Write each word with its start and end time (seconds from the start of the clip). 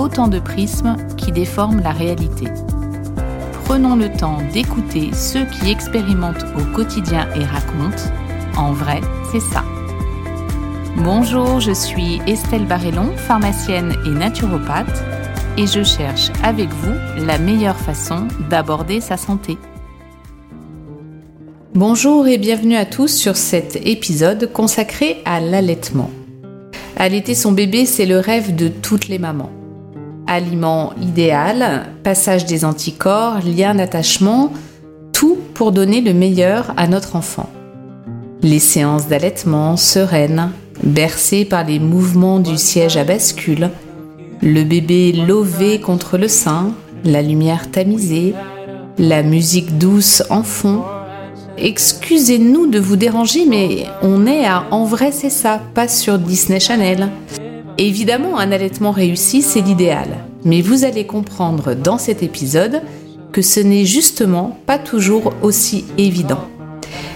autant 0.00 0.28
de 0.28 0.38
prismes 0.38 0.96
qui 1.16 1.30
déforment 1.30 1.82
la 1.82 1.92
réalité. 1.92 2.46
Prenons 3.64 3.96
le 3.96 4.10
temps 4.10 4.38
d'écouter 4.52 5.10
ceux 5.12 5.44
qui 5.44 5.70
expérimentent 5.70 6.46
au 6.58 6.74
quotidien 6.74 7.28
et 7.36 7.44
racontent. 7.44 8.10
En 8.56 8.72
vrai, 8.72 9.00
c'est 9.30 9.40
ça. 9.40 9.62
Bonjour, 10.96 11.60
je 11.60 11.72
suis 11.72 12.20
Estelle 12.26 12.66
Barrellon, 12.66 13.14
pharmacienne 13.16 13.94
et 14.06 14.10
naturopathe, 14.10 15.04
et 15.56 15.66
je 15.66 15.84
cherche 15.84 16.30
avec 16.42 16.68
vous 16.70 17.24
la 17.26 17.38
meilleure 17.38 17.78
façon 17.78 18.26
d'aborder 18.48 19.00
sa 19.00 19.16
santé. 19.16 19.58
Bonjour 21.74 22.26
et 22.26 22.38
bienvenue 22.38 22.76
à 22.76 22.86
tous 22.86 23.14
sur 23.14 23.36
cet 23.36 23.76
épisode 23.86 24.50
consacré 24.52 25.22
à 25.24 25.40
l'allaitement. 25.40 26.10
Allaiter 26.96 27.34
son 27.34 27.52
bébé, 27.52 27.86
c'est 27.86 28.06
le 28.06 28.18
rêve 28.18 28.56
de 28.56 28.68
toutes 28.68 29.08
les 29.08 29.18
mamans. 29.18 29.50
Aliment 30.32 30.92
idéal, 31.02 31.88
passage 32.04 32.46
des 32.46 32.64
anticorps, 32.64 33.40
lien 33.44 33.74
d'attachement, 33.74 34.52
tout 35.12 35.36
pour 35.54 35.72
donner 35.72 36.00
le 36.02 36.14
meilleur 36.14 36.72
à 36.76 36.86
notre 36.86 37.16
enfant. 37.16 37.50
Les 38.40 38.60
séances 38.60 39.08
d'allaitement 39.08 39.76
sereines, 39.76 40.52
bercées 40.84 41.44
par 41.44 41.64
les 41.64 41.80
mouvements 41.80 42.38
du 42.38 42.56
siège 42.58 42.96
à 42.96 43.02
bascule, 43.02 43.70
le 44.40 44.62
bébé 44.62 45.10
lové 45.10 45.80
contre 45.80 46.16
le 46.16 46.28
sein, 46.28 46.74
la 47.04 47.22
lumière 47.22 47.68
tamisée, 47.72 48.32
la 48.98 49.24
musique 49.24 49.78
douce 49.78 50.22
en 50.30 50.44
fond. 50.44 50.84
Excusez-nous 51.58 52.68
de 52.68 52.78
vous 52.78 52.94
déranger, 52.94 53.46
mais 53.46 53.86
on 54.00 54.28
est 54.28 54.46
à 54.46 54.62
En 54.70 54.84
vrai 54.84 55.10
c'est 55.10 55.28
ça, 55.28 55.60
pas 55.74 55.88
sur 55.88 56.20
Disney 56.20 56.60
Channel. 56.60 57.08
Évidemment, 57.82 58.38
un 58.38 58.52
allaitement 58.52 58.90
réussi, 58.90 59.40
c'est 59.40 59.62
l'idéal. 59.62 60.18
Mais 60.44 60.62
vous 60.62 60.84
allez 60.84 61.06
comprendre 61.06 61.74
dans 61.74 61.98
cet 61.98 62.22
épisode 62.22 62.82
que 63.32 63.42
ce 63.42 63.60
n'est 63.60 63.84
justement 63.84 64.58
pas 64.66 64.78
toujours 64.78 65.32
aussi 65.42 65.84
évident. 65.98 66.40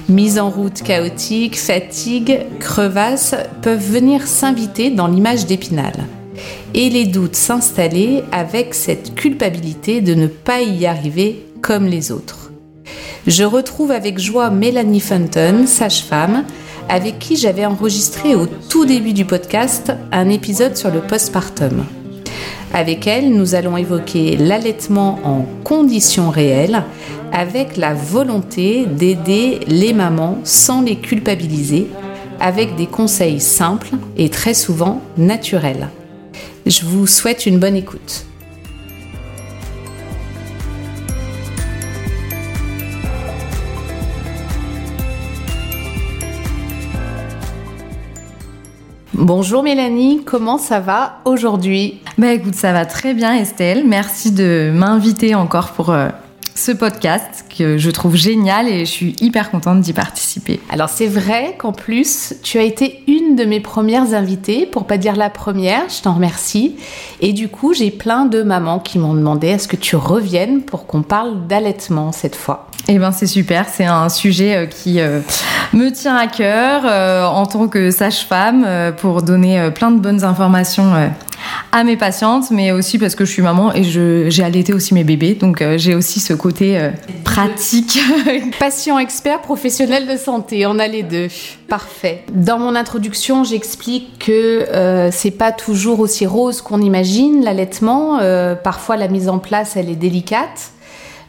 Mise 0.08 0.38
en 0.38 0.50
route 0.50 0.82
chaotique, 0.82 1.58
fatigue, 1.58 2.40
crevasse 2.60 3.34
peuvent 3.62 3.78
venir 3.78 4.26
s'inviter 4.26 4.90
dans 4.90 5.06
l'image 5.06 5.46
d'Épinal 5.46 5.94
et 6.74 6.90
les 6.90 7.06
doutes 7.06 7.36
s'installer 7.36 8.22
avec 8.32 8.74
cette 8.74 9.14
culpabilité 9.14 10.00
de 10.00 10.14
ne 10.14 10.26
pas 10.26 10.60
y 10.60 10.86
arriver 10.86 11.46
comme 11.62 11.86
les 11.86 12.12
autres. 12.12 12.52
Je 13.26 13.44
retrouve 13.44 13.90
avec 13.90 14.18
joie 14.18 14.50
Mélanie 14.50 15.00
Fenton, 15.00 15.66
sage-femme, 15.66 16.44
avec 16.90 17.18
qui 17.18 17.36
j'avais 17.36 17.64
enregistré 17.64 18.34
au 18.34 18.46
tout 18.46 18.84
début 18.84 19.14
du 19.14 19.24
podcast 19.24 19.92
un 20.12 20.28
épisode 20.28 20.76
sur 20.76 20.90
le 20.90 21.00
postpartum. 21.00 21.86
Avec 22.74 23.06
elle, 23.06 23.30
nous 23.30 23.54
allons 23.54 23.76
évoquer 23.76 24.36
l'allaitement 24.36 25.20
en 25.22 25.46
conditions 25.62 26.28
réelles, 26.28 26.82
avec 27.30 27.76
la 27.76 27.94
volonté 27.94 28.84
d'aider 28.84 29.60
les 29.68 29.92
mamans 29.92 30.40
sans 30.42 30.82
les 30.82 30.96
culpabiliser, 30.96 31.86
avec 32.40 32.74
des 32.74 32.86
conseils 32.86 33.38
simples 33.38 33.90
et 34.16 34.28
très 34.28 34.54
souvent 34.54 35.00
naturels. 35.16 35.88
Je 36.66 36.84
vous 36.84 37.06
souhaite 37.06 37.46
une 37.46 37.60
bonne 37.60 37.76
écoute. 37.76 38.26
Bonjour 49.16 49.62
Mélanie, 49.62 50.22
comment 50.24 50.58
ça 50.58 50.80
va 50.80 51.20
aujourd'hui? 51.24 52.00
Bah 52.18 52.32
écoute, 52.32 52.56
ça 52.56 52.72
va 52.72 52.84
très 52.84 53.14
bien 53.14 53.32
Estelle. 53.32 53.84
Merci 53.86 54.32
de 54.32 54.72
m'inviter 54.74 55.36
encore 55.36 55.70
pour 55.70 55.90
euh, 55.90 56.08
ce 56.54 56.72
podcast 56.72 57.44
que 57.56 57.78
je 57.78 57.90
trouve 57.90 58.16
génial 58.16 58.68
et 58.68 58.80
je 58.80 58.90
suis 58.90 59.16
hyper 59.20 59.50
contente 59.50 59.80
d'y 59.80 59.92
participer. 59.92 60.60
Alors 60.70 60.88
c'est 60.88 61.06
vrai 61.06 61.56
qu'en 61.58 61.72
plus, 61.72 62.34
tu 62.42 62.58
as 62.58 62.62
été 62.62 63.02
une 63.08 63.36
de 63.36 63.44
mes 63.44 63.60
premières 63.60 64.14
invitées, 64.14 64.66
pour 64.66 64.86
pas 64.86 64.96
dire 64.96 65.16
la 65.16 65.30
première, 65.30 65.88
je 65.88 66.02
t'en 66.02 66.14
remercie. 66.14 66.76
Et 67.20 67.32
du 67.32 67.48
coup, 67.48 67.74
j'ai 67.74 67.90
plein 67.90 68.26
de 68.26 68.42
mamans 68.42 68.78
qui 68.78 68.98
m'ont 68.98 69.14
demandé 69.14 69.48
est-ce 69.48 69.68
que 69.68 69.76
tu 69.76 69.96
reviennes 69.96 70.62
pour 70.62 70.86
qu'on 70.86 71.02
parle 71.02 71.46
d'allaitement 71.46 72.12
cette 72.12 72.36
fois? 72.36 72.68
Eh 72.86 72.98
ben 72.98 73.12
c'est 73.12 73.26
super, 73.26 73.66
c'est 73.68 73.86
un 73.86 74.10
sujet 74.10 74.56
euh, 74.56 74.66
qui 74.66 75.00
euh, 75.00 75.20
me 75.72 75.90
tient 75.90 76.16
à 76.16 76.26
cœur 76.26 76.82
euh, 76.84 77.24
en 77.24 77.46
tant 77.46 77.66
que 77.66 77.90
sage-femme 77.90 78.66
pour 78.98 79.22
donner 79.22 79.70
plein 79.74 79.90
de 79.90 79.98
bonnes 79.98 80.22
informations 80.22 80.92
à 81.72 81.84
mes 81.84 81.96
patientes, 81.96 82.50
mais 82.50 82.72
aussi 82.72 82.98
parce 82.98 83.14
que 83.14 83.24
je 83.24 83.30
suis 83.32 83.42
maman 83.42 83.74
et 83.74 83.82
j'ai 83.84 84.42
allaité 84.42 84.72
aussi 84.72 84.94
mes 84.94 85.04
bébés, 85.04 85.34
donc 85.34 85.62
j'ai 85.76 85.94
aussi 85.94 86.20
ce 86.20 86.32
côté 86.34 86.90
pratique. 87.24 87.98
Patient 88.58 88.98
expert, 88.98 89.40
professionnel 89.40 90.06
de 90.06 90.16
santé, 90.16 90.66
on 90.66 90.78
a 90.78 90.86
les 90.86 91.02
deux. 91.02 91.28
Parfait. 91.68 92.24
Dans 92.32 92.58
mon 92.58 92.74
introduction, 92.74 93.42
j'explique 93.42 94.18
que 94.18 94.32
euh, 94.70 95.10
c'est 95.10 95.30
pas 95.30 95.50
toujours 95.52 96.00
aussi 96.00 96.26
rose 96.26 96.60
qu'on 96.60 96.80
imagine 96.80 97.42
l'allaitement. 97.42 98.18
Euh, 98.20 98.54
parfois, 98.54 98.96
la 98.96 99.08
mise 99.08 99.28
en 99.28 99.38
place, 99.38 99.76
elle 99.76 99.88
est 99.88 99.96
délicate. 99.96 100.72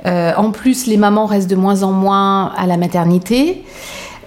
Euh, 0.05 0.33
en 0.37 0.51
plus, 0.51 0.87
les 0.87 0.97
mamans 0.97 1.25
restent 1.25 1.49
de 1.49 1.55
moins 1.55 1.83
en 1.83 1.91
moins 1.91 2.53
à 2.57 2.67
la 2.67 2.77
maternité. 2.77 3.63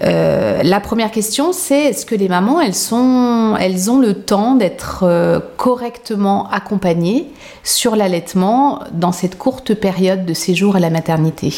Euh, 0.02 0.62
la 0.62 0.80
première 0.80 1.10
question, 1.10 1.52
c'est 1.52 1.86
est-ce 1.86 2.06
que 2.06 2.14
les 2.14 2.28
mamans, 2.28 2.60
elles, 2.60 2.74
sont, 2.74 3.56
elles 3.60 3.90
ont 3.90 3.98
le 3.98 4.14
temps 4.14 4.54
d'être 4.54 5.00
euh, 5.02 5.40
correctement 5.56 6.48
accompagnées 6.50 7.26
sur 7.64 7.96
l'allaitement 7.96 8.80
dans 8.92 9.12
cette 9.12 9.36
courte 9.36 9.74
période 9.74 10.24
de 10.24 10.34
séjour 10.34 10.76
à 10.76 10.80
la 10.80 10.90
maternité? 10.90 11.52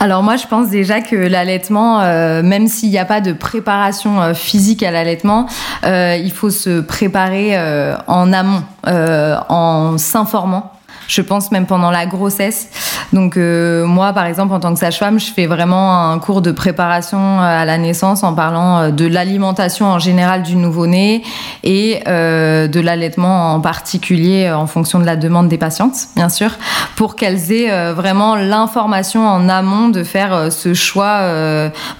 Alors 0.00 0.22
moi, 0.22 0.36
je 0.36 0.46
pense 0.46 0.68
déjà 0.68 1.00
que 1.00 1.16
l'allaitement, 1.16 2.00
euh, 2.00 2.42
même 2.42 2.68
s'il 2.68 2.90
n'y 2.90 2.98
a 2.98 3.04
pas 3.04 3.20
de 3.20 3.32
préparation 3.32 4.32
physique 4.32 4.84
à 4.84 4.92
l'allaitement, 4.92 5.46
il 5.84 6.32
faut 6.32 6.50
se 6.50 6.80
préparer 6.80 7.58
en 8.06 8.32
amont, 8.32 8.62
en 8.86 9.98
s'informant 9.98 10.77
je 11.08 11.22
pense 11.22 11.50
même 11.50 11.66
pendant 11.66 11.90
la 11.90 12.06
grossesse. 12.06 12.68
Donc 13.12 13.36
euh, 13.36 13.86
moi, 13.86 14.12
par 14.12 14.26
exemple, 14.26 14.52
en 14.52 14.60
tant 14.60 14.72
que 14.72 14.78
sage-femme, 14.78 15.18
je 15.18 15.32
fais 15.32 15.46
vraiment 15.46 16.10
un 16.10 16.18
cours 16.18 16.42
de 16.42 16.52
préparation 16.52 17.40
à 17.40 17.64
la 17.64 17.78
naissance 17.78 18.22
en 18.22 18.34
parlant 18.34 18.78
euh, 18.78 18.90
de 18.90 19.06
l'alimentation 19.06 19.86
en 19.86 19.98
général 19.98 20.42
du 20.42 20.56
nouveau-né 20.56 21.22
et 21.64 22.00
euh, 22.06 22.68
de 22.68 22.80
l'allaitement 22.80 23.54
en 23.54 23.60
particulier 23.60 24.50
en 24.50 24.66
fonction 24.66 25.00
de 25.00 25.06
la 25.06 25.16
demande 25.16 25.48
des 25.48 25.56
patientes, 25.56 26.08
bien 26.14 26.28
sûr, 26.28 26.50
pour 26.96 27.16
qu'elles 27.16 27.52
aient 27.52 27.92
vraiment 27.92 28.36
l'information 28.36 29.26
en 29.26 29.48
amont 29.48 29.88
de 29.88 30.04
faire 30.04 30.52
ce 30.52 30.74
choix 30.74 31.20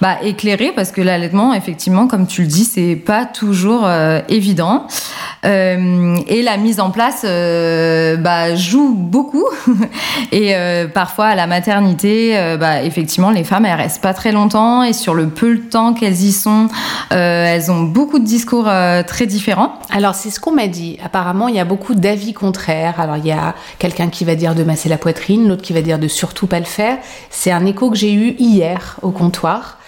bah, 0.01 0.17
éclairé, 0.21 0.71
parce 0.75 0.91
que 0.91 1.01
l'allaitement, 1.01 1.53
effectivement, 1.53 2.07
comme 2.07 2.27
tu 2.27 2.41
le 2.41 2.47
dis, 2.47 2.65
c'est 2.65 2.95
pas 2.95 3.25
toujours 3.25 3.89
évident. 4.27 4.85
et 5.43 6.41
la 6.43 6.57
mise 6.57 6.79
en 6.79 6.91
place 6.91 7.23
bah, 7.23 8.55
joue 8.55 8.98
beaucoup. 8.99 9.45
et 10.31 10.55
euh, 10.55 10.87
parfois, 10.87 11.27
à 11.27 11.35
la 11.35 11.47
maternité, 11.47 12.37
euh, 12.37 12.57
bah, 12.57 12.83
effectivement, 12.83 13.31
les 13.31 13.43
femmes, 13.43 13.65
elles 13.65 13.75
restent 13.75 14.01
pas 14.01 14.13
très 14.13 14.31
longtemps. 14.31 14.83
Et 14.83 14.93
sur 14.93 15.13
le 15.13 15.29
peu 15.29 15.55
de 15.55 15.61
temps 15.61 15.93
qu'elles 15.93 16.21
y 16.21 16.31
sont, 16.31 16.67
euh, 17.11 17.45
elles 17.45 17.71
ont 17.71 17.81
beaucoup 17.81 18.19
de 18.19 18.25
discours 18.25 18.69
très 19.07 19.25
différents. 19.25 19.79
Alors, 19.91 20.15
c'est 20.15 20.29
ce 20.29 20.39
qu'on 20.39 20.51
m'a 20.51 20.67
dit. 20.67 20.97
Apparemment, 21.03 21.47
il 21.47 21.55
y 21.55 21.59
a 21.59 21.65
beaucoup 21.65 21.95
d'avis 21.95 22.33
contraires. 22.33 22.99
Alors, 22.99 23.17
il 23.17 23.25
y 23.25 23.31
a 23.31 23.55
quelqu'un 23.79 24.09
qui 24.09 24.25
va 24.25 24.35
dire 24.35 24.53
de 24.53 24.63
masser 24.63 24.89
la 24.89 24.97
poitrine, 24.97 25.47
l'autre 25.47 25.63
qui 25.63 25.73
va 25.73 25.81
dire 25.81 25.97
de 25.97 26.07
surtout 26.07 26.47
pas 26.47 26.59
le 26.59 26.65
faire. 26.65 26.97
C'est 27.29 27.51
un 27.51 27.65
écho 27.65 27.89
que 27.89 27.97
j'ai 27.97 28.13
eu 28.13 28.35
hier 28.37 28.97
au 29.01 29.11
comptoir. 29.11 29.78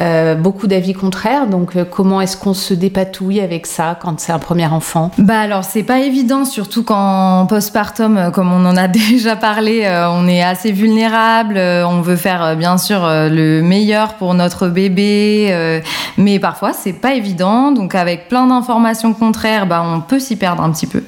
Euh, 0.00 0.36
beaucoup 0.36 0.68
d'avis 0.68 0.92
contraires. 0.92 1.48
Donc, 1.48 1.74
euh, 1.74 1.84
comment 1.84 2.20
est-ce 2.20 2.36
qu'on 2.36 2.54
se 2.54 2.72
dépatouille 2.72 3.40
avec 3.40 3.66
ça 3.66 3.98
quand 4.00 4.20
c'est 4.20 4.30
un 4.30 4.38
premier 4.38 4.66
enfant? 4.66 5.10
Bah 5.18 5.40
alors, 5.40 5.64
c'est 5.64 5.82
pas 5.82 5.98
évident, 5.98 6.44
surtout 6.44 6.84
quand 6.84 7.46
postpartum, 7.48 8.16
euh, 8.16 8.30
comme 8.30 8.52
on 8.52 8.64
en 8.64 8.76
a 8.76 8.86
déjà 9.10 9.34
parlé, 9.34 9.88
on 10.12 10.28
est 10.28 10.42
assez 10.42 10.70
vulnérable. 10.70 11.58
on 11.58 12.00
veut 12.00 12.16
faire 12.16 12.56
bien 12.56 12.78
sûr 12.78 13.00
le 13.02 13.60
meilleur 13.60 14.14
pour 14.14 14.34
notre 14.34 14.68
bébé, 14.68 15.82
mais 16.16 16.38
parfois 16.38 16.72
c'est 16.72 16.92
pas 16.92 17.14
évident. 17.14 17.72
Donc, 17.72 17.94
avec 17.94 18.28
plein 18.28 18.46
d'informations 18.46 19.14
contraires, 19.14 19.66
bah 19.66 19.82
on 19.84 20.00
peut 20.00 20.20
s'y 20.20 20.36
perdre 20.36 20.62
un 20.62 20.70
petit 20.70 20.86
peu. 20.86 21.02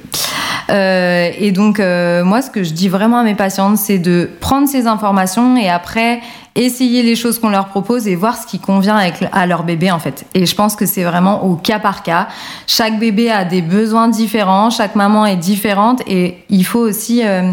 Et 0.68 1.52
donc, 1.52 1.78
moi, 1.78 2.42
ce 2.42 2.50
que 2.50 2.62
je 2.62 2.72
dis 2.72 2.88
vraiment 2.88 3.18
à 3.18 3.22
mes 3.24 3.34
patientes, 3.34 3.76
c'est 3.76 3.98
de 3.98 4.30
prendre 4.40 4.68
ces 4.68 4.86
informations 4.86 5.56
et 5.56 5.68
après 5.68 6.20
essayer 6.56 7.02
les 7.02 7.14
choses 7.14 7.38
qu'on 7.38 7.48
leur 7.48 7.68
propose 7.68 8.08
et 8.08 8.16
voir 8.16 8.36
ce 8.36 8.46
qui 8.46 8.58
convient 8.58 8.96
avec, 8.96 9.24
à 9.32 9.46
leur 9.46 9.62
bébé 9.62 9.90
en 9.90 9.98
fait. 9.98 10.26
Et 10.34 10.46
je 10.46 10.54
pense 10.54 10.76
que 10.76 10.86
c'est 10.86 11.04
vraiment 11.04 11.44
au 11.44 11.56
cas 11.56 11.78
par 11.78 12.02
cas. 12.02 12.28
Chaque 12.66 12.98
bébé 12.98 13.30
a 13.30 13.44
des 13.44 13.62
besoins 13.62 14.08
différents, 14.08 14.70
chaque 14.70 14.96
maman 14.96 15.26
est 15.26 15.36
différente 15.36 16.02
et 16.06 16.38
il 16.48 16.64
faut 16.64 16.80
aussi 16.80 17.22
euh, 17.24 17.52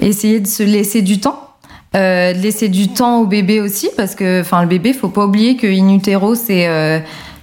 essayer 0.00 0.40
de 0.40 0.46
se 0.46 0.62
laisser 0.62 1.02
du 1.02 1.20
temps. 1.20 1.38
Euh, 1.94 2.32
laisser 2.32 2.70
du 2.70 2.88
temps 2.88 3.20
au 3.20 3.26
bébé 3.26 3.60
aussi 3.60 3.90
parce 3.98 4.14
que 4.14 4.40
enfin 4.40 4.62
le 4.62 4.66
bébé 4.68 4.94
faut 4.94 5.10
pas 5.10 5.26
oublier 5.26 5.58
que 5.58 5.66
in 5.66 5.90
utero 5.90 6.34
c'est 6.34 6.66
euh, 6.66 7.00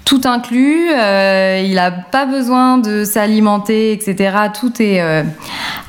tout 0.10 0.22
inclus, 0.26 0.90
euh, 0.92 1.62
il 1.64 1.76
n'a 1.76 1.92
pas 1.92 2.26
besoin 2.26 2.80
de 2.80 3.04
s'alimenter, 3.04 3.92
etc. 3.92 4.36
Tout 4.60 4.82
est, 4.82 5.02
euh, 5.02 5.22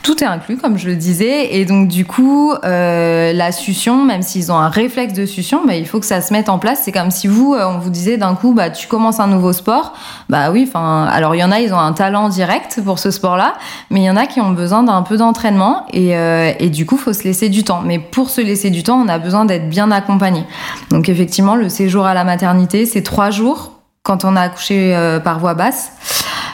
tout 0.03 0.23
est 0.23 0.27
inclus, 0.27 0.59
comme 0.59 0.77
je 0.77 0.89
le 0.89 0.95
disais. 0.95 1.57
Et 1.57 1.65
donc, 1.65 1.89
du 1.89 2.05
coup, 2.05 2.53
euh, 2.53 3.33
la 3.33 3.51
succion, 3.51 4.05
même 4.05 4.21
s'ils 4.21 4.53
ont 4.53 4.59
un 4.59 4.69
réflexe 4.69 5.15
de 5.15 5.25
succion, 5.25 5.63
bah, 5.67 5.75
il 5.75 5.87
faut 5.87 6.01
que 6.01 6.05
ça 6.05 6.21
se 6.21 6.35
mette 6.35 6.51
en 6.51 6.59
place. 6.59 6.83
C'est 6.85 6.93
comme 6.93 7.11
si 7.11 7.29
vous, 7.29 7.55
euh, 7.55 7.65
on 7.67 7.79
vous 7.79 7.89
disait 7.89 8.19
d'un 8.19 8.35
coup, 8.35 8.53
bah, 8.53 8.69
tu 8.69 8.89
commences 8.89 9.21
un 9.21 9.27
nouveau 9.27 9.55
sport. 9.55 9.95
Bah 10.29 10.51
oui, 10.51 10.67
enfin, 10.69 11.07
alors 11.11 11.35
il 11.35 11.39
y 11.39 11.45
en 11.45 11.51
a, 11.51 11.61
ils 11.61 11.73
ont 11.73 11.79
un 11.79 11.95
talent 11.95 12.29
direct 12.29 12.83
pour 12.85 12.99
ce 12.99 13.11
sport-là, 13.11 13.55
mais 13.89 14.01
il 14.01 14.05
y 14.05 14.11
en 14.11 14.17
a 14.17 14.27
qui 14.27 14.43
ont 14.43 14.51
besoin 14.51 14.83
d'un 14.83 15.01
peu 15.01 15.17
d'entraînement. 15.17 15.87
Et, 15.95 16.15
euh, 16.15 16.53
et 16.59 16.69
du 16.69 16.85
coup, 16.85 16.99
faut 16.99 17.15
se 17.15 17.25
laisser 17.25 17.49
du 17.49 17.65
temps. 17.65 17.81
Mais 17.87 17.99
pour 17.99 18.29
se 18.29 18.43
laisser 18.43 18.69
du 18.69 18.83
temps, 18.83 19.01
on 19.03 19.09
a 19.09 19.19
besoin 19.19 19.47
d'être 19.47 19.71
bien 19.71 19.91
accompagné. 19.91 20.45
Donc, 20.91 21.09
effectivement, 21.09 21.57
le 21.57 21.71
séjour 21.71 22.05
à 22.05 22.13
la 22.13 22.25
maternité, 22.25 22.85
c'est 22.85 23.03
trois 23.03 23.31
jours 23.31 23.80
quand 24.03 24.25
on 24.25 24.37
a 24.37 24.43
accouché 24.43 24.95
euh, 24.97 25.21
par 25.21 25.39
voie 25.39 25.55
basse. 25.55 25.93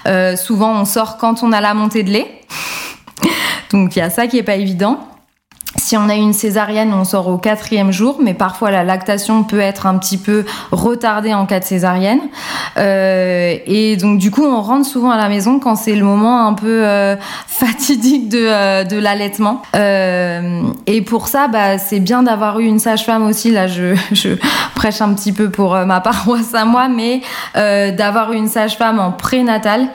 Euh, 0.06 0.36
souvent, 0.36 0.72
on 0.72 0.84
sort 0.84 1.16
quand 1.16 1.42
on 1.42 1.52
a 1.52 1.60
la 1.60 1.74
montée 1.74 2.02
de 2.02 2.10
lait. 2.10 2.40
Donc, 3.70 3.96
il 3.96 3.98
y 3.98 4.02
a 4.02 4.10
ça 4.10 4.26
qui 4.26 4.38
est 4.38 4.42
pas 4.42 4.56
évident. 4.56 5.08
Si 5.86 5.96
on 5.96 6.08
a 6.08 6.16
une 6.16 6.32
césarienne, 6.32 6.92
on 6.92 7.04
sort 7.04 7.28
au 7.28 7.38
quatrième 7.38 7.92
jour, 7.92 8.16
mais 8.20 8.34
parfois 8.34 8.72
la 8.72 8.82
lactation 8.82 9.44
peut 9.44 9.60
être 9.60 9.86
un 9.86 9.98
petit 9.98 10.18
peu 10.18 10.44
retardée 10.72 11.32
en 11.32 11.46
cas 11.46 11.60
de 11.60 11.64
césarienne. 11.64 12.22
Euh, 12.76 13.56
et 13.66 13.96
donc 13.96 14.18
du 14.18 14.32
coup, 14.32 14.44
on 14.44 14.62
rentre 14.62 14.84
souvent 14.84 15.12
à 15.12 15.16
la 15.16 15.28
maison 15.28 15.60
quand 15.60 15.76
c'est 15.76 15.94
le 15.94 16.04
moment 16.04 16.44
un 16.44 16.54
peu 16.54 16.84
euh, 16.84 17.14
fatidique 17.46 18.28
de, 18.28 18.48
euh, 18.48 19.00
l'allaitement. 19.00 19.62
Et 20.88 21.02
pour 21.02 21.28
ça, 21.28 21.46
bah, 21.46 21.78
c'est 21.78 22.00
bien 22.00 22.24
d'avoir 22.24 22.58
eu 22.58 22.64
une 22.64 22.80
sage-femme 22.80 23.24
aussi. 23.24 23.52
Là, 23.52 23.68
je, 23.68 23.94
prêche 24.74 25.00
un 25.00 25.14
petit 25.14 25.32
peu 25.32 25.50
pour 25.50 25.76
ma 25.86 26.00
paroisse 26.06 26.52
à 26.52 26.64
moi, 26.64 26.88
mais 26.88 27.20
d'avoir 27.54 28.32
une 28.32 28.48
sage-femme 28.48 28.98
en 28.98 29.12
prénatal 29.12 29.86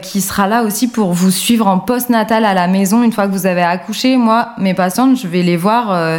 qui 0.00 0.22
sera 0.22 0.46
là 0.46 0.62
aussi 0.62 0.88
pour 0.88 1.12
vous 1.12 1.30
suivre 1.30 1.66
en 1.66 1.78
post-natal 1.78 2.46
à 2.46 2.54
la 2.54 2.66
maison 2.66 3.02
une 3.02 3.12
fois 3.12 3.26
que 3.26 3.32
vous 3.32 3.44
avez 3.44 3.62
accouché. 3.62 4.16
Moi, 4.16 4.48
mes 4.56 4.72
patientes, 4.72 5.18
je 5.18 5.28
vais 5.28 5.33
les 5.42 5.56
voir 5.56 5.90
euh, 5.90 6.18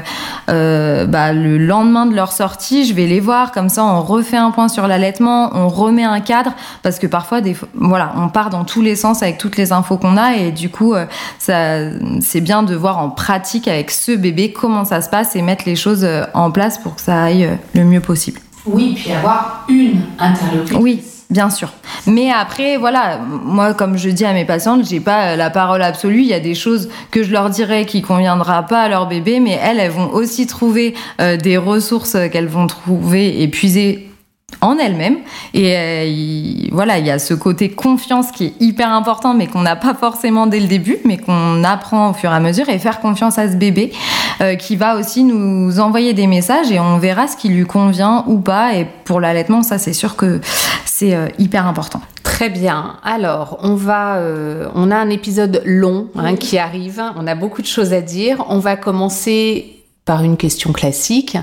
euh, 0.49 1.05
bah, 1.05 1.33
le 1.33 1.57
lendemain 1.57 2.05
de 2.05 2.15
leur 2.15 2.31
sortie. 2.31 2.85
Je 2.85 2.93
vais 2.93 3.05
les 3.07 3.19
voir 3.19 3.51
comme 3.51 3.69
ça, 3.69 3.83
on 3.83 4.01
refait 4.01 4.37
un 4.37 4.51
point 4.51 4.67
sur 4.67 4.87
l'allaitement, 4.87 5.51
on 5.53 5.67
remet 5.67 6.03
un 6.03 6.19
cadre 6.19 6.51
parce 6.83 6.99
que 6.99 7.07
parfois, 7.07 7.41
des, 7.41 7.53
fois- 7.53 7.67
voilà, 7.75 8.13
on 8.17 8.29
part 8.29 8.49
dans 8.49 8.63
tous 8.63 8.81
les 8.81 8.95
sens 8.95 9.23
avec 9.23 9.37
toutes 9.37 9.57
les 9.57 9.71
infos 9.71 9.97
qu'on 9.97 10.17
a 10.17 10.35
et 10.35 10.51
du 10.51 10.69
coup, 10.69 10.93
euh, 10.93 11.05
ça, 11.39 11.77
c'est 12.21 12.41
bien 12.41 12.63
de 12.63 12.75
voir 12.75 12.97
en 12.99 13.09
pratique 13.09 13.67
avec 13.67 13.91
ce 13.91 14.11
bébé 14.11 14.51
comment 14.53 14.85
ça 14.85 15.01
se 15.01 15.09
passe 15.09 15.35
et 15.35 15.41
mettre 15.41 15.63
les 15.65 15.75
choses 15.75 16.07
en 16.33 16.51
place 16.51 16.77
pour 16.77 16.95
que 16.95 17.01
ça 17.01 17.23
aille 17.23 17.49
le 17.73 17.83
mieux 17.83 18.01
possible. 18.01 18.39
Oui, 18.65 18.93
puis 18.95 19.11
avoir 19.11 19.65
une 19.69 20.01
interlocutrice. 20.19 20.81
Oui, 20.81 21.03
bien 21.29 21.49
sûr. 21.49 21.73
Mais 22.07 22.31
après, 22.31 22.77
voilà, 22.77 23.19
moi, 23.19 23.73
comme 23.73 23.97
je 23.97 24.09
dis 24.09 24.25
à 24.25 24.33
mes 24.33 24.45
patientes, 24.45 24.87
j'ai 24.87 24.99
pas 24.99 25.35
la 25.35 25.49
parole 25.49 25.81
absolue. 25.81 26.21
Il 26.21 26.27
y 26.27 26.33
a 26.33 26.39
des 26.39 26.55
choses 26.55 26.89
que 27.11 27.23
je 27.23 27.31
leur 27.31 27.49
dirais 27.49 27.85
qui 27.85 28.01
conviendra 28.01 28.63
pas 28.63 28.81
à 28.81 28.89
leur 28.89 29.07
bébé, 29.07 29.39
mais 29.39 29.59
elles, 29.61 29.79
elles 29.79 29.91
vont 29.91 30.11
aussi 30.13 30.47
trouver 30.47 30.93
euh, 31.19 31.37
des 31.37 31.57
ressources 31.57 32.17
qu'elles 32.31 32.47
vont 32.47 32.67
trouver 32.67 33.41
et 33.41 33.47
puiser 33.47 34.09
en 34.61 34.77
elles-mêmes 34.77 35.17
et 35.53 35.75
euh, 35.75 36.03
il- 36.05 36.69
voilà 36.71 36.97
il 36.99 37.05
y 37.05 37.11
a 37.11 37.17
ce 37.19 37.33
côté 37.33 37.69
confiance 37.69 38.31
qui 38.31 38.45
est 38.45 38.53
hyper 38.59 38.91
important 38.91 39.33
mais 39.33 39.47
qu'on 39.47 39.61
n'a 39.61 39.75
pas 39.75 39.93
forcément 39.95 40.45
dès 40.47 40.59
le 40.59 40.67
début 40.67 40.97
mais 41.03 41.17
qu'on 41.17 41.63
apprend 41.63 42.11
au 42.11 42.13
fur 42.13 42.31
et 42.31 42.33
à 42.35 42.39
mesure 42.39 42.69
et 42.69 42.77
faire 42.79 42.99
confiance 42.99 43.37
à 43.39 43.49
ce 43.51 43.55
bébé 43.57 43.91
euh, 44.41 44.55
qui 44.55 44.75
va 44.75 44.97
aussi 44.97 45.23
nous 45.23 45.79
envoyer 45.79 46.13
des 46.13 46.27
messages 46.27 46.71
et 46.71 46.79
on 46.79 46.97
verra 46.99 47.27
ce 47.27 47.35
qui 47.37 47.49
lui 47.49 47.65
convient 47.65 48.23
ou 48.27 48.37
pas 48.39 48.75
et 48.75 48.85
pour 49.03 49.19
l'allaitement 49.19 49.61
ça 49.63 49.77
c'est 49.79 49.93
sûr 49.93 50.15
que 50.15 50.39
c'est 50.85 51.15
euh, 51.15 51.27
hyper 51.39 51.65
important 51.67 52.01
Très 52.23 52.49
bien. 52.49 52.97
Alors, 53.05 53.59
on 53.61 53.75
va, 53.75 54.19
on 54.73 54.91
a 54.91 54.95
un 54.97 55.09
épisode 55.09 55.61
long 55.63 56.09
hein, 56.17 56.35
qui 56.35 56.57
arrive. 56.57 57.01
On 57.15 57.27
a 57.27 57.35
beaucoup 57.35 57.61
de 57.61 57.67
choses 57.67 57.93
à 57.93 58.01
dire. 58.01 58.43
On 58.49 58.59
va 58.59 58.75
commencer 58.75 59.85
par 60.03 60.21
une 60.21 60.35
question 60.35 60.73
classique. 60.73 61.37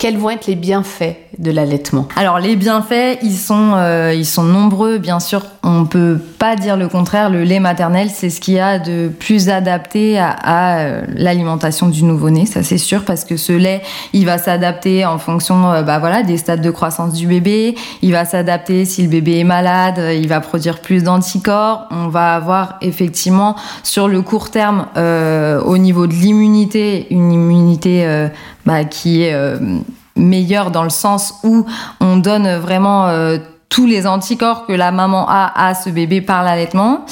Quels 0.00 0.16
vont 0.16 0.30
être 0.30 0.46
les 0.46 0.54
bienfaits 0.54 1.14
de 1.38 1.50
l'allaitement 1.50 2.08
Alors 2.16 2.38
les 2.38 2.56
bienfaits, 2.56 3.18
ils 3.22 3.36
sont, 3.36 3.72
euh, 3.74 4.14
ils 4.14 4.24
sont 4.24 4.44
nombreux, 4.44 4.96
bien 4.96 5.20
sûr. 5.20 5.42
On 5.62 5.84
peut 5.84 6.18
pas 6.38 6.56
dire 6.56 6.78
le 6.78 6.88
contraire. 6.88 7.28
Le 7.28 7.44
lait 7.44 7.60
maternel, 7.60 8.08
c'est 8.08 8.30
ce 8.30 8.40
qu'il 8.40 8.54
y 8.54 8.60
a 8.60 8.78
de 8.78 9.08
plus 9.08 9.50
adapté 9.50 10.18
à, 10.18 10.30
à, 10.30 10.78
euh, 10.78 11.02
l'alimentation 11.14 11.90
du 11.90 12.04
nouveau-né, 12.04 12.46
ça 12.46 12.62
c'est 12.62 12.78
sûr, 12.78 13.04
parce 13.04 13.24
que 13.24 13.36
ce 13.36 13.52
lait, 13.52 13.82
il 14.14 14.24
va 14.24 14.38
s'adapter 14.38 15.04
en 15.04 15.18
fonction, 15.18 15.70
euh, 15.70 15.82
bah 15.82 15.98
voilà, 15.98 16.22
des 16.22 16.38
stades 16.38 16.62
de 16.62 16.70
croissance 16.70 17.12
du 17.12 17.26
bébé. 17.26 17.74
Il 18.00 18.12
va 18.12 18.24
s'adapter 18.24 18.86
si 18.86 19.02
le 19.02 19.10
bébé 19.10 19.40
est 19.40 19.44
malade, 19.44 19.98
euh, 19.98 20.14
il 20.14 20.28
va 20.28 20.40
produire 20.40 20.80
plus 20.80 21.04
d'anticorps. 21.04 21.88
On 21.90 22.08
va 22.08 22.34
avoir 22.36 22.78
effectivement 22.80 23.54
sur 23.82 24.08
le 24.08 24.22
court 24.22 24.50
terme, 24.50 24.86
euh, 24.96 25.60
au 25.60 25.76
niveau 25.76 26.06
de 26.06 26.14
l'immunité, 26.14 27.06
une 27.10 27.32
immunité 27.32 28.30
bah, 28.66 28.84
qui 28.84 29.22
est 29.22 29.34
euh, 29.34 29.58
meilleure 30.16 30.70
dans 30.70 30.84
le 30.84 30.90
sens 30.90 31.34
où 31.44 31.64
on 32.00 32.16
donne 32.16 32.56
vraiment 32.56 33.08
euh, 33.08 33.38
tous 33.68 33.86
les 33.86 34.06
anticorps 34.06 34.66
que 34.66 34.72
la 34.72 34.90
maman 34.92 35.26
a 35.28 35.52
à 35.68 35.74
ce 35.74 35.90
bébé 35.90 36.20
par 36.20 36.42
l'allaitement. 36.42 37.04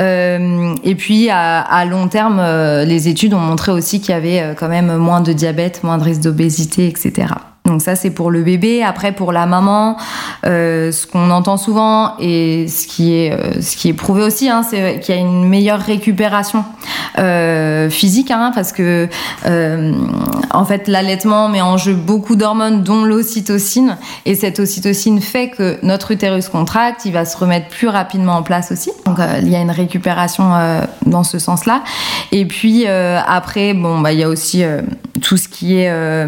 Euh, 0.00 0.74
et 0.84 0.94
puis 0.94 1.28
à, 1.30 1.84
long 1.84 2.08
terme, 2.08 2.40
les 2.84 3.08
études 3.08 3.34
ont 3.34 3.40
montré 3.40 3.72
aussi 3.72 4.00
qu'il 4.00 4.10
y 4.10 4.16
avait 4.16 4.54
quand 4.58 4.68
même 4.68 4.96
moins 4.96 5.20
de 5.20 5.32
diabète, 5.32 5.82
moins 5.82 5.98
de 5.98 6.04
risque 6.04 6.22
d'obésité, 6.22 6.86
etc. 6.86 7.26
Donc 7.68 7.82
ça 7.82 7.94
c'est 7.96 8.10
pour 8.10 8.30
le 8.30 8.42
bébé. 8.42 8.82
Après 8.82 9.12
pour 9.12 9.32
la 9.32 9.46
maman, 9.46 9.96
euh, 10.46 10.90
ce 10.90 11.06
qu'on 11.06 11.30
entend 11.30 11.56
souvent 11.56 12.14
et 12.18 12.66
ce 12.68 12.86
qui 12.86 13.14
est 13.14 13.32
euh, 13.32 13.92
prouvé 13.94 14.22
aussi, 14.22 14.48
hein, 14.48 14.62
c'est 14.68 15.00
qu'il 15.00 15.14
y 15.14 15.18
a 15.18 15.20
une 15.20 15.46
meilleure 15.48 15.80
récupération 15.80 16.64
euh, 17.18 17.90
physique, 17.90 18.30
hein, 18.30 18.52
parce 18.54 18.72
que 18.72 19.08
en 20.50 20.64
fait 20.64 20.88
l'allaitement 20.88 21.48
met 21.48 21.60
en 21.60 21.76
jeu 21.76 21.94
beaucoup 21.94 22.36
d'hormones, 22.36 22.82
dont 22.82 23.04
l'ocytocine, 23.04 23.96
et 24.24 24.34
cette 24.34 24.60
ocytocine 24.60 25.20
fait 25.20 25.50
que 25.50 25.78
notre 25.82 26.12
utérus 26.12 26.48
contracte, 26.48 27.04
il 27.04 27.12
va 27.12 27.24
se 27.24 27.36
remettre 27.36 27.68
plus 27.68 27.88
rapidement 27.88 28.36
en 28.36 28.42
place 28.42 28.72
aussi. 28.72 28.90
Donc 29.04 29.18
il 29.40 29.48
y 29.48 29.56
a 29.56 29.60
une 29.60 29.70
récupération 29.70 30.52
dans 31.06 31.24
ce 31.24 31.38
sens-là. 31.38 31.82
Et 32.32 32.46
puis 32.46 32.86
après, 32.86 33.74
bon 33.74 34.00
bah 34.00 34.12
il 34.12 34.20
y 34.20 34.24
a 34.24 34.28
aussi 34.28 34.64
tout 35.20 35.36
ce 35.36 35.48
qui 35.48 35.76
est 35.76 35.90
euh, 35.90 36.26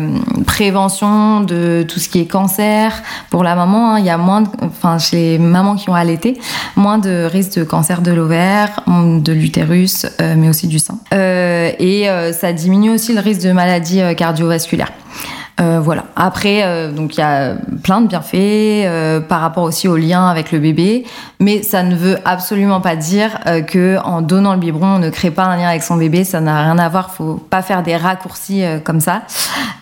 de 1.38 1.84
tout 1.88 2.00
ce 2.00 2.08
qui 2.08 2.18
est 2.20 2.26
cancer 2.26 2.92
pour 3.30 3.44
la 3.44 3.54
maman. 3.54 3.92
hein. 3.94 3.98
Il 4.00 4.04
y 4.04 4.10
a 4.10 4.18
moins, 4.18 4.40
de- 4.42 4.48
enfin 4.66 4.98
chez 4.98 5.16
les 5.32 5.38
mamans 5.38 5.76
qui 5.76 5.88
ont 5.88 5.94
allaité, 5.94 6.40
moins 6.74 6.98
de 6.98 7.28
risque 7.30 7.56
de 7.58 7.62
cancer 7.64 8.02
de 8.02 8.10
l'ovaire, 8.10 8.80
de 8.88 9.32
l'utérus, 9.32 10.06
euh, 10.20 10.34
mais 10.36 10.48
aussi 10.48 10.66
du 10.66 10.80
sein. 10.80 10.98
Euh, 11.14 11.70
et 11.78 12.10
euh, 12.10 12.32
ça 12.32 12.52
diminue 12.52 12.90
aussi 12.90 13.14
le 13.14 13.20
risque 13.20 13.42
de 13.42 13.52
maladies 13.52 14.02
cardiovasculaires. 14.16 14.90
Euh, 15.60 15.78
voilà. 15.80 16.04
Après, 16.16 16.62
euh, 16.64 16.90
donc 16.90 17.16
il 17.16 17.20
y 17.20 17.22
a 17.22 17.54
plein 17.82 18.00
de 18.00 18.06
bienfaits 18.06 18.34
euh, 18.34 19.20
par 19.20 19.40
rapport 19.40 19.64
aussi 19.64 19.88
au 19.88 19.96
lien 19.96 20.26
avec 20.26 20.52
le 20.52 20.58
bébé, 20.58 21.04
mais 21.38 21.62
ça 21.62 21.82
ne 21.82 21.94
veut 21.94 22.16
absolument 22.24 22.80
pas 22.80 22.96
dire 22.96 23.30
que 23.66 23.98
en 24.02 24.22
donnant 24.22 24.54
le 24.54 24.60
biberon, 24.60 24.94
on 24.94 24.98
ne 24.98 25.10
crée 25.10 25.30
pas 25.30 25.44
un 25.44 25.56
lien 25.56 25.68
avec 25.68 25.82
son 25.82 25.96
bébé. 25.96 26.24
Ça 26.24 26.40
n'a 26.40 26.62
rien 26.62 26.78
à 26.78 26.88
voir. 26.88 27.12
Faut 27.12 27.34
pas 27.34 27.62
faire 27.62 27.82
des 27.82 27.96
raccourcis 27.96 28.62
comme 28.84 29.00
ça. 29.00 29.22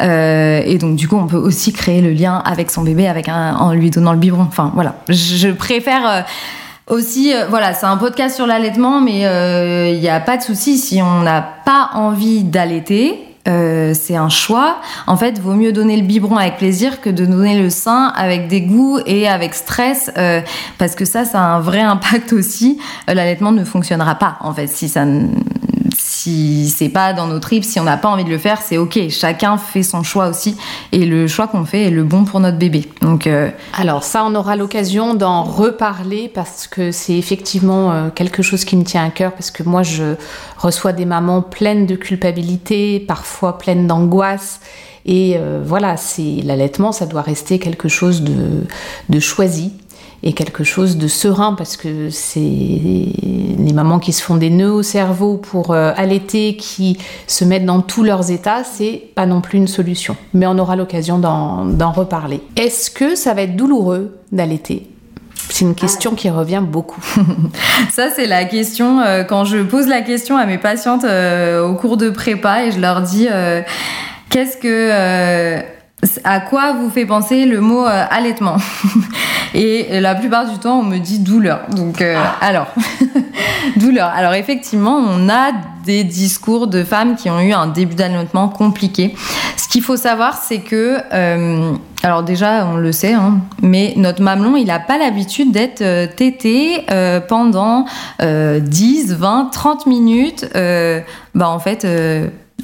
Et 0.00 0.78
donc 0.78 0.96
du 0.96 1.08
coup, 1.08 1.16
on 1.16 1.26
peut 1.26 1.36
aussi 1.36 1.72
créer 1.72 2.00
le 2.00 2.10
lien 2.10 2.42
avec 2.44 2.70
son 2.70 2.82
bébé 2.82 3.10
en 3.28 3.72
lui 3.72 3.90
donnant 3.90 4.12
le 4.12 4.18
biberon. 4.18 4.46
Enfin 4.48 4.72
voilà. 4.74 4.94
Je, 5.08 5.48
préfère. 5.48 6.24
aussi, 6.88 7.32
voilà, 7.50 7.74
c'est 7.74 7.86
un 7.86 7.96
podcast 7.96 8.36
sur 8.36 8.46
l'allaitement, 8.46 9.00
mais 9.00 9.20
il 9.92 10.00
n'y 10.00 10.08
a 10.08 10.20
pas 10.20 10.36
de 10.36 10.42
souci 10.42 10.78
si 10.78 11.02
on 11.02 11.22
n'a 11.22 11.42
pas 11.42 11.90
envie 11.94 12.42
d'allaiter. 12.44 13.27
Euh, 13.48 13.94
c'est 13.94 14.16
un 14.16 14.28
choix. 14.28 14.78
En 15.06 15.16
fait, 15.16 15.38
vaut 15.38 15.54
mieux 15.54 15.72
donner 15.72 15.96
le 15.96 16.06
biberon 16.06 16.36
avec 16.36 16.56
plaisir 16.58 17.00
que 17.00 17.10
de 17.10 17.24
donner 17.24 17.60
le 17.60 17.70
sein 17.70 18.12
avec 18.16 18.48
dégoût 18.48 18.98
et 19.06 19.28
avec 19.28 19.54
stress, 19.54 20.10
euh, 20.16 20.40
parce 20.78 20.94
que 20.94 21.04
ça, 21.04 21.24
ça 21.24 21.40
a 21.40 21.46
un 21.56 21.60
vrai 21.60 21.80
impact 21.96 22.32
aussi. 22.32 22.78
Euh, 23.08 23.14
L'allaitement 23.14 23.52
ne 23.52 23.64
fonctionnera 23.64 24.16
pas, 24.16 24.36
en 24.40 24.52
fait, 24.52 24.66
si 24.66 24.88
ça, 24.88 25.04
si 26.28 26.68
c'est 26.68 26.88
pas 26.88 27.12
dans 27.12 27.26
nos 27.26 27.38
tripes, 27.38 27.64
si 27.64 27.80
on 27.80 27.84
n'a 27.84 27.96
pas 27.96 28.08
envie 28.08 28.24
de 28.24 28.28
le 28.28 28.38
faire, 28.38 28.60
c'est 28.60 28.76
ok. 28.76 29.08
Chacun 29.08 29.56
fait 29.56 29.82
son 29.82 30.02
choix 30.02 30.28
aussi, 30.28 30.56
et 30.92 31.06
le 31.06 31.26
choix 31.26 31.46
qu'on 31.46 31.64
fait 31.64 31.84
est 31.84 31.90
le 31.90 32.04
bon 32.04 32.24
pour 32.24 32.40
notre 32.40 32.58
bébé. 32.58 32.86
Donc, 33.00 33.26
euh, 33.26 33.50
Alors 33.74 34.04
ça, 34.04 34.24
on 34.24 34.34
aura 34.34 34.56
l'occasion 34.56 35.14
d'en 35.14 35.42
reparler 35.42 36.30
parce 36.32 36.66
que 36.66 36.92
c'est 36.92 37.16
effectivement 37.16 37.92
euh, 37.92 38.08
quelque 38.14 38.42
chose 38.42 38.64
qui 38.64 38.76
me 38.76 38.84
tient 38.84 39.04
à 39.04 39.10
cœur 39.10 39.32
parce 39.32 39.50
que 39.50 39.62
moi, 39.62 39.82
je 39.82 40.14
reçois 40.58 40.92
des 40.92 41.06
mamans 41.06 41.42
pleines 41.42 41.86
de 41.86 41.96
culpabilité, 41.96 43.00
parfois 43.00 43.58
pleines 43.58 43.86
d'angoisse. 43.86 44.60
Et 45.06 45.36
euh, 45.38 45.62
voilà, 45.64 45.96
c'est 45.96 46.42
l'allaitement, 46.44 46.92
ça 46.92 47.06
doit 47.06 47.22
rester 47.22 47.58
quelque 47.58 47.88
chose 47.88 48.22
de 48.22 49.20
choisi 49.20 49.72
et 50.22 50.32
quelque 50.32 50.64
chose 50.64 50.96
de 50.96 51.06
serein 51.06 51.54
parce 51.54 51.76
que 51.76 52.10
c'est 52.10 52.40
les 52.40 53.72
mamans 53.72 53.98
qui 53.98 54.12
se 54.12 54.22
font 54.22 54.36
des 54.36 54.50
nœuds 54.50 54.72
au 54.72 54.82
cerveau 54.82 55.36
pour 55.36 55.70
euh, 55.70 55.92
allaiter, 55.96 56.56
qui 56.56 56.98
se 57.26 57.44
mettent 57.44 57.66
dans 57.66 57.80
tous 57.80 58.02
leurs 58.02 58.30
états, 58.30 58.64
c'est 58.64 59.10
pas 59.14 59.26
non 59.26 59.40
plus 59.40 59.58
une 59.58 59.68
solution. 59.68 60.16
Mais 60.34 60.46
on 60.46 60.58
aura 60.58 60.74
l'occasion 60.74 61.18
d'en 61.18 61.92
reparler. 61.92 62.40
Est-ce 62.56 62.90
que 62.90 63.14
ça 63.14 63.34
va 63.34 63.42
être 63.42 63.56
douloureux 63.56 64.18
d'allaiter? 64.32 64.88
C'est 65.50 65.64
une 65.64 65.74
question 65.74 66.14
qui 66.14 66.28
revient 66.28 66.62
beaucoup. 66.62 67.02
Ça, 67.90 68.10
c'est 68.14 68.26
la 68.26 68.44
question 68.44 69.00
euh, 69.00 69.22
quand 69.22 69.44
je 69.44 69.58
pose 69.58 69.86
la 69.86 70.02
question 70.02 70.36
à 70.36 70.44
mes 70.46 70.58
patientes 70.58 71.04
euh, 71.04 71.66
au 71.66 71.74
cours 71.74 71.96
de 71.96 72.10
prépa 72.10 72.64
et 72.64 72.72
je 72.72 72.80
leur 72.80 73.02
dis 73.02 73.28
qu'est-ce 74.30 74.56
que. 74.56 75.77
À 76.24 76.40
quoi 76.40 76.72
vous 76.72 76.90
fait 76.90 77.06
penser 77.06 77.44
le 77.44 77.60
mot 77.60 77.84
euh, 77.86 78.04
allaitement 78.10 78.56
Et 79.54 80.00
la 80.00 80.14
plupart 80.14 80.48
du 80.50 80.58
temps, 80.58 80.80
on 80.80 80.82
me 80.82 80.98
dit 80.98 81.18
douleur. 81.18 81.62
Donc, 81.74 82.02
euh, 82.02 82.22
alors, 82.40 82.68
douleur. 83.76 84.10
Alors, 84.14 84.34
effectivement, 84.34 84.96
on 84.98 85.28
a 85.28 85.52
des 85.84 86.04
discours 86.04 86.66
de 86.66 86.84
femmes 86.84 87.16
qui 87.16 87.30
ont 87.30 87.40
eu 87.40 87.52
un 87.52 87.66
début 87.66 87.94
d'allaitement 87.94 88.48
compliqué. 88.48 89.14
Ce 89.56 89.68
qu'il 89.68 89.82
faut 89.82 89.96
savoir, 89.96 90.36
c'est 90.36 90.58
que, 90.58 90.98
euh, 91.12 91.72
alors 92.02 92.22
déjà, 92.22 92.66
on 92.66 92.76
le 92.76 92.92
sait, 92.92 93.14
hein, 93.14 93.38
mais 93.62 93.94
notre 93.96 94.22
mamelon, 94.22 94.56
il 94.56 94.66
n'a 94.66 94.78
pas 94.78 94.98
l'habitude 94.98 95.50
d'être 95.50 96.14
tété 96.14 96.84
pendant 97.26 97.86
euh, 98.22 98.60
10, 98.60 99.14
20, 99.14 99.48
30 99.50 99.86
minutes. 99.86 100.46
bah, 100.54 101.48
en 101.48 101.58
fait. 101.58 101.86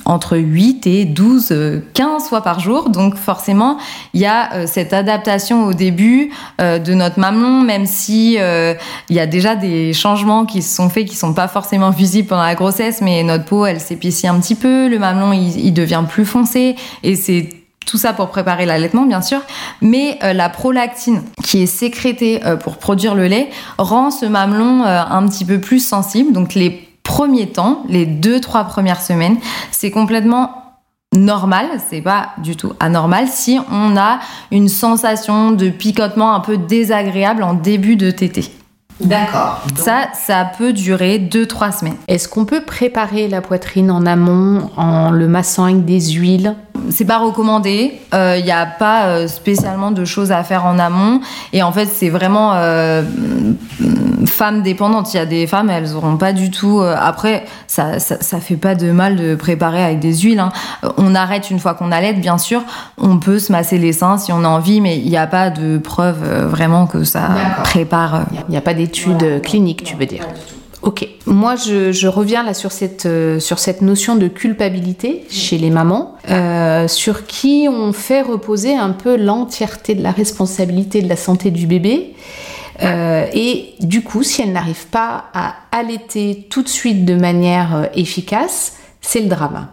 Entre 0.04 0.36
8 0.36 0.86
et 0.86 1.04
12, 1.04 1.48
euh, 1.50 1.80
15 1.94 2.28
fois 2.28 2.42
par 2.42 2.60
jour. 2.60 2.90
Donc 2.90 3.16
forcément, 3.16 3.78
il 4.12 4.20
y 4.20 4.26
a 4.26 4.52
euh, 4.54 4.66
cette 4.66 4.92
adaptation 4.92 5.66
au 5.66 5.72
début 5.72 6.30
euh, 6.60 6.78
de 6.78 6.94
notre 6.94 7.18
mamelon, 7.18 7.62
même 7.62 7.86
si 7.86 8.36
euh, 8.38 8.74
il 9.08 9.16
y 9.16 9.20
a 9.20 9.26
déjà 9.26 9.56
des 9.56 9.92
changements 9.92 10.44
qui 10.44 10.62
se 10.62 10.74
sont 10.74 10.88
faits 10.88 11.06
qui 11.06 11.16
sont 11.16 11.34
pas 11.34 11.48
forcément 11.48 11.90
visibles 11.90 12.28
pendant 12.28 12.42
la 12.42 12.54
grossesse, 12.54 13.00
mais 13.00 13.22
notre 13.22 13.44
peau, 13.44 13.66
elle 13.66 13.80
s'épaissit 13.80 14.26
un 14.26 14.38
petit 14.40 14.54
peu, 14.54 14.88
le 14.88 14.98
mamelon, 14.98 15.32
il, 15.32 15.72
devient 15.74 16.04
plus 16.08 16.24
foncé, 16.24 16.76
et 17.02 17.16
c'est 17.16 17.48
tout 17.84 17.98
ça 17.98 18.12
pour 18.12 18.28
préparer 18.28 18.64
l'allaitement, 18.64 19.06
bien 19.06 19.20
sûr, 19.20 19.40
mais 19.82 20.18
la 20.22 20.48
prolactine 20.48 21.22
qui 21.42 21.62
est 21.62 21.66
sécrétée 21.66 22.40
pour 22.62 22.78
produire 22.78 23.14
le 23.14 23.26
lait 23.26 23.50
rend 23.76 24.10
ce 24.10 24.24
mamelon 24.24 24.84
un 24.84 25.26
petit 25.26 25.44
peu 25.44 25.58
plus 25.58 25.84
sensible. 25.84 26.32
Donc 26.32 26.54
les 26.54 26.83
premiers 27.04 27.46
temps, 27.46 27.84
les 27.88 28.06
deux 28.06 28.40
trois 28.40 28.64
premières 28.64 29.00
semaines, 29.00 29.36
c'est 29.70 29.92
complètement 29.92 30.50
normal, 31.14 31.66
c'est 31.88 32.00
pas 32.00 32.30
du 32.38 32.56
tout 32.56 32.72
anormal 32.80 33.28
si 33.28 33.60
on 33.70 33.96
a 33.96 34.18
une 34.50 34.68
sensation 34.68 35.52
de 35.52 35.68
picotement 35.68 36.34
un 36.34 36.40
peu 36.40 36.56
désagréable 36.56 37.44
en 37.44 37.54
début 37.54 37.94
de 37.94 38.10
tétée. 38.10 38.50
D'accord. 39.00 39.60
Ça, 39.76 40.08
ça 40.14 40.50
peut 40.56 40.72
durer 40.72 41.18
deux 41.18 41.46
trois 41.46 41.72
semaines. 41.72 41.96
Est-ce 42.06 42.28
qu'on 42.28 42.44
peut 42.44 42.62
préparer 42.64 43.28
la 43.28 43.40
poitrine 43.40 43.90
en 43.90 44.06
amont 44.06 44.70
en 44.76 45.10
le 45.10 45.28
massant 45.28 45.64
avec 45.64 45.84
des 45.84 46.00
huiles? 46.12 46.54
C'est 46.90 47.04
pas 47.04 47.18
recommandé. 47.18 48.00
Il 48.12 48.44
n'y 48.44 48.50
a 48.52 48.66
pas 48.66 49.04
euh, 49.06 49.28
spécialement 49.28 49.90
de 49.90 50.04
choses 50.04 50.32
à 50.32 50.42
faire 50.44 50.66
en 50.66 50.78
amont. 50.78 51.20
Et 51.52 51.62
en 51.62 51.72
fait, 51.72 51.86
c'est 51.86 52.10
vraiment 52.10 52.52
euh, 52.54 53.02
femme 54.26 54.62
dépendante. 54.62 55.12
Il 55.14 55.16
y 55.16 55.20
a 55.20 55.26
des 55.26 55.46
femmes, 55.46 55.70
elles 55.70 55.94
auront 55.94 56.16
pas 56.16 56.32
du 56.32 56.50
tout. 56.50 56.80
euh, 56.80 56.94
après, 56.98 57.44
ça, 57.66 57.98
ça, 57.98 58.16
ça 58.20 58.40
fait 58.40 58.56
pas 58.56 58.74
de 58.74 58.90
mal 58.90 59.16
de 59.16 59.34
préparer 59.34 59.82
avec 59.82 60.00
des 60.00 60.14
huiles. 60.18 60.40
hein. 60.40 60.50
Euh, 60.84 60.88
On 60.98 61.14
arrête 61.14 61.50
une 61.50 61.58
fois 61.58 61.74
qu'on 61.74 61.92
allaite, 61.92 62.20
bien 62.20 62.38
sûr. 62.38 62.62
On 62.98 63.18
peut 63.18 63.38
se 63.38 63.52
masser 63.52 63.78
les 63.78 63.92
seins 63.92 64.18
si 64.18 64.32
on 64.32 64.44
a 64.44 64.48
envie, 64.48 64.80
mais 64.80 64.98
il 64.98 65.08
n'y 65.08 65.16
a 65.16 65.26
pas 65.26 65.50
de 65.50 65.78
preuve 65.78 66.18
euh, 66.24 66.46
vraiment 66.46 66.86
que 66.86 67.04
ça 67.04 67.28
prépare. 67.64 68.14
euh, 68.14 68.20
Il 68.48 68.50
n'y 68.50 68.56
a 68.56 68.60
pas 68.62 68.74
d'études 68.74 69.42
cliniques, 69.42 69.84
tu 69.84 69.96
veux 69.96 70.06
dire 70.06 70.24
Ok. 70.84 71.08
Moi, 71.26 71.56
je, 71.56 72.06
reviens 72.06 72.42
là 72.42 72.52
sur 72.52 72.70
cette, 72.70 73.06
euh, 73.06 73.40
sur 73.40 73.58
cette 73.58 73.80
notion 73.80 74.16
de 74.16 74.28
culpabilité 74.28 75.24
chez 75.30 75.56
les 75.56 75.70
mamans, 75.70 76.16
euh, 76.30 76.88
sur 76.88 77.26
qui 77.26 77.66
on 77.70 77.94
fait 77.94 78.20
reposer 78.20 78.76
un 78.76 78.90
peu 78.90 79.16
l'entièreté 79.16 79.94
de 79.94 80.02
la 80.02 80.10
responsabilité 80.10 81.00
de 81.00 81.08
la 81.08 81.16
santé 81.16 81.50
du 81.50 81.66
bébé. 81.66 82.14
Euh, 82.82 83.24
et 83.32 83.74
du 83.80 84.02
coup, 84.02 84.22
si 84.22 84.42
elle 84.42 84.52
n'arrive 84.52 84.86
pas 84.88 85.24
à 85.32 85.54
allaiter 85.72 86.46
tout 86.50 86.62
de 86.62 86.68
suite 86.68 87.06
de 87.06 87.14
manière 87.14 87.88
efficace, 87.94 88.74
c'est 89.00 89.20
le 89.20 89.28
drame. 89.28 89.68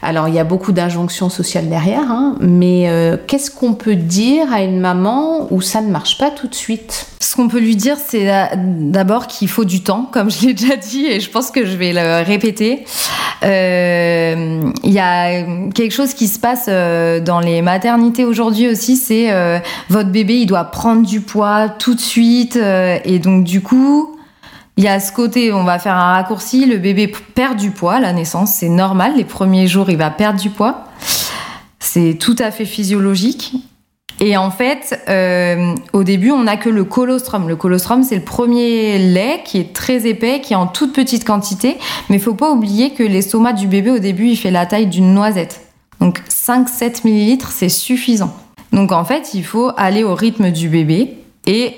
Alors, 0.00 0.28
il 0.28 0.34
y 0.34 0.38
a 0.38 0.44
beaucoup 0.44 0.72
d'injonctions 0.72 1.28
sociales 1.28 1.68
derrière, 1.68 2.10
hein, 2.10 2.36
mais 2.40 2.88
euh, 2.88 3.16
qu'est-ce 3.26 3.50
qu'on 3.50 3.74
peut 3.74 3.96
dire 3.96 4.52
à 4.52 4.62
une 4.62 4.78
maman 4.78 5.48
où 5.52 5.60
ça 5.60 5.80
ne 5.80 5.90
marche 5.90 6.18
pas 6.18 6.30
tout 6.30 6.46
de 6.46 6.54
suite? 6.54 7.06
Ce 7.20 7.34
qu'on 7.34 7.48
peut 7.48 7.58
lui 7.58 7.74
dire, 7.74 7.96
c'est 8.04 8.32
euh, 8.32 8.44
d'abord 8.56 9.26
qu'il 9.26 9.48
faut 9.48 9.64
du 9.64 9.82
temps, 9.82 10.08
comme 10.12 10.30
je 10.30 10.46
l'ai 10.46 10.54
déjà 10.54 10.76
dit, 10.76 11.06
et 11.06 11.18
je 11.18 11.28
pense 11.28 11.50
que 11.50 11.66
je 11.66 11.76
vais 11.76 11.92
le 11.92 12.24
répéter. 12.24 12.84
Euh, 13.42 14.60
Il 14.84 14.92
y 14.92 15.00
a 15.00 15.42
quelque 15.74 15.92
chose 15.92 16.14
qui 16.14 16.28
se 16.28 16.38
passe 16.38 16.66
dans 16.66 17.40
les 17.40 17.62
maternités 17.62 18.24
aujourd'hui 18.24 18.68
aussi, 18.68 18.96
c'est 18.96 19.30
votre 19.88 20.10
bébé, 20.10 20.34
il 20.38 20.46
doit 20.46 20.64
prendre 20.64 21.06
du 21.06 21.20
poids 21.20 21.68
tout 21.68 21.94
de 21.94 22.00
suite, 22.00 22.56
et 22.56 23.18
donc 23.18 23.44
du 23.44 23.60
coup, 23.60 24.17
il 24.78 24.84
y 24.84 24.88
a 24.88 25.00
ce 25.00 25.10
côté, 25.10 25.52
on 25.52 25.64
va 25.64 25.80
faire 25.80 25.96
un 25.96 26.12
raccourci, 26.12 26.64
le 26.64 26.78
bébé 26.78 27.08
perd 27.08 27.56
du 27.56 27.72
poids 27.72 27.94
à 27.94 28.00
la 28.00 28.12
naissance, 28.12 28.54
c'est 28.54 28.68
normal, 28.68 29.14
les 29.16 29.24
premiers 29.24 29.66
jours, 29.66 29.90
il 29.90 29.96
va 29.96 30.08
perdre 30.08 30.38
du 30.38 30.50
poids. 30.50 30.84
C'est 31.80 32.16
tout 32.20 32.36
à 32.38 32.52
fait 32.52 32.64
physiologique. 32.64 33.54
Et 34.20 34.36
en 34.36 34.52
fait, 34.52 35.02
euh, 35.08 35.74
au 35.92 36.04
début, 36.04 36.30
on 36.30 36.44
n'a 36.44 36.56
que 36.56 36.68
le 36.68 36.84
colostrum. 36.84 37.48
Le 37.48 37.56
colostrum, 37.56 38.04
c'est 38.04 38.14
le 38.14 38.22
premier 38.22 38.98
lait 38.98 39.42
qui 39.44 39.58
est 39.58 39.72
très 39.72 40.06
épais, 40.06 40.40
qui 40.40 40.52
est 40.52 40.56
en 40.56 40.68
toute 40.68 40.92
petite 40.92 41.24
quantité. 41.24 41.76
Mais 42.08 42.16
il 42.16 42.22
faut 42.22 42.34
pas 42.34 42.52
oublier 42.52 42.90
que 42.90 43.02
l'estomac 43.02 43.54
du 43.54 43.66
bébé, 43.66 43.90
au 43.90 43.98
début, 43.98 44.28
il 44.28 44.36
fait 44.36 44.52
la 44.52 44.64
taille 44.64 44.86
d'une 44.86 45.12
noisette. 45.12 45.60
Donc 46.00 46.20
5-7 46.28 47.00
millilitres, 47.04 47.50
c'est 47.50 47.68
suffisant. 47.68 48.32
Donc 48.72 48.92
en 48.92 49.04
fait, 49.04 49.34
il 49.34 49.44
faut 49.44 49.72
aller 49.76 50.04
au 50.04 50.14
rythme 50.14 50.52
du 50.52 50.68
bébé 50.68 51.16
et 51.46 51.74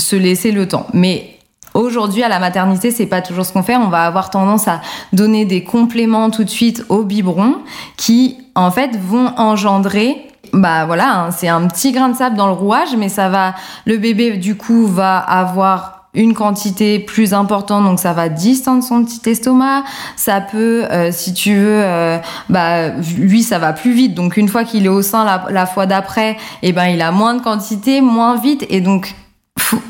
se 0.00 0.16
laisser 0.16 0.50
le 0.50 0.66
temps. 0.66 0.86
Mais 0.94 1.37
Aujourd'hui, 1.78 2.24
à 2.24 2.28
la 2.28 2.40
maternité, 2.40 2.90
c'est 2.90 3.06
pas 3.06 3.22
toujours 3.22 3.46
ce 3.46 3.52
qu'on 3.52 3.62
fait. 3.62 3.76
On 3.76 3.86
va 3.86 4.02
avoir 4.02 4.30
tendance 4.30 4.66
à 4.66 4.80
donner 5.12 5.44
des 5.44 5.62
compléments 5.62 6.28
tout 6.28 6.42
de 6.42 6.50
suite 6.50 6.84
au 6.88 7.04
biberon 7.04 7.58
qui, 7.96 8.36
en 8.56 8.72
fait, 8.72 8.96
vont 8.96 9.32
engendrer 9.36 10.16
bah 10.52 10.86
voilà, 10.86 11.14
hein, 11.14 11.30
c'est 11.30 11.46
un 11.46 11.66
petit 11.68 11.92
grain 11.92 12.08
de 12.08 12.16
sable 12.16 12.34
dans 12.34 12.46
le 12.46 12.54
rouage, 12.54 12.96
mais 12.96 13.08
ça 13.08 13.28
va, 13.28 13.54
le 13.84 13.98
bébé 13.98 14.38
du 14.38 14.56
coup 14.56 14.86
va 14.86 15.18
avoir 15.18 16.08
une 16.14 16.32
quantité 16.32 16.98
plus 16.98 17.34
importante, 17.34 17.84
donc 17.84 18.00
ça 18.00 18.14
va 18.14 18.28
distendre 18.28 18.82
son 18.82 19.04
petit 19.04 19.28
estomac. 19.28 19.84
Ça 20.16 20.40
peut, 20.40 20.84
euh, 20.90 21.10
si 21.12 21.32
tu 21.34 21.54
veux, 21.54 21.82
euh, 21.84 22.18
bah 22.48 22.88
lui 23.18 23.42
ça 23.42 23.58
va 23.58 23.72
plus 23.72 23.92
vite. 23.92 24.14
Donc 24.14 24.36
une 24.36 24.48
fois 24.48 24.64
qu'il 24.64 24.86
est 24.86 24.88
au 24.88 25.02
sein 25.02 25.42
la, 25.48 25.66
fois 25.66 25.86
d'après, 25.86 26.38
et 26.62 26.72
ben 26.72 26.86
il 26.86 27.02
a 27.02 27.12
moins 27.12 27.34
de 27.34 27.42
quantité, 27.42 28.00
moins 28.00 28.36
vite, 28.36 28.66
et 28.68 28.80
donc 28.80 29.14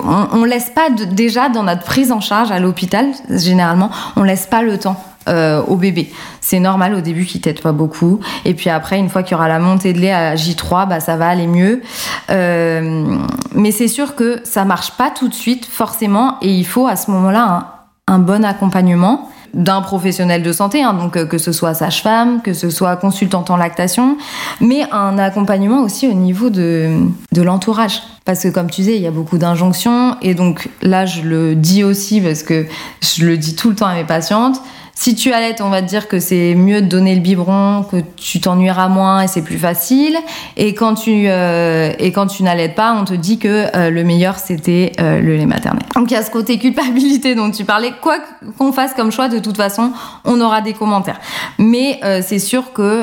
on, 0.00 0.28
on 0.32 0.44
laisse 0.44 0.70
pas 0.70 0.90
déjà 0.90 1.48
dans 1.48 1.62
notre 1.62 1.84
prise 1.84 2.12
en 2.12 2.20
charge 2.20 2.50
à 2.50 2.58
l'hôpital 2.58 3.06
généralement, 3.30 3.90
on 4.16 4.22
laisse 4.22 4.46
pas 4.46 4.62
le 4.62 4.78
temps 4.78 5.02
euh, 5.28 5.62
au 5.66 5.76
bébé. 5.76 6.10
C'est 6.40 6.60
normal 6.60 6.94
au 6.94 7.00
début 7.00 7.26
qu'il 7.26 7.40
t'aide 7.40 7.60
pas 7.60 7.72
beaucoup. 7.72 8.20
Et 8.44 8.54
puis 8.54 8.70
après, 8.70 8.98
une 8.98 9.10
fois 9.10 9.22
qu'il 9.22 9.32
y 9.32 9.34
aura 9.34 9.48
la 9.48 9.58
montée 9.58 9.92
de 9.92 9.98
lait 9.98 10.12
à 10.12 10.34
J3, 10.36 10.88
bah, 10.88 11.00
ça 11.00 11.16
va 11.16 11.28
aller 11.28 11.46
mieux. 11.46 11.82
Euh, 12.30 13.18
mais 13.54 13.70
c'est 13.70 13.88
sûr 13.88 14.14
que 14.14 14.40
ça 14.44 14.64
marche 14.64 14.92
pas 14.92 15.10
tout 15.10 15.28
de 15.28 15.34
suite, 15.34 15.66
forcément. 15.66 16.38
Et 16.40 16.50
il 16.52 16.64
faut 16.64 16.86
à 16.86 16.96
ce 16.96 17.10
moment-là 17.10 17.86
un 18.06 18.18
bon 18.18 18.42
accompagnement 18.44 19.28
d'un 19.54 19.80
professionnel 19.80 20.42
de 20.42 20.52
santé, 20.52 20.82
hein, 20.82 20.94
donc 20.94 21.16
euh, 21.16 21.24
que 21.26 21.38
ce 21.38 21.52
soit 21.52 21.74
sage-femme, 21.74 22.42
que 22.42 22.52
ce 22.52 22.70
soit 22.70 22.96
consultante 22.96 23.50
en 23.50 23.56
lactation, 23.56 24.16
mais 24.60 24.82
un 24.92 25.18
accompagnement 25.18 25.82
aussi 25.82 26.06
au 26.06 26.14
niveau 26.14 26.50
de, 26.50 26.98
de 27.32 27.42
l'entourage. 27.42 28.02
Parce 28.24 28.42
que 28.42 28.48
comme 28.48 28.70
tu 28.70 28.82
disais, 28.82 28.96
il 28.96 29.02
y 29.02 29.06
a 29.06 29.10
beaucoup 29.10 29.38
d'injonctions, 29.38 30.16
et 30.22 30.34
donc 30.34 30.68
là 30.82 31.06
je 31.06 31.22
le 31.22 31.54
dis 31.54 31.82
aussi 31.84 32.20
parce 32.20 32.42
que 32.42 32.66
je 33.00 33.24
le 33.24 33.36
dis 33.38 33.54
tout 33.56 33.70
le 33.70 33.74
temps 33.74 33.86
à 33.86 33.94
mes 33.94 34.04
patientes, 34.04 34.60
Si 35.00 35.14
tu 35.14 35.32
allaites, 35.32 35.60
on 35.60 35.68
va 35.68 35.80
te 35.80 35.86
dire 35.86 36.08
que 36.08 36.18
c'est 36.18 36.56
mieux 36.56 36.82
de 36.82 36.88
donner 36.88 37.14
le 37.14 37.20
biberon, 37.20 37.84
que 37.88 37.98
tu 38.16 38.40
t'ennuieras 38.40 38.88
moins 38.88 39.22
et 39.22 39.28
c'est 39.28 39.42
plus 39.42 39.56
facile. 39.56 40.18
Et 40.56 40.74
quand 40.74 40.94
tu 40.94 41.28
euh, 41.28 41.92
et 42.00 42.10
quand 42.10 42.26
tu 42.26 42.42
n'allaites 42.42 42.74
pas, 42.74 42.96
on 43.00 43.04
te 43.04 43.14
dit 43.14 43.38
que 43.38 43.66
euh, 43.76 43.90
le 43.90 44.02
meilleur 44.02 44.40
c'était 44.40 44.90
euh, 44.98 45.20
le 45.20 45.36
lait 45.36 45.46
maternel. 45.46 45.84
Donc 45.94 46.10
il 46.10 46.14
y 46.14 46.16
a 46.16 46.24
ce 46.24 46.32
côté 46.32 46.58
culpabilité 46.58 47.36
dont 47.36 47.52
tu 47.52 47.64
parlais. 47.64 47.92
Quoi 48.02 48.16
qu'on 48.58 48.72
fasse 48.72 48.92
comme 48.92 49.12
choix, 49.12 49.28
de 49.28 49.38
toute 49.38 49.56
façon, 49.56 49.92
on 50.24 50.40
aura 50.40 50.62
des 50.62 50.72
commentaires. 50.72 51.20
Mais 51.60 52.00
c'est 52.22 52.40
sûr 52.40 52.72
que 52.72 53.02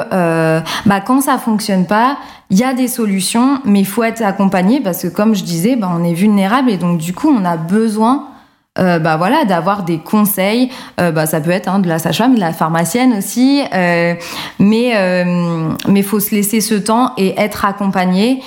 bah, 0.85 0.99
quand 0.99 1.21
ça 1.21 1.37
fonctionne 1.37 1.85
pas, 1.85 2.17
il 2.49 2.57
y 2.57 2.65
a 2.65 2.73
des 2.73 2.89
solutions, 2.89 3.61
mais 3.63 3.79
il 3.79 3.87
faut 3.87 4.03
être 4.03 4.21
accompagné 4.21 4.81
parce 4.81 5.03
que 5.03 5.07
comme 5.07 5.33
je 5.33 5.45
disais, 5.45 5.77
bah, 5.77 5.89
on 5.97 6.03
est 6.03 6.13
vulnérable 6.13 6.69
et 6.71 6.77
donc 6.77 6.97
du 6.97 7.13
coup 7.13 7.29
on 7.29 7.45
a 7.45 7.55
besoin 7.55 8.34
euh, 8.77 8.99
bah 8.99 9.15
voilà 9.15 9.45
d'avoir 9.45 9.83
des 9.83 9.99
conseils 9.99 10.69
euh, 10.99 11.09
bah 11.09 11.25
ça 11.25 11.39
peut 11.39 11.51
être 11.51 11.69
hein, 11.69 11.79
de 11.79 11.87
la 11.87 11.97
sage-femme 11.97 12.35
de 12.35 12.41
la 12.41 12.51
pharmacienne 12.51 13.13
aussi 13.17 13.63
euh, 13.73 14.15
mais 14.59 15.25
mais 15.87 16.01
faut 16.01 16.19
se 16.19 16.35
laisser 16.35 16.59
ce 16.59 16.75
temps 16.75 17.13
et 17.15 17.39
être 17.39 17.63
accompagné 17.63 18.41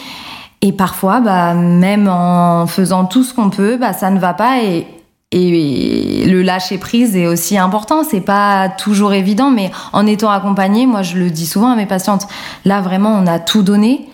et 0.60 0.72
parfois 0.72 1.20
bah 1.20 1.54
même 1.54 2.08
en 2.08 2.66
faisant 2.66 3.06
tout 3.06 3.24
ce 3.24 3.32
qu'on 3.32 3.48
peut 3.48 3.78
bah 3.78 3.94
ça 3.94 4.10
ne 4.10 4.18
va 4.18 4.34
pas 4.34 4.62
et 4.62 4.86
et 5.30 6.24
le 6.26 6.40
lâcher 6.40 6.78
prise 6.78 7.14
est 7.14 7.26
aussi 7.26 7.58
important. 7.58 8.02
C'est 8.02 8.22
pas 8.22 8.70
toujours 8.70 9.12
évident, 9.12 9.50
mais 9.50 9.70
en 9.92 10.06
étant 10.06 10.30
accompagné, 10.30 10.86
moi 10.86 11.02
je 11.02 11.18
le 11.18 11.28
dis 11.28 11.44
souvent 11.44 11.70
à 11.70 11.76
mes 11.76 11.84
patientes. 11.84 12.26
Là 12.64 12.80
vraiment, 12.80 13.10
on 13.10 13.26
a 13.26 13.38
tout 13.38 13.62
donné. 13.62 14.08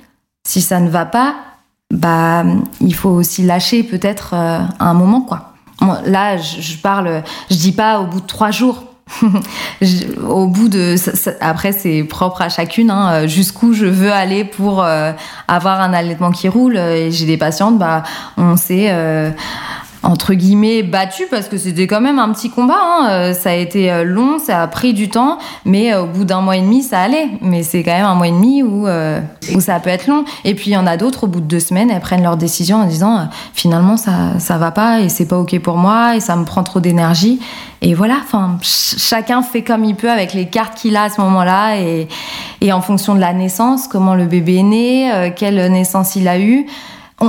Si 0.45 0.61
ça 0.61 0.81
ne 0.81 0.89
va 0.89 1.05
pas, 1.07 1.37
bah 1.93 2.43
il 2.81 2.97
faut 2.97 3.11
aussi 3.11 3.45
lâcher 3.45 3.85
peut-être 3.85 4.35
un 4.35 4.95
moment, 4.95 5.21
quoi. 5.21 5.54
Là, 6.07 6.37
je, 6.37 6.77
parle, 6.77 7.23
je 7.51 7.57
dis 7.57 7.73
pas 7.73 8.01
au 8.01 8.07
bout 8.07 8.21
de 8.21 8.27
trois 8.27 8.51
jours. 8.51 8.85
au 10.29 10.47
bout 10.47 10.71
de 10.71 10.97
après 11.43 11.73
c'est 11.73 12.05
propre 12.05 12.41
à 12.41 12.49
chacune 12.49 12.91
hein, 12.91 13.27
jusqu'où 13.27 13.75
je 13.75 13.85
veux 13.85 14.11
aller 14.11 14.45
pour 14.45 14.83
euh, 14.83 15.13
avoir 15.47 15.83
un 15.83 15.93
allaitement 15.93 16.31
qui 16.31 16.49
roule 16.49 16.79
et 16.79 17.11
j'ai 17.11 17.27
des 17.27 17.37
patientes 17.37 17.79
bah 17.79 18.03
on 18.39 18.57
sait 18.57 18.87
euh, 18.93 19.31
entre 20.05 20.35
guillemets 20.35 20.83
battu 20.83 21.25
parce 21.31 21.49
que 21.49 21.57
c'était 21.57 21.87
quand 21.87 22.01
même 22.01 22.19
un 22.19 22.31
petit 22.33 22.51
combat. 22.51 22.79
Hein. 22.79 23.09
Euh, 23.09 23.33
ça 23.33 23.51
a 23.51 23.55
été 23.55 23.91
euh, 23.91 24.05
long, 24.05 24.39
ça 24.39 24.63
a 24.63 24.67
pris 24.67 24.93
du 24.93 25.09
temps, 25.09 25.39
mais 25.65 25.93
euh, 25.93 26.03
au 26.03 26.07
bout 26.07 26.25
d'un 26.25 26.41
mois 26.41 26.57
et 26.57 26.61
demi, 26.61 26.83
ça 26.83 27.01
allait. 27.01 27.29
Mais 27.41 27.63
c'est 27.63 27.83
quand 27.83 27.93
même 27.93 28.07
un 28.07 28.15
mois 28.15 28.29
et 28.29 28.33
demi 28.33 28.63
où, 28.63 28.87
où 28.87 29.61
ça 29.61 29.81
peut 29.81 29.91
être 29.91 30.07
long. 30.07 30.25
Et 30.45 30.55
puis 30.55 30.71
il 30.71 30.75
y 30.75 30.77
en 30.77 30.87
a 30.87 30.97
d'autres, 30.97 31.25
au 31.25 31.27
bout 31.27 31.41
de 31.41 31.47
deux 31.47 31.61
semaines, 31.61 31.91
elles 31.91 32.01
prennent 32.01 32.23
leur 32.23 32.37
décision 32.37 32.79
en 32.79 32.85
disant 32.85 33.29
finalement 33.55 33.97
ça 33.97 34.39
ça 34.39 34.59
va 34.59 34.71
pas 34.71 35.01
et 35.01 35.09
c'est 35.09 35.27
pas 35.27 35.39
ok 35.39 35.59
pour 35.61 35.77
moi 35.77 36.17
et 36.17 36.21
ça 36.21 36.37
me 36.37 36.45
prend 36.45 36.63
trop 36.63 36.81
d'énergie. 36.81 37.41
Et 37.81 37.95
voilà, 37.95 38.17
enfin 38.23 38.59
chacun 38.63 39.43
fait 39.43 39.63
comme 39.63 39.85
il 39.85 39.95
peut 39.95 40.11
avec 40.11 40.35
les 40.35 40.47
cartes 40.47 40.75
qu'il 40.75 40.97
a 40.97 41.05
à 41.05 41.11
ce 41.11 41.21
moment-là 41.21 41.77
et, 41.77 42.09
et 42.61 42.73
en 42.73 42.81
fonction 42.81 43.15
de 43.15 43.21
la 43.21 43.33
naissance, 43.33 43.89
comment 43.89 44.15
le 44.15 44.27
bébé 44.27 44.57
est 44.57 44.63
né, 44.63 45.33
quelle 45.37 45.71
naissance 45.71 46.17
il 46.17 46.29
a 46.29 46.39
eu 46.39 46.67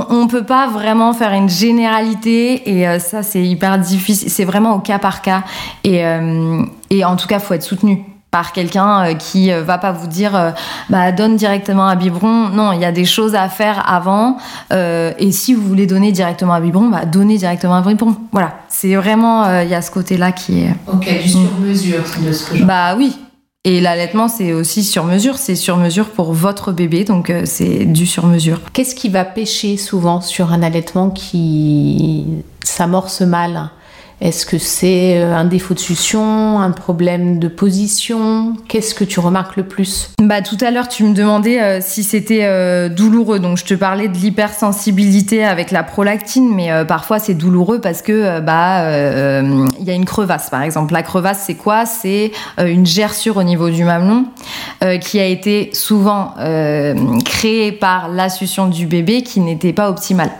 on, 0.08 0.24
ne 0.24 0.28
peut 0.28 0.44
pas 0.44 0.68
vraiment 0.68 1.12
faire 1.12 1.32
une 1.32 1.48
généralité 1.48 2.70
et 2.70 2.88
euh, 2.88 2.98
ça 2.98 3.22
c'est 3.22 3.42
hyper 3.42 3.78
difficile. 3.78 4.30
C'est 4.30 4.44
vraiment 4.44 4.74
au 4.74 4.80
cas 4.80 4.98
par 4.98 5.22
cas 5.22 5.42
et, 5.84 6.04
euh, 6.04 6.62
et 6.90 7.04
en 7.04 7.16
tout 7.16 7.26
cas 7.26 7.38
faut 7.38 7.54
être 7.54 7.62
soutenu 7.62 8.04
par 8.30 8.52
quelqu'un 8.52 9.06
euh, 9.06 9.14
qui 9.14 9.50
va 9.50 9.78
pas 9.78 9.92
vous 9.92 10.06
dire 10.06 10.54
bah 10.90 11.12
donne 11.12 11.36
directement 11.36 11.86
un 11.86 11.96
biberon. 11.96 12.48
Non, 12.48 12.72
il 12.72 12.80
y 12.80 12.84
a 12.84 12.92
des 12.92 13.04
choses 13.04 13.34
à 13.34 13.48
faire 13.48 13.88
avant 13.90 14.36
et 14.70 15.32
si 15.32 15.54
vous 15.54 15.62
voulez 15.62 15.86
donner 15.86 16.12
directement 16.12 16.54
un 16.54 16.60
biberon, 16.60 16.88
bah 16.88 17.04
donnez 17.04 17.38
directement 17.38 17.74
un 17.74 17.82
biberon. 17.82 18.16
Voilà, 18.32 18.54
c'est 18.68 18.94
vraiment 18.96 19.60
il 19.60 19.68
y 19.68 19.74
a 19.74 19.82
ce 19.82 19.90
côté 19.90 20.16
là 20.16 20.32
qui 20.32 20.64
est. 20.64 20.74
Ok, 20.92 21.08
du 21.22 21.28
sur 21.28 21.58
mesure 21.60 22.02
de 22.24 22.32
ce 22.32 22.50
que 22.50 22.56
je. 22.56 22.64
Bah 22.64 22.94
oui, 22.96 23.16
et 23.68 23.80
l'allaitement, 23.80 24.28
c'est 24.28 24.52
aussi 24.52 24.84
sur 24.84 25.02
mesure, 25.02 25.38
c'est 25.38 25.56
sur 25.56 25.76
mesure 25.76 26.10
pour 26.10 26.32
votre 26.32 26.70
bébé, 26.70 27.02
donc 27.02 27.30
euh, 27.30 27.42
c'est 27.46 27.84
du 27.84 28.06
sur 28.06 28.26
mesure. 28.26 28.60
Qu'est-ce 28.72 28.94
qui 28.94 29.08
va 29.08 29.24
pêcher 29.24 29.76
souvent 29.76 30.20
sur 30.20 30.52
un 30.52 30.62
allaitement 30.62 31.10
qui 31.10 32.26
s'amorce 32.62 33.22
mal? 33.22 33.70
Est-ce 34.18 34.46
que 34.46 34.56
c'est 34.56 35.20
euh, 35.20 35.36
un 35.36 35.44
défaut 35.44 35.74
de 35.74 35.78
succion, 35.78 36.58
un 36.58 36.70
problème 36.70 37.38
de 37.38 37.48
position? 37.48 38.54
Qu'est-ce 38.66 38.94
que 38.94 39.04
tu 39.04 39.20
remarques 39.20 39.56
le 39.56 39.64
plus? 39.64 40.10
Bah 40.22 40.40
tout 40.40 40.56
à 40.62 40.70
l'heure 40.70 40.88
tu 40.88 41.04
me 41.04 41.12
demandais 41.12 41.60
euh, 41.60 41.80
si 41.82 42.02
c'était 42.02 42.44
euh, 42.44 42.88
douloureux. 42.88 43.40
Donc 43.40 43.58
je 43.58 43.64
te 43.66 43.74
parlais 43.74 44.08
de 44.08 44.16
l'hypersensibilité 44.16 45.44
avec 45.44 45.70
la 45.70 45.82
prolactine, 45.82 46.54
mais 46.54 46.70
parfois 46.86 47.18
c'est 47.18 47.34
douloureux 47.34 47.80
parce 47.80 48.00
que 48.00 48.40
bah 48.40 48.90
il 49.78 49.84
y 49.84 49.90
a 49.90 49.94
une 49.94 50.06
crevasse 50.06 50.48
par 50.48 50.62
exemple. 50.62 50.94
La 50.94 51.02
crevasse 51.02 51.42
c'est 51.46 51.54
quoi? 51.54 51.84
C'est 51.84 52.32
une 52.58 52.86
gerçure 52.86 53.36
au 53.36 53.42
niveau 53.42 53.68
du 53.68 53.84
mamelon 53.84 54.26
qui 55.00 55.20
a 55.20 55.26
été 55.26 55.70
souvent 55.72 56.34
créée 57.24 57.72
par 57.72 58.08
la 58.08 58.28
succion 58.28 58.68
du 58.68 58.86
bébé 58.86 59.22
qui 59.22 59.40
n'était 59.40 59.72
pas 59.72 59.90
optimale. 59.90 60.30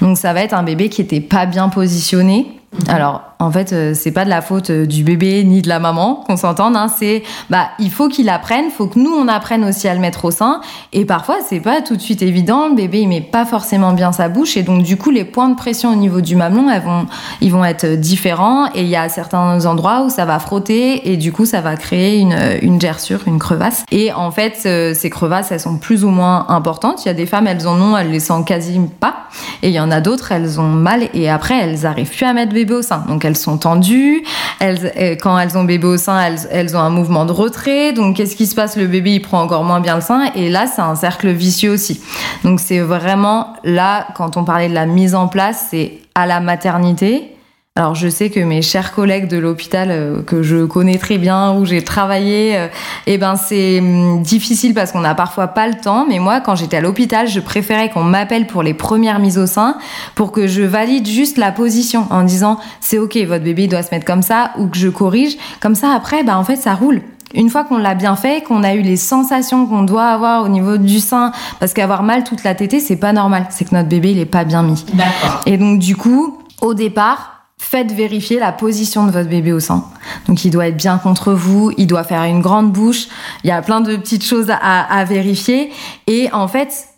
Donc 0.00 0.18
ça 0.18 0.32
va 0.32 0.42
être 0.42 0.54
un 0.54 0.62
bébé 0.62 0.88
qui 0.88 1.00
était 1.00 1.20
pas 1.20 1.46
bien 1.46 1.68
positionné 1.68 2.58
alors, 2.88 3.31
en 3.42 3.50
fait, 3.50 3.72
euh, 3.72 3.92
c'est 3.92 4.12
pas 4.12 4.24
de 4.24 4.30
la 4.30 4.40
faute 4.40 4.70
euh, 4.70 4.86
du 4.86 5.02
bébé 5.02 5.42
ni 5.42 5.62
de 5.62 5.68
la 5.68 5.80
maman, 5.80 6.22
qu'on 6.26 6.36
s'entende. 6.36 6.76
Hein, 6.76 6.86
c'est, 6.96 7.24
bah, 7.50 7.70
il 7.80 7.90
faut 7.90 8.08
qu'il 8.08 8.28
apprenne, 8.28 8.70
faut 8.70 8.86
que 8.86 9.00
nous 9.00 9.10
on 9.10 9.26
apprenne 9.26 9.64
aussi 9.64 9.88
à 9.88 9.94
le 9.94 10.00
mettre 10.00 10.24
au 10.24 10.30
sein. 10.30 10.60
Et 10.92 11.04
parfois, 11.04 11.38
c'est 11.44 11.58
pas 11.58 11.80
tout 11.82 11.96
de 11.96 12.00
suite 12.00 12.22
évident. 12.22 12.68
Le 12.68 12.76
bébé, 12.76 13.00
il 13.00 13.08
met 13.08 13.20
pas 13.20 13.44
forcément 13.44 13.94
bien 13.94 14.12
sa 14.12 14.28
bouche, 14.28 14.56
et 14.56 14.62
donc 14.62 14.84
du 14.84 14.96
coup, 14.96 15.10
les 15.10 15.24
points 15.24 15.48
de 15.48 15.56
pression 15.56 15.90
au 15.90 15.96
niveau 15.96 16.20
du 16.20 16.36
mamelon, 16.36 16.66
vont, 16.84 17.06
ils 17.40 17.50
vont 17.50 17.64
être 17.64 17.86
différents. 17.96 18.66
Et 18.74 18.82
il 18.82 18.88
y 18.88 18.94
a 18.94 19.08
certains 19.08 19.66
endroits 19.66 20.04
où 20.04 20.08
ça 20.08 20.24
va 20.24 20.38
frotter, 20.38 21.10
et 21.12 21.16
du 21.16 21.32
coup, 21.32 21.44
ça 21.44 21.60
va 21.60 21.74
créer 21.74 22.20
une, 22.20 22.80
gerçure, 22.80 23.22
une 23.26 23.40
crevasse. 23.40 23.84
Et 23.90 24.12
en 24.12 24.30
fait, 24.30 24.60
euh, 24.66 24.94
ces 24.94 25.10
crevasses, 25.10 25.50
elles 25.50 25.58
sont 25.58 25.78
plus 25.78 26.04
ou 26.04 26.10
moins 26.10 26.46
importantes. 26.48 27.04
Il 27.04 27.08
y 27.08 27.10
a 27.10 27.14
des 27.14 27.26
femmes, 27.26 27.48
elles 27.48 27.66
en 27.66 27.80
ont, 27.80 27.96
elles 27.96 28.10
les 28.12 28.20
sentent 28.20 28.46
quasi 28.46 28.80
pas, 29.00 29.16
et 29.64 29.68
il 29.68 29.74
y 29.74 29.80
en 29.80 29.90
a 29.90 30.00
d'autres, 30.00 30.30
elles 30.30 30.60
ont 30.60 30.68
mal, 30.68 31.08
et 31.12 31.28
après, 31.28 31.58
elles 31.58 31.86
arrivent 31.86 32.10
plus 32.10 32.24
à 32.24 32.32
mettre 32.32 32.52
bébé 32.52 32.74
au 32.74 32.82
sein. 32.82 33.04
Donc 33.08 33.24
elles 33.24 33.31
sont 33.36 33.58
tendues. 33.58 34.24
Elles, 34.60 34.92
euh, 34.96 35.16
quand 35.20 35.38
elles 35.38 35.56
ont 35.56 35.64
bébé 35.64 35.86
au 35.86 35.96
sein, 35.96 36.20
elles, 36.20 36.48
elles 36.50 36.76
ont 36.76 36.80
un 36.80 36.90
mouvement 36.90 37.24
de 37.24 37.32
retrait. 37.32 37.92
Donc 37.92 38.16
qu'est-ce 38.16 38.36
qui 38.36 38.46
se 38.46 38.54
passe? 38.54 38.76
Le 38.76 38.86
bébé 38.86 39.14
il 39.14 39.20
prend 39.20 39.42
encore 39.42 39.64
moins 39.64 39.80
bien 39.80 39.96
le 39.96 40.00
sein. 40.00 40.30
Et 40.34 40.48
là, 40.50 40.66
c'est 40.66 40.82
un 40.82 40.94
cercle 40.94 41.30
vicieux 41.30 41.72
aussi. 41.72 42.00
Donc 42.44 42.60
c'est 42.60 42.80
vraiment 42.80 43.54
là, 43.64 44.06
quand 44.14 44.36
on 44.36 44.44
parlait 44.44 44.68
de 44.68 44.74
la 44.74 44.86
mise 44.86 45.14
en 45.14 45.28
place, 45.28 45.66
c'est 45.70 45.98
à 46.14 46.26
la 46.26 46.40
maternité 46.40 47.31
alors 47.74 47.94
je 47.94 48.08
sais 48.08 48.28
que 48.28 48.38
mes 48.38 48.60
chers 48.60 48.92
collègues 48.92 49.28
de 49.28 49.38
l'hôpital 49.38 49.88
euh, 49.90 50.22
que 50.22 50.42
je 50.42 50.66
connais 50.66 50.98
très 50.98 51.16
bien, 51.16 51.54
où 51.54 51.64
j'ai 51.64 51.82
travaillé, 51.82 52.54
euh, 52.54 52.68
eh 53.06 53.16
ben 53.16 53.34
c'est 53.34 53.80
hum, 53.80 54.22
difficile 54.22 54.74
parce 54.74 54.92
qu'on 54.92 55.00
n'a 55.00 55.14
parfois 55.14 55.48
pas 55.48 55.68
le 55.68 55.74
temps. 55.74 56.04
Mais 56.06 56.18
moi, 56.18 56.40
quand 56.40 56.54
j'étais 56.54 56.76
à 56.76 56.80
l'hôpital, 56.82 57.28
je 57.28 57.40
préférais 57.40 57.88
qu'on 57.88 58.04
m'appelle 58.04 58.46
pour 58.46 58.62
les 58.62 58.74
premières 58.74 59.20
mises 59.20 59.38
au 59.38 59.46
sein 59.46 59.78
pour 60.14 60.32
que 60.32 60.46
je 60.46 60.60
valide 60.60 61.06
juste 61.06 61.38
la 61.38 61.50
position 61.50 62.06
en 62.10 62.24
disant 62.24 62.58
c'est 62.82 62.98
ok, 62.98 63.16
votre 63.26 63.42
bébé 63.42 63.68
doit 63.68 63.82
se 63.82 63.90
mettre 63.90 64.04
comme 64.04 64.20
ça 64.20 64.50
ou 64.58 64.66
que 64.66 64.76
je 64.76 64.88
corrige. 64.88 65.38
Comme 65.60 65.74
ça 65.74 65.94
après, 65.94 66.24
bah 66.24 66.36
en 66.36 66.44
fait 66.44 66.56
ça 66.56 66.74
roule. 66.74 67.00
Une 67.34 67.48
fois 67.48 67.64
qu'on 67.64 67.78
l'a 67.78 67.94
bien 67.94 68.16
fait, 68.16 68.44
qu'on 68.44 68.64
a 68.64 68.74
eu 68.74 68.82
les 68.82 68.98
sensations 68.98 69.64
qu'on 69.64 69.84
doit 69.84 70.08
avoir 70.08 70.44
au 70.44 70.48
niveau 70.48 70.76
du 70.76 71.00
sein, 71.00 71.32
parce 71.58 71.72
qu'avoir 71.72 72.02
mal 72.02 72.22
toute 72.24 72.44
la 72.44 72.54
tétée, 72.54 72.80
c'est 72.80 72.96
pas 72.96 73.14
normal. 73.14 73.46
C'est 73.48 73.64
que 73.64 73.74
notre 73.74 73.88
bébé, 73.88 74.10
il 74.10 74.18
est 74.18 74.26
pas 74.26 74.44
bien 74.44 74.62
mis. 74.62 74.84
D'accord. 74.92 75.40
Et 75.46 75.56
donc, 75.56 75.78
du 75.78 75.96
coup, 75.96 76.38
au 76.60 76.74
départ, 76.74 77.41
faites 77.72 77.90
vérifier 77.90 78.38
la 78.38 78.52
position 78.52 79.06
de 79.06 79.10
votre 79.10 79.30
bébé 79.30 79.50
au 79.54 79.58
sein. 79.58 79.86
Donc 80.28 80.44
il 80.44 80.50
doit 80.50 80.68
être 80.68 80.76
bien 80.76 80.98
contre 80.98 81.32
vous, 81.32 81.72
il 81.78 81.86
doit 81.86 82.04
faire 82.04 82.22
une 82.24 82.42
grande 82.42 82.70
bouche, 82.70 83.08
il 83.44 83.48
y 83.48 83.50
a 83.50 83.62
plein 83.62 83.80
de 83.80 83.96
petites 83.96 84.26
choses 84.26 84.50
à, 84.50 84.82
à 84.82 85.04
vérifier. 85.04 85.72
Et 86.06 86.28
en 86.34 86.48
fait, 86.48 86.91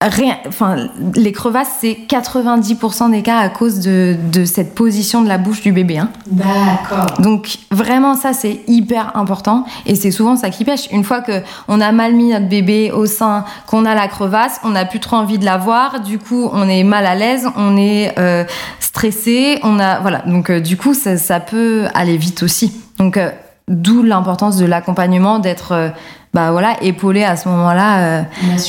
rien, 0.00 0.36
enfin, 0.46 0.76
les 1.16 1.32
crevasses, 1.32 1.78
c'est 1.80 1.98
90% 2.08 3.10
des 3.10 3.22
cas 3.22 3.38
à 3.38 3.48
cause 3.48 3.80
de, 3.80 4.16
de, 4.32 4.44
cette 4.44 4.72
position 4.74 5.22
de 5.22 5.28
la 5.28 5.38
bouche 5.38 5.60
du 5.60 5.72
bébé. 5.72 5.98
Hein. 5.98 6.10
D'accord. 6.30 7.20
Donc 7.20 7.58
vraiment, 7.72 8.14
ça 8.14 8.32
c'est 8.32 8.60
hyper 8.68 9.16
important 9.16 9.64
et 9.86 9.96
c'est 9.96 10.12
souvent 10.12 10.36
ça 10.36 10.50
qui 10.50 10.64
pêche. 10.64 10.88
Une 10.92 11.02
fois 11.02 11.20
que 11.20 11.42
on 11.66 11.80
a 11.80 11.90
mal 11.90 12.14
mis 12.14 12.30
notre 12.30 12.48
bébé 12.48 12.92
au 12.92 13.06
sein, 13.06 13.44
qu'on 13.66 13.84
a 13.84 13.94
la 13.96 14.06
crevasse, 14.06 14.60
on 14.62 14.70
n'a 14.70 14.84
plus 14.84 15.00
trop 15.00 15.16
envie 15.16 15.38
de 15.38 15.44
la 15.44 15.56
voir. 15.56 16.00
Du 16.00 16.20
coup, 16.20 16.48
on 16.52 16.68
est 16.68 16.84
mal 16.84 17.04
à 17.04 17.16
l'aise, 17.16 17.48
on 17.56 17.76
est 17.76 18.16
euh, 18.18 18.44
stressé, 18.78 19.58
on 19.64 19.80
a 19.80 19.98
voilà. 19.98 20.18
Donc 20.26 20.48
euh, 20.48 20.60
du 20.60 20.76
coup, 20.76 20.94
ça, 20.94 21.16
ça, 21.16 21.40
peut 21.40 21.86
aller 21.94 22.16
vite 22.16 22.44
aussi. 22.44 22.72
Donc 22.98 23.16
euh, 23.16 23.30
d'où 23.66 24.04
l'importance 24.04 24.58
de 24.58 24.64
l'accompagnement, 24.64 25.40
d'être 25.40 25.92
bah 26.34 26.52
voilà, 26.52 26.76
épaulé 26.82 27.24
à 27.24 27.36
ce 27.36 27.48
moment-là 27.48 27.98
euh, 27.98 28.22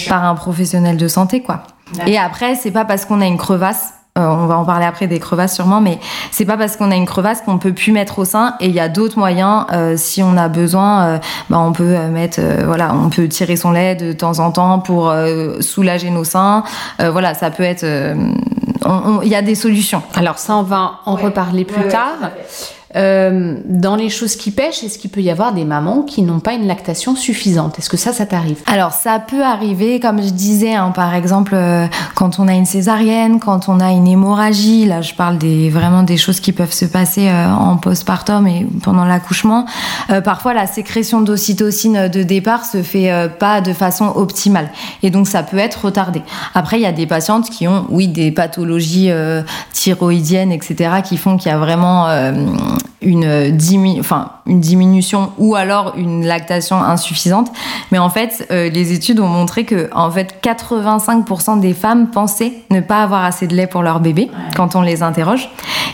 par 0.08 0.24
un 0.24 0.36
professionnel 0.36 0.98
de 0.98 1.08
santé, 1.08 1.42
quoi. 1.42 1.64
Et 2.06 2.18
après, 2.18 2.56
c'est 2.56 2.72
pas 2.72 2.86
parce 2.86 3.06
qu'on 3.06 3.22
a 3.22 3.26
une 3.26 3.38
crevasse, 3.38 3.94
euh, 4.18 4.26
on 4.28 4.48
va 4.48 4.58
en 4.58 4.66
parler 4.66 4.86
après 4.86 5.08
des 5.08 5.20
crevasses 5.20 5.56
sûrement, 5.56 5.82
mais 5.82 6.00
c'est 6.32 6.46
pas 6.46 6.58
parce 6.58 6.78
qu'on 6.78 6.92
a 6.92 6.96
une 6.96 7.06
crevasse 7.06 7.42
qu'on 7.42 7.58
peut 7.58 7.74
plus 7.74 7.92
mettre 7.92 8.20
au 8.20 8.26
sein. 8.26 8.56
Et 8.60 8.68
il 8.68 8.74
y 8.74 8.80
a 8.80 8.90
d'autres 8.90 9.18
moyens, 9.18 9.66
euh, 9.72 9.96
si 9.98 10.22
on 10.24 10.36
a 10.38 10.48
besoin, 10.50 11.04
euh, 11.04 11.18
bah 11.50 11.60
on 11.60 11.72
peut 11.72 11.98
mettre, 12.08 12.40
euh, 12.42 12.64
voilà, 12.66 12.94
on 12.94 13.10
peut 13.10 13.28
tirer 13.28 13.56
son 13.56 13.72
lait 13.72 13.96
de 13.96 14.12
temps 14.12 14.40
en 14.40 14.52
temps 14.52 14.80
pour 14.80 15.14
soulager 15.62 16.10
nos 16.10 16.24
seins. 16.24 16.64
voilà, 17.00 17.34
ça 17.34 17.52
peut 17.52 17.64
être, 17.64 17.86
il 17.86 19.28
y 19.28 19.36
a 19.36 19.42
des 19.42 19.56
solutions. 19.56 20.02
Alors 20.16 20.38
ça, 20.38 20.56
on 20.56 20.64
va 20.64 21.00
en 21.06 21.16
ouais. 21.16 21.24
reparler 21.24 21.66
plus 21.66 21.84
ouais, 21.84 21.90
tard. 21.90 22.32
Euh, 22.96 23.58
dans 23.66 23.96
les 23.96 24.10
choses 24.10 24.36
qui 24.36 24.50
pêchent, 24.50 24.84
est-ce 24.84 24.98
qu'il 24.98 25.12
peut 25.12 25.22
y 25.22 25.30
avoir 25.30 25.54
des 25.54 25.64
mamans 25.64 26.02
qui 26.02 26.24
n'ont 26.24 26.40
pas 26.40 26.54
une 26.54 26.66
lactation 26.66 27.16
suffisante? 27.16 27.78
Est-ce 27.78 27.90
que 27.90 27.98
ça, 27.98 28.14
ça 28.14 28.26
t'arrive? 28.26 28.58
Alors 28.66 28.94
ça 28.94 29.20
peut 29.20 29.44
arriver, 29.44 30.00
comme 30.00 30.22
je 30.24 30.30
disais, 30.30 30.74
hein, 30.74 30.92
par 30.96 31.14
exemple 31.14 31.54
euh, 31.54 31.86
quand 32.16 32.40
on 32.40 32.48
a 32.48 32.54
une 32.54 32.66
césarienne, 32.66 33.40
quand 33.40 33.70
on 33.70 33.80
a 33.80 33.92
une 33.92 34.08
hémorragie. 34.08 34.86
Là, 34.86 35.02
je 35.02 35.14
parle 35.14 35.38
des 35.38 35.70
vraiment 35.70 36.02
des 36.02 36.18
choses 36.18 36.40
qui 36.40 36.52
peuvent 36.52 36.74
se 36.74 36.86
passer 36.86 37.28
euh, 37.28 37.52
en 37.52 37.78
postpartum 37.78 38.48
et 38.48 38.66
pendant 38.82 39.06
l'accouchement. 39.06 39.66
Euh, 40.10 40.22
parfois, 40.22 40.56
la 40.56 40.66
sécrétion 40.66 41.22
d'ocytocine 41.22 42.08
de 42.08 42.24
départ 42.24 42.66
se 42.66 42.82
fait 42.82 43.30
pas 43.40 43.62
de 43.62 43.74
façon 43.74 44.12
optimale 44.16 44.70
et 45.04 45.12
donc 45.12 45.28
ça 45.28 45.44
peut 45.44 45.58
être 45.58 45.86
retardé. 45.86 46.24
Après, 46.56 46.80
il 46.80 46.84
y 46.84 46.88
a 46.88 46.92
des 46.92 47.06
patientes 47.06 47.50
qui 47.50 47.68
ont, 47.68 47.86
oui, 47.90 48.08
des 48.08 48.32
pathologies 48.32 49.12
thyroïdiennes, 49.74 50.52
etc., 50.52 51.02
qui 51.04 51.18
font 51.18 51.38
qu'il 51.38 51.52
y 51.52 51.54
a 51.54 51.58
vraiment 51.58 52.08
want. 52.82 52.99
Une, 53.02 53.58
enfin, 54.00 54.32
une 54.46 54.60
diminution 54.60 55.32
ou 55.38 55.56
alors 55.56 55.94
une 55.96 56.26
lactation 56.26 56.82
insuffisante. 56.82 57.52
Mais 57.92 57.98
en 57.98 58.10
fait, 58.10 58.46
euh, 58.52 58.70
les 58.70 58.92
études 58.94 59.20
ont 59.20 59.28
montré 59.28 59.64
que 59.64 59.90
en 59.94 60.12
fait, 60.12 60.36
85% 60.44 61.60
des 61.60 61.74
femmes 61.74 62.08
pensaient 62.12 62.54
ne 62.72 62.82
pas 62.82 63.04
avoir 63.04 63.24
assez 63.24 63.48
de 63.48 63.56
lait 63.56 63.68
pour 63.68 63.84
leur 63.84 64.00
bébé 64.00 64.30
quand 64.56 64.76
on 64.76 64.82
les 64.82 65.02
interroge, 65.04 65.50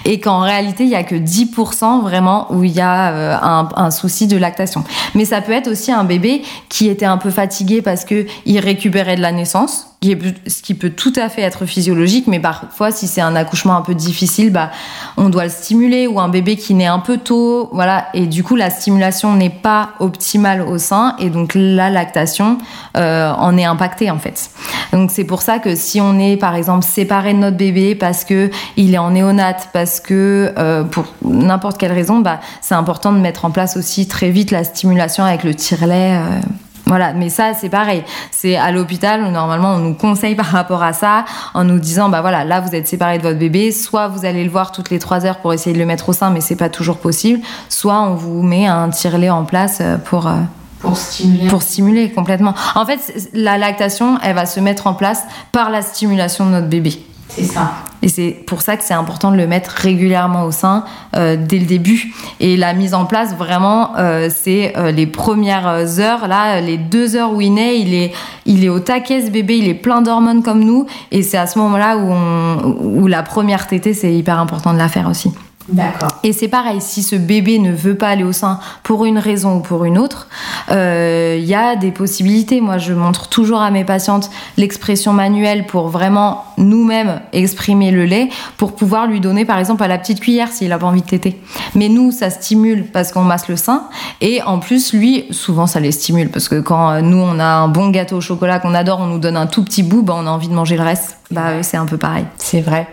et 0.06 0.20
qu'en 0.20 0.40
réalité, 0.40 0.84
il 0.84 0.90
y 0.90 0.96
a 0.96 1.04
que 1.04 1.16
10% 1.16 2.02
vraiment 2.02 2.48
où 2.52 2.64
il 2.64 2.72
y 2.72 2.82
a 2.82 3.12
euh, 3.12 3.36
un, 3.42 3.70
un 3.76 3.92
souci 3.92 4.28
de 4.28 4.38
lactation. 4.38 4.84
Mais 5.16 5.26
ça 5.26 5.42
peut 5.42 5.52
être 5.52 5.68
aussi 5.70 5.92
un 5.92 6.04
bébé 6.04 6.42
qui 6.70 6.88
était 6.88 7.06
un 7.06 7.18
peu 7.18 7.30
fatigué 7.32 7.82
parce 7.82 8.06
que 8.06 8.26
il 8.46 8.60
récupérait 8.60 9.16
de 9.16 9.22
la 9.22 9.32
naissance 9.32 9.88
qui 10.02 10.12
est- 10.12 10.50
ce 10.50 10.62
qui 10.62 10.76
peut 10.76 10.92
tout 10.92 11.14
à 11.16 11.30
fait 11.30 11.42
être 11.42 11.66
physiologique, 11.66 12.28
mais 12.28 12.40
parfois, 12.40 12.92
si 12.92 13.08
c'est 13.08 13.22
un 13.22 13.36
accouchement 13.36 13.76
un 13.76 13.82
peu 13.82 13.96
difficile, 13.96 14.52
bah, 14.52 14.70
on 15.18 15.30
doit 15.30 15.46
le 15.46 15.50
stimuler, 15.50 16.06
ou 16.06 16.20
un 16.20 16.30
bébé 16.30 16.58
qui 16.58 16.74
naît 16.76 16.86
un 16.96 17.00
peu 17.00 17.18
tôt, 17.18 17.70
voilà, 17.74 18.08
et 18.14 18.26
du 18.26 18.42
coup, 18.42 18.56
la 18.56 18.70
stimulation 18.70 19.34
n'est 19.36 19.50
pas 19.50 19.90
optimale 20.00 20.62
au 20.62 20.78
sein, 20.78 21.16
et 21.20 21.30
donc 21.30 21.52
la 21.54 21.90
lactation 21.90 22.58
euh, 22.96 23.32
en 23.32 23.58
est 23.58 23.66
impactée, 23.66 24.10
en 24.10 24.18
fait. 24.18 24.50
Donc, 24.94 25.12
c'est 25.12 25.26
pour 25.26 25.42
ça 25.42 25.60
que 25.60 25.76
si 25.76 26.00
on 26.00 26.18
est, 26.18 26.38
par 26.38 26.56
exemple, 26.56 26.86
séparé 26.86 27.34
de 27.34 27.40
notre 27.40 27.58
bébé 27.58 27.96
parce 27.96 28.24
que 28.24 28.50
il 28.78 28.94
est 28.94 28.98
en 28.98 29.12
néonate, 29.12 29.70
parce 29.74 30.00
que 30.00 30.54
euh, 30.58 30.84
pour 30.84 31.06
n'importe 31.24 31.78
quelle 31.78 31.92
raison, 31.92 32.20
bah, 32.20 32.40
c'est 32.62 32.76
important 32.76 33.12
de 33.12 33.20
mettre 33.20 33.44
en 33.44 33.52
place 33.52 33.76
aussi 33.76 34.08
très 34.08 34.30
vite 34.30 34.52
la 34.52 34.64
stimulation 34.64 35.26
avec 35.26 35.44
le 35.44 35.54
tire-lait. 35.54 36.18
euh, 36.18 36.40
voilà, 36.88 37.14
mais 37.14 37.30
ça 37.30 37.54
c'est 37.54 37.70
pareil. 37.70 38.04
C'est 38.32 38.56
à 38.56 38.72
l'hôpital 38.72 39.24
où 39.24 39.32
normalement 39.32 39.74
on 39.74 39.80
nous 39.80 39.94
conseille 39.96 40.36
par 40.36 40.46
rapport 40.46 40.84
à 40.84 40.94
ça 40.94 41.26
en 41.54 41.64
nous 41.64 41.80
disant 41.80 42.10
bah 42.10 42.22
voilà, 42.22 42.44
là 42.44 42.60
vous 42.62 42.76
êtes 42.76 42.88
séparé 42.88 43.18
de 43.18 43.24
votre 43.24 43.40
bébé, 43.40 43.72
soit 43.72 44.08
vous 44.08 44.26
allez 44.26 44.44
le 44.44 44.52
voir 44.52 44.72
toutes 44.72 44.90
les 44.92 45.00
trois 45.00 45.26
heures 45.26 45.40
pour 45.40 45.54
essayer 45.54 45.74
de 45.74 45.80
le 45.80 45.86
mettre 45.86 46.10
au 46.10 46.14
sein, 46.14 46.30
mais 46.30 46.42
c'est 46.42 46.56
pas 46.56 46.70
toujours 46.70 46.98
possible, 46.98 47.42
soit 47.70 48.02
on 48.02 48.14
vous 48.16 48.44
met 48.44 48.68
un 48.68 48.90
tire-lait 48.90 49.30
en 49.30 49.46
place 49.46 49.80
euh, 49.82 49.98
pour 49.98 50.28
euh, 50.28 50.34
Pour 50.80 50.96
stimuler. 50.98 51.48
pour 51.48 51.62
stimuler 51.64 52.12
complètement. 52.12 52.54
En 52.76 52.86
fait, 52.86 53.00
la 53.34 53.58
lactation, 53.58 54.20
elle 54.22 54.36
va 54.36 54.46
se 54.46 54.60
mettre 54.60 54.86
en 54.88 54.94
place 54.94 55.24
par 55.52 55.72
la 55.72 55.82
stimulation 55.82 56.46
de 56.46 56.52
notre 56.52 56.68
bébé. 56.68 57.00
C'est 57.30 57.44
ça. 57.44 57.72
Et 58.02 58.08
c'est 58.08 58.32
pour 58.46 58.62
ça 58.62 58.78
que 58.78 58.84
c'est 58.84 58.94
important 58.94 59.32
de 59.32 59.38
le 59.38 59.48
mettre 59.48 59.72
régulièrement 59.72 60.44
au 60.44 60.52
sein 60.52 60.84
euh, 61.16 61.36
dès 61.38 61.58
le 61.58 61.66
début. 61.66 62.14
Et 62.40 62.56
la 62.56 62.74
mise 62.74 62.94
en 62.94 63.06
place, 63.06 63.36
vraiment, 63.36 63.98
euh, 63.98 64.30
c'est 64.30 64.78
euh, 64.78 64.92
les 64.92 65.08
premières 65.08 66.00
heures. 66.00 66.28
Là, 66.28 66.62
les 66.62 66.78
deux 66.78 67.16
heures 67.16 67.34
où 67.34 67.42
il 67.42 67.54
naît, 67.54 67.80
il 67.80 67.94
est, 67.94 68.12
il 68.46 68.64
est 68.64 68.70
au 68.70 68.80
taquet, 68.80 69.26
ce 69.26 69.32
bébé, 69.32 69.58
il 69.58 69.68
est 69.68 69.74
plein 69.74 70.02
d'hormones 70.02 70.44
comme 70.44 70.64
nous. 70.64 70.86
Et 71.12 71.24
c'est 71.24 71.38
à 71.38 71.48
ce 71.48 71.58
moment-là 71.60 71.98
où, 71.98 73.02
où 73.02 73.08
la 73.08 73.24
première 73.24 73.66
tétée, 73.66 73.94
c'est 73.94 74.14
hyper 74.14 74.40
important 74.40 74.72
de 74.72 74.78
la 74.78 74.88
faire 74.88 75.10
aussi. 75.10 75.32
D'accord. 75.68 76.12
Et 76.24 76.32
c'est 76.32 76.48
pareil, 76.48 76.80
si 76.80 77.02
ce 77.02 77.16
bébé 77.16 77.58
ne 77.58 77.72
veut 77.72 77.96
pas 77.96 78.10
aller 78.10 78.24
au 78.24 78.32
sein 78.32 78.60
pour 78.84 79.06
une 79.06 79.18
raison 79.18 79.58
ou 79.58 79.60
pour 79.62 79.86
une 79.86 79.98
autre, 79.98 80.28
euh, 80.70 81.38
il 81.40 81.46
y 81.46 81.56
a 81.56 81.76
des 81.76 81.92
possibilités. 81.92 82.62
Moi, 82.62 82.78
je 82.78 82.94
montre 82.94 83.30
toujours 83.30 83.62
à 83.62 83.72
mes 83.72 83.84
patientes 83.84 84.30
l'expression 84.58 85.12
manuelle 85.12 85.66
pour 85.66 85.88
vraiment 85.88 86.46
nous-mêmes 86.58 87.20
exprimer 87.34 87.90
le 87.90 88.06
lait, 88.06 88.30
pour 88.58 88.76
pouvoir 88.76 89.08
lui 89.08 89.20
donner 89.20 89.44
par 89.44 89.58
exemple 89.58 89.84
à 89.84 89.88
la 89.88 89.98
petite 89.98 90.20
cuillère 90.20 90.50
s'il 90.50 90.72
a 90.72 90.78
pas 90.78 90.88
envie 90.88 91.02
de 91.02 91.08
téter. 91.08 91.42
Mais 91.74 91.90
nous, 91.90 92.12
ça 92.12 92.30
stimule 92.30 92.86
parce 92.86 93.12
qu'on 93.12 93.24
masse 93.24 93.48
le 93.48 93.56
sein, 93.56 93.86
et 94.22 94.44
en 94.44 94.60
plus, 94.60 94.94
lui, 94.94 95.26
souvent, 95.32 95.66
ça 95.68 95.80
les 95.80 95.92
stimule 95.92 96.30
parce 96.30 96.48
que 96.48 96.60
quand 96.60 96.92
euh, 96.92 97.02
nous, 97.02 97.18
on 97.18 97.40
a 97.40 97.46
un 97.46 97.68
bon 97.68 97.90
gâteau 97.90 98.18
au 98.18 98.22
chocolat 98.22 98.60
qu'on 98.60 98.76
adore, 98.76 99.00
on 99.00 99.08
nous 99.08 99.20
donne 99.20 99.38
un 99.38 99.48
tout 99.48 99.64
petit 99.64 99.84
bout, 99.84 100.04
bah, 100.04 100.16
on 100.16 100.28
a 100.28 100.30
envie 100.30 100.48
de 100.48 100.54
manger 100.54 100.78
le 100.78 100.84
reste. 100.84 101.18
Bah, 101.32 101.64
c'est 101.64 101.78
un 101.78 101.86
peu 101.86 101.98
pareil. 101.98 102.26
C'est 102.38 102.62
vrai. 102.62 102.88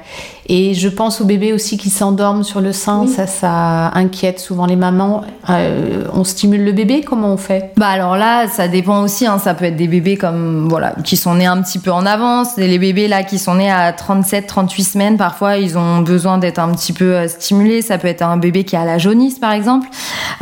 Et 0.46 0.74
je 0.74 0.88
pense 0.88 1.20
aux 1.20 1.24
bébés 1.24 1.52
aussi 1.52 1.78
qui 1.78 1.90
s'endorment 1.90 2.42
sur 2.42 2.60
le 2.60 2.72
sein. 2.72 3.06
Ça, 3.06 3.26
ça 3.26 3.90
inquiète 3.94 4.40
souvent 4.40 4.66
les 4.66 4.76
mamans. 4.76 5.22
Euh, 5.50 6.04
on 6.12 6.24
stimule 6.24 6.64
le 6.64 6.72
bébé 6.72 7.02
Comment 7.02 7.32
on 7.32 7.36
fait? 7.36 7.72
Bah 7.76 7.88
alors 7.88 8.16
là, 8.16 8.48
ça 8.48 8.68
dépend 8.68 9.02
aussi. 9.02 9.26
Hein. 9.26 9.38
Ça 9.38 9.54
peut 9.54 9.66
être 9.66 9.76
des 9.76 9.86
bébés 9.88 10.16
comme 10.16 10.68
voilà 10.68 10.94
qui 11.04 11.16
sont 11.16 11.36
nés 11.36 11.46
un 11.46 11.62
petit 11.62 11.78
peu 11.78 11.92
en 11.92 12.06
avance. 12.06 12.58
Et 12.58 12.66
les 12.66 12.78
bébés 12.78 13.08
là 13.08 13.22
qui 13.22 13.38
sont 13.38 13.54
nés 13.54 13.70
à 13.70 13.92
37, 13.92 14.46
38 14.46 14.82
semaines, 14.82 15.16
parfois 15.16 15.58
ils 15.58 15.78
ont 15.78 16.00
besoin 16.00 16.38
d'être 16.38 16.58
un 16.58 16.72
petit 16.72 16.92
peu 16.92 17.14
euh, 17.14 17.28
stimulés. 17.28 17.82
Ça 17.82 17.98
peut 17.98 18.08
être 18.08 18.22
un 18.22 18.36
bébé 18.36 18.64
qui 18.64 18.76
a 18.76 18.84
la 18.84 18.98
jaunisse 18.98 19.38
par 19.38 19.52
exemple. 19.52 19.88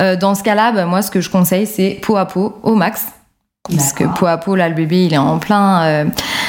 Euh, 0.00 0.16
dans 0.16 0.34
ce 0.34 0.42
cas-là, 0.42 0.72
bah, 0.72 0.86
moi 0.86 1.02
ce 1.02 1.10
que 1.10 1.20
je 1.20 1.28
conseille 1.28 1.66
c'est 1.66 1.98
peau 2.02 2.16
à 2.16 2.26
peau 2.26 2.58
au 2.62 2.74
max. 2.74 3.06
Parce 3.76 3.92
que 3.92 4.04
peau 4.18 4.26
à 4.26 4.36
peau, 4.38 4.56
là, 4.56 4.68
le 4.68 4.74
bébé, 4.74 5.04
il 5.06 5.14
est 5.14 5.18
en 5.18 5.38
plein. 5.38 5.82
euh, 5.82 6.04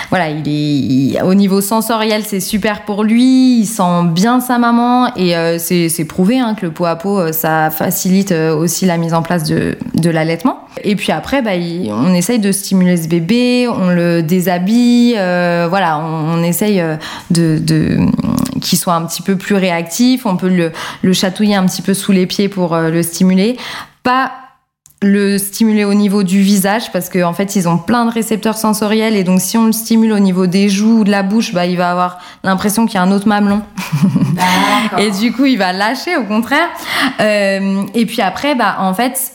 voilà, 0.10 0.30
il 0.30 0.48
est 0.48 0.52
il- 0.52 1.22
au 1.24 1.34
niveau 1.34 1.62
sensoriel, 1.62 2.24
c'est 2.26 2.40
super 2.40 2.82
pour 2.84 3.04
lui. 3.04 3.60
Il 3.62 3.66
sent 3.66 4.04
bien 4.08 4.40
sa 4.42 4.58
maman 4.58 5.14
et 5.16 5.36
euh, 5.38 5.58
c'est 5.58 5.88
c'est 5.90 6.06
prouvé 6.06 6.40
hein, 6.40 6.56
que 6.60 6.66
le 6.66 6.72
peau 6.72 6.86
à 6.86 6.96
peau, 6.98 7.20
euh, 7.20 7.32
ça 7.32 7.70
facilite 7.70 8.32
euh, 8.32 8.56
aussi 8.56 8.86
la 8.86 8.98
mise 8.98 9.14
en 9.14 9.22
place 9.22 9.44
de, 9.44 9.78
de 9.96 10.10
l'allaitement. 10.10 10.60
Et 10.84 10.96
puis 10.96 11.12
après, 11.12 11.42
bah, 11.42 11.56
il- 11.56 11.92
on 11.94 12.14
essaye 12.14 12.40
de 12.40 12.52
stimuler 12.52 12.98
ce 12.98 13.08
bébé, 13.08 13.68
on 13.70 13.90
le 13.90 14.22
déshabille, 14.22 15.16
euh, 15.18 15.68
voilà, 15.70 15.98
on, 16.00 16.40
on 16.40 16.44
essaye 16.44 16.84
de, 17.30 17.58
de 17.60 17.98
qu'il 18.62 18.78
soit 18.78 18.94
un 18.96 19.06
petit 19.06 19.22
peu 19.22 19.36
plus 19.38 19.56
réactif. 19.56 20.26
On 20.26 20.36
peut 20.38 20.50
le, 20.50 20.72
le 21.02 21.14
chatouiller 21.14 21.56
un 21.56 21.66
petit 21.66 21.82
peu 21.82 21.94
sous 21.94 22.12
les 22.12 22.26
pieds 22.26 22.50
pour 22.50 22.76
le 22.76 23.02
stimuler. 23.04 23.58
Pas 24.04 24.32
le 25.04 25.40
stimuler 25.40 25.84
au 25.84 25.96
niveau 25.96 26.22
du 26.22 26.42
visage 26.42 26.92
parce 26.92 27.10
qu'en 27.10 27.30
en 27.30 27.34
fait 27.34 27.56
ils 27.56 27.68
ont 27.68 27.78
plein 27.78 28.06
de 28.06 28.12
récepteurs 28.12 28.58
sensoriels 28.58 29.16
et 29.16 29.24
donc 29.24 29.42
si 29.42 29.58
on 29.58 29.66
le 29.66 29.72
stimule 29.72 30.12
au 30.12 30.20
niveau 30.20 30.46
des 30.46 30.70
joues 30.70 31.00
ou 31.00 31.04
de 31.04 31.10
la 31.10 31.24
bouche 31.24 31.54
bah 31.54 31.66
il 31.66 31.76
va 31.76 31.90
avoir 31.90 32.20
l'impression 32.44 32.86
qu'il 32.86 32.96
y 32.96 32.98
a 32.98 33.02
un 33.02 33.12
autre 33.12 33.28
mamelon. 33.28 33.62
Et 34.98 35.12
du 35.12 35.34
coup 35.34 35.46
il 35.46 35.58
va 35.58 35.74
lâcher 35.74 36.18
au 36.18 36.24
contraire. 36.24 36.68
Euh, 37.20 37.84
et 37.94 38.06
puis 38.06 38.22
après 38.22 38.56
bah 38.56 38.78
en 38.80 38.94
fait 38.94 39.34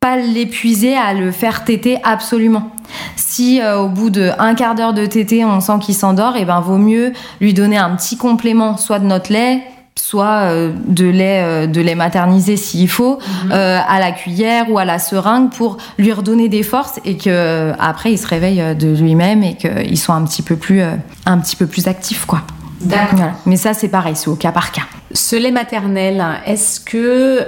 pas 0.00 0.16
l'épuiser 0.16 0.96
à 0.96 1.14
le 1.14 1.32
faire 1.32 1.64
téter 1.64 1.98
absolument. 2.04 2.70
Si 3.16 3.60
euh, 3.60 3.78
au 3.78 3.88
bout 3.88 4.10
de 4.10 4.30
un 4.38 4.54
quart 4.54 4.74
d'heure 4.74 4.94
de 4.94 5.06
tétée 5.06 5.44
on 5.44 5.60
sent 5.60 5.78
qu'il 5.80 5.94
s'endort, 5.94 6.36
et 6.36 6.44
ben 6.44 6.60
vaut 6.60 6.78
mieux 6.78 7.12
lui 7.40 7.54
donner 7.54 7.76
un 7.76 7.96
petit 7.96 8.16
complément, 8.16 8.76
soit 8.76 8.98
de 8.98 9.06
notre 9.06 9.32
lait, 9.32 9.62
soit 9.98 10.42
euh, 10.44 10.72
de 10.86 11.06
lait 11.06 11.42
euh, 11.42 11.66
de 11.66 11.80
lait 11.80 11.94
maternisé 11.94 12.56
s'il 12.56 12.88
faut, 12.88 13.18
euh, 13.50 13.78
à 13.86 14.00
la 14.00 14.12
cuillère 14.12 14.70
ou 14.70 14.78
à 14.78 14.84
la 14.84 14.98
seringue 14.98 15.50
pour 15.50 15.76
lui 15.98 16.12
redonner 16.12 16.48
des 16.48 16.62
forces 16.62 17.00
et 17.04 17.16
que 17.16 17.72
après 17.78 18.12
il 18.12 18.18
se 18.18 18.26
réveille 18.26 18.76
de 18.76 18.88
lui-même 18.88 19.42
et 19.42 19.56
qu'il 19.56 19.98
soit 19.98 20.14
un 20.14 20.24
petit 20.24 20.42
peu 20.42 20.56
plus 20.56 20.82
un 20.82 21.38
petit 21.38 21.56
peu 21.56 21.66
plus 21.66 21.88
actif 21.88 22.24
quoi. 22.26 22.42
D'accord. 22.80 23.16
Voilà. 23.16 23.32
Mais 23.46 23.56
ça 23.56 23.74
c'est 23.74 23.88
pareil, 23.88 24.14
c'est 24.16 24.28
au 24.28 24.36
cas 24.36 24.52
par 24.52 24.70
cas. 24.72 24.82
Ce 25.12 25.34
lait 25.36 25.50
maternel, 25.50 26.24
est-ce 26.46 26.80
que 26.80 26.96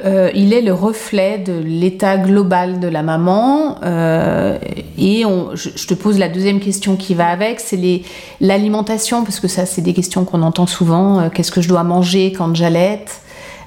euh, 0.04 0.30
il 0.34 0.52
est 0.52 0.62
le 0.62 0.72
reflet 0.72 1.38
de 1.38 1.52
l'état 1.52 2.16
global 2.16 2.80
de 2.80 2.88
la 2.88 3.02
maman 3.02 3.76
Euh, 3.84 4.58
Et 4.98 5.24
on, 5.26 5.50
je, 5.54 5.68
je 5.76 5.86
te 5.86 5.94
pose 5.94 6.18
la 6.18 6.28
deuxième 6.28 6.58
question 6.58 6.96
qui 6.96 7.14
va 7.14 7.28
avec, 7.28 7.60
c'est 7.60 7.78
l'alimentation, 8.40 9.24
parce 9.24 9.40
que 9.40 9.48
ça, 9.48 9.66
c'est 9.66 9.82
des 9.82 9.92
questions 9.94 10.24
qu'on 10.24 10.42
entend 10.42 10.66
souvent. 10.66 11.20
Euh, 11.20 11.28
Qu'est-ce 11.28 11.52
que 11.52 11.60
je 11.60 11.68
dois 11.68 11.84
manger 11.84 12.32
quand 12.32 12.54
j'allaite 12.56 13.20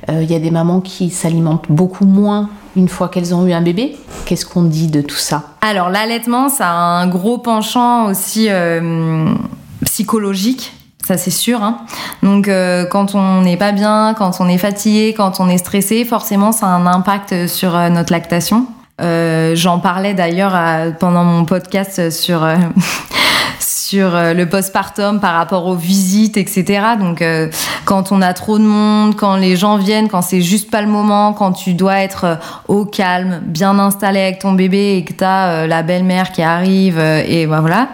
Il 0.10 0.30
y 0.30 0.36
a 0.36 0.39
des 0.39 0.52
mamans 0.52 0.82
qui 0.82 1.10
s'alimentent 1.12 1.67
beaucoup 1.71 2.06
moins 2.06 2.49
une 2.76 2.89
fois 2.89 3.08
qu'elles 3.08 3.34
ont 3.34 3.45
eu 3.47 3.54
un 3.54 3.62
bébé. 3.62 3.95
Qu'est-ce 4.26 4.45
qu'on 4.45 4.63
dit 4.63 4.88
de 4.88 5.02
tout 5.02 5.15
ça? 5.15 5.43
Alors 5.62 5.89
l'allaitement, 5.89 6.49
ça 6.49 6.67
a 6.69 6.73
un 7.02 7.08
gros 7.08 7.38
penchant 7.38 8.08
aussi 8.08 8.49
psychologique. 9.86 10.73
Ça 11.05 11.17
c'est 11.17 11.31
sûr. 11.31 11.61
Hein. 11.61 11.79
Donc 12.21 12.47
euh, 12.47 12.85
quand 12.85 13.13
on 13.13 13.41
n'est 13.41 13.57
pas 13.57 13.71
bien, 13.73 14.13
quand 14.17 14.39
on 14.39 14.47
est 14.47 14.57
fatigué, 14.57 15.13
quand 15.15 15.39
on 15.39 15.49
est 15.49 15.57
stressé, 15.57 16.05
forcément 16.05 16.51
ça 16.53 16.67
a 16.67 16.69
un 16.69 16.85
impact 16.85 17.47
sur 17.47 17.75
euh, 17.75 17.89
notre 17.89 18.11
lactation. 18.13 18.65
Euh, 19.01 19.53
J'en 19.55 19.79
parlais 19.79 20.13
d'ailleurs 20.13 20.55
à- 20.55 20.91
pendant 20.97 21.23
mon 21.25 21.43
podcast 21.45 22.09
sur 22.09 22.43
euh, 22.43 22.55
sur 23.59 24.15
euh, 24.15 24.33
le 24.33 24.47
postpartum 24.47 25.19
par 25.19 25.33
rapport 25.35 25.65
aux 25.67 25.75
visites, 25.75 26.37
etc. 26.37 26.81
Donc 26.99 27.21
euh, 27.21 27.49
quand 27.85 28.11
on 28.11 28.21
a 28.21 28.33
trop 28.33 28.57
de 28.57 28.63
monde, 28.63 29.15
quand 29.15 29.35
les 29.35 29.55
gens 29.55 29.77
viennent, 29.77 30.07
quand 30.09 30.21
c'est 30.21 30.41
juste 30.41 30.71
pas 30.71 30.81
le 30.81 30.87
moment, 30.87 31.33
quand 31.33 31.51
tu 31.53 31.73
dois 31.73 31.97
être 31.99 32.23
euh, 32.23 32.35
au 32.67 32.85
calme, 32.85 33.41
bien 33.43 33.77
installé 33.77 34.19
avec 34.21 34.39
ton 34.39 34.53
bébé 34.53 34.95
et 34.97 35.03
que 35.03 35.13
t'as 35.13 35.49
euh, 35.49 35.67
la 35.67 35.83
belle-mère 35.83 36.31
qui 36.31 36.41
arrive 36.43 36.97
euh, 36.97 37.21
et 37.27 37.45
ben 37.45 37.59
voilà. 37.61 37.89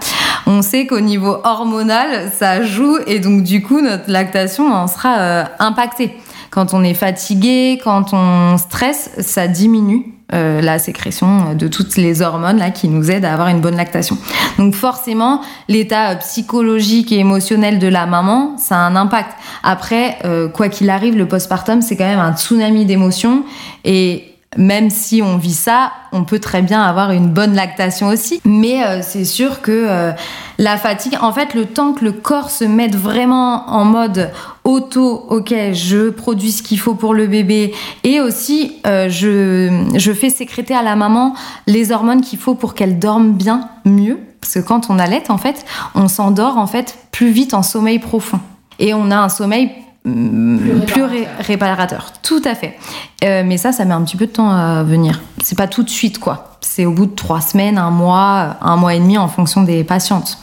On 0.51 0.63
sait 0.63 0.87
qu'au 0.87 0.99
niveau 0.99 1.37
hormonal, 1.43 2.31
ça 2.35 2.63
joue 2.63 2.97
et 3.05 3.19
donc 3.19 3.43
du 3.43 3.61
coup 3.61 3.81
notre 3.81 4.09
lactation 4.09 4.73
en 4.73 4.87
sera 4.87 5.19
euh, 5.19 5.43
impactée. 5.59 6.17
quand 6.49 6.73
on 6.73 6.83
est 6.83 6.95
fatigué, 6.95 7.79
quand 7.83 8.13
on 8.13 8.57
stresse, 8.57 9.11
ça 9.19 9.47
diminue 9.47 10.11
euh, 10.33 10.59
la 10.59 10.79
sécrétion 10.79 11.53
de 11.53 11.67
toutes 11.67 11.97
les 11.97 12.23
hormones 12.23 12.57
là 12.57 12.71
qui 12.71 12.87
nous 12.87 13.11
aident 13.11 13.25
à 13.25 13.33
avoir 13.33 13.49
une 13.49 13.61
bonne 13.61 13.75
lactation. 13.75 14.17
Donc 14.57 14.73
forcément, 14.73 15.41
l'état 15.67 16.15
psychologique 16.15 17.11
et 17.11 17.19
émotionnel 17.19 17.77
de 17.77 17.87
la 17.87 18.07
maman, 18.07 18.57
ça 18.57 18.77
a 18.77 18.79
un 18.79 18.95
impact. 18.95 19.29
Après, 19.61 20.17
euh, 20.25 20.47
quoi 20.47 20.69
qu'il 20.69 20.89
arrive, 20.89 21.15
le 21.15 21.27
postpartum, 21.27 21.83
c'est 21.83 21.95
quand 21.95 22.07
même 22.07 22.17
un 22.17 22.35
tsunami 22.35 22.87
d'émotions 22.87 23.43
et 23.85 24.28
même 24.57 24.89
si 24.89 25.21
on 25.21 25.37
vit 25.37 25.53
ça, 25.53 25.91
on 26.11 26.23
peut 26.23 26.39
très 26.39 26.61
bien 26.61 26.81
avoir 26.81 27.11
une 27.11 27.27
bonne 27.27 27.53
lactation 27.53 28.07
aussi. 28.07 28.41
Mais 28.45 28.83
euh, 28.83 29.01
c'est 29.03 29.25
sûr 29.25 29.61
que 29.61 29.71
euh, 29.71 30.11
la 30.57 30.77
fatigue, 30.77 31.17
en 31.21 31.31
fait, 31.31 31.53
le 31.53 31.65
temps 31.65 31.93
que 31.93 32.03
le 32.03 32.11
corps 32.11 32.49
se 32.49 32.65
mette 32.65 32.95
vraiment 32.95 33.69
en 33.69 33.85
mode 33.85 34.31
auto, 34.63 35.25
ok, 35.29 35.53
je 35.73 36.09
produis 36.09 36.51
ce 36.51 36.63
qu'il 36.63 36.79
faut 36.79 36.95
pour 36.95 37.13
le 37.13 37.27
bébé, 37.27 37.73
et 38.03 38.21
aussi 38.21 38.77
euh, 38.87 39.07
je, 39.09 39.85
je 39.95 40.11
fais 40.11 40.29
sécréter 40.29 40.73
à 40.75 40.83
la 40.83 40.95
maman 40.95 41.35
les 41.67 41.91
hormones 41.91 42.21
qu'il 42.21 42.39
faut 42.39 42.55
pour 42.55 42.73
qu'elle 42.73 42.97
dorme 42.97 43.33
bien, 43.33 43.69
mieux. 43.85 44.19
Parce 44.41 44.53
que 44.55 44.59
quand 44.59 44.89
on 44.89 44.97
allait, 44.99 45.29
en 45.29 45.37
fait, 45.37 45.65
on 45.95 46.07
s'endort 46.07 46.57
en 46.57 46.65
fait 46.65 46.97
plus 47.11 47.29
vite 47.29 47.53
en 47.53 47.61
sommeil 47.61 47.99
profond. 47.99 48.39
Et 48.79 48.93
on 48.93 49.11
a 49.11 49.17
un 49.17 49.29
sommeil 49.29 49.71
plus, 50.03 50.79
plus 50.87 51.03
ré- 51.03 51.27
réparateur. 51.39 52.13
Tout 52.23 52.41
à 52.45 52.55
fait. 52.55 52.77
Euh, 53.23 53.43
mais 53.45 53.57
ça, 53.57 53.71
ça 53.71 53.85
met 53.85 53.93
un 53.93 54.01
petit 54.03 54.17
peu 54.17 54.25
de 54.27 54.31
temps 54.31 54.49
à 54.49 54.83
venir. 54.83 55.21
C'est 55.43 55.57
pas 55.57 55.67
tout 55.67 55.83
de 55.83 55.89
suite, 55.89 56.19
quoi. 56.19 56.57
C'est 56.61 56.85
au 56.85 56.91
bout 56.91 57.05
de 57.05 57.15
trois 57.15 57.41
semaines, 57.41 57.77
un 57.77 57.89
mois, 57.91 58.57
un 58.61 58.75
mois 58.75 58.93
et 58.95 58.99
demi 58.99 59.17
en 59.17 59.27
fonction 59.27 59.63
des 59.63 59.83
patientes. 59.83 60.37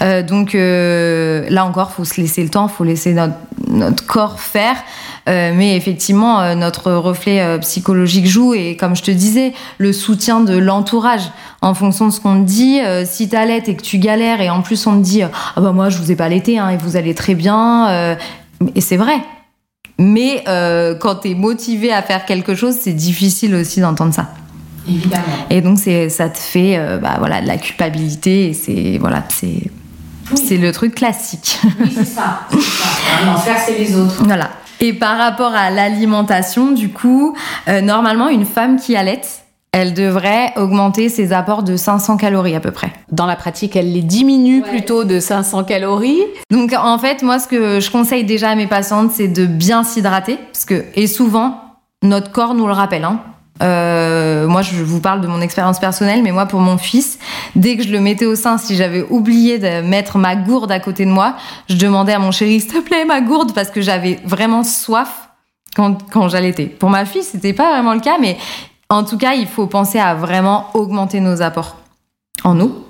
Euh, 0.00 0.22
donc 0.22 0.54
euh, 0.54 1.46
là 1.50 1.64
encore, 1.64 1.90
faut 1.92 2.04
se 2.04 2.20
laisser 2.20 2.42
le 2.42 2.48
temps, 2.48 2.68
faut 2.68 2.84
laisser 2.84 3.12
notre, 3.12 3.34
notre 3.68 4.06
corps 4.06 4.40
faire. 4.40 4.76
Mais 5.26 5.76
effectivement, 5.76 6.54
notre 6.54 6.90
reflet 6.90 7.58
psychologique 7.58 8.24
joue 8.26 8.54
et 8.54 8.76
comme 8.76 8.96
je 8.96 9.02
te 9.02 9.10
disais, 9.10 9.52
le 9.76 9.92
soutien 9.92 10.40
de 10.40 10.56
l'entourage 10.56 11.20
en 11.60 11.74
fonction 11.74 12.06
de 12.06 12.12
ce 12.12 12.18
qu'on 12.20 12.40
te 12.40 12.46
dit. 12.46 12.80
si 13.04 13.28
t'allaites 13.28 13.68
et 13.68 13.76
que 13.76 13.82
tu 13.82 13.98
galères 13.98 14.40
et 14.40 14.48
en 14.48 14.62
plus 14.62 14.86
on 14.86 14.92
te 14.98 15.04
dit 15.04 15.20
ah 15.22 15.30
bah 15.60 15.72
moi 15.72 15.90
je 15.90 15.98
vous 15.98 16.10
ai 16.10 16.16
pas 16.16 16.24
allaité 16.24 16.58
hein, 16.58 16.70
et 16.70 16.78
vous 16.78 16.96
allez 16.96 17.14
très 17.14 17.34
bien 17.34 18.16
et 18.74 18.80
c'est 18.80 18.96
vrai. 18.96 19.20
Mais 19.98 20.44
euh, 20.46 20.94
quand 20.94 21.16
t'es 21.16 21.34
motivé 21.34 21.92
à 21.92 22.02
faire 22.02 22.24
quelque 22.24 22.54
chose, 22.54 22.76
c'est 22.80 22.92
difficile 22.92 23.54
aussi 23.54 23.80
d'entendre 23.80 24.14
ça. 24.14 24.30
Évidemment. 24.88 25.24
Et 25.50 25.60
donc 25.60 25.78
ça 25.78 26.28
te 26.28 26.38
fait 26.38 26.78
euh, 26.78 26.98
bah 26.98 27.16
voilà 27.18 27.42
de 27.42 27.46
la 27.46 27.58
culpabilité 27.58 28.54
c'est 28.54 28.96
voilà 28.98 29.22
c'est 29.28 29.70
c'est 30.34 30.56
le 30.56 30.72
truc 30.72 30.94
classique. 30.94 31.58
Oui, 31.80 31.92
c'est 31.94 32.04
ça. 32.04 32.46
Faire, 32.50 33.56
c'est 33.64 33.78
les 33.78 33.96
autres. 33.96 34.22
Voilà. 34.24 34.50
Et 34.80 34.92
par 34.92 35.18
rapport 35.18 35.54
à 35.54 35.70
l'alimentation, 35.70 36.72
du 36.72 36.90
coup, 36.90 37.34
euh, 37.68 37.80
normalement, 37.80 38.28
une 38.28 38.44
femme 38.44 38.78
qui 38.78 38.94
allaite, 38.94 39.44
elle 39.72 39.94
devrait 39.94 40.52
augmenter 40.56 41.08
ses 41.08 41.32
apports 41.32 41.62
de 41.62 41.76
500 41.76 42.16
calories 42.16 42.56
à 42.56 42.60
peu 42.60 42.70
près. 42.70 42.92
Dans 43.12 43.26
la 43.26 43.36
pratique, 43.36 43.76
elle 43.76 43.92
les 43.92 44.02
diminue 44.02 44.62
plutôt 44.62 45.04
de 45.04 45.20
500 45.20 45.64
calories. 45.64 46.22
Donc, 46.50 46.72
en 46.72 46.98
fait, 46.98 47.22
moi, 47.22 47.38
ce 47.38 47.48
que 47.48 47.80
je 47.80 47.90
conseille 47.90 48.24
déjà 48.24 48.50
à 48.50 48.54
mes 48.54 48.66
patientes, 48.66 49.12
c'est 49.12 49.28
de 49.28 49.46
bien 49.46 49.84
s'hydrater. 49.84 50.38
Parce 50.52 50.64
que, 50.64 50.84
et 50.94 51.06
souvent, 51.06 51.60
notre 52.02 52.32
corps 52.32 52.54
nous 52.54 52.66
le 52.66 52.72
rappelle. 52.72 53.04
Hein. 53.04 53.20
Euh, 53.62 54.46
moi, 54.46 54.62
je 54.62 54.82
vous 54.82 55.00
parle 55.00 55.20
de 55.20 55.26
mon 55.26 55.40
expérience 55.40 55.78
personnelle, 55.78 56.22
mais 56.22 56.32
moi, 56.32 56.46
pour 56.46 56.60
mon 56.60 56.78
fils, 56.78 57.18
dès 57.56 57.76
que 57.76 57.82
je 57.82 57.90
le 57.90 58.00
mettais 58.00 58.26
au 58.26 58.36
sein, 58.36 58.56
si 58.56 58.76
j'avais 58.76 59.04
oublié 59.10 59.58
de 59.58 59.82
mettre 59.82 60.16
ma 60.16 60.36
gourde 60.36 60.70
à 60.70 60.80
côté 60.80 61.04
de 61.04 61.10
moi, 61.10 61.34
je 61.68 61.76
demandais 61.76 62.12
à 62.12 62.18
mon 62.18 62.30
chéri, 62.30 62.60
s'il 62.60 62.72
te 62.72 62.80
plaît, 62.80 63.04
ma 63.04 63.20
gourde, 63.20 63.52
parce 63.54 63.70
que 63.70 63.80
j'avais 63.80 64.18
vraiment 64.24 64.62
soif 64.62 65.28
quand, 65.74 65.98
quand 66.10 66.28
j'allaitais. 66.28 66.66
Pour 66.66 66.90
ma 66.90 67.04
fille, 67.04 67.22
c'était 67.22 67.52
pas 67.52 67.72
vraiment 67.72 67.94
le 67.94 68.00
cas, 68.00 68.16
mais 68.20 68.36
en 68.90 69.04
tout 69.04 69.18
cas, 69.18 69.34
il 69.34 69.46
faut 69.46 69.66
penser 69.66 69.98
à 69.98 70.14
vraiment 70.14 70.70
augmenter 70.74 71.20
nos 71.20 71.42
apports 71.42 71.76
en 72.44 72.58
eau. 72.60 72.84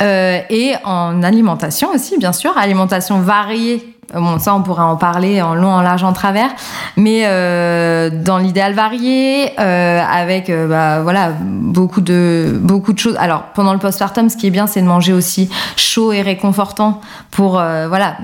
Euh, 0.00 0.40
et 0.50 0.74
en 0.84 1.22
alimentation 1.22 1.90
aussi, 1.90 2.18
bien 2.18 2.32
sûr, 2.32 2.56
alimentation 2.58 3.20
variée. 3.20 3.91
Bon, 4.12 4.38
ça, 4.38 4.54
on 4.54 4.62
pourrait 4.62 4.82
en 4.82 4.96
parler 4.96 5.40
en 5.40 5.54
long, 5.54 5.70
en 5.70 5.80
large, 5.80 6.04
en 6.04 6.12
travers, 6.12 6.50
mais 6.96 7.22
euh, 7.24 8.10
dans 8.12 8.36
l'idéal 8.36 8.74
varié, 8.74 9.58
euh, 9.58 10.02
avec 10.02 10.50
euh, 10.50 10.66
bah, 10.66 11.00
voilà 11.02 11.30
beaucoup 11.40 12.02
de 12.02 12.58
beaucoup 12.60 12.92
de 12.92 12.98
choses. 12.98 13.16
Alors 13.18 13.44
pendant 13.54 13.72
le 13.72 13.78
postpartum, 13.78 14.28
ce 14.28 14.36
qui 14.36 14.48
est 14.48 14.50
bien, 14.50 14.66
c'est 14.66 14.82
de 14.82 14.86
manger 14.86 15.14
aussi 15.14 15.48
chaud 15.76 16.12
et 16.12 16.20
réconfortant. 16.20 17.00
Pour 17.30 17.58
euh, 17.58 17.88
voilà, 17.88 18.16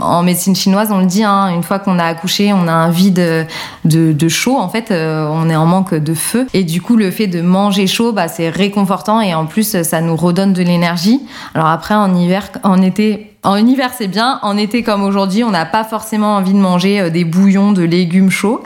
en 0.00 0.22
médecine 0.24 0.56
chinoise, 0.56 0.90
on 0.90 0.98
le 0.98 1.06
dit, 1.06 1.22
hein, 1.22 1.48
une 1.50 1.62
fois 1.62 1.78
qu'on 1.78 2.00
a 2.00 2.04
accouché, 2.04 2.52
on 2.52 2.66
a 2.66 2.72
un 2.72 2.90
vide 2.90 3.46
de, 3.84 4.12
de 4.12 4.28
chaud. 4.28 4.56
En 4.58 4.68
fait, 4.68 4.90
euh, 4.90 5.28
on 5.30 5.48
est 5.48 5.56
en 5.56 5.66
manque 5.66 5.94
de 5.94 6.14
feu, 6.14 6.48
et 6.54 6.64
du 6.64 6.82
coup, 6.82 6.96
le 6.96 7.12
fait 7.12 7.28
de 7.28 7.40
manger 7.40 7.86
chaud, 7.86 8.10
bah, 8.10 8.26
c'est 8.26 8.48
réconfortant 8.48 9.20
et 9.20 9.32
en 9.34 9.46
plus, 9.46 9.82
ça 9.82 10.00
nous 10.00 10.16
redonne 10.16 10.54
de 10.54 10.62
l'énergie. 10.62 11.20
Alors 11.54 11.68
après, 11.68 11.94
en 11.94 12.16
hiver, 12.16 12.48
en 12.64 12.82
été. 12.82 13.35
En 13.42 13.56
hiver, 13.56 13.90
c'est 13.96 14.08
bien. 14.08 14.38
En 14.42 14.56
été, 14.56 14.82
comme 14.82 15.02
aujourd'hui, 15.02 15.44
on 15.44 15.50
n'a 15.50 15.66
pas 15.66 15.84
forcément 15.84 16.36
envie 16.36 16.52
de 16.52 16.58
manger 16.58 17.00
euh, 17.00 17.10
des 17.10 17.24
bouillons 17.24 17.72
de 17.72 17.82
légumes 17.82 18.30
chauds. 18.30 18.62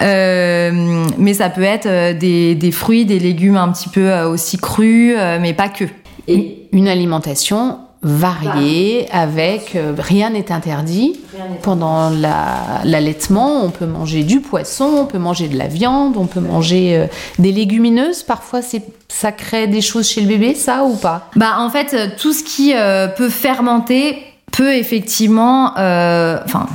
Euh, 0.00 1.04
mais 1.18 1.34
ça 1.34 1.50
peut 1.50 1.62
être 1.62 1.86
euh, 1.86 2.12
des, 2.12 2.54
des 2.54 2.72
fruits, 2.72 3.04
des 3.04 3.18
légumes 3.18 3.56
un 3.56 3.70
petit 3.72 3.88
peu 3.88 4.12
aussi 4.22 4.58
crus, 4.58 5.16
mais 5.40 5.54
pas 5.54 5.68
que. 5.68 5.84
Et 6.28 6.68
une 6.72 6.88
alimentation 6.88 7.78
variée 8.02 9.06
avec 9.12 9.76
euh, 9.76 9.94
rien 9.96 10.30
n'est 10.30 10.50
interdit. 10.50 11.20
Pendant 11.62 12.10
la- 12.10 12.80
l'allaitement, 12.84 13.64
on 13.64 13.70
peut 13.70 13.86
manger 13.86 14.24
du 14.24 14.40
poisson, 14.40 14.90
on 14.98 15.04
peut 15.06 15.18
manger 15.18 15.48
de 15.48 15.56
la 15.56 15.68
viande, 15.68 16.16
on 16.16 16.26
peut 16.26 16.40
manger 16.40 16.96
euh, 16.96 17.06
des 17.38 17.52
légumineuses. 17.52 18.22
Parfois, 18.22 18.60
ça 19.08 19.32
crée 19.32 19.66
des 19.68 19.80
choses 19.80 20.08
chez 20.08 20.20
le 20.20 20.26
bébé, 20.26 20.54
ça 20.54 20.84
ou 20.84 20.96
pas? 20.96 21.30
Bah 21.36 21.56
en 21.58 21.70
fait, 21.70 21.94
euh, 21.94 22.08
tout 22.18 22.32
ce 22.32 22.42
qui 22.42 22.74
euh, 22.74 23.06
peut 23.08 23.28
fermenter 23.28 24.18
peut 24.50 24.74
effectivement, 24.74 25.72
euh, 25.78 26.38
enfin. 26.44 26.66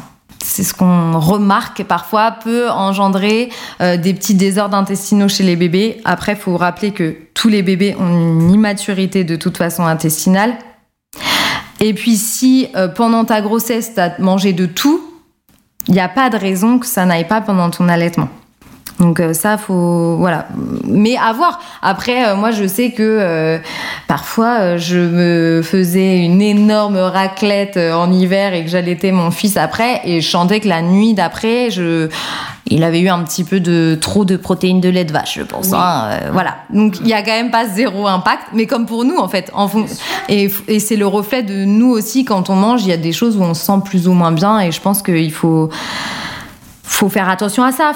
c'est 0.43 0.63
ce 0.63 0.73
qu'on 0.73 1.19
remarque 1.19 1.83
parfois, 1.83 2.31
peut 2.31 2.69
engendrer 2.69 3.49
euh, 3.81 3.97
des 3.97 4.13
petits 4.13 4.33
désordres 4.33 4.77
intestinaux 4.77 5.27
chez 5.27 5.43
les 5.43 5.55
bébés. 5.55 6.01
Après, 6.05 6.31
il 6.33 6.37
faut 6.39 6.57
rappeler 6.57 6.91
que 6.91 7.15
tous 7.33 7.49
les 7.49 7.61
bébés 7.61 7.95
ont 7.99 8.39
une 8.39 8.51
immaturité 8.51 9.23
de 9.23 9.35
toute 9.35 9.57
façon 9.57 9.85
intestinale. 9.85 10.55
Et 11.79 11.93
puis 11.93 12.15
si 12.15 12.67
euh, 12.75 12.87
pendant 12.87 13.25
ta 13.25 13.41
grossesse, 13.41 13.93
tu 13.93 14.21
mangé 14.21 14.53
de 14.53 14.65
tout, 14.65 15.01
il 15.87 15.93
n'y 15.93 15.99
a 15.99 16.09
pas 16.09 16.29
de 16.29 16.37
raison 16.37 16.79
que 16.79 16.85
ça 16.85 17.05
n'aille 17.05 17.27
pas 17.27 17.41
pendant 17.41 17.69
ton 17.69 17.87
allaitement. 17.87 18.29
Donc 18.99 19.19
euh, 19.19 19.33
ça, 19.33 19.57
faut 19.57 20.15
voilà. 20.17 20.47
Mais 20.85 21.17
à 21.17 21.31
voir. 21.33 21.59
Après, 21.83 22.27
euh, 22.29 22.35
moi, 22.35 22.49
je 22.51 22.65
sais 22.65 22.91
que 22.91 23.03
euh, 23.03 23.59
parfois, 24.07 24.57
euh, 24.59 24.77
je 24.79 24.97
me 24.97 25.61
faisais 25.63 26.17
une 26.17 26.41
énorme 26.41 26.97
raclette 26.97 27.77
euh, 27.77 27.93
en 27.93 28.11
hiver 28.11 28.53
et 28.55 28.63
que 28.63 28.69
j'allaitais 28.71 29.11
mon 29.11 29.29
fils 29.29 29.55
après, 29.55 30.01
et 30.05 30.19
je 30.21 30.27
sentais 30.29 30.59
que 30.61 30.67
la 30.67 30.81
nuit 30.81 31.13
d'après, 31.13 31.69
je, 31.69 32.09
il 32.65 32.83
avait 32.83 32.99
eu 32.99 33.09
un 33.09 33.19
petit 33.23 33.43
peu 33.43 33.59
de 33.59 33.95
trop 34.01 34.25
de 34.25 34.35
protéines 34.35 34.81
de 34.81 34.89
lait 34.89 35.05
de 35.05 35.13
vache, 35.13 35.35
je 35.37 35.43
pense. 35.43 35.71
hein, 35.73 36.09
euh, 36.23 36.29
voilà. 36.33 36.55
Donc 36.73 36.99
il 36.99 37.07
y 37.07 37.13
a 37.13 37.21
quand 37.21 37.31
même 37.31 37.51
pas 37.51 37.65
zéro 37.67 38.07
impact, 38.07 38.47
mais 38.53 38.65
comme 38.65 38.87
pour 38.87 39.05
nous 39.05 39.17
en 39.17 39.27
fait. 39.27 39.51
En 39.53 39.67
fon- 39.67 39.85
et 40.27 40.49
et 40.67 40.79
c'est 40.79 40.95
le 40.95 41.05
reflet 41.07 41.43
de 41.43 41.65
nous 41.65 41.91
aussi 41.91 42.25
quand 42.25 42.49
on 42.49 42.55
mange. 42.55 42.81
Il 42.83 42.89
y 42.89 42.93
a 42.93 42.97
des 42.97 43.13
choses 43.13 43.37
où 43.37 43.43
on 43.43 43.53
se 43.53 43.63
sent 43.63 43.79
plus 43.85 44.07
ou 44.07 44.13
moins 44.13 44.31
bien, 44.31 44.59
et 44.59 44.71
je 44.71 44.81
pense 44.81 45.03
qu'il 45.03 45.31
faut 45.31 45.69
faut 46.87 47.09
faire 47.09 47.29
attention 47.29 47.63
à 47.63 47.71
ça. 47.71 47.91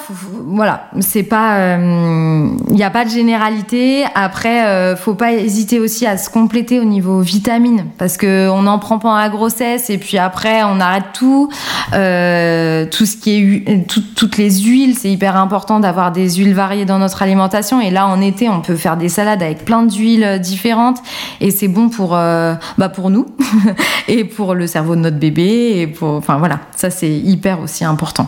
Voilà, 0.46 0.90
c'est 1.00 1.24
pas, 1.24 1.78
il 1.78 2.76
n'y 2.76 2.84
a 2.84 2.90
pas 2.90 3.06
de 3.06 3.10
généralité. 3.10 4.06
Après, 4.16 4.66
euh, 4.68 4.96
faut 4.96 5.14
pas 5.14 5.32
hésiter 5.32 5.80
aussi 5.80 6.06
à 6.06 6.18
se 6.18 6.30
compléter 6.30 6.80
au 6.80 6.84
niveau 6.84 7.22
vitamines, 7.22 7.86
parce 7.98 8.18
que 8.18 8.50
on 8.50 8.68
en 8.68 8.80
prend 8.80 9.00
pendant 9.00 9.18
la 9.18 9.30
grossesse 9.30 9.90
et 9.90 9.98
puis 9.98 10.18
après 10.18 10.64
on 10.64 10.80
arrête 10.80 11.06
tout. 11.14 11.50
Euh, 11.94 12.61
tout 12.86 13.06
ce 13.06 13.18
qui 13.18 13.32
est 13.66 13.88
tout- 13.88 14.04
toutes 14.16 14.38
les 14.38 14.50
huiles, 14.62 14.96
c'est 14.98 15.12
hyper 15.12 15.36
important 15.36 15.80
d'avoir 15.80 16.12
des 16.12 16.30
huiles 16.36 16.54
variées 16.54 16.86
dans 16.86 17.00
notre 17.00 17.22
alimentation. 17.22 17.82
Et 17.82 17.92
là, 17.92 18.08
en 18.08 18.22
été, 18.22 18.50
on 18.50 18.62
peut 18.62 18.76
faire 18.76 18.98
des 18.98 19.10
salades 19.10 19.44
avec 19.44 19.66
plein 19.66 19.84
d'huiles 19.84 20.40
différentes 20.42 20.98
et 21.40 21.52
c'est 21.52 21.68
bon 21.68 21.90
pour, 21.90 22.16
euh, 22.16 22.54
bah 22.78 22.90
pour 22.90 23.10
nous 23.10 23.26
et 24.08 24.24
pour 24.24 24.54
le 24.56 24.68
cerveau 24.68 24.96
de 24.96 25.02
notre 25.02 25.18
bébé 25.18 25.44
et 25.44 25.94
enfin 26.02 26.38
voilà, 26.38 26.60
ça 26.76 26.90
c'est 26.90 27.12
hyper 27.12 27.60
aussi 27.62 27.84
important. 27.86 28.28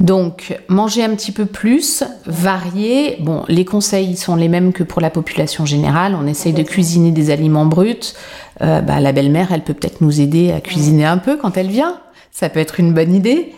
Donc, 0.00 0.56
manger 0.68 1.04
un 1.04 1.10
petit 1.14 1.32
peu 1.32 1.46
plus, 1.46 2.04
varié. 2.26 3.16
Bon, 3.20 3.44
les 3.48 3.64
conseils 3.64 4.16
sont 4.16 4.36
les 4.36 4.48
mêmes 4.48 4.72
que 4.72 4.82
pour 4.82 5.00
la 5.00 5.10
population 5.10 5.64
générale. 5.66 6.16
On 6.20 6.26
essaye 6.26 6.52
de 6.52 6.62
cuisiner 6.62 7.10
des 7.12 7.30
aliments 7.30 7.66
bruts. 7.66 8.14
Euh, 8.62 8.80
bah, 8.80 9.00
la 9.00 9.12
belle-mère, 9.12 9.48
elle 9.52 9.62
peut 9.62 9.74
peut-être 9.74 10.00
nous 10.00 10.20
aider 10.20 10.52
à 10.52 10.60
cuisiner 10.60 11.04
un 11.04 11.18
peu 11.18 11.36
quand 11.36 11.56
elle 11.56 11.68
vient. 11.68 11.96
Ça 12.34 12.48
peut 12.48 12.60
être 12.60 12.80
une 12.80 12.94
bonne 12.94 13.14
idée. 13.14 13.52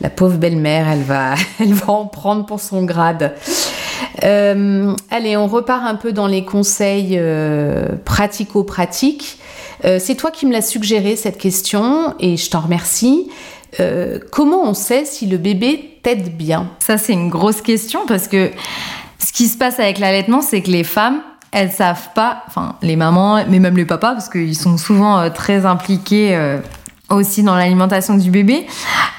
La 0.00 0.10
pauvre 0.10 0.36
belle-mère, 0.36 0.88
elle 0.88 1.04
va, 1.04 1.36
elle 1.60 1.72
va 1.72 1.92
en 1.92 2.06
prendre 2.06 2.44
pour 2.44 2.60
son 2.60 2.82
grade. 2.82 3.34
Euh, 4.24 4.94
allez, 5.10 5.36
on 5.36 5.46
repart 5.46 5.84
un 5.84 5.94
peu 5.94 6.12
dans 6.12 6.26
les 6.26 6.44
conseils 6.44 7.16
euh, 7.18 7.86
pratico-pratiques. 8.04 9.38
Euh, 9.84 9.98
c'est 10.00 10.16
toi 10.16 10.32
qui 10.32 10.44
me 10.44 10.52
l'as 10.52 10.62
suggéré 10.62 11.14
cette 11.14 11.38
question 11.38 12.14
et 12.18 12.36
je 12.36 12.50
t'en 12.50 12.60
remercie. 12.60 13.30
comment 14.32 14.62
on 14.64 14.74
sait 14.74 15.04
si 15.04 15.26
le 15.26 15.36
bébé 15.36 15.98
tète 16.02 16.36
bien? 16.36 16.70
Ça, 16.80 16.98
c'est 16.98 17.12
une 17.12 17.28
grosse 17.28 17.60
question 17.60 18.06
parce 18.08 18.26
que 18.26 18.50
ce 19.24 19.32
qui 19.32 19.46
se 19.46 19.56
passe 19.56 19.78
avec 19.78 19.98
l'allaitement, 19.98 20.40
c'est 20.40 20.62
que 20.62 20.70
les 20.70 20.84
femmes, 20.84 21.20
elles 21.52 21.70
savent 21.70 22.08
pas, 22.14 22.42
enfin, 22.48 22.74
les 22.82 22.96
mamans, 22.96 23.44
mais 23.48 23.60
même 23.60 23.76
les 23.76 23.84
papas, 23.84 24.14
parce 24.14 24.28
qu'ils 24.28 24.56
sont 24.56 24.78
souvent 24.78 25.30
très 25.30 25.64
impliqués 25.64 26.58
aussi 27.10 27.42
dans 27.42 27.54
l'alimentation 27.54 28.16
du 28.16 28.30
bébé, 28.30 28.66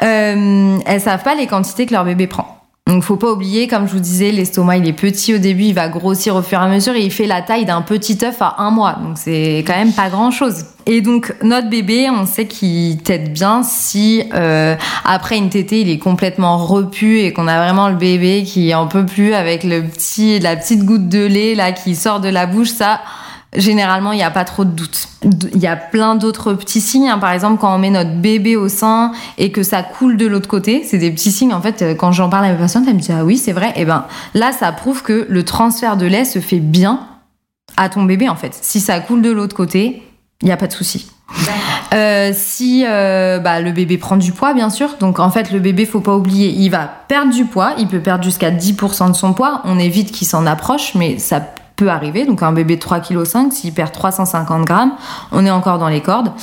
euh, 0.03 0.77
elles 0.85 1.01
savent 1.01 1.23
pas 1.23 1.35
les 1.35 1.47
quantités 1.47 1.85
que 1.85 1.93
leur 1.93 2.05
bébé 2.05 2.27
prend. 2.27 2.57
Donc 2.87 3.03
faut 3.03 3.17
pas 3.17 3.31
oublier, 3.33 3.67
comme 3.67 3.85
je 3.85 3.91
vous 3.91 3.99
disais, 3.99 4.31
l'estomac 4.31 4.77
il 4.77 4.87
est 4.87 4.93
petit 4.93 5.35
au 5.35 5.39
début, 5.39 5.63
il 5.63 5.73
va 5.73 5.89
grossir 5.89 6.37
au 6.37 6.41
fur 6.41 6.61
et 6.61 6.63
à 6.63 6.67
mesure 6.69 6.95
et 6.95 7.01
il 7.01 7.11
fait 7.11 7.27
la 7.27 7.41
taille 7.41 7.65
d'un 7.65 7.81
petit 7.81 8.17
œuf 8.23 8.41
à 8.41 8.55
un 8.59 8.71
mois. 8.71 8.93
Donc 8.93 9.17
c'est 9.17 9.65
quand 9.67 9.75
même 9.75 9.91
pas 9.91 10.09
grand 10.09 10.31
chose. 10.31 10.63
Et 10.85 11.01
donc 11.01 11.35
notre 11.43 11.69
bébé, 11.69 12.09
on 12.09 12.25
sait 12.25 12.47
qu'il 12.47 12.97
tète 12.99 13.33
bien 13.33 13.61
si 13.63 14.23
euh, 14.33 14.77
après 15.03 15.37
une 15.37 15.49
tétée 15.49 15.81
il 15.81 15.89
est 15.89 15.97
complètement 15.97 16.57
repu 16.57 17.19
et 17.19 17.33
qu'on 17.33 17.49
a 17.49 17.61
vraiment 17.61 17.89
le 17.89 17.95
bébé 17.95 18.43
qui 18.45 18.73
en 18.73 18.87
peut 18.87 19.05
plus 19.05 19.33
avec 19.33 19.65
le 19.65 19.83
petit, 19.83 20.39
la 20.39 20.55
petite 20.55 20.85
goutte 20.85 21.09
de 21.09 21.25
lait 21.25 21.55
là 21.55 21.73
qui 21.73 21.93
sort 21.93 22.21
de 22.21 22.29
la 22.29 22.45
bouche. 22.45 22.69
Ça, 22.69 23.01
généralement, 23.55 24.11
il 24.11 24.17
n'y 24.17 24.23
a 24.23 24.31
pas 24.31 24.43
trop 24.43 24.65
de 24.65 24.69
doute. 24.69 25.07
Il 25.23 25.59
y 25.59 25.67
a 25.67 25.75
plein 25.75 26.15
d'autres 26.15 26.53
petits 26.53 26.81
signes. 26.81 27.09
hein. 27.09 27.17
Par 27.17 27.31
exemple, 27.31 27.59
quand 27.59 27.73
on 27.73 27.79
met 27.79 27.89
notre 27.89 28.15
bébé 28.15 28.55
au 28.55 28.69
sein 28.69 29.11
et 29.37 29.51
que 29.51 29.63
ça 29.63 29.83
coule 29.83 30.17
de 30.17 30.27
l'autre 30.27 30.49
côté, 30.49 30.83
c'est 30.83 30.97
des 30.97 31.11
petits 31.11 31.31
signes. 31.31 31.53
En 31.53 31.61
fait, 31.61 31.81
euh, 31.81 31.95
quand 31.95 32.11
j'en 32.11 32.29
parle 32.29 32.45
à 32.45 32.51
mes 32.51 32.57
patientes, 32.57 32.85
elles 32.87 32.95
me 32.95 32.99
disent 32.99 33.15
Ah 33.17 33.25
oui, 33.25 33.37
c'est 33.37 33.53
vrai. 33.53 33.73
Et 33.75 33.85
ben 33.85 34.05
là, 34.33 34.51
ça 34.51 34.71
prouve 34.71 35.03
que 35.03 35.25
le 35.29 35.43
transfert 35.43 35.97
de 35.97 36.05
lait 36.05 36.25
se 36.25 36.39
fait 36.39 36.59
bien 36.59 37.01
à 37.77 37.89
ton 37.89 38.03
bébé, 38.03 38.29
en 38.29 38.35
fait. 38.35 38.57
Si 38.61 38.79
ça 38.79 38.99
coule 38.99 39.21
de 39.21 39.31
l'autre 39.31 39.55
côté, 39.55 40.03
il 40.41 40.45
n'y 40.45 40.51
a 40.51 40.57
pas 40.57 40.67
de 40.67 40.73
souci. 40.73 41.09
Euh, 41.93 42.31
si 42.33 42.85
euh, 42.87 43.39
bah, 43.39 43.59
le 43.59 43.71
bébé 43.71 43.97
prend 43.97 44.17
du 44.17 44.31
poids, 44.31 44.53
bien 44.53 44.69
sûr. 44.69 44.95
Donc 44.99 45.19
en 45.19 45.29
fait, 45.29 45.51
le 45.51 45.59
bébé, 45.59 45.85
faut 45.85 45.99
pas 45.99 46.15
oublier, 46.15 46.49
il 46.49 46.69
va 46.69 46.89
perdre 47.07 47.33
du 47.33 47.45
poids. 47.45 47.73
Il 47.77 47.87
peut 47.87 47.99
perdre 47.99 48.23
jusqu'à 48.23 48.51
10% 48.51 49.09
de 49.09 49.15
son 49.15 49.33
poids. 49.33 49.61
On 49.65 49.79
évite 49.79 50.11
qu'il 50.11 50.27
s'en 50.27 50.45
approche, 50.45 50.95
mais 50.95 51.17
ça 51.17 51.41
peut 51.77 51.89
arriver. 51.89 52.25
Donc 52.25 52.43
un 52.43 52.51
bébé 52.51 52.75
de 52.75 52.81
3,5 52.81 53.47
kg, 53.47 53.51
s'il 53.53 53.73
perd 53.73 53.93
350 53.93 54.65
grammes, 54.65 54.91
on 55.31 55.45
est 55.45 55.51
encore 55.51 55.77
dans 55.77 55.87
les 55.87 56.01
cordes. 56.01 56.33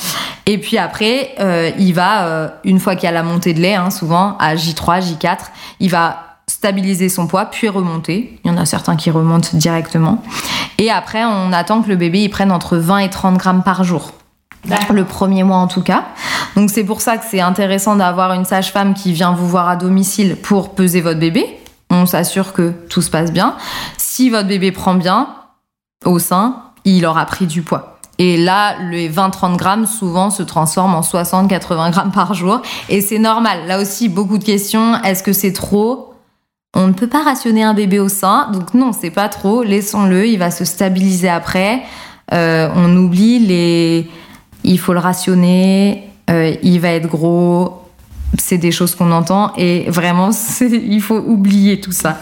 Et 0.47 0.57
puis 0.57 0.79
après, 0.79 1.35
euh, 1.39 1.69
il 1.77 1.93
va, 1.93 2.25
euh, 2.25 2.47
une 2.63 2.79
fois 2.79 2.95
qu'il 2.95 3.03
y 3.03 3.07
a 3.07 3.11
la 3.11 3.23
montée 3.23 3.53
de 3.53 3.59
lait, 3.59 3.75
hein, 3.75 3.91
souvent 3.91 4.35
à 4.39 4.55
J3, 4.55 5.01
J4, 5.01 5.37
il 5.79 5.91
va 5.91 6.17
stabiliser 6.47 7.09
son 7.09 7.27
poids, 7.27 7.45
puis 7.45 7.69
remonter. 7.69 8.39
Il 8.43 8.51
y 8.51 8.53
en 8.53 8.57
a 8.57 8.65
certains 8.65 8.95
qui 8.95 9.11
remontent 9.11 9.49
directement. 9.53 10.23
Et 10.77 10.91
après, 10.91 11.25
on 11.25 11.51
attend 11.51 11.81
que 11.81 11.89
le 11.89 11.95
bébé 11.95 12.23
il 12.23 12.29
prenne 12.29 12.51
entre 12.51 12.77
20 12.77 12.99
et 12.99 13.09
30 13.09 13.37
grammes 13.37 13.63
par 13.63 13.83
jour. 13.83 14.11
Le 14.91 15.05
premier 15.05 15.43
mois 15.43 15.57
en 15.57 15.67
tout 15.67 15.83
cas. 15.83 16.05
Donc 16.55 16.71
c'est 16.71 16.83
pour 16.83 17.01
ça 17.01 17.17
que 17.17 17.23
c'est 17.29 17.41
intéressant 17.41 17.95
d'avoir 17.95 18.33
une 18.33 18.45
sage-femme 18.45 18.95
qui 18.95 19.13
vient 19.13 19.33
vous 19.33 19.47
voir 19.47 19.69
à 19.69 19.75
domicile 19.75 20.37
pour 20.41 20.73
peser 20.73 21.01
votre 21.01 21.19
bébé. 21.19 21.45
On 21.91 22.07
s'assure 22.07 22.53
que 22.53 22.73
tout 22.89 23.03
se 23.03 23.11
passe 23.11 23.31
bien. 23.31 23.55
Si 24.15 24.29
votre 24.29 24.47
bébé 24.47 24.71
prend 24.71 24.93
bien 24.93 25.27
au 26.05 26.19
sein, 26.19 26.61
il 26.85 27.05
aura 27.05 27.25
pris 27.25 27.47
du 27.47 27.63
poids. 27.63 27.99
Et 28.17 28.37
là, 28.37 28.77
les 28.89 29.09
20-30 29.09 29.57
grammes, 29.57 29.85
souvent, 29.85 30.29
se 30.29 30.41
transforment 30.41 30.95
en 30.95 31.01
60-80 31.01 31.91
grammes 31.91 32.11
par 32.13 32.33
jour. 32.33 32.61
Et 32.87 33.01
c'est 33.01 33.19
normal. 33.19 33.67
Là 33.67 33.77
aussi, 33.77 34.07
beaucoup 34.07 34.37
de 34.37 34.45
questions. 34.45 34.95
Est-ce 35.03 35.21
que 35.21 35.33
c'est 35.33 35.51
trop? 35.51 36.13
On 36.73 36.87
ne 36.87 36.93
peut 36.93 37.09
pas 37.09 37.23
rationner 37.23 37.63
un 37.63 37.73
bébé 37.73 37.99
au 37.99 38.07
sein. 38.07 38.49
Donc 38.53 38.73
non, 38.73 38.93
c'est 38.93 39.09
pas 39.09 39.27
trop. 39.27 39.63
Laissons-le. 39.63 40.25
Il 40.27 40.39
va 40.39 40.49
se 40.49 40.63
stabiliser 40.63 41.27
après. 41.27 41.83
Euh, 42.33 42.69
on 42.73 42.95
oublie 42.95 43.39
les... 43.39 44.09
Il 44.63 44.79
faut 44.79 44.93
le 44.93 44.99
rationner. 44.99 46.09
euh, 46.29 46.55
il 46.63 46.79
va 46.79 46.91
être 46.91 47.09
gros. 47.09 47.81
C'est 48.39 48.59
des 48.59 48.71
choses 48.71 48.95
qu'on 48.95 49.11
entend. 49.11 49.51
Et 49.57 49.89
vraiment, 49.89 50.29
il 50.61 51.01
faut 51.01 51.17
oublier 51.17 51.81
tout 51.81 51.91
ça. 51.91 52.17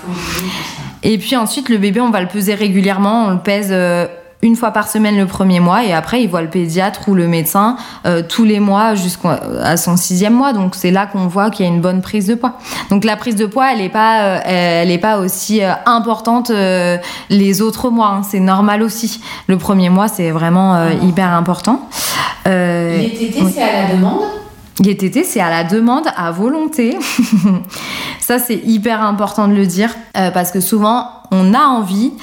Et 1.03 1.17
puis 1.17 1.35
ensuite, 1.35 1.69
le 1.69 1.77
bébé, 1.77 1.99
on 2.01 2.09
va 2.09 2.21
le 2.21 2.27
peser 2.27 2.55
régulièrement. 2.55 3.25
On 3.25 3.31
le 3.31 3.39
pèse 3.39 3.69
euh, 3.71 4.07
une 4.41 4.55
fois 4.55 4.71
par 4.71 4.87
semaine 4.87 5.17
le 5.17 5.25
premier 5.25 5.59
mois. 5.59 5.83
Et 5.83 5.93
après, 5.93 6.21
il 6.23 6.29
voit 6.29 6.41
le 6.41 6.49
pédiatre 6.49 7.07
ou 7.09 7.13
le 7.15 7.27
médecin 7.27 7.77
euh, 8.05 8.21
tous 8.27 8.43
les 8.43 8.59
mois 8.59 8.95
jusqu'à 8.95 9.75
son 9.77 9.95
sixième 9.97 10.33
mois. 10.33 10.53
Donc 10.53 10.75
c'est 10.75 10.91
là 10.91 11.05
qu'on 11.05 11.27
voit 11.27 11.49
qu'il 11.49 11.65
y 11.65 11.69
a 11.69 11.71
une 11.71 11.81
bonne 11.81 12.01
prise 12.01 12.27
de 12.27 12.35
poids. 12.35 12.53
Donc 12.89 13.03
la 13.03 13.15
prise 13.15 13.35
de 13.35 13.45
poids, 13.45 13.71
elle 13.71 13.79
n'est 13.79 13.89
pas, 13.89 14.21
euh, 14.21 14.39
elle 14.45 14.91
est 14.91 14.97
pas 14.97 15.17
aussi 15.19 15.63
euh, 15.63 15.71
importante 15.85 16.51
les 17.29 17.61
autres 17.61 17.89
mois. 17.89 18.07
hein. 18.19 18.21
C'est 18.29 18.39
normal 18.39 18.81
aussi. 18.81 19.21
Le 19.47 19.57
premier 19.57 19.89
mois, 19.89 20.07
c'est 20.07 20.31
vraiment 20.31 20.75
euh, 20.75 20.91
hyper 21.03 21.29
important. 21.33 21.87
Euh, 22.47 23.01
tétés, 23.01 23.33
oui. 23.41 23.51
c'est 23.53 23.61
à 23.61 23.87
la 23.87 23.95
demande? 23.95 24.23
Tétés, 24.81 25.23
c'est 25.23 25.39
à 25.39 25.49
la 25.49 25.63
demande, 25.63 26.05
à 26.15 26.31
volonté. 26.31 26.97
Ça, 28.19 28.39
c'est 28.39 28.61
hyper 28.65 29.01
important 29.01 29.47
de 29.47 29.53
le 29.53 29.65
dire 29.65 29.89
euh, 30.17 30.31
parce 30.31 30.51
que 30.51 30.59
souvent, 30.61 31.07
on 31.31 31.53
a 31.53 31.59
envie 31.59 32.13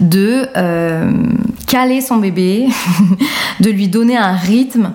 de 0.00 0.48
euh, 0.56 1.12
caler 1.66 2.00
son 2.00 2.16
bébé, 2.16 2.68
de 3.60 3.70
lui 3.70 3.88
donner 3.88 4.16
un 4.16 4.32
rythme. 4.32 4.92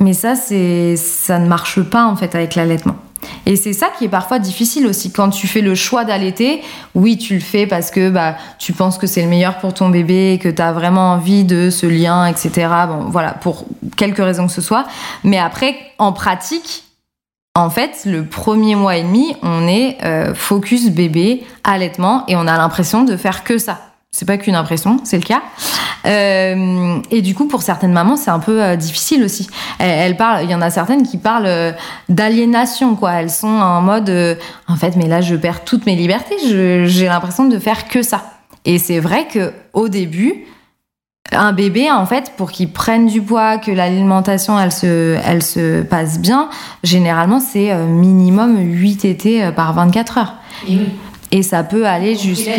Mais 0.00 0.12
ça, 0.12 0.36
c'est, 0.36 0.96
ça 0.96 1.38
ne 1.38 1.48
marche 1.48 1.80
pas 1.80 2.04
en 2.04 2.16
fait 2.16 2.34
avec 2.34 2.54
l'allaitement. 2.54 2.96
Et 3.46 3.56
c'est 3.56 3.72
ça 3.72 3.88
qui 3.98 4.04
est 4.04 4.08
parfois 4.08 4.38
difficile 4.38 4.86
aussi. 4.86 5.12
Quand 5.12 5.30
tu 5.30 5.46
fais 5.46 5.60
le 5.60 5.74
choix 5.74 6.04
d'allaiter, 6.04 6.62
oui, 6.94 7.16
tu 7.16 7.34
le 7.34 7.40
fais 7.40 7.66
parce 7.66 7.90
que 7.90 8.10
bah, 8.10 8.36
tu 8.58 8.72
penses 8.72 8.98
que 8.98 9.06
c'est 9.06 9.22
le 9.22 9.28
meilleur 9.28 9.58
pour 9.58 9.74
ton 9.74 9.88
bébé 9.88 10.32
et 10.34 10.38
que 10.38 10.48
tu 10.48 10.62
as 10.62 10.72
vraiment 10.72 11.12
envie 11.12 11.44
de 11.44 11.70
ce 11.70 11.86
lien, 11.86 12.26
etc. 12.26 12.68
Bon, 12.88 13.06
voilà, 13.08 13.32
pour 13.32 13.64
quelque 13.96 14.22
raison 14.22 14.46
que 14.46 14.52
ce 14.52 14.62
soit. 14.62 14.86
Mais 15.24 15.38
après, 15.38 15.76
en 15.98 16.12
pratique, 16.12 16.84
en 17.56 17.70
fait, 17.70 18.02
le 18.04 18.26
premier 18.26 18.74
mois 18.74 18.96
et 18.96 19.02
demi, 19.02 19.34
on 19.42 19.66
est 19.66 19.96
euh, 20.04 20.34
focus 20.34 20.90
bébé, 20.90 21.44
allaitement, 21.64 22.24
et 22.28 22.36
on 22.36 22.46
a 22.46 22.56
l'impression 22.56 23.04
de 23.04 23.16
faire 23.16 23.44
que 23.44 23.56
ça. 23.56 23.80
C'est 24.16 24.24
pas 24.24 24.38
qu'une 24.38 24.54
impression, 24.54 24.98
c'est 25.04 25.18
le 25.18 25.22
cas. 25.22 25.42
Euh, 26.06 27.02
et 27.10 27.20
du 27.20 27.34
coup, 27.34 27.48
pour 27.48 27.60
certaines 27.60 27.92
mamans, 27.92 28.16
c'est 28.16 28.30
un 28.30 28.38
peu 28.38 28.62
euh, 28.62 28.74
difficile 28.74 29.22
aussi. 29.22 29.46
Elles, 29.78 30.16
parlent, 30.16 30.42
il 30.42 30.50
y 30.50 30.54
en 30.54 30.62
a 30.62 30.70
certaines 30.70 31.02
qui 31.02 31.18
parlent 31.18 31.44
euh, 31.44 31.72
d'aliénation, 32.08 32.96
quoi. 32.96 33.12
Elles 33.12 33.28
sont 33.28 33.46
en 33.46 33.82
mode, 33.82 34.10
en 34.68 34.76
fait, 34.76 34.96
mais 34.96 35.06
là, 35.06 35.20
je 35.20 35.34
perds 35.34 35.64
toutes 35.64 35.84
mes 35.84 35.96
libertés. 35.96 36.36
J'ai 36.86 37.06
l'impression 37.06 37.44
de 37.44 37.58
faire 37.58 37.88
que 37.88 38.00
ça. 38.00 38.22
Et 38.64 38.78
c'est 38.78 39.00
vrai 39.00 39.28
que 39.30 39.52
au 39.74 39.88
début, 39.88 40.46
un 41.32 41.52
bébé, 41.52 41.90
en 41.90 42.06
fait, 42.06 42.32
pour 42.36 42.50
qu'il 42.52 42.70
prenne 42.70 43.06
du 43.06 43.20
poids, 43.20 43.58
que 43.58 43.70
l'alimentation, 43.70 44.58
elle 44.58 44.72
se, 44.72 45.18
elle 45.26 45.42
se 45.42 45.82
passe 45.82 46.18
bien, 46.18 46.48
généralement, 46.84 47.40
c'est 47.40 47.74
minimum 47.76 48.58
8 48.58 48.96
tétés 48.96 49.44
euh, 49.44 49.52
par 49.52 49.74
24 49.74 50.18
heures. 50.18 50.34
Ça 51.42 51.64
peut 51.64 51.86
aller 51.86 52.16
jusqu'à 52.16 52.52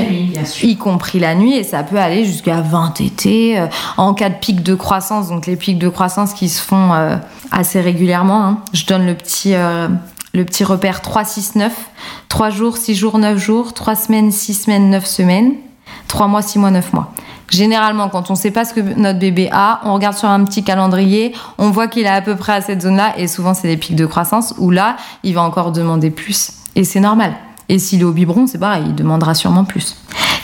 y 0.62 0.76
compris 0.78 1.20
la 1.20 1.36
nuit, 1.36 1.56
et 1.56 1.64
ça 1.64 1.84
peut 1.84 1.98
aller 1.98 2.26
jusqu'à 2.26 2.62
20 2.62 2.92
tétés 2.92 3.60
euh, 3.60 3.68
en 3.98 4.14
cas 4.14 4.30
de 4.30 4.36
pic 4.36 4.62
de 4.62 4.76
croissance. 4.76 5.30
Donc 5.30 5.46
les 5.46 5.56
pics 5.56 5.80
de 5.80 5.90
croissance 5.90 6.34
qui 6.34 6.50
se 6.50 6.62
font 6.62 6.94
euh, 6.94 7.16
assez 7.52 7.80
régulièrement. 7.80 8.44
hein. 8.44 8.58
Je 8.74 8.86
donne 8.86 9.06
le 9.06 9.16
petit, 9.16 9.54
euh, 9.56 9.88
le 10.34 10.44
petit 10.46 10.64
repère 10.64 11.02
3, 11.02 11.24
6, 11.24 11.56
9. 11.56 11.74
3 12.30 12.50
jours, 12.50 12.78
6 12.78 12.96
jours, 12.96 13.18
9 13.18 13.38
jours. 13.38 13.74
3 13.74 13.96
semaines, 13.96 14.32
6 14.32 14.54
semaines, 14.54 14.90
9 14.90 15.06
semaines. 15.06 15.54
3 16.10 16.28
mois, 16.28 16.42
6 16.42 16.60
mois, 16.60 16.72
9 16.72 16.94
mois. 16.94 17.14
Généralement, 17.50 18.10
quand 18.10 18.30
on 18.30 18.36
sait 18.36 18.52
pas 18.52 18.66
ce 18.66 18.74
que 18.74 18.82
notre 18.82 19.20
bébé 19.20 19.48
a, 19.54 19.80
on 19.86 19.94
regarde 19.94 20.18
sur 20.18 20.28
un 20.28 20.44
petit 20.44 20.66
calendrier, 20.66 21.34
on 21.58 21.72
voit 21.72 21.88
qu'il 21.88 22.04
est 22.04 22.10
à 22.10 22.22
peu 22.22 22.36
près 22.36 22.52
à 22.52 22.62
cette 22.62 22.82
zone-là, 22.82 23.18
et 23.18 23.30
souvent 23.30 23.54
c'est 23.54 23.70
des 23.70 23.78
pics 23.78 23.96
de 23.96 24.06
croissance 24.06 24.54
où 24.58 24.70
là, 24.70 24.98
il 25.24 25.34
va 25.34 25.44
encore 25.44 25.72
demander 25.72 26.12
plus. 26.12 26.52
Et 26.76 26.84
c'est 26.84 27.00
normal. 27.00 27.34
Et 27.70 27.80
s'il 27.80 28.02
est 28.02 28.06
au 28.06 28.12
biberon, 28.12 28.48
c'est 28.48 28.60
pareil, 28.60 28.84
il 28.88 28.96
demandera 28.96 29.34
sûrement 29.36 29.66
plus. 29.66 29.98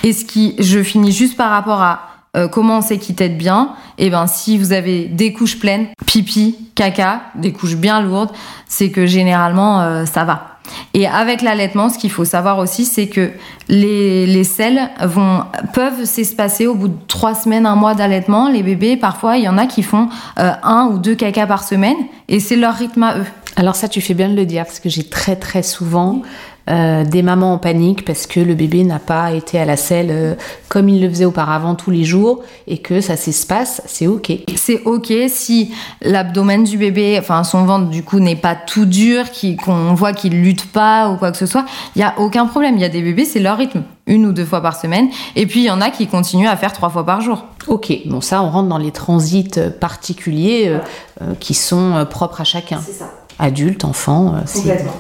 Et 0.03 0.13
ce 0.13 0.25
qui, 0.25 0.55
je 0.59 0.83
finis 0.83 1.12
juste 1.12 1.38
par 1.38 1.49
rapport 1.49 1.81
à 1.81 2.09
euh, 2.36 2.47
comment 2.47 2.79
on 2.79 2.81
sait 2.81 2.97
qu'il 2.97 3.15
tète 3.15 3.38
bien. 3.38 3.73
Et 3.97 4.09
ben, 4.09 4.25
si 4.27 4.57
vous 4.57 4.73
avez 4.73 5.05
des 5.05 5.33
couches 5.33 5.59
pleines, 5.59 5.88
pipi, 6.05 6.57
caca, 6.75 7.21
des 7.36 7.53
couches 7.53 7.75
bien 7.75 8.01
lourdes, 8.01 8.31
c'est 8.67 8.89
que 8.89 9.05
généralement 9.05 9.81
euh, 9.81 10.05
ça 10.05 10.23
va. 10.23 10.47
Et 10.93 11.07
avec 11.07 11.41
l'allaitement, 11.41 11.89
ce 11.89 11.97
qu'il 11.97 12.09
faut 12.09 12.25
savoir 12.25 12.57
aussi, 12.57 12.86
c'est 12.86 13.07
que 13.07 13.31
les, 13.67 14.25
les 14.25 14.43
selles 14.43 14.89
vont, 15.01 15.43
peuvent 15.73 16.05
s'espacer 16.05 16.67
au 16.67 16.73
bout 16.73 16.88
de 16.88 16.97
trois 17.07 17.36
semaines, 17.36 17.65
un 17.65 17.75
mois 17.75 17.93
d'allaitement. 17.93 18.49
Les 18.49 18.63
bébés, 18.63 18.97
parfois, 18.97 19.38
il 19.38 19.43
y 19.43 19.49
en 19.49 19.57
a 19.57 19.67
qui 19.67 19.83
font 19.83 20.09
euh, 20.39 20.51
un 20.63 20.86
ou 20.91 20.97
deux 20.97 21.15
caca 21.15 21.45
par 21.45 21.63
semaine, 21.63 21.97
et 22.29 22.39
c'est 22.39 22.55
leur 22.55 22.75
rythme 22.75 23.03
à 23.03 23.17
eux. 23.17 23.25
Alors 23.55 23.75
ça, 23.75 23.88
tu 23.88 24.01
fais 24.01 24.13
bien 24.13 24.29
de 24.29 24.36
le 24.36 24.45
dire, 24.45 24.65
parce 24.65 24.79
que 24.79 24.89
j'ai 24.89 25.07
très 25.07 25.36
très 25.36 25.62
souvent 25.62 26.23
euh, 26.69 27.04
des 27.04 27.21
mamans 27.21 27.54
en 27.54 27.58
panique 27.58 28.06
parce 28.06 28.26
que 28.26 28.39
le 28.39 28.56
bébé 28.56 28.84
n'a 28.84 28.99
pas 28.99 29.32
été 29.32 29.60
à 29.60 29.65
la 29.65 29.78
selle 29.78 30.10
euh, 30.12 30.36
comme 30.69 30.89
il 30.89 31.02
le 31.02 31.10
faisait 31.10 31.26
auparavant 31.26 31.76
tous 31.76 31.91
les 31.91 32.04
jours 32.04 32.41
et 32.67 32.78
que 32.78 33.02
ça 33.02 33.15
s'espace, 33.15 33.82
c'est 33.86 34.08
ok. 34.08 34.32
C'est 34.56 34.82
ok 34.86 35.12
si 35.28 35.71
l'abdomen 36.02 36.63
du 36.63 36.78
bébé, 36.78 37.17
enfin 37.19 37.43
son 37.43 37.65
ventre 37.65 37.89
du 37.89 38.04
coup 38.04 38.19
n'est 38.19 38.36
pas 38.36 38.56
tout 38.56 38.86
dur, 38.86 39.26
qu'on 39.63 39.93
voit 39.93 40.14
qu'il 40.14 40.41
lutte 40.41 40.72
pas 40.72 41.09
ou 41.09 41.18
quoi 41.18 41.32
que 41.32 41.38
ce 41.38 41.45
soit, 41.45 41.66
il 41.95 41.99
y 41.99 42.03
a 42.03 42.16
aucun 42.18 42.45
problème. 42.45 42.76
Il 42.76 42.82
y 42.82 42.86
a 42.86 42.89
des 42.89 43.01
bébés, 43.01 43.26
c'est 43.26 43.39
leur 43.39 43.57
rythme, 43.57 43.84
une 44.07 44.26
ou 44.26 44.32
deux 44.32 44.45
fois 44.45 44.61
par 44.61 44.80
semaine, 44.80 45.09
et 45.36 45.45
puis 45.45 45.61
il 45.61 45.66
y 45.66 45.72
en 45.72 45.82
a 45.82 45.89
qui 45.89 46.07
continuent 46.07 46.47
à 46.47 46.57
faire 46.57 46.74
trois 46.74 46.89
fois 46.89 47.05
par 47.05 47.22
jour. 47.22 47.45
Ok, 47.68 47.93
bon 48.05 48.22
ça, 48.22 48.41
on 48.43 48.49
rentre 48.49 48.70
dans 48.70 48.78
les 48.78 48.91
transits 48.91 49.51
euh, 49.57 49.70
particuliers 49.70 50.68
euh, 50.68 50.80
euh, 51.22 51.34
qui 51.39 51.53
sont 51.53 51.95
euh, 51.95 52.05
propres 52.05 52.41
à 52.41 52.43
chacun. 52.43 52.82
C'est 52.86 52.93
ça. 52.93 53.11
Adulte, 53.39 53.84
enfant, 53.84 54.36
c'est 54.45 54.59
Complètement. 54.59 54.93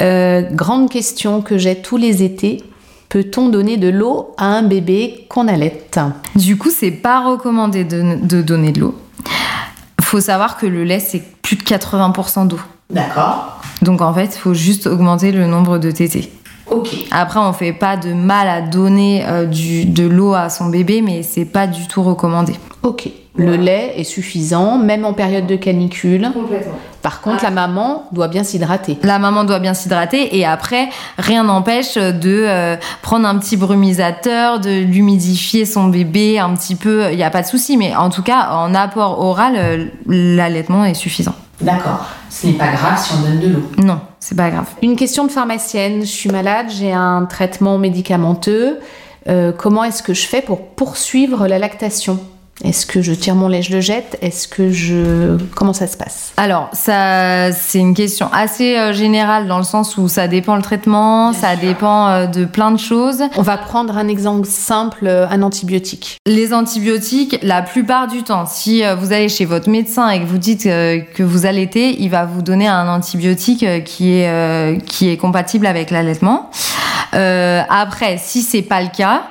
Euh, 0.00 0.42
grande 0.52 0.90
question 0.90 1.42
que 1.42 1.58
j'ai 1.58 1.76
tous 1.76 1.96
les 1.96 2.22
étés. 2.22 2.62
Peut-on 3.08 3.48
donner 3.48 3.76
de 3.76 3.88
l'eau 3.88 4.34
à 4.38 4.46
un 4.46 4.62
bébé 4.62 5.26
qu'on 5.28 5.46
allaite? 5.46 6.00
Du 6.34 6.58
coup, 6.58 6.70
c'est 6.70 6.90
pas 6.90 7.24
recommandé 7.24 7.84
de, 7.84 8.18
de 8.20 8.42
donner 8.42 8.72
de 8.72 8.80
l'eau. 8.80 8.94
Faut 10.02 10.20
savoir 10.20 10.56
que 10.56 10.66
le 10.66 10.84
lait, 10.84 11.00
c'est 11.00 11.22
plus 11.42 11.56
de 11.56 11.62
80% 11.62 12.48
d'eau. 12.48 12.58
D'accord. 12.90 13.60
Donc 13.82 14.00
en 14.00 14.12
fait, 14.12 14.34
il 14.34 14.38
faut 14.38 14.54
juste 14.54 14.86
augmenter 14.86 15.32
le 15.32 15.46
nombre 15.46 15.78
de 15.78 15.90
tétés. 15.90 16.32
Ok. 16.70 16.88
Après, 17.10 17.40
on 17.40 17.52
fait 17.52 17.72
pas 17.72 17.96
de 17.96 18.12
mal 18.12 18.48
à 18.48 18.62
donner 18.62 19.24
euh, 19.26 19.44
du, 19.46 19.84
de 19.84 20.06
l'eau 20.06 20.34
à 20.34 20.48
son 20.48 20.66
bébé, 20.66 21.02
mais 21.02 21.22
c'est 21.22 21.44
pas 21.44 21.66
du 21.66 21.86
tout 21.86 22.02
recommandé. 22.02 22.54
Ok. 22.82 23.08
Le 23.36 23.56
lait 23.56 23.94
est 23.96 24.04
suffisant, 24.04 24.78
même 24.78 25.04
en 25.04 25.12
période 25.12 25.46
de 25.46 25.56
canicule. 25.56 26.30
Par 27.02 27.20
contre, 27.20 27.42
la 27.42 27.50
maman 27.50 28.06
doit 28.12 28.28
bien 28.28 28.44
s'hydrater. 28.44 28.96
La 29.02 29.18
maman 29.18 29.42
doit 29.42 29.58
bien 29.58 29.74
s'hydrater 29.74 30.38
et 30.38 30.46
après, 30.46 30.88
rien 31.18 31.42
n'empêche 31.42 31.96
de 31.96 32.44
euh, 32.46 32.76
prendre 33.02 33.26
un 33.26 33.36
petit 33.38 33.56
brumisateur, 33.56 34.60
de 34.60 34.70
l'humidifier 34.70 35.66
son 35.66 35.88
bébé 35.88 36.38
un 36.38 36.54
petit 36.54 36.76
peu. 36.76 37.10
Il 37.10 37.16
n'y 37.16 37.24
a 37.24 37.30
pas 37.30 37.42
de 37.42 37.46
souci, 37.46 37.76
mais 37.76 37.96
en 37.96 38.08
tout 38.08 38.22
cas, 38.22 38.50
en 38.52 38.72
apport 38.72 39.20
oral, 39.20 39.54
euh, 39.56 39.84
l'allaitement 40.06 40.84
est 40.84 40.94
suffisant. 40.94 41.34
D'accord. 41.60 42.06
Ce 42.30 42.46
n'est 42.46 42.52
pas 42.52 42.68
grave 42.68 42.98
si 42.98 43.14
on 43.14 43.22
donne 43.22 43.40
de 43.40 43.48
l'eau. 43.48 43.62
Non, 43.78 44.00
c'est 44.20 44.36
pas 44.36 44.50
grave. 44.50 44.66
Une 44.80 44.96
question 44.96 45.24
de 45.24 45.30
pharmacienne. 45.30 46.02
Je 46.02 46.06
suis 46.06 46.30
malade, 46.30 46.66
j'ai 46.68 46.92
un 46.92 47.26
traitement 47.26 47.78
médicamenteux. 47.78 48.78
Euh, 49.28 49.52
comment 49.52 49.82
est-ce 49.82 50.02
que 50.02 50.14
je 50.14 50.26
fais 50.26 50.40
pour 50.40 50.68
poursuivre 50.68 51.48
la 51.48 51.58
lactation? 51.58 52.20
Est-ce 52.62 52.86
que 52.86 53.02
je 53.02 53.12
tire 53.12 53.34
mon 53.34 53.48
lait, 53.48 53.62
je 53.62 53.72
le 53.72 53.80
jette? 53.80 54.16
Est-ce 54.22 54.46
que 54.46 54.70
je... 54.70 55.36
Comment 55.54 55.72
ça 55.72 55.86
se 55.86 55.96
passe? 55.96 56.32
Alors, 56.36 56.68
ça, 56.72 57.52
c'est 57.52 57.78
une 57.80 57.94
question 57.94 58.28
assez 58.32 58.76
euh, 58.76 58.92
générale 58.92 59.48
dans 59.48 59.58
le 59.58 59.64
sens 59.64 59.98
où 59.98 60.08
ça 60.08 60.28
dépend 60.28 60.54
le 60.54 60.62
traitement, 60.62 61.32
ça 61.32 61.56
dépend 61.56 62.08
euh, 62.08 62.26
de 62.26 62.44
plein 62.44 62.70
de 62.70 62.78
choses. 62.78 63.22
On 63.36 63.42
va 63.42 63.56
prendre 63.56 63.98
un 63.98 64.06
exemple 64.06 64.46
simple, 64.46 65.06
euh, 65.06 65.26
un 65.28 65.42
antibiotique. 65.42 66.18
Les 66.26 66.54
antibiotiques, 66.54 67.38
la 67.42 67.62
plupart 67.62 68.06
du 68.06 68.22
temps, 68.22 68.46
si 68.46 68.82
vous 68.98 69.12
allez 69.12 69.28
chez 69.28 69.44
votre 69.44 69.68
médecin 69.68 70.08
et 70.10 70.20
que 70.20 70.26
vous 70.26 70.38
dites 70.38 70.64
que 70.64 71.22
vous 71.22 71.46
allaitez, 71.46 72.00
il 72.02 72.08
va 72.08 72.24
vous 72.24 72.42
donner 72.42 72.68
un 72.68 72.88
antibiotique 72.88 73.64
qui 73.84 74.12
est, 74.12 74.78
qui 74.86 75.10
est 75.10 75.16
compatible 75.16 75.66
avec 75.66 75.90
l'allaitement. 75.90 76.50
Euh, 77.14 77.62
après, 77.68 78.18
si 78.18 78.42
c'est 78.42 78.62
pas 78.62 78.82
le 78.82 78.88
cas, 78.88 79.24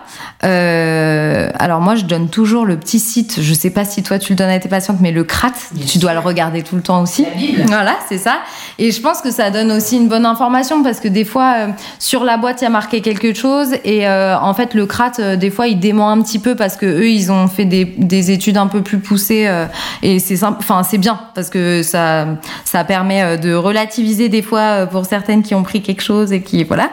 euh, 0.43 1.49
alors 1.57 1.79
moi 1.79 1.95
je 1.95 2.03
donne 2.03 2.29
toujours 2.29 2.65
le 2.65 2.77
petit 2.77 2.99
site. 2.99 3.39
Je 3.41 3.53
sais 3.53 3.69
pas 3.69 3.85
si 3.85 4.03
toi 4.03 4.19
tu 4.19 4.33
le 4.33 4.37
donnes 4.37 4.49
à 4.49 4.59
tes 4.59 4.69
patientes, 4.69 4.97
mais 4.99 5.11
le 5.11 5.23
CRAT, 5.23 5.53
tu 5.87 5.97
dois 5.99 6.13
le 6.13 6.19
regarder 6.19 6.63
tout 6.63 6.75
le 6.75 6.81
temps 6.81 7.01
aussi. 7.01 7.25
Voilà, 7.67 7.95
c'est 8.09 8.17
ça. 8.17 8.39
Et 8.77 8.91
je 8.91 9.01
pense 9.01 9.21
que 9.21 9.31
ça 9.31 9.51
donne 9.51 9.71
aussi 9.71 9.97
une 9.97 10.07
bonne 10.07 10.25
information 10.25 10.83
parce 10.83 10.99
que 10.99 11.07
des 11.07 11.25
fois 11.25 11.55
euh, 11.57 11.67
sur 11.99 12.23
la 12.23 12.37
boîte 12.37 12.61
il 12.61 12.65
y 12.65 12.67
a 12.67 12.71
marqué 12.71 13.01
quelque 13.01 13.33
chose 13.33 13.69
et 13.83 14.07
euh, 14.07 14.37
en 14.37 14.53
fait 14.53 14.73
le 14.73 14.85
CRAT 14.85 15.11
euh, 15.19 15.35
des 15.35 15.49
fois 15.49 15.67
il 15.67 15.79
dément 15.79 16.09
un 16.09 16.21
petit 16.21 16.39
peu 16.39 16.55
parce 16.55 16.75
que 16.75 16.85
eux 16.85 17.09
ils 17.09 17.31
ont 17.31 17.47
fait 17.47 17.65
des, 17.65 17.85
des 17.85 18.31
études 18.31 18.57
un 18.57 18.67
peu 18.67 18.81
plus 18.81 18.99
poussées 18.99 19.47
euh, 19.47 19.65
et 20.01 20.19
c'est 20.19 20.37
simple, 20.37 20.57
enfin 20.59 20.83
c'est 20.83 20.97
bien 20.97 21.19
parce 21.35 21.49
que 21.49 21.83
ça 21.83 22.25
ça 22.65 22.83
permet 22.83 23.37
de 23.37 23.53
relativiser 23.53 24.29
des 24.29 24.41
fois 24.41 24.87
pour 24.87 25.05
certaines 25.05 25.43
qui 25.43 25.55
ont 25.55 25.63
pris 25.63 25.81
quelque 25.81 26.01
chose 26.01 26.31
et 26.31 26.41
qui 26.41 26.63
voilà. 26.63 26.89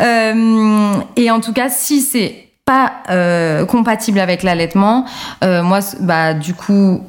Euh, 0.00 0.92
et 1.16 1.30
en 1.30 1.40
tout 1.40 1.52
cas 1.52 1.68
si 1.68 2.00
c'est 2.00 2.50
pas 2.64 2.92
euh, 3.10 3.66
compatible 3.66 4.20
avec 4.20 4.42
l'allaitement, 4.42 5.04
euh, 5.42 5.62
moi 5.62 5.80
bah 6.00 6.34
du 6.34 6.54
coup 6.54 7.02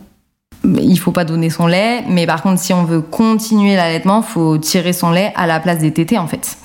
il 0.63 0.97
faut 0.97 1.11
pas 1.11 1.23
donner 1.23 1.49
son 1.49 1.65
lait, 1.65 2.03
mais 2.07 2.27
par 2.27 2.43
contre, 2.43 2.61
si 2.61 2.71
on 2.71 2.83
veut 2.83 3.01
continuer 3.01 3.75
l'allaitement, 3.75 4.21
faut 4.21 4.59
tirer 4.59 4.93
son 4.93 5.09
lait 5.09 5.33
à 5.35 5.47
la 5.47 5.59
place 5.59 5.79
des 5.79 5.91
tétés 5.91 6.19
en 6.19 6.27
fait. 6.27 6.55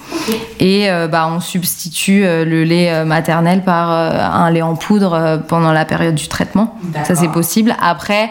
Et 0.61 0.91
euh, 0.91 1.09
bah 1.09 1.31
on 1.31 1.41
substitue 1.41 2.23
le 2.23 2.65
lait 2.65 3.05
maternel 3.05 3.63
par 3.65 3.91
un 3.91 4.51
lait 4.51 4.63
en 4.63 4.77
poudre 4.77 5.43
pendant 5.49 5.73
la 5.73 5.87
période 5.87 6.15
du 6.15 6.29
traitement. 6.29 6.77
Ça 7.05 7.15
c'est 7.15 7.29
possible. 7.29 7.75
Après, 7.81 8.31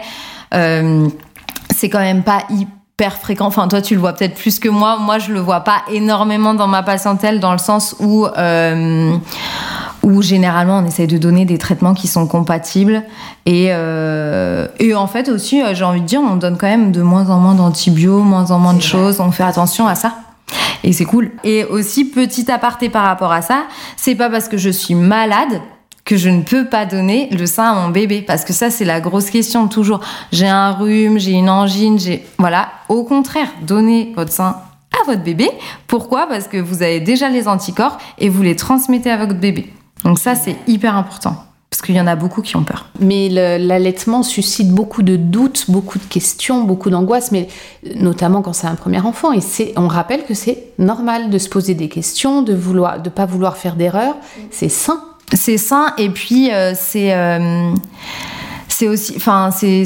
c'est 0.52 1.88
quand 1.88 1.98
même 1.98 2.22
pas 2.22 2.44
hyper 2.48 2.75
fréquent. 3.20 3.46
Enfin, 3.46 3.68
toi, 3.68 3.82
tu 3.82 3.94
le 3.94 4.00
vois 4.00 4.14
peut-être 4.14 4.34
plus 4.34 4.58
que 4.58 4.68
moi. 4.68 4.96
Moi, 4.98 5.18
je 5.18 5.32
le 5.32 5.40
vois 5.40 5.60
pas 5.60 5.82
énormément 5.92 6.54
dans 6.54 6.66
ma 6.66 6.82
patientèle, 6.82 7.40
dans 7.40 7.52
le 7.52 7.58
sens 7.58 7.94
où 8.00 8.26
euh, 8.26 9.16
où 10.02 10.22
généralement 10.22 10.78
on 10.78 10.86
essaye 10.86 11.06
de 11.06 11.18
donner 11.18 11.44
des 11.44 11.58
traitements 11.58 11.92
qui 11.92 12.06
sont 12.06 12.28
compatibles 12.28 13.02
et, 13.44 13.68
euh, 13.70 14.68
et 14.78 14.94
en 14.94 15.08
fait 15.08 15.28
aussi 15.28 15.60
euh, 15.60 15.74
j'ai 15.74 15.82
envie 15.82 16.00
de 16.00 16.06
dire 16.06 16.20
on 16.20 16.36
donne 16.36 16.56
quand 16.56 16.68
même 16.68 16.92
de 16.92 17.02
moins 17.02 17.28
en 17.28 17.40
moins 17.40 17.56
d'antibiotiques, 17.56 18.24
moins 18.24 18.52
en 18.52 18.60
moins 18.60 18.74
de 18.74 18.80
choses, 18.80 19.18
on 19.18 19.32
fait 19.32 19.42
attention 19.42 19.88
à 19.88 19.96
ça. 19.96 20.14
Et 20.84 20.92
c'est 20.92 21.04
cool. 21.04 21.32
Et 21.42 21.64
aussi, 21.64 22.04
petit 22.04 22.50
aparté 22.50 22.88
par 22.88 23.04
rapport 23.04 23.32
à 23.32 23.42
ça, 23.42 23.64
c'est 23.96 24.14
pas 24.14 24.30
parce 24.30 24.46
que 24.46 24.56
je 24.56 24.70
suis 24.70 24.94
malade 24.94 25.60
que 26.06 26.16
je 26.16 26.30
ne 26.30 26.42
peux 26.42 26.64
pas 26.64 26.86
donner 26.86 27.28
le 27.32 27.44
sein 27.44 27.64
à 27.64 27.74
mon 27.74 27.90
bébé. 27.90 28.22
Parce 28.22 28.44
que 28.44 28.54
ça, 28.54 28.70
c'est 28.70 28.86
la 28.86 29.00
grosse 29.00 29.28
question 29.28 29.68
toujours. 29.68 30.00
J'ai 30.32 30.48
un 30.48 30.70
rhume, 30.70 31.18
j'ai 31.18 31.32
une 31.32 31.50
angine, 31.50 31.98
j'ai. 31.98 32.24
Voilà. 32.38 32.68
Au 32.88 33.04
contraire, 33.04 33.48
donnez 33.62 34.14
votre 34.16 34.32
sein 34.32 34.56
à 34.98 35.04
votre 35.04 35.22
bébé. 35.22 35.50
Pourquoi? 35.88 36.26
Parce 36.28 36.46
que 36.48 36.56
vous 36.56 36.82
avez 36.82 37.00
déjà 37.00 37.28
les 37.28 37.48
anticorps 37.48 37.98
et 38.18 38.30
vous 38.30 38.40
les 38.40 38.56
transmettez 38.56 39.10
à 39.10 39.18
votre 39.18 39.34
bébé. 39.34 39.70
Donc 40.04 40.20
ça, 40.20 40.36
c'est 40.36 40.56
hyper 40.68 40.96
important. 40.96 41.42
Parce 41.68 41.82
qu'il 41.82 41.96
y 41.96 42.00
en 42.00 42.06
a 42.06 42.14
beaucoup 42.14 42.40
qui 42.40 42.56
ont 42.56 42.62
peur. 42.62 42.86
Mais 43.00 43.28
l'allaitement 43.28 44.22
suscite 44.22 44.70
beaucoup 44.70 45.02
de 45.02 45.16
doutes, 45.16 45.64
beaucoup 45.68 45.98
de 45.98 46.04
questions, 46.04 46.62
beaucoup 46.62 46.88
d'angoisse, 46.88 47.32
mais 47.32 47.48
notamment 47.96 48.40
quand 48.40 48.52
c'est 48.52 48.68
un 48.68 48.76
premier 48.76 49.00
enfant. 49.00 49.32
Et 49.32 49.40
c'est, 49.40 49.72
on 49.76 49.88
rappelle 49.88 50.24
que 50.24 50.34
c'est 50.34 50.68
normal 50.78 51.30
de 51.30 51.38
se 51.38 51.48
poser 51.48 51.74
des 51.74 51.88
questions, 51.88 52.42
de 52.42 52.54
vouloir, 52.54 53.02
de 53.02 53.10
pas 53.10 53.26
vouloir 53.26 53.56
faire 53.56 53.74
d'erreur. 53.74 54.14
C'est 54.52 54.68
sain. 54.68 55.02
C'est 55.36 55.58
sain 55.58 55.92
et 55.98 56.10
puis 56.10 56.52
euh, 56.52 56.72
c'est 56.74 57.14
euh, 57.14 57.72
c'est 58.68 58.88
aussi 58.88 59.14
enfin 59.16 59.50
c'est 59.52 59.84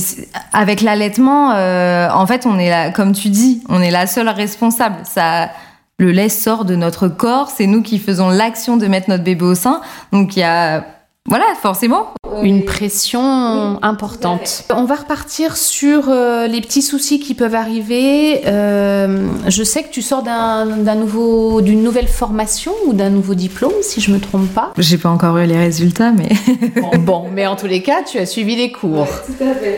avec 0.53 0.81
l'allaitement 0.81 1.53
euh, 1.53 2.09
en 2.11 2.27
fait 2.27 2.47
on 2.47 2.59
est 2.59 2.71
là 2.71 2.91
comme 2.91 3.13
tu 3.13 3.29
dis 3.29 3.63
on 3.69 3.83
est 3.83 3.91
la 3.91 4.07
seule 4.07 4.29
responsable. 4.29 4.97
Ça 5.05 5.51
le 5.99 6.13
lait 6.13 6.29
sort 6.31 6.65
de 6.65 6.77
notre 6.77 7.09
corps 7.09 7.51
c'est 7.51 7.67
nous 7.67 7.83
qui 7.83 7.99
faisons 7.99 8.31
l'action 8.31 8.77
de 8.77 8.87
mettre 8.87 9.11
notre 9.11 9.25
bébé 9.25 9.45
au 9.45 9.55
sein. 9.55 9.81
Donc 10.13 10.37
il 10.37 10.41
y 10.41 10.45
a 10.45 10.85
voilà 11.29 11.45
forcément 11.61 12.15
Une 12.43 12.65
pression 12.65 13.79
importante. 13.83 14.65
On 14.75 14.85
va 14.85 14.97
repartir 14.97 15.57
sur 15.57 16.09
euh, 16.09 16.47
les 16.47 16.61
petits 16.61 16.83
soucis 16.83 17.21
qui 17.21 17.35
peuvent 17.35 17.55
arriver. 17.55 18.41
Euh, 18.47 19.29
je 19.47 19.63
sais 19.63 19.83
que 19.83 19.91
tu 19.91 20.03
sors 20.03 20.23
d'un 20.23 20.67
d'un 20.67 20.95
nouveau, 20.97 21.61
d'une 21.61 21.83
nouvelle 21.83 22.09
formation 22.09 22.73
ou 22.87 22.95
d'un 22.95 23.11
nouveau 23.11 23.35
diplôme, 23.35 23.75
si 23.83 24.01
je 24.01 24.11
me 24.11 24.19
trompe 24.19 24.49
pas. 24.49 24.73
j'ai 24.79 24.99
pas 24.99 25.11
encore 25.11 25.37
eu 25.39 25.47
les 25.47 25.59
résultats 25.59 26.11
mais 26.11 26.31
Bon, 27.01 27.27
mais 27.33 27.47
en 27.47 27.55
tous 27.55 27.67
les 27.67 27.83
cas, 27.83 28.03
tu 28.03 28.19
as 28.19 28.27
suivi 28.27 28.57
les 28.57 28.73
cours. 28.73 29.07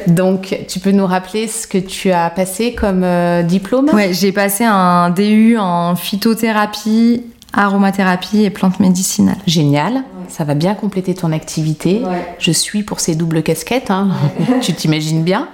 Donc, 0.07 0.59
tu 0.69 0.79
peux 0.81 0.93
nous 0.93 1.07
rappeler 1.07 1.49
ce 1.49 1.67
que 1.67 1.79
tu 1.79 2.13
as 2.13 2.31
passé 2.31 2.73
comme 2.75 3.03
euh, 3.05 3.43
diplôme? 3.43 3.91
Ouais 3.93 4.13
j'ai 4.13 4.33
passé 4.33 4.65
un 4.65 5.11
DU 5.11 5.59
en 5.59 5.97
phytothérapie 5.97 7.25
aromathérapie 7.53 8.45
et 8.45 8.51
plantes 8.51 8.81
médicinales 8.81 9.37
Génial, 9.47 10.05
ça 10.29 10.45
va 10.45 10.55
bien 10.55 10.75
compléter 10.75 11.15
ton 11.15 11.33
activité. 11.33 12.03
Je 12.39 12.53
suis 12.53 12.83
pour 12.83 13.01
ces 13.01 13.15
doubles 13.15 13.43
casquettes, 13.43 13.91
hein. 13.91 14.11
tu 14.61 14.73
t'imagines 14.73 15.23
bien. 15.23 15.49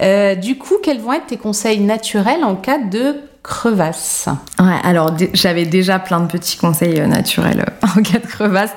Euh, 0.00 0.34
du 0.34 0.58
coup, 0.58 0.74
quels 0.82 1.00
vont 1.00 1.12
être 1.12 1.26
tes 1.26 1.36
conseils 1.36 1.80
naturels 1.80 2.44
en 2.44 2.56
cas 2.56 2.78
de 2.78 3.16
crevasse? 3.42 4.28
Ouais, 4.58 4.76
alors 4.84 5.14
j'avais 5.32 5.64
déjà 5.64 5.98
plein 5.98 6.20
de 6.20 6.26
petits 6.26 6.56
conseils 6.56 7.00
euh, 7.00 7.06
naturels 7.06 7.64
euh, 7.68 7.86
en 7.98 8.02
cas 8.02 8.18
de 8.18 8.26
crevasse. 8.26 8.72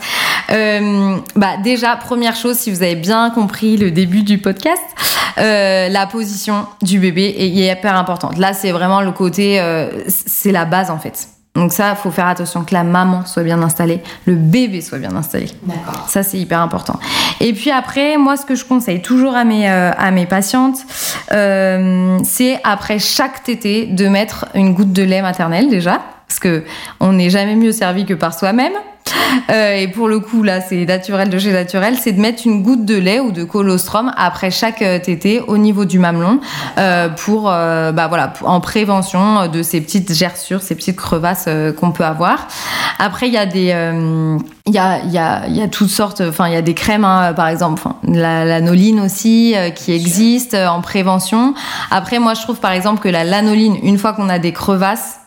Euh, 0.51 1.17
bah 1.35 1.57
déjà, 1.63 1.95
première 1.95 2.35
chose, 2.35 2.57
si 2.57 2.71
vous 2.71 2.83
avez 2.83 2.95
bien 2.95 3.29
compris 3.29 3.77
le 3.77 3.91
début 3.91 4.23
du 4.23 4.37
podcast, 4.37 4.81
la 5.37 6.07
position 6.07 6.65
du 6.81 6.99
bébé 6.99 7.35
est 7.37 7.49
hyper 7.49 7.95
importante. 7.95 8.37
Là, 8.37 8.53
c'est 8.53 8.71
vraiment 8.71 9.01
le 9.01 9.11
côté, 9.11 9.61
c'est 10.07 10.53
la 10.53 10.63
base 10.63 10.89
en 10.89 10.97
fait. 10.97 11.27
Donc 11.55 11.71
ça, 11.71 11.95
faut 11.95 12.11
faire 12.11 12.27
attention 12.27 12.63
que 12.63 12.73
la 12.73 12.83
maman 12.83 13.25
soit 13.25 13.43
bien 13.43 13.61
installée, 13.61 14.01
le 14.25 14.35
bébé 14.35 14.81
soit 14.81 14.97
bien 14.97 15.15
installé. 15.15 15.47
D'accord. 15.63 16.05
Ça, 16.09 16.21
c'est 16.21 16.37
hyper 16.37 16.59
important. 16.59 16.99
Et 17.39 17.53
puis 17.53 17.71
après, 17.71 18.17
moi, 18.17 18.35
ce 18.35 18.45
que 18.45 18.55
je 18.55 18.65
conseille 18.65 19.01
toujours 19.01 19.35
à 19.35 19.45
mes, 19.45 19.69
euh, 19.69 19.91
à 19.97 20.11
mes 20.11 20.25
patientes, 20.25 20.79
euh, 21.31 22.17
c'est 22.23 22.59
après 22.63 22.99
chaque 22.99 23.43
tétée 23.43 23.85
de 23.85 24.07
mettre 24.07 24.47
une 24.53 24.73
goutte 24.73 24.91
de 24.91 25.03
lait 25.03 25.21
maternel 25.21 25.69
déjà, 25.69 26.01
parce 26.35 26.39
que 26.39 26.63
on 26.99 27.13
n'est 27.13 27.29
jamais 27.29 27.55
mieux 27.55 27.71
servi 27.71 28.05
que 28.05 28.13
par 28.13 28.37
soi-même. 28.37 28.73
Euh, 29.51 29.75
et 29.75 29.87
pour 29.87 30.07
le 30.07 30.19
coup, 30.19 30.43
là, 30.43 30.61
c'est 30.61 30.83
naturel 30.85 31.29
de 31.29 31.37
chez 31.37 31.51
naturel, 31.51 31.95
c'est 32.01 32.13
de 32.13 32.19
mettre 32.19 32.43
une 32.45 32.63
goutte 32.63 32.85
de 32.85 32.95
lait 32.95 33.19
ou 33.19 33.31
de 33.31 33.43
colostrum 33.43 34.11
après 34.17 34.49
chaque 34.49 34.81
euh, 34.81 34.97
tétée 34.97 35.41
au 35.47 35.57
niveau 35.57 35.85
du 35.85 35.99
mamelon 35.99 36.39
euh, 36.77 37.09
pour, 37.09 37.49
euh, 37.49 37.91
bah 37.91 38.07
voilà, 38.07 38.33
en 38.43 38.59
prévention 38.61 39.47
de 39.47 39.61
ces 39.61 39.79
petites 39.81 40.11
gerçures, 40.11 40.61
ces 40.61 40.73
petites 40.73 40.95
crevasses 40.95 41.45
euh, 41.47 41.71
qu'on 41.71 41.91
peut 41.91 42.03
avoir. 42.03 42.47
Après, 42.97 43.27
il 43.27 43.33
y 43.33 43.37
a 43.37 43.45
des, 43.45 43.71
euh, 43.73 44.37
il 44.65 44.73
y 44.73 44.79
a, 44.79 44.99
il 45.03 45.11
y 45.11 45.19
a, 45.19 45.47
y 45.47 45.61
a 45.61 45.67
toutes 45.67 45.89
sortes, 45.89 46.21
enfin, 46.21 46.47
il 46.47 46.53
y 46.53 46.57
a 46.57 46.63
des 46.63 46.73
crèmes, 46.73 47.05
hein, 47.05 47.33
par 47.33 47.47
exemple, 47.47 47.83
la 48.07 48.43
lanoline 48.45 48.99
aussi 49.01 49.53
qui 49.75 49.93
existe 49.93 50.55
en 50.55 50.81
prévention. 50.81 51.53
Après, 51.91 52.19
moi, 52.19 52.33
je 52.33 52.41
trouve 52.41 52.59
par 52.59 52.71
exemple 52.71 53.01
que 53.01 53.09
la 53.09 53.23
lanoline, 53.23 53.77
une 53.83 53.97
fois 53.97 54.13
qu'on 54.13 54.29
a 54.29 54.39
des 54.39 54.53
crevasses, 54.53 55.19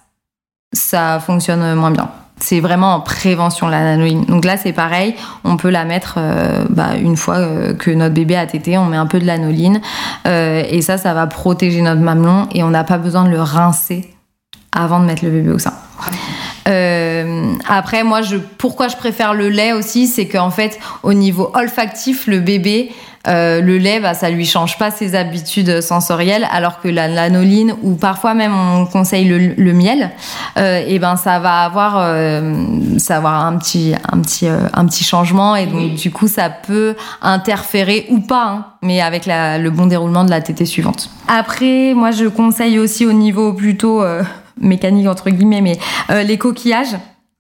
ça 0.73 1.21
fonctionne 1.21 1.75
moins 1.75 1.91
bien. 1.91 2.11
C'est 2.41 2.61
vraiment 2.61 2.95
en 2.95 3.01
prévention 3.01 3.67
la. 3.67 3.97
Donc 3.97 4.45
là, 4.45 4.57
c'est 4.57 4.73
pareil, 4.73 5.15
on 5.45 5.57
peut 5.57 5.71
la 5.71 5.85
mettre 5.85 6.15
euh, 6.19 6.65
bah, 6.71 6.91
une 6.97 7.17
fois 7.17 7.37
euh, 7.37 7.75
que 7.75 7.91
notre 7.91 8.15
bébé 8.15 8.37
a 8.37 8.47
tété, 8.47 8.79
on 8.79 8.87
met 8.87 8.97
un 8.97 9.07
peu 9.07 9.19
de 9.19 9.27
lanoline 9.27 9.81
euh, 10.27 10.63
et 10.69 10.81
ça, 10.83 10.99
ça 10.99 11.15
va 11.15 11.27
protéger 11.27 11.81
notre 11.81 12.01
mamelon 12.01 12.47
et 12.55 12.63
on 12.63 12.71
n'a 12.71 12.85
pas 12.85 12.99
besoin 12.99 13.25
de 13.25 13.31
le 13.31 13.43
rincer 13.43 14.15
avant 14.71 15.01
de 15.01 15.07
mettre 15.07 15.25
le 15.25 15.31
bébé 15.31 15.51
au 15.51 15.59
sein. 15.59 15.75
Après, 17.67 18.05
moi, 18.05 18.21
pourquoi 18.59 18.89
je 18.89 18.97
préfère 18.97 19.33
le 19.33 19.49
lait 19.49 19.73
aussi, 19.73 20.07
c'est 20.07 20.29
qu'en 20.29 20.51
fait, 20.51 20.79
au 21.03 21.15
niveau 21.15 21.51
olfactif, 21.55 22.27
le 22.27 22.41
bébé, 22.41 22.93
euh, 23.29 23.61
le 23.61 23.79
lait, 23.79 24.01
bah, 24.01 24.15
ça 24.15 24.31
lui 24.31 24.47
change 24.47 24.79
pas 24.79 24.91
ses 24.91 25.15
habitudes 25.15 25.81
sensorielles, 25.81 26.47
alors 26.51 26.81
que 26.81 26.89
la 26.89 27.07
lanoline 27.09 27.75
ou 27.83 27.95
parfois 27.95 28.35
même 28.35 28.53
on 28.55 28.87
conseille 28.87 29.27
le, 29.27 29.39
le 29.57 29.73
miel, 29.73 30.11
euh, 30.57 30.83
et 30.87 30.99
ben 30.99 31.17
ça 31.17 31.39
va 31.39 31.63
avoir, 31.65 31.97
euh, 31.99 32.55
ça 32.99 33.21
va 33.21 33.29
avoir 33.31 33.47
un 33.47 33.57
petit, 33.59 33.95
un 34.13 34.19
petit, 34.21 34.47
un 34.49 34.87
petit 34.87 35.05
changement, 35.05 35.55
et 35.57 35.67
donc 35.67 35.95
du 35.95 36.11
coup 36.11 36.29
ça 36.29 36.49
peut 36.51 36.97
interférer 37.23 38.07
ou 38.11 38.21
pas, 38.21 38.45
hein, 38.47 38.67
mais 38.83 39.01
avec 39.01 39.27
la- 39.27 39.59
le 39.59 39.71
bon 39.71 39.87
déroulement 39.87 40.25
de 40.25 40.31
la 40.31 40.41
tétée 40.41 40.65
suivante. 40.67 41.11
Après, 41.29 41.93
moi 41.95 42.11
je 42.11 42.27
conseille 42.27 42.79
aussi 42.79 43.05
au 43.07 43.13
niveau 43.13 43.53
plutôt 43.53 44.03
mécanique 44.61 45.07
entre 45.09 45.31
guillemets, 45.31 45.61
mais 45.61 45.79
les 46.25 46.39
coquillages 46.39 46.97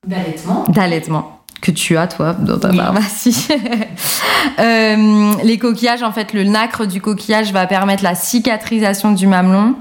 D'allaitement. 0.06 0.64
d'allaitement 0.68 1.37
que 1.60 1.70
tu 1.70 1.96
as 1.96 2.06
toi 2.06 2.34
dans 2.34 2.58
ta 2.58 2.72
pharmacie. 2.72 3.48
Euh, 4.60 5.32
les 5.42 5.58
coquillages, 5.58 6.02
en 6.02 6.12
fait, 6.12 6.32
le 6.32 6.44
nacre 6.44 6.86
du 6.86 7.00
coquillage 7.00 7.52
va 7.52 7.66
permettre 7.66 8.04
la 8.04 8.14
cicatrisation 8.14 9.12
du 9.12 9.26
mamelon 9.26 9.74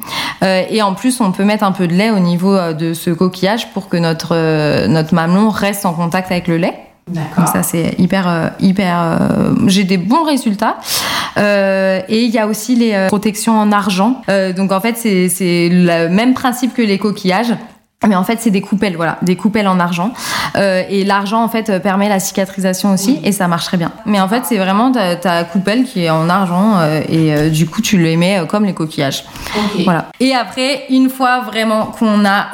Euh, 0.43 0.63
et 0.69 0.81
en 0.81 0.93
plus 0.93 1.19
on 1.19 1.31
peut 1.31 1.43
mettre 1.43 1.63
un 1.63 1.71
peu 1.71 1.87
de 1.87 1.93
lait 1.93 2.11
au 2.11 2.19
niveau 2.19 2.53
euh, 2.53 2.73
de 2.73 2.93
ce 2.93 3.09
coquillage 3.09 3.71
pour 3.71 3.89
que 3.89 3.97
notre 3.97 4.35
euh, 4.35 4.87
notre 4.87 5.15
mamelon 5.15 5.49
reste 5.49 5.85
en 5.85 5.93
contact 5.93 6.31
avec 6.31 6.47
le 6.47 6.57
lait. 6.57 6.75
Donc 7.07 7.47
ça 7.51 7.63
c'est 7.63 7.95
hyper 7.97 8.51
hyper. 8.59 9.19
J'ai 9.65 9.85
des 9.85 9.97
bons 9.97 10.23
résultats. 10.23 10.77
Euh, 11.37 12.01
et 12.09 12.23
il 12.23 12.31
y 12.31 12.37
a 12.37 12.47
aussi 12.47 12.75
les 12.75 13.05
protections 13.07 13.57
en 13.57 13.71
argent. 13.71 14.21
Euh, 14.29 14.51
donc 14.53 14.71
en 14.71 14.81
fait 14.81 14.97
c'est 14.97 15.69
le 15.71 16.09
même 16.09 16.33
principe 16.33 16.73
que 16.73 16.81
les 16.81 16.97
coquillages. 16.97 17.53
Mais 18.05 18.15
en 18.15 18.23
fait, 18.23 18.39
c'est 18.39 18.51
des 18.51 18.61
coupelles, 18.61 18.95
voilà, 18.95 19.17
des 19.23 19.35
coupelles 19.35 19.67
en 19.67 19.79
argent. 19.79 20.13
Euh, 20.55 20.83
et 20.87 21.03
l'argent, 21.03 21.43
en 21.43 21.49
fait, 21.49 21.81
permet 21.81 22.07
la 22.07 22.19
cicatrisation 22.19 22.93
aussi, 22.93 23.19
et 23.23 23.31
ça 23.31 23.47
marche 23.47 23.65
très 23.65 23.77
bien. 23.77 23.91
Mais 24.05 24.19
en 24.19 24.27
fait, 24.27 24.43
c'est 24.45 24.57
vraiment 24.57 24.91
ta, 24.91 25.15
ta 25.15 25.43
coupelle 25.43 25.83
qui 25.83 26.03
est 26.03 26.09
en 26.11 26.29
argent, 26.29 26.77
euh, 26.77 27.01
et 27.09 27.33
euh, 27.33 27.49
du 27.49 27.65
coup, 27.65 27.81
tu 27.81 27.97
les 27.97 28.15
mets 28.15 28.43
comme 28.47 28.65
les 28.65 28.75
coquillages. 28.75 29.23
Ok. 29.55 29.83
Voilà. 29.83 30.09
Et 30.19 30.35
après, 30.35 30.83
une 30.89 31.09
fois 31.09 31.41
vraiment 31.41 31.87
qu'on 31.87 32.23
a 32.25 32.47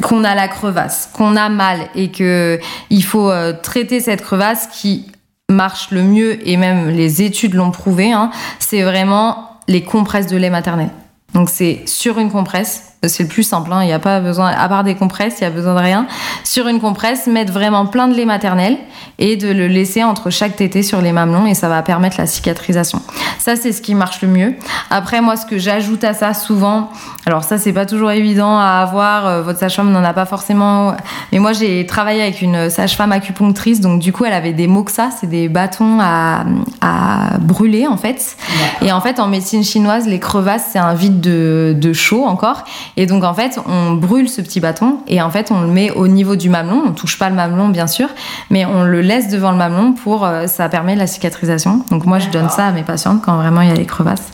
qu'on 0.00 0.24
a 0.24 0.34
la 0.34 0.48
crevasse, 0.48 1.10
qu'on 1.12 1.36
a 1.36 1.50
mal 1.50 1.80
et 1.94 2.10
que 2.10 2.58
il 2.88 3.04
faut 3.04 3.30
traiter 3.62 4.00
cette 4.00 4.22
crevasse 4.22 4.68
qui 4.72 5.04
marche 5.50 5.90
le 5.90 6.02
mieux 6.02 6.48
et 6.48 6.56
même 6.56 6.88
les 6.88 7.22
études 7.22 7.54
l'ont 7.54 7.70
prouvé, 7.70 8.12
hein, 8.12 8.30
c'est 8.58 8.82
vraiment 8.82 9.58
les 9.68 9.82
compresses 9.82 10.26
de 10.26 10.36
lait 10.36 10.48
maternel. 10.48 10.88
Donc 11.34 11.50
c'est 11.50 11.82
sur 11.86 12.18
une 12.18 12.30
compresse, 12.30 12.89
c'est 13.08 13.22
le 13.22 13.28
plus 13.30 13.44
simple, 13.44 13.72
hein, 13.72 13.82
il 13.82 13.86
n'y 13.86 13.94
a 13.94 13.98
pas 13.98 14.20
besoin, 14.20 14.48
à 14.50 14.68
part 14.68 14.84
des 14.84 14.94
compresses, 14.94 15.36
il 15.40 15.44
n'y 15.44 15.46
a 15.46 15.50
besoin 15.50 15.74
de 15.74 15.80
rien. 15.80 16.06
Sur 16.44 16.68
une 16.68 16.80
compresse, 16.80 17.26
mettre 17.26 17.50
vraiment 17.50 17.86
plein 17.86 18.08
de 18.08 18.14
lait 18.14 18.26
maternel 18.26 18.76
et 19.18 19.36
de 19.36 19.48
le 19.48 19.68
laisser 19.68 20.04
entre 20.04 20.28
chaque 20.28 20.56
tétée 20.56 20.82
sur 20.82 21.00
les 21.00 21.12
mamelons 21.12 21.46
et 21.46 21.54
ça 21.54 21.70
va 21.70 21.80
permettre 21.82 22.16
la 22.18 22.26
cicatrisation. 22.26 23.00
Ça, 23.38 23.56
c'est 23.56 23.72
ce 23.72 23.80
qui 23.80 23.94
marche 23.94 24.20
le 24.20 24.28
mieux. 24.28 24.54
Après, 24.90 25.22
moi, 25.22 25.36
ce 25.36 25.46
que 25.46 25.56
j'ajoute 25.56 26.04
à 26.04 26.12
ça 26.12 26.34
souvent, 26.34 26.90
alors 27.24 27.42
ça, 27.42 27.56
c'est 27.56 27.72
pas 27.72 27.86
toujours 27.86 28.10
évident 28.10 28.58
à 28.58 28.82
avoir, 28.82 29.26
euh, 29.26 29.42
votre 29.42 29.58
sage-femme 29.58 29.90
n'en 29.90 30.04
a 30.04 30.12
pas 30.12 30.26
forcément, 30.26 30.94
mais 31.32 31.38
moi, 31.38 31.54
j'ai 31.54 31.86
travaillé 31.86 32.20
avec 32.20 32.42
une 32.42 32.68
sage-femme 32.68 33.12
acupunctrice, 33.12 33.80
donc 33.80 34.00
du 34.00 34.12
coup, 34.12 34.26
elle 34.26 34.34
avait 34.34 34.52
des 34.52 34.66
moxa, 34.66 35.08
c'est 35.18 35.26
des 35.26 35.48
bâtons 35.48 35.98
à, 36.00 36.44
à 36.82 37.38
brûler, 37.38 37.86
en 37.86 37.96
fait. 37.96 38.36
Et 38.82 38.92
en 38.92 39.00
fait, 39.00 39.20
en 39.20 39.26
médecine 39.26 39.64
chinoise, 39.64 40.06
les 40.06 40.20
crevasses, 40.20 40.66
c'est 40.72 40.78
un 40.78 40.92
vide 40.92 41.20
de, 41.20 41.74
de 41.78 41.92
chaud 41.94 42.26
encore. 42.26 42.64
Et 43.00 43.06
donc, 43.06 43.24
en 43.24 43.32
fait, 43.32 43.58
on 43.64 43.92
brûle 43.92 44.28
ce 44.28 44.42
petit 44.42 44.60
bâton 44.60 44.98
et 45.08 45.22
en 45.22 45.30
fait, 45.30 45.50
on 45.50 45.62
le 45.62 45.68
met 45.68 45.90
au 45.90 46.06
niveau 46.06 46.36
du 46.36 46.50
mamelon. 46.50 46.82
On 46.86 46.92
touche 46.92 47.18
pas 47.18 47.30
le 47.30 47.34
mamelon, 47.34 47.70
bien 47.70 47.86
sûr, 47.86 48.08
mais 48.50 48.66
on 48.66 48.84
le 48.84 49.00
laisse 49.00 49.28
devant 49.28 49.52
le 49.52 49.56
mamelon 49.56 49.94
pour, 49.94 50.26
euh, 50.26 50.46
ça 50.46 50.68
permet 50.68 50.94
la 50.96 51.06
cicatrisation. 51.06 51.82
Donc, 51.90 52.04
moi, 52.04 52.18
je 52.18 52.28
donne 52.28 52.50
ça 52.50 52.66
à 52.66 52.72
mes 52.72 52.82
patientes 52.82 53.22
quand 53.24 53.36
vraiment 53.36 53.62
il 53.62 53.68
y 53.70 53.72
a 53.72 53.74
les 53.74 53.86
crevasses. 53.86 54.28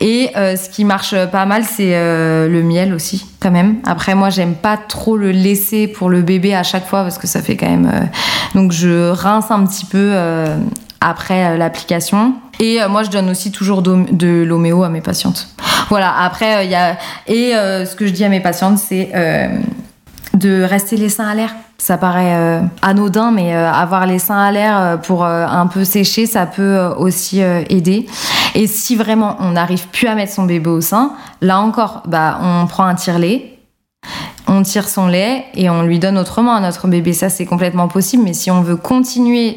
Et 0.00 0.30
euh, 0.38 0.56
ce 0.56 0.70
qui 0.70 0.86
marche 0.86 1.14
pas 1.26 1.44
mal, 1.44 1.64
c'est 1.64 1.94
euh, 1.94 2.48
le 2.48 2.62
miel 2.62 2.94
aussi, 2.94 3.26
quand 3.38 3.50
même. 3.50 3.76
Après, 3.84 4.14
moi, 4.14 4.30
j'aime 4.30 4.54
pas 4.54 4.78
trop 4.78 5.18
le 5.18 5.30
laisser 5.30 5.86
pour 5.86 6.08
le 6.08 6.22
bébé 6.22 6.54
à 6.54 6.62
chaque 6.62 6.86
fois 6.86 7.02
parce 7.02 7.18
que 7.18 7.26
ça 7.26 7.42
fait 7.42 7.58
quand 7.58 7.68
même. 7.68 7.90
euh, 7.92 8.06
Donc, 8.54 8.72
je 8.72 9.10
rince 9.10 9.50
un 9.50 9.66
petit 9.66 9.84
peu 9.84 10.14
après 11.02 11.58
l'application. 11.58 12.32
Et 12.60 12.80
euh, 12.80 12.88
moi, 12.88 13.02
je 13.02 13.10
donne 13.10 13.30
aussi 13.30 13.50
toujours 13.50 13.82
de 13.82 14.44
l'homéo 14.44 14.84
à 14.84 14.88
mes 14.88 15.00
patientes. 15.00 15.48
Voilà. 15.88 16.14
Après, 16.20 16.58
euh, 16.58 16.62
il 16.62 16.70
y 16.70 16.74
a 16.74 16.96
et 17.26 17.56
euh, 17.56 17.86
ce 17.86 17.96
que 17.96 18.06
je 18.06 18.12
dis 18.12 18.24
à 18.24 18.28
mes 18.28 18.40
patientes, 18.40 18.78
c'est 18.78 19.10
de 20.34 20.62
rester 20.62 20.96
les 20.96 21.08
seins 21.08 21.26
à 21.26 21.34
l'air. 21.34 21.50
Ça 21.78 21.96
paraît 21.96 22.62
anodin, 22.82 23.30
mais 23.30 23.54
avoir 23.54 24.06
les 24.06 24.18
seins 24.18 24.38
à 24.38 24.52
l'air 24.52 25.00
pour 25.02 25.24
un 25.24 25.66
peu 25.66 25.84
sécher, 25.84 26.26
ça 26.26 26.46
peut 26.46 26.78
aussi 26.98 27.40
aider. 27.40 28.06
Et 28.54 28.66
si 28.66 28.96
vraiment 28.96 29.36
on 29.40 29.52
n'arrive 29.52 29.88
plus 29.88 30.06
à 30.06 30.14
mettre 30.14 30.32
son 30.32 30.44
bébé 30.44 30.68
au 30.68 30.82
sein, 30.82 31.12
là 31.40 31.58
encore, 31.58 32.02
bah, 32.06 32.38
on 32.42 32.66
prend 32.66 32.84
un 32.84 32.94
tire-lait, 32.94 33.58
on 34.50 34.62
tire 34.62 34.88
son 34.88 35.06
lait 35.06 35.44
et 35.54 35.70
on 35.70 35.84
lui 35.84 36.00
donne 36.00 36.18
autrement 36.18 36.54
à 36.54 36.60
notre 36.60 36.88
bébé. 36.88 37.12
Ça, 37.12 37.28
c'est 37.28 37.46
complètement 37.46 37.86
possible. 37.86 38.24
Mais 38.24 38.34
si 38.34 38.50
on 38.50 38.62
veut 38.62 38.74
continuer 38.74 39.56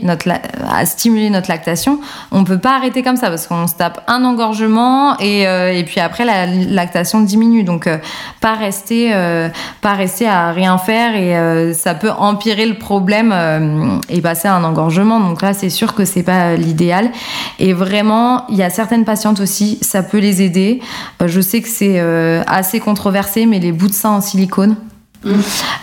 à 0.71 0.85
stimuler 0.85 1.31
notre 1.31 1.49
lactation, 1.49 1.99
on 2.31 2.43
peut 2.43 2.59
pas 2.59 2.75
arrêter 2.75 3.01
comme 3.01 3.17
ça 3.17 3.29
parce 3.29 3.47
qu'on 3.47 3.65
se 3.65 3.73
tape 3.73 4.03
un 4.07 4.23
engorgement 4.23 5.17
et, 5.17 5.47
euh, 5.47 5.81
puis 5.83 5.99
après 5.99 6.25
la 6.25 6.45
lactation 6.45 7.21
diminue. 7.21 7.63
Donc, 7.63 7.87
euh, 7.87 7.97
pas 8.39 8.53
rester, 8.53 9.15
euh, 9.15 9.49
pas 9.81 9.93
rester 9.93 10.27
à 10.27 10.51
rien 10.51 10.77
faire 10.77 11.15
et 11.15 11.73
ça 11.73 11.95
peut 11.95 12.11
empirer 12.11 12.67
le 12.67 12.75
problème 12.75 13.99
et 14.09 14.21
passer 14.21 14.47
à 14.47 14.55
un 14.55 14.63
engorgement. 14.63 15.19
Donc 15.19 15.41
là, 15.41 15.55
c'est 15.55 15.71
sûr 15.71 15.95
que 15.95 16.05
c'est 16.05 16.21
pas 16.21 16.55
l'idéal. 16.55 17.09
Et 17.57 17.73
vraiment, 17.73 18.45
il 18.49 18.57
y 18.57 18.63
a 18.63 18.69
certaines 18.69 19.05
patientes 19.05 19.39
aussi, 19.39 19.79
ça 19.81 20.03
peut 20.03 20.19
les 20.19 20.43
aider. 20.43 20.81
Je 21.25 21.41
sais 21.41 21.61
que 21.61 21.67
c'est 21.67 21.99
assez 22.45 22.79
controversé, 22.79 23.47
mais 23.47 23.57
les 23.59 23.71
bouts 23.71 23.87
de 23.87 23.93
sein 23.93 24.11
en 24.11 24.21
silicone. 24.21 24.75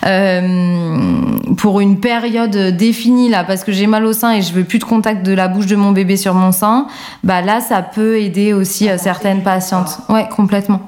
Euh, 0.07 1.09
pour 1.57 1.81
une 1.81 2.01
période 2.01 2.57
définie 2.77 3.29
là 3.29 3.45
parce 3.45 3.65
que 3.65 3.73
j'ai 3.73 3.87
mal 3.87 4.05
au 4.05 4.13
sein 4.13 4.33
et 4.33 4.43
je 4.43 4.53
veux 4.53 4.65
plus 4.65 4.79
de 4.79 4.85
contact 4.85 5.25
de 5.25 5.33
la 5.33 5.49
bouche 5.49 5.67
de 5.67 5.77
mon 5.77 5.93
bébé 5.93 6.17
sur 6.17 6.35
mon 6.35 6.53
sein 6.53 6.87
bah 7.25 7.43
là 7.43 7.61
ça 7.61 7.83
peut 7.83 8.19
aider 8.19 8.53
aussi 8.53 8.89
euh, 8.89 8.97
certaines 8.99 9.43
patientes. 9.43 9.99
Ouais 10.09 10.29
complètement. 10.35 10.81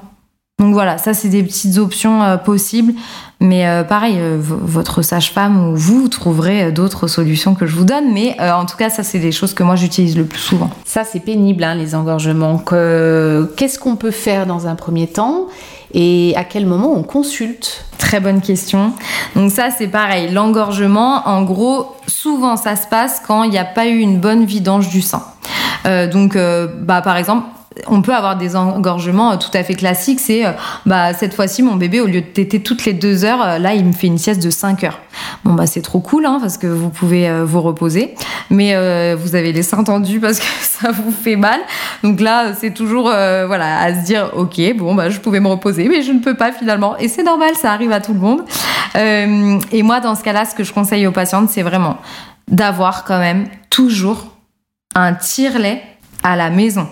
Donc 0.59 0.73
voilà 0.73 0.97
ça 0.97 1.13
c'est 1.13 1.29
des 1.29 1.43
petites 1.43 1.77
options 1.77 2.23
euh, 2.23 2.37
possibles. 2.37 2.93
Mais 3.39 3.65
pareil 3.89 4.17
votre 4.39 5.01
sage-femme 5.01 5.67
ou 5.67 5.75
vous 5.75 6.07
trouverez 6.07 6.71
d'autres 6.71 7.07
solutions 7.07 7.55
que 7.55 7.65
je 7.65 7.75
vous 7.75 7.83
donne. 7.83 8.13
Mais 8.13 8.37
en 8.39 8.65
tout 8.65 8.77
cas 8.77 8.89
ça 8.89 9.03
c'est 9.03 9.19
des 9.19 9.33
choses 9.33 9.53
que 9.53 9.63
moi 9.63 9.75
j'utilise 9.75 10.15
le 10.15 10.23
plus 10.23 10.39
souvent. 10.39 10.69
Ça, 10.85 11.03
c'est 11.03 11.19
pénible, 11.19 11.61
hein, 11.65 11.75
les 11.75 11.93
engorgements. 11.93 12.57
Que- 12.57 13.51
Qu'est-ce 13.57 13.79
qu'on 13.79 13.97
peut 13.97 14.11
faire 14.11 14.45
dans 14.45 14.65
un 14.67 14.75
premier 14.75 15.07
temps? 15.07 15.47
Et 15.93 16.33
à 16.35 16.43
quel 16.43 16.65
moment 16.65 16.91
on 16.93 17.03
consulte? 17.03 17.85
Très 17.97 18.19
bonne 18.19 18.41
question. 18.41 18.93
Donc 19.35 19.51
ça, 19.51 19.69
c'est 19.75 19.87
pareil. 19.87 20.31
L'engorgement, 20.31 21.27
en 21.27 21.43
gros, 21.43 21.95
souvent, 22.07 22.57
ça 22.57 22.75
se 22.75 22.87
passe 22.87 23.21
quand 23.25 23.43
il 23.43 23.51
n'y 23.51 23.57
a 23.57 23.65
pas 23.65 23.87
eu 23.87 23.97
une 23.97 24.19
bonne 24.19 24.45
vidange 24.45 24.89
du 24.89 25.01
sein. 25.01 25.23
Euh, 25.85 26.07
donc, 26.07 26.35
euh, 26.35 26.67
bah, 26.81 27.01
par 27.01 27.17
exemple, 27.17 27.47
on 27.87 28.01
peut 28.01 28.13
avoir 28.13 28.37
des 28.37 28.55
engorgements 28.55 29.31
euh, 29.31 29.37
tout 29.37 29.49
à 29.53 29.63
fait 29.63 29.75
classiques. 29.75 30.19
C'est, 30.19 30.45
euh, 30.45 30.51
bah, 30.85 31.13
cette 31.13 31.33
fois-ci, 31.33 31.63
mon 31.63 31.75
bébé, 31.75 32.01
au 32.01 32.07
lieu 32.07 32.21
de 32.21 32.27
téter 32.27 32.61
toutes 32.61 32.85
les 32.85 32.93
deux 32.93 33.25
heures, 33.25 33.41
euh, 33.43 33.57
là, 33.59 33.73
il 33.73 33.85
me 33.85 33.91
fait 33.91 34.07
une 34.07 34.17
sieste 34.17 34.43
de 34.43 34.49
5 34.49 34.83
heures. 34.83 34.99
Bon, 35.43 35.53
bah, 35.53 35.65
c'est 35.65 35.81
trop 35.81 35.99
cool, 35.99 36.25
hein, 36.25 36.37
parce 36.41 36.57
que 36.57 36.67
vous 36.67 36.89
pouvez 36.89 37.43
vous 37.43 37.61
reposer. 37.61 38.15
Mais 38.49 38.75
vous 39.15 39.35
avez 39.35 39.51
les 39.51 39.63
seins 39.63 39.83
tendus 39.83 40.19
parce 40.19 40.39
que 40.39 40.45
ça 40.61 40.91
vous 40.91 41.11
fait 41.11 41.35
mal. 41.35 41.59
Donc 42.03 42.19
là, 42.19 42.53
c'est 42.53 42.73
toujours, 42.73 43.03
voilà, 43.03 43.79
à 43.79 43.93
se 43.93 44.05
dire, 44.05 44.31
ok, 44.35 44.59
bon, 44.77 44.95
bah, 44.95 45.09
je 45.09 45.19
pouvais 45.19 45.39
me 45.39 45.47
reposer, 45.47 45.87
mais 45.89 46.01
je 46.01 46.11
ne 46.11 46.19
peux 46.19 46.35
pas 46.35 46.51
finalement. 46.51 46.97
Et 46.97 47.07
c'est 47.07 47.23
normal, 47.23 47.51
ça 47.55 47.71
arrive 47.71 47.91
à 47.91 47.99
tout 47.99 48.13
le 48.13 48.19
monde. 48.19 48.41
Et 48.95 49.83
moi, 49.83 49.99
dans 49.99 50.15
ce 50.15 50.23
cas-là, 50.23 50.45
ce 50.45 50.55
que 50.55 50.63
je 50.63 50.73
conseille 50.73 51.05
aux 51.07 51.11
patientes, 51.11 51.49
c'est 51.49 51.63
vraiment 51.63 51.97
d'avoir 52.49 53.03
quand 53.03 53.19
même 53.19 53.47
toujours 53.69 54.27
un 54.95 55.13
tire-lait 55.13 55.81
à 56.23 56.35
la 56.35 56.49
maison. 56.49 56.87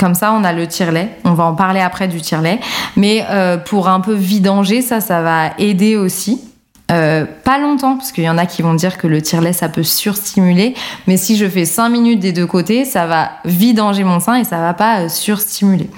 Comme 0.00 0.14
ça, 0.14 0.32
on 0.32 0.44
a 0.44 0.54
le 0.54 0.66
tire-lait. 0.66 1.10
On 1.24 1.34
va 1.34 1.44
en 1.44 1.54
parler 1.54 1.80
après 1.80 2.08
du 2.08 2.22
tire-lait. 2.22 2.58
Mais 2.96 3.22
euh, 3.28 3.58
pour 3.58 3.86
un 3.86 4.00
peu 4.00 4.14
vidanger, 4.14 4.80
ça, 4.80 5.02
ça 5.02 5.20
va 5.20 5.50
aider 5.58 5.94
aussi. 5.94 6.40
Euh, 6.90 7.26
pas 7.44 7.58
longtemps, 7.58 7.98
parce 7.98 8.10
qu'il 8.10 8.24
y 8.24 8.30
en 8.30 8.38
a 8.38 8.46
qui 8.46 8.62
vont 8.62 8.72
dire 8.72 8.96
que 8.96 9.06
le 9.06 9.20
tire-lait, 9.20 9.52
ça 9.52 9.68
peut 9.68 9.82
surstimuler. 9.82 10.74
Mais 11.06 11.18
si 11.18 11.36
je 11.36 11.46
fais 11.46 11.66
5 11.66 11.90
minutes 11.90 12.18
des 12.18 12.32
deux 12.32 12.46
côtés, 12.46 12.86
ça 12.86 13.06
va 13.06 13.32
vidanger 13.44 14.02
mon 14.02 14.20
sein 14.20 14.36
et 14.36 14.44
ça 14.44 14.56
va 14.56 14.72
pas 14.72 15.00
euh, 15.00 15.08
surstimuler. 15.10 15.90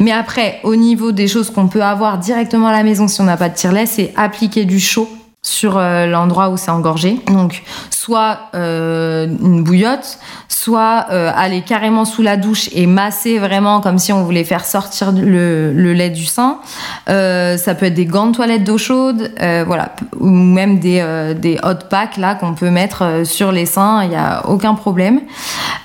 Mais 0.00 0.10
après, 0.10 0.58
au 0.64 0.74
niveau 0.74 1.12
des 1.12 1.28
choses 1.28 1.50
qu'on 1.50 1.68
peut 1.68 1.84
avoir 1.84 2.18
directement 2.18 2.66
à 2.66 2.72
la 2.72 2.82
maison 2.82 3.06
si 3.06 3.20
on 3.20 3.24
n'a 3.24 3.36
pas 3.36 3.48
de 3.48 3.54
tire-lait, 3.54 3.86
c'est 3.86 4.12
appliquer 4.16 4.64
du 4.64 4.80
chaud 4.80 5.08
sur 5.46 5.78
euh, 5.78 6.06
l'endroit 6.06 6.48
où 6.48 6.56
c'est 6.56 6.72
engorgé. 6.72 7.20
Donc, 7.28 7.62
soit 7.90 8.50
euh, 8.56 9.26
une 9.26 9.62
bouillotte, 9.62 10.18
soit 10.48 11.06
euh, 11.12 11.30
aller 11.36 11.62
carrément 11.62 12.04
sous 12.04 12.22
la 12.22 12.36
douche 12.36 12.68
et 12.72 12.86
masser 12.86 13.38
vraiment 13.38 13.80
comme 13.80 13.98
si 13.98 14.12
on 14.12 14.24
voulait 14.24 14.42
faire 14.42 14.64
sortir 14.64 15.12
le, 15.12 15.72
le 15.72 15.92
lait 15.92 16.10
du 16.10 16.24
sein. 16.24 16.58
Ça 17.06 17.74
peut 17.74 17.86
être 17.86 17.94
des 17.94 18.06
gants 18.06 18.26
de 18.26 18.34
toilette 18.34 18.64
d'eau 18.64 18.76
chaude, 18.76 19.30
voilà, 19.38 19.92
ou 20.18 20.28
même 20.28 20.80
des, 20.80 21.34
des 21.38 21.58
hot 21.62 21.86
packs 21.88 22.16
là 22.16 22.34
qu'on 22.34 22.54
peut 22.54 22.70
mettre 22.70 23.22
sur 23.24 23.52
les 23.52 23.66
seins, 23.66 24.02
il 24.02 24.10
n'y 24.10 24.16
a 24.16 24.46
aucun 24.48 24.74
problème. 24.74 25.20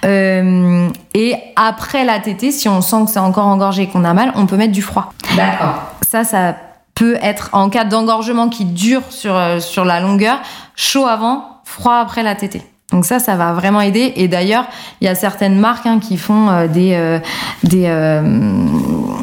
Et 0.04 1.36
après 1.56 2.04
la 2.04 2.20
tétée, 2.20 2.52
si 2.52 2.68
on 2.68 2.82
sent 2.82 3.06
que 3.06 3.12
c'est 3.12 3.20
encore 3.20 3.46
engorgé 3.46 3.84
et 3.84 3.88
qu'on 3.88 4.04
a 4.04 4.14
mal, 4.14 4.32
on 4.36 4.48
peut 4.48 4.58
mettre 4.58 4.74
du 4.74 4.82
froid. 4.82 5.14
D'accord. 5.36 5.84
Ça, 6.10 6.24
ça 6.24 6.56
peut 6.96 7.18
être 7.22 7.50
en 7.54 7.70
cas 7.70 7.84
d'engorgement 7.84 8.50
qui 8.50 8.66
dure 8.66 9.04
sur, 9.10 9.36
euh, 9.36 9.60
sur 9.60 9.86
la 9.86 10.00
longueur, 10.00 10.40
chaud 10.76 11.06
avant, 11.06 11.62
froid 11.64 11.96
après 11.96 12.24
la 12.24 12.36
tétée. 12.36 12.64
Donc 12.92 13.06
ça, 13.06 13.20
ça 13.20 13.36
va 13.36 13.54
vraiment 13.54 13.82
aider. 13.82 14.14
Et 14.18 14.28
d'ailleurs, 14.28 14.66
il 15.00 15.06
y 15.06 15.08
a 15.08 15.16
certaines 15.16 15.58
marques 15.58 15.86
hein, 15.86 16.00
qui 16.00 16.18
font 16.18 16.50
euh, 16.50 16.68
des 16.68 16.94
euh, 16.94 17.20
des 17.64 17.86
euh, 17.88 18.22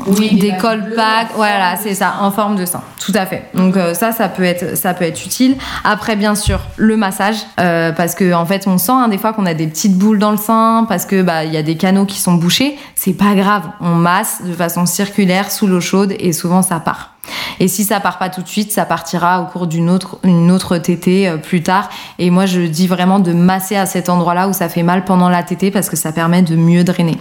Oui, 0.06 0.38
des 0.38 0.52
bleues 0.52 0.94
packs. 0.96 1.28
Voilà, 1.36 1.76
c'est 1.76 1.94
ça, 1.94 2.14
en 2.20 2.30
forme 2.30 2.56
de 2.56 2.64
sein. 2.64 2.80
Tout 2.98 3.12
à 3.14 3.26
fait. 3.26 3.50
Donc 3.52 3.76
euh, 3.76 3.92
ça, 3.92 4.12
ça 4.12 4.28
peut 4.28 4.42
être 4.42 4.74
ça 4.76 4.94
peut 4.94 5.04
être 5.04 5.24
utile. 5.24 5.56
Après, 5.84 6.16
bien 6.16 6.34
sûr, 6.34 6.60
le 6.76 6.96
massage, 6.96 7.36
euh, 7.60 7.92
parce 7.92 8.14
que 8.14 8.32
en 8.32 8.46
fait, 8.46 8.66
on 8.66 8.78
sent 8.78 8.92
hein, 8.92 9.08
des 9.08 9.18
fois 9.18 9.34
qu'on 9.34 9.44
a 9.46 9.54
des 9.54 9.66
petites 9.66 9.98
boules 9.98 10.18
dans 10.18 10.30
le 10.30 10.38
sein, 10.38 10.86
parce 10.88 11.04
que 11.04 11.20
bah 11.20 11.44
il 11.44 11.52
y 11.52 11.58
a 11.58 11.62
des 11.62 11.76
canaux 11.76 12.06
qui 12.06 12.18
sont 12.18 12.34
bouchés. 12.34 12.78
C'est 12.94 13.12
pas 13.12 13.34
grave. 13.34 13.64
On 13.80 13.94
masse 13.94 14.40
de 14.42 14.52
façon 14.54 14.86
circulaire 14.86 15.50
sous 15.50 15.66
l'eau 15.66 15.82
chaude 15.82 16.14
et 16.18 16.32
souvent 16.32 16.62
ça 16.62 16.80
part. 16.80 17.17
Et 17.60 17.68
si 17.68 17.84
ça 17.84 18.00
part 18.00 18.18
pas 18.18 18.28
tout 18.28 18.42
de 18.42 18.48
suite, 18.48 18.72
ça 18.72 18.84
partira 18.84 19.42
au 19.42 19.46
cours 19.46 19.66
d'une 19.66 19.90
autre, 19.90 20.18
une 20.24 20.50
autre 20.50 20.78
tétée 20.78 21.28
euh, 21.28 21.36
plus 21.36 21.62
tard. 21.62 21.88
Et 22.18 22.30
moi, 22.30 22.46
je 22.46 22.60
dis 22.60 22.86
vraiment 22.86 23.18
de 23.18 23.32
masser 23.32 23.76
à 23.76 23.86
cet 23.86 24.08
endroit-là 24.08 24.48
où 24.48 24.52
ça 24.52 24.68
fait 24.68 24.82
mal 24.82 25.04
pendant 25.04 25.28
la 25.28 25.42
tétée 25.42 25.70
parce 25.70 25.88
que 25.88 25.96
ça 25.96 26.12
permet 26.12 26.42
de 26.42 26.56
mieux 26.56 26.84
drainer. 26.84 27.18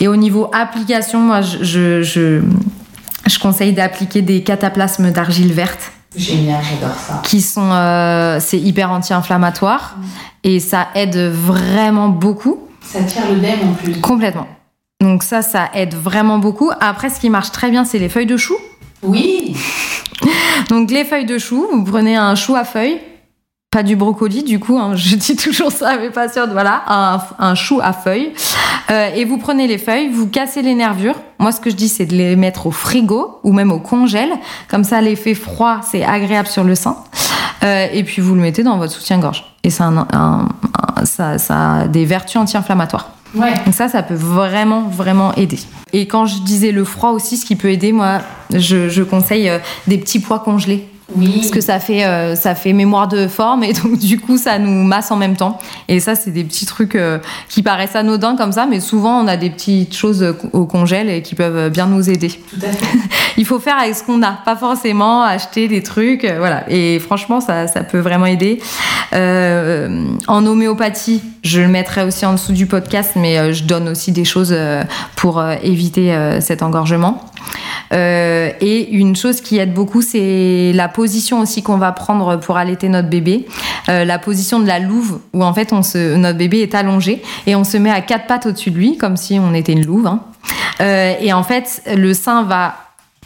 Et 0.00 0.08
au 0.08 0.16
niveau 0.16 0.50
application, 0.52 1.20
moi, 1.20 1.40
je, 1.42 1.62
je, 1.62 2.02
je, 2.02 2.42
je 3.26 3.38
conseille 3.38 3.72
d'appliquer 3.72 4.22
des 4.22 4.42
cataplasmes 4.42 5.10
d'argile 5.10 5.52
verte 5.52 5.92
Génial, 6.16 6.60
j'adore 6.64 6.96
ça. 6.96 7.20
qui 7.22 7.40
sont, 7.40 7.70
euh, 7.70 8.38
c'est 8.40 8.58
hyper 8.58 8.90
anti-inflammatoire 8.90 9.96
et 10.42 10.58
ça 10.58 10.88
aide 10.96 11.16
vraiment 11.16 12.08
beaucoup. 12.08 12.66
Ça 12.82 13.02
tire 13.04 13.22
le 13.30 13.38
dème 13.38 13.60
en 13.70 13.74
plus. 13.74 14.00
Complètement. 14.00 14.48
Donc 15.00 15.22
ça, 15.22 15.42
ça 15.42 15.68
aide 15.74 15.94
vraiment 15.94 16.38
beaucoup. 16.38 16.70
Après, 16.80 17.10
ce 17.10 17.20
qui 17.20 17.30
marche 17.30 17.52
très 17.52 17.70
bien, 17.70 17.84
c'est 17.84 17.98
les 17.98 18.08
feuilles 18.08 18.26
de 18.26 18.36
chou. 18.36 18.54
Oui. 19.02 19.56
Donc 20.68 20.90
les 20.90 21.04
feuilles 21.04 21.26
de 21.26 21.38
chou, 21.38 21.66
vous 21.72 21.84
prenez 21.84 22.16
un 22.16 22.34
chou 22.34 22.54
à 22.54 22.64
feuilles, 22.64 23.00
pas 23.70 23.82
du 23.82 23.96
brocoli 23.96 24.42
du 24.42 24.58
coup, 24.58 24.78
hein, 24.78 24.92
je 24.96 25.16
dis 25.16 25.36
toujours 25.36 25.72
ça 25.72 25.90
à 25.90 25.96
mes 25.98 26.10
patientes, 26.10 26.50
voilà, 26.52 26.82
un, 26.86 27.20
un 27.38 27.54
chou 27.54 27.80
à 27.82 27.92
feuilles. 27.92 28.32
Euh, 28.90 29.10
et 29.14 29.24
vous 29.24 29.38
prenez 29.38 29.66
les 29.68 29.78
feuilles, 29.78 30.08
vous 30.08 30.26
cassez 30.26 30.62
les 30.62 30.74
nervures. 30.74 31.16
Moi 31.38 31.52
ce 31.52 31.60
que 31.60 31.70
je 31.70 31.76
dis 31.76 31.88
c'est 31.88 32.06
de 32.06 32.14
les 32.14 32.36
mettre 32.36 32.66
au 32.66 32.70
frigo 32.70 33.38
ou 33.44 33.52
même 33.52 33.72
au 33.72 33.78
congèle, 33.78 34.32
comme 34.68 34.84
ça 34.84 35.00
l'effet 35.00 35.34
froid 35.34 35.80
c'est 35.88 36.04
agréable 36.04 36.48
sur 36.48 36.64
le 36.64 36.74
sein. 36.74 36.96
Euh, 37.62 37.86
et 37.92 38.04
puis 38.04 38.22
vous 38.22 38.34
le 38.34 38.40
mettez 38.40 38.62
dans 38.62 38.78
votre 38.78 38.92
soutien-gorge. 38.92 39.44
Et 39.62 39.70
ça, 39.70 39.92
ça 41.04 41.74
a 41.74 41.86
des 41.88 42.06
vertus 42.06 42.36
anti-inflammatoires. 42.36 43.10
Donc 43.34 43.74
ça, 43.74 43.88
ça 43.88 44.02
peut 44.02 44.14
vraiment, 44.14 44.82
vraiment 44.82 45.34
aider. 45.34 45.58
Et 45.92 46.06
quand 46.06 46.26
je 46.26 46.40
disais 46.42 46.72
le 46.72 46.84
froid 46.84 47.10
aussi, 47.10 47.36
ce 47.36 47.44
qui 47.44 47.56
peut 47.56 47.70
aider, 47.70 47.92
moi, 47.92 48.20
je, 48.52 48.88
je 48.88 49.02
conseille 49.02 49.48
euh, 49.48 49.58
des 49.86 49.98
petits 49.98 50.20
pois 50.20 50.40
congelés. 50.40 50.88
Oui. 51.16 51.32
Parce 51.36 51.50
que 51.50 51.60
ça 51.60 51.80
fait, 51.80 52.04
euh, 52.04 52.34
ça 52.36 52.54
fait 52.54 52.72
mémoire 52.72 53.08
de 53.08 53.26
forme 53.26 53.64
et 53.64 53.72
donc 53.72 53.98
du 53.98 54.18
coup, 54.18 54.36
ça 54.36 54.58
nous 54.58 54.84
masse 54.84 55.10
en 55.10 55.16
même 55.16 55.36
temps. 55.36 55.58
Et 55.88 56.00
ça, 56.00 56.14
c'est 56.14 56.30
des 56.30 56.44
petits 56.44 56.66
trucs 56.66 56.94
euh, 56.94 57.18
qui 57.48 57.62
paraissent 57.62 57.96
anodins 57.96 58.36
comme 58.36 58.52
ça, 58.52 58.66
mais 58.66 58.80
souvent, 58.80 59.20
on 59.20 59.26
a 59.26 59.36
des 59.36 59.50
petites 59.50 59.94
choses 59.94 60.22
euh, 60.22 60.32
au 60.52 60.66
congèle 60.66 61.10
et 61.10 61.22
qui 61.22 61.34
peuvent 61.34 61.70
bien 61.70 61.86
nous 61.86 62.08
aider. 62.08 62.28
Tout 62.28 62.64
à 62.64 62.70
fait. 62.70 62.98
Il 63.36 63.44
faut 63.44 63.58
faire 63.58 63.78
avec 63.78 63.94
ce 63.94 64.04
qu'on 64.04 64.22
a, 64.22 64.32
pas 64.44 64.56
forcément 64.56 65.22
acheter 65.22 65.68
des 65.68 65.82
trucs, 65.82 66.24
euh, 66.24 66.36
voilà. 66.38 66.64
Et 66.70 66.98
franchement, 66.98 67.40
ça, 67.40 67.66
ça 67.66 67.82
peut 67.82 67.98
vraiment 67.98 68.26
aider. 68.26 68.60
En 69.12 70.46
homéopathie, 70.46 71.22
je 71.42 71.60
le 71.60 71.68
mettrai 71.68 72.04
aussi 72.04 72.24
en 72.24 72.34
dessous 72.34 72.52
du 72.52 72.66
podcast, 72.66 73.12
mais 73.16 73.52
je 73.52 73.64
donne 73.64 73.88
aussi 73.88 74.12
des 74.12 74.24
choses 74.24 74.56
pour 75.16 75.42
éviter 75.62 76.16
cet 76.40 76.62
engorgement. 76.62 77.20
Euh, 77.92 78.50
et 78.60 78.90
une 78.90 79.16
chose 79.16 79.40
qui 79.40 79.58
aide 79.58 79.74
beaucoup, 79.74 80.00
c'est 80.02 80.72
la 80.74 80.88
position 80.88 81.40
aussi 81.40 81.62
qu'on 81.62 81.76
va 81.76 81.90
prendre 81.92 82.36
pour 82.38 82.56
allaiter 82.56 82.88
notre 82.88 83.08
bébé. 83.08 83.46
Euh, 83.88 84.04
la 84.04 84.18
position 84.18 84.60
de 84.60 84.66
la 84.66 84.78
louve, 84.78 85.20
où 85.32 85.42
en 85.42 85.52
fait 85.52 85.72
on 85.72 85.82
se, 85.82 86.14
notre 86.16 86.38
bébé 86.38 86.60
est 86.60 86.74
allongé 86.74 87.22
et 87.46 87.56
on 87.56 87.64
se 87.64 87.76
met 87.76 87.90
à 87.90 88.00
quatre 88.00 88.26
pattes 88.26 88.46
au-dessus 88.46 88.70
de 88.70 88.76
lui, 88.76 88.96
comme 88.96 89.16
si 89.16 89.38
on 89.40 89.54
était 89.54 89.72
une 89.72 89.84
louve. 89.84 90.06
hein. 90.06 90.20
Euh, 90.80 91.14
et 91.20 91.32
en 91.32 91.42
fait, 91.42 91.82
le 91.94 92.14
sein 92.14 92.44
va 92.44 92.74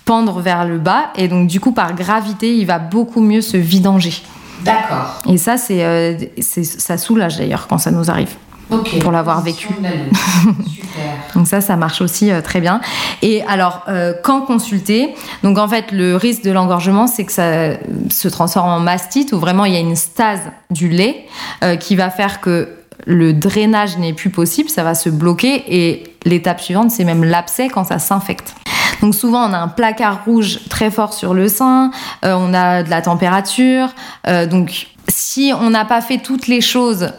pendre 0.04 0.40
vers 0.40 0.64
le 0.66 0.78
bas 0.78 1.12
et 1.16 1.28
donc 1.28 1.46
du 1.46 1.60
coup 1.60 1.72
par 1.72 1.94
gravité, 1.94 2.54
il 2.56 2.66
va 2.66 2.78
beaucoup 2.78 3.20
mieux 3.20 3.40
se 3.40 3.56
vidanger. 3.56 4.14
D'accord. 4.62 5.20
Et 5.28 5.36
ça, 5.36 5.56
c'est, 5.58 6.32
c'est- 6.40 6.64
ça 6.64 6.96
soulage 6.96 7.36
d'ailleurs 7.38 7.66
quand 7.68 7.78
ça 7.78 7.90
nous 7.90 8.10
arrive. 8.10 8.30
Pour 8.68 9.12
l'avoir 9.12 9.42
vécu. 9.42 9.68
Super. 9.74 11.14
Donc 11.34 11.46
ça, 11.46 11.60
ça 11.60 11.76
marche 11.76 12.00
aussi 12.00 12.30
euh, 12.30 12.40
très 12.40 12.60
bien. 12.60 12.80
Et 13.22 13.42
alors, 13.48 13.84
euh, 13.88 14.12
quand 14.22 14.42
consulter 14.42 15.14
Donc 15.42 15.58
en 15.58 15.68
fait, 15.68 15.92
le 15.92 16.16
risque 16.16 16.42
de 16.42 16.50
l'engorgement, 16.50 17.06
c'est 17.06 17.24
que 17.24 17.32
ça 17.32 17.42
euh, 17.42 17.76
se 18.10 18.28
transforme 18.28 18.68
en 18.68 18.80
mastite, 18.80 19.32
où 19.32 19.38
vraiment 19.38 19.64
il 19.64 19.72
y 19.72 19.76
a 19.76 19.80
une 19.80 19.96
stase 19.96 20.42
du 20.70 20.88
lait 20.88 21.26
euh, 21.62 21.76
qui 21.76 21.96
va 21.96 22.10
faire 22.10 22.40
que 22.40 22.68
le 23.06 23.32
drainage 23.32 23.98
n'est 23.98 24.12
plus 24.12 24.30
possible, 24.30 24.68
ça 24.68 24.84
va 24.84 24.94
se 24.94 25.08
bloquer. 25.08 25.64
Et 25.68 26.04
l'étape 26.24 26.60
suivante, 26.60 26.90
c'est 26.90 27.04
même 27.04 27.24
l'abcès 27.24 27.68
quand 27.68 27.84
ça 27.84 27.98
s'infecte. 27.98 28.54
Donc 29.00 29.14
souvent, 29.14 29.48
on 29.48 29.52
a 29.52 29.58
un 29.58 29.68
placard 29.68 30.24
rouge 30.24 30.60
très 30.68 30.90
fort 30.90 31.12
sur 31.12 31.34
le 31.34 31.48
sein, 31.48 31.90
on 32.22 32.54
a 32.54 32.82
de 32.82 32.90
la 32.90 33.02
température. 33.02 33.88
donc 34.50 34.86
si 35.08 35.52
on 35.58 35.70
n'a 35.70 35.84
pas 35.84 36.00
fait 36.00 36.18
toutes 36.18 36.46
les 36.46 36.60
choses 36.60 37.10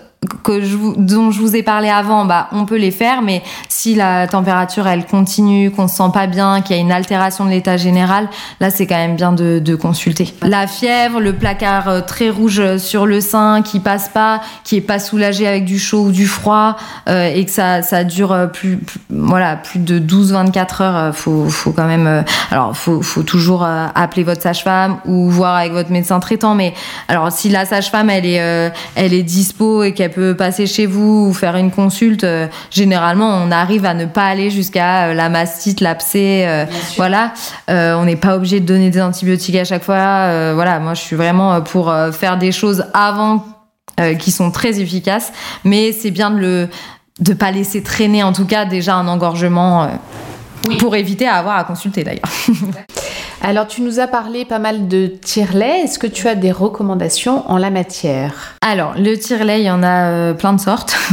dont 0.97 1.31
je 1.31 1.39
vous 1.39 1.55
ai 1.55 1.63
parlé 1.63 1.89
avant, 1.89 2.25
bah, 2.25 2.47
on 2.51 2.65
peut 2.65 2.77
les 2.77 2.91
faire, 2.91 3.21
mais 3.21 3.41
si 3.69 3.95
la 3.95 4.27
température 4.27 4.87
elle 4.87 5.05
continue, 5.05 5.71
qu'on 5.71 5.87
se 5.87 5.95
sent 5.95 6.11
pas 6.13 6.27
bien, 6.27 6.61
qu'il 6.61 6.75
y 6.75 6.79
a 6.79 6.81
une 6.81 6.91
altération 6.91 7.45
de 7.45 7.49
l'état 7.49 7.77
général, 7.77 8.29
là 8.59 8.69
c'est 8.69 8.87
quand 8.87 8.95
même 8.95 9.15
bien 9.15 9.31
de, 9.31 9.75
consulter. 9.75 10.33
La 10.41 10.67
fièvre, 10.67 11.19
le 11.19 11.33
placard 11.33 11.89
euh, 11.89 12.01
très 12.01 12.29
rouge 12.29 12.77
sur 12.77 13.05
le 13.05 13.19
sein 13.19 13.61
qui 13.61 13.79
passe 13.79 14.07
pas, 14.09 14.41
qui 14.63 14.77
est 14.77 14.81
pas 14.81 14.99
soulagé 14.99 15.45
avec 15.47 15.65
du 15.65 15.79
chaud 15.79 16.05
ou 16.05 16.11
du 16.11 16.27
froid, 16.27 16.77
euh, 17.09 17.29
et 17.33 17.45
que 17.45 17.51
ça, 17.51 17.81
dure 18.03 18.31
euh, 18.31 18.47
plus, 18.47 18.79
voilà, 19.09 19.57
plus 19.57 19.79
de 19.79 19.99
12-24 19.99 20.83
heures, 20.83 20.95
euh, 20.95 21.11
faut, 21.11 21.49
faut 21.49 21.71
quand 21.71 21.87
même, 21.87 22.07
euh, 22.07 22.21
alors 22.51 22.75
faut, 22.75 23.01
faut 23.01 23.23
toujours 23.23 23.63
euh, 23.63 23.87
appeler 23.95 24.23
votre 24.23 24.41
sage-femme 24.41 24.97
ou 25.05 25.29
voir 25.29 25.55
avec 25.55 25.71
votre 25.71 25.91
médecin 25.91 26.19
traitant, 26.19 26.55
mais 26.55 26.73
alors 27.07 27.31
si 27.31 27.49
la 27.49 27.65
sage-femme 27.65 28.09
elle 28.09 28.25
est, 28.25 28.41
euh, 28.41 28.69
elle 28.95 29.13
est 29.13 29.23
dispo 29.23 29.83
et 29.83 29.93
qu'elle 29.93 30.11
peut 30.15 30.35
passer 30.35 30.65
chez 30.65 30.85
vous 30.85 31.27
ou 31.29 31.33
faire 31.33 31.55
une 31.55 31.71
consulte, 31.71 32.23
euh, 32.23 32.47
généralement 32.71 33.29
on 33.43 33.51
arrive 33.51 33.85
à 33.85 33.93
ne 33.93 34.05
pas 34.05 34.25
aller 34.25 34.49
jusqu'à 34.49 35.07
euh, 35.07 35.13
la 35.13 35.29
mastite, 35.29 35.81
l'abcès, 35.81 36.45
euh, 36.47 36.65
voilà. 36.97 37.33
On 37.67 38.05
n'est 38.05 38.15
pas 38.15 38.35
obligé 38.35 38.59
de 38.59 38.65
donner 38.65 38.89
des 38.89 39.01
antibiotiques 39.01 39.55
à 39.55 39.65
chaque 39.65 39.83
fois. 39.83 40.53
voilà, 40.53 40.79
moi 40.79 40.93
je 40.93 41.01
suis 41.01 41.15
vraiment 41.15 41.61
pour 41.61 41.93
faire 42.11 42.37
des 42.37 42.51
choses 42.51 42.85
avant 42.93 43.45
qui 44.19 44.31
sont 44.31 44.51
très 44.51 44.79
efficaces, 44.79 45.31
mais 45.63 45.91
c'est 45.91 46.11
bien 46.11 46.31
de 46.31 46.37
le 46.37 46.69
de 47.19 47.33
pas 47.33 47.51
laisser 47.51 47.81
traîner 47.81 48.23
en 48.23 48.33
tout 48.33 48.45
cas 48.45 48.65
déjà 48.65 48.95
un 48.95 49.07
engorgement 49.07 49.83
euh, 49.83 49.87
pour 50.79 50.95
éviter 50.95 51.27
à 51.27 51.35
avoir 51.35 51.57
à 51.57 51.63
consulter 51.63 52.03
d'ailleurs. 52.03 52.29
Alors, 53.47 53.67
tu 53.67 53.83
nous 53.83 53.99
as 53.99 54.07
parlé 54.07 54.43
pas 54.43 54.57
mal 54.57 54.87
de 54.87 55.05
tire-lait. 55.05 55.81
Est-ce 55.83 55.99
que 55.99 56.07
tu 56.07 56.27
as 56.27 56.33
des 56.33 56.51
recommandations 56.51 57.43
en 57.47 57.57
la 57.59 57.69
matière? 57.69 58.55
Alors, 58.61 58.95
le 58.97 59.15
tire-lait, 59.17 59.61
il 59.61 59.65
y 59.67 59.69
en 59.69 59.83
a 59.83 60.07
euh, 60.09 60.33
plein 60.33 60.53
de 60.53 60.59
sortes. 60.59 60.97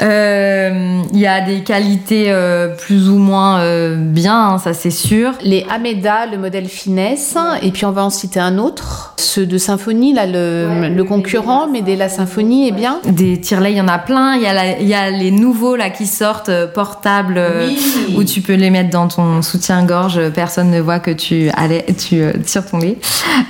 Euh, 0.00 1.02
Il 1.12 1.20
y 1.20 1.26
a 1.26 1.40
des 1.42 1.62
qualités 1.62 2.24
euh, 2.28 2.74
plus 2.74 3.08
ou 3.08 3.18
moins 3.18 3.62
bien, 3.96 4.48
hein, 4.54 4.58
ça 4.58 4.74
c'est 4.74 4.90
sûr. 4.90 5.32
Les 5.42 5.64
Ameda, 5.70 6.26
le 6.26 6.38
modèle 6.38 6.66
finesse, 6.66 7.36
et 7.62 7.70
puis 7.70 7.84
on 7.84 7.92
va 7.92 8.04
en 8.04 8.10
citer 8.10 8.40
un 8.40 8.58
autre, 8.58 9.14
ceux 9.18 9.46
de 9.46 9.58
Symphonie, 9.58 10.12
là, 10.12 10.26
le, 10.26 10.88
le 10.88 11.04
concurrent, 11.04 11.68
mais 11.70 11.82
dès 11.82 11.94
la 11.94 12.08
Symphonie 12.08 12.66
est 12.68 12.72
bien. 12.72 12.98
Des 13.04 13.40
tire-lait, 13.40 13.72
il 13.72 13.78
y 13.78 13.80
en 13.80 13.86
a 13.88 13.98
plein. 13.98 14.34
Il 14.34 14.42
y, 14.42 14.46
a 14.94 15.10
y 15.10 15.18
les 15.20 15.30
nouveaux 15.30 15.76
là 15.76 15.90
qui 15.90 16.06
sortent 16.06 16.50
portables 16.74 17.40
Oui. 17.60 18.14
où 18.16 18.24
tu 18.24 18.40
peux 18.40 18.54
les 18.54 18.70
mettre 18.70 18.90
dans 18.90 19.06
ton 19.08 19.40
soutien-gorge. 19.42 20.30
Personne 20.30 20.70
ne 20.70 20.80
voit 20.80 20.91
que 21.00 21.10
tu 21.10 21.50
allais, 21.56 21.84
tu 21.98 22.20
euh, 22.20 22.32
tires 22.44 22.66
ton 22.66 22.78
lait. 22.78 22.98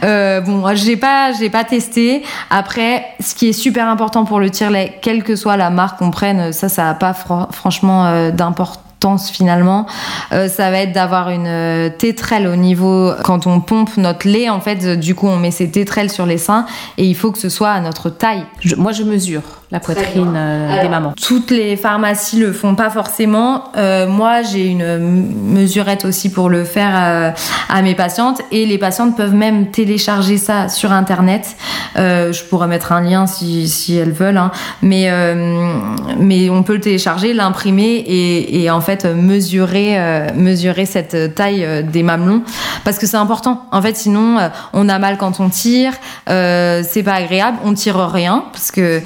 Euh, 0.05 0.40
bon, 0.40 0.64
j'ai 0.74 0.97
pas, 0.97 1.32
j'ai 1.32 1.51
pas 1.51 1.64
testé. 1.64 2.22
Après, 2.51 3.05
ce 3.20 3.34
qui 3.34 3.49
est 3.49 3.53
super 3.53 3.88
important 3.88 4.24
pour 4.24 4.40
le 4.40 4.51
tire-lait, 4.51 4.99
quelle 5.03 5.22
que 5.22 5.36
soit 5.36 5.57
la 5.57 5.70
marque 5.70 5.99
qu'on 5.99 6.11
prenne, 6.11 6.53
ça, 6.53 6.68
ça 6.68 6.88
a 6.88 6.95
pas 6.95 7.14
fran- 7.14 7.49
franchement 7.51 8.07
euh, 8.07 8.30
d'importance 8.30 9.30
finalement. 9.30 9.86
Euh, 10.32 10.49
ça 10.49 10.70
va 10.70 10.78
être 10.78 10.93
d'avoir 10.93 11.30
une 11.30 11.49
euh, 11.49 11.88
tétrelle 11.88 12.47
au 12.47 12.55
niveau 12.55 13.12
quand 13.24 13.49
on 13.49 13.61
pompe 13.61 13.97
notre 13.97 14.28
lait. 14.28 14.49
En 14.49 14.61
fait, 14.61 14.84
euh, 14.84 14.97
du 14.97 15.16
coup, 15.16 15.26
on 15.26 15.38
met 15.38 15.51
ces 15.51 15.70
tétrelles 15.70 16.11
sur 16.11 16.24
les 16.24 16.38
seins 16.38 16.66
et 16.99 17.05
il 17.05 17.16
faut 17.16 17.32
que 17.32 17.38
ce 17.38 17.49
soit 17.49 17.70
à 17.70 17.80
notre 17.80 18.11
taille. 18.11 18.45
Moi, 18.76 18.93
je 18.93 19.03
mesure 19.03 19.43
la 19.73 19.81
poitrine 19.81 20.35
euh, 20.37 20.83
des 20.83 20.89
mamans. 20.89 21.14
Toutes 21.20 21.51
les 21.51 21.77
pharmacies 21.77 22.39
le 22.39 22.53
font 22.53 22.75
pas 22.75 22.91
forcément. 22.91 23.64
Euh, 23.79 24.07
moi, 24.07 24.43
j'ai 24.43 24.66
une 24.66 24.83
m- 24.83 25.33
mesurette 25.47 26.05
aussi 26.05 26.31
pour 26.31 26.51
le 26.51 26.62
faire 26.64 26.93
euh, 26.95 27.31
à 27.70 27.81
mes 27.81 27.95
patientes 27.95 28.43
et 28.53 28.66
les 28.66 28.77
patientes 28.77 29.16
peuvent 29.16 29.35
même 29.35 29.70
télécharger 29.70 30.37
ça 30.37 30.68
sur 30.68 30.93
internet. 30.93 31.57
Euh, 31.97 32.33
je 32.35 32.45
pourrais 32.45 32.66
mettre 32.68 32.93
un 32.93 33.01
lien 33.01 33.27
si, 33.27 33.66
si 33.66 33.97
elles 33.97 34.12
veulent, 34.12 34.37
hein. 34.37 34.51
mais 34.83 35.07
euh, 35.09 35.73
mais 36.18 36.51
on 36.51 36.62
peut 36.62 36.75
le 36.75 36.81
télécharger, 36.81 37.33
l'imprimer 37.33 37.95
et, 38.07 38.62
et 38.62 38.70
en 38.70 38.83
fait 38.83 39.07
mesurer 39.07 39.99
euh, 39.99 40.27
mesurer 40.35 40.85
cette 40.85 41.35
taille 41.35 41.64
euh, 41.64 41.83
des 41.83 42.03
mamelons 42.03 42.43
parce 42.85 42.99
que 42.99 43.07
c'est 43.07 43.16
important. 43.16 43.64
En 43.73 43.81
fait, 43.81 43.97
sinon 43.97 44.39
euh, 44.39 44.49
on 44.75 44.89
a 44.91 44.99
mal 44.99 45.16
quand 45.16 45.41
on 45.41 45.49
tire, 45.49 45.93
euh, 46.29 46.83
c'est 46.87 47.03
pas 47.03 47.14
agréable, 47.14 47.57
on 47.64 47.73
tire 47.73 47.99
rien 48.11 48.45
parce 48.53 48.70
que 48.70 49.01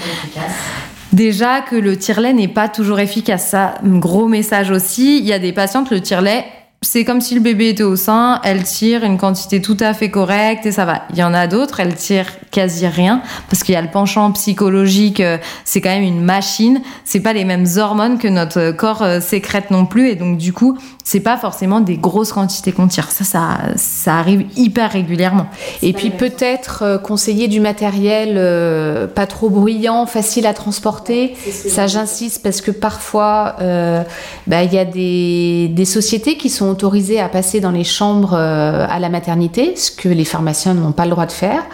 Déjà 1.13 1.61
que 1.61 1.77
le 1.77 1.97
tire-lait 1.97 2.33
n'est 2.33 2.49
pas 2.49 2.69
toujours 2.69 3.01
efficace. 3.01 3.49
Ça, 3.49 3.75
gros 3.83 4.29
message 4.29 4.71
aussi. 4.71 5.19
Il 5.19 5.25
y 5.25 5.33
a 5.33 5.39
des 5.39 5.53
patientes, 5.53 5.91
le 5.91 6.01
tire-lait, 6.01 6.45
c'est 6.83 7.05
comme 7.05 7.21
si 7.21 7.35
le 7.35 7.41
bébé 7.41 7.71
était 7.71 7.83
au 7.83 7.97
sein, 7.97 8.41
elle 8.45 8.63
tire 8.63 9.03
une 9.03 9.19
quantité 9.19 9.63
tout 9.63 9.77
à 9.81 9.95
fait 9.95 10.11
correcte 10.11 10.67
et 10.67 10.73
ça 10.73 10.85
va. 10.85 11.03
Il 11.11 11.17
y 11.17 11.23
en 11.23 11.33
a 11.35 11.47
d'autres, 11.47 11.81
elles 11.81 11.95
tirent 11.95 12.31
quasi 12.51 12.87
rien 12.87 13.23
parce 13.49 13.63
qu'il 13.63 13.75
y 13.75 13.77
a 13.77 13.83
le 13.83 13.91
penchant 13.91 14.31
psychologique, 14.33 15.21
euh, 15.21 15.39
c'est 15.65 15.81
quand 15.81 15.91
même 15.91 16.03
une 16.03 16.23
machine, 16.23 16.81
c'est 17.05 17.21
pas 17.21 17.33
les 17.33 17.45
mêmes 17.45 17.67
hormones 17.77 18.19
que 18.19 18.29
notre 18.29 18.73
corps 18.73 19.03
euh, 19.03 19.21
sécrète 19.21 19.71
non 19.71 19.87
plus 19.87 20.11
et 20.11 20.17
donc 20.17 20.37
du 20.37 20.53
coup, 20.53 20.79
c'est 21.07 21.21
pas 21.21 21.37
forcément 21.37 21.79
des 21.79 21.97
grosses 21.99 22.33
quantités 22.33 22.73
qu'on 22.73 22.89
tire. 22.89 23.13
Ça, 23.13 23.23
ça, 23.23 23.59
ça 23.77 24.17
arrive 24.17 24.45
hyper 24.57 24.91
régulièrement. 24.91 25.47
Et 25.81 25.93
puis 25.93 26.11
peut-être 26.11 26.83
euh, 26.83 26.99
conseiller 26.99 27.47
du 27.47 27.61
matériel 27.61 28.35
euh, 28.37 29.07
pas 29.07 29.29
trop 29.29 29.49
bruyant, 29.49 30.07
facile 30.07 30.47
à 30.47 30.53
transporter. 30.53 31.37
Ça, 31.49 31.87
j'insiste 31.87 32.43
parce 32.43 32.61
que 32.61 32.73
parfois, 32.73 33.55
euh, 33.61 34.03
bah, 34.49 34.65
il 34.65 34.75
y 34.75 34.79
a 34.79 34.85
des, 34.85 35.69
des 35.69 35.85
sociétés 35.85 36.37
qui 36.37 36.51
sont 36.51 36.66
autorisées 36.71 37.21
à 37.21 37.29
passer 37.29 37.61
dans 37.61 37.71
les 37.71 37.85
chambres 37.85 38.35
euh, 38.35 38.87
à 38.89 38.99
la 38.99 39.09
maternité, 39.09 39.77
ce 39.77 39.91
que 39.91 40.09
les 40.09 40.25
pharmaciens 40.25 40.75
n'ont 40.75 40.93
pas 40.93 41.05
le 41.05 41.11
droit 41.11 41.27
de 41.27 41.33
faire, 41.33 41.65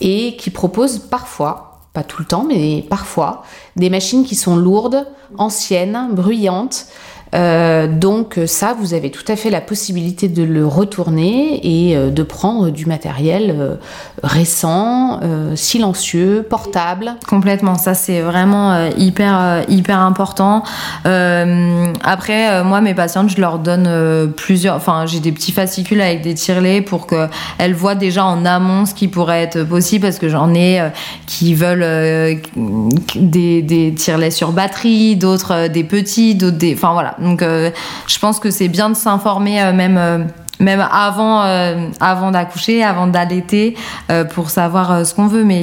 et 0.00 0.36
qui 0.36 0.50
proposent 0.50 0.98
parfois, 0.98 1.80
pas 1.92 2.02
tout 2.02 2.20
le 2.20 2.26
temps, 2.26 2.44
mais 2.48 2.84
parfois, 2.88 3.42
des 3.76 3.90
machines 3.90 4.24
qui 4.24 4.34
sont 4.34 4.56
lourdes, 4.56 5.06
anciennes, 5.36 6.08
bruyantes. 6.12 6.86
Euh, 7.34 7.86
donc 7.86 8.38
ça, 8.46 8.74
vous 8.78 8.94
avez 8.94 9.10
tout 9.10 9.24
à 9.30 9.36
fait 9.36 9.50
la 9.50 9.60
possibilité 9.60 10.28
de 10.28 10.42
le 10.42 10.66
retourner 10.66 11.60
et 11.62 11.96
euh, 11.96 12.10
de 12.10 12.22
prendre 12.22 12.70
du 12.70 12.86
matériel 12.86 13.54
euh, 13.58 13.74
récent, 14.22 15.20
euh, 15.22 15.54
silencieux, 15.56 16.46
portable. 16.48 17.14
Complètement, 17.28 17.76
ça 17.76 17.94
c'est 17.94 18.20
vraiment 18.20 18.88
hyper 18.96 19.64
hyper 19.68 19.98
important. 19.98 20.62
Après, 21.04 22.64
moi 22.64 22.80
mes 22.80 22.94
patientes, 22.94 23.30
je 23.30 23.40
leur 23.40 23.58
donne 23.58 24.32
plusieurs, 24.36 24.76
enfin 24.76 25.06
j'ai 25.06 25.20
des 25.20 25.32
petits 25.32 25.52
fascicules 25.52 26.00
avec 26.00 26.22
des 26.22 26.34
tirelets 26.34 26.80
pour 26.80 27.06
que 27.06 27.28
elles 27.58 27.74
voient 27.74 27.94
déjà 27.94 28.24
en 28.24 28.44
amont 28.44 28.86
ce 28.86 28.94
qui 28.94 29.08
pourrait 29.08 29.42
être 29.42 29.62
possible 29.64 30.02
parce 30.02 30.18
que 30.18 30.28
j'en 30.28 30.54
ai 30.54 30.90
qui 31.26 31.54
veulent 31.54 32.40
des 33.16 33.62
des 33.62 33.94
tirelets 33.94 34.30
sur 34.30 34.52
batterie, 34.52 35.16
d'autres 35.16 35.68
des 35.68 35.84
petits, 35.84 36.34
d'autres 36.34 36.58
des, 36.58 36.74
enfin 36.74 36.92
voilà. 36.92 37.16
Donc 37.20 37.42
euh, 37.42 37.70
je 38.06 38.18
pense 38.18 38.38
que 38.40 38.50
c'est 38.50 38.68
bien 38.68 38.90
de 38.90 38.94
s'informer 38.94 39.62
euh, 39.62 39.72
même. 39.72 39.98
euh, 39.98 40.18
même 40.60 40.84
avant, 40.90 41.42
avant 42.00 42.32
d'accoucher, 42.32 42.82
avant 42.82 43.06
d'allaiter, 43.06 43.76
pour 44.34 44.50
savoir 44.50 45.06
ce 45.06 45.14
qu'on 45.14 45.28
veut. 45.28 45.44
Mais 45.44 45.62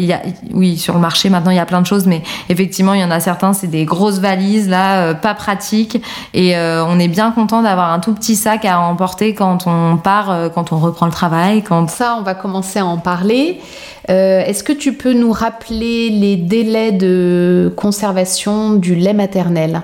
oui, 0.53 0.77
sur 0.77 0.93
le 0.93 1.01
marché 1.01 1.29
maintenant 1.29 1.51
il 1.51 1.57
y 1.57 1.59
a 1.59 1.65
plein 1.65 1.81
de 1.81 1.85
choses, 1.85 2.05
mais 2.07 2.21
effectivement 2.47 2.93
il 2.93 3.01
y 3.01 3.03
en 3.03 3.11
a 3.11 3.19
certains, 3.19 3.51
c'est 3.51 3.67
des 3.67 3.83
grosses 3.83 4.19
valises 4.19 4.69
là, 4.69 5.13
pas 5.13 5.33
pratiques, 5.33 6.01
et 6.33 6.55
on 6.57 6.97
est 6.97 7.09
bien 7.09 7.31
content 7.31 7.61
d'avoir 7.61 7.91
un 7.91 7.99
tout 7.99 8.13
petit 8.13 8.37
sac 8.37 8.63
à 8.63 8.79
emporter 8.79 9.33
quand 9.33 9.67
on 9.67 9.97
part, 9.97 10.33
quand 10.53 10.71
on 10.71 10.77
reprend 10.77 11.07
le 11.07 11.11
travail, 11.11 11.61
Ça, 11.89 12.15
on 12.17 12.21
va 12.21 12.33
commencer 12.33 12.79
à 12.79 12.85
en 12.85 12.97
parler. 12.97 13.59
Est-ce 14.07 14.63
que 14.63 14.71
tu 14.71 14.93
peux 14.93 15.11
nous 15.11 15.33
rappeler 15.33 16.09
les 16.09 16.37
délais 16.37 16.93
de 16.93 17.73
conservation 17.75 18.75
du 18.75 18.95
lait 18.95 19.11
maternel? 19.13 19.81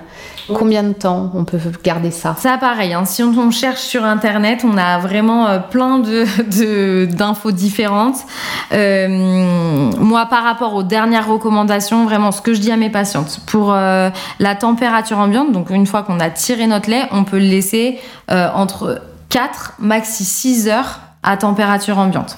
Combien 0.55 0.83
de 0.83 0.93
temps 0.93 1.31
on 1.33 1.45
peut 1.45 1.57
garder 1.83 2.11
ça? 2.11 2.35
Ça, 2.37 2.57
pareil, 2.57 2.93
hein, 2.93 3.05
si 3.05 3.23
on, 3.23 3.31
on 3.37 3.51
cherche 3.51 3.81
sur 3.81 4.03
Internet, 4.05 4.63
on 4.63 4.77
a 4.77 4.99
vraiment 4.99 5.47
euh, 5.47 5.59
plein 5.59 5.99
de, 5.99 7.05
d'infos 7.05 7.51
différentes. 7.51 8.17
Euh, 8.71 9.07
moi, 9.97 10.25
par 10.25 10.43
rapport 10.43 10.75
aux 10.75 10.83
dernières 10.83 11.27
recommandations, 11.27 12.05
vraiment, 12.05 12.31
ce 12.31 12.41
que 12.41 12.53
je 12.53 12.59
dis 12.59 12.71
à 12.71 12.77
mes 12.77 12.89
patientes, 12.89 13.41
pour 13.45 13.73
euh, 13.73 14.09
la 14.39 14.55
température 14.55 15.17
ambiante, 15.19 15.51
donc 15.51 15.69
une 15.69 15.87
fois 15.87 16.03
qu'on 16.03 16.19
a 16.19 16.29
tiré 16.29 16.67
notre 16.67 16.89
lait, 16.89 17.03
on 17.11 17.23
peut 17.23 17.39
le 17.39 17.45
laisser 17.45 17.99
entre 18.29 19.01
4, 19.29 19.73
maxi 19.79 20.23
6 20.23 20.69
heures 20.69 20.99
à 21.23 21.37
température 21.37 21.99
ambiante. 21.99 22.37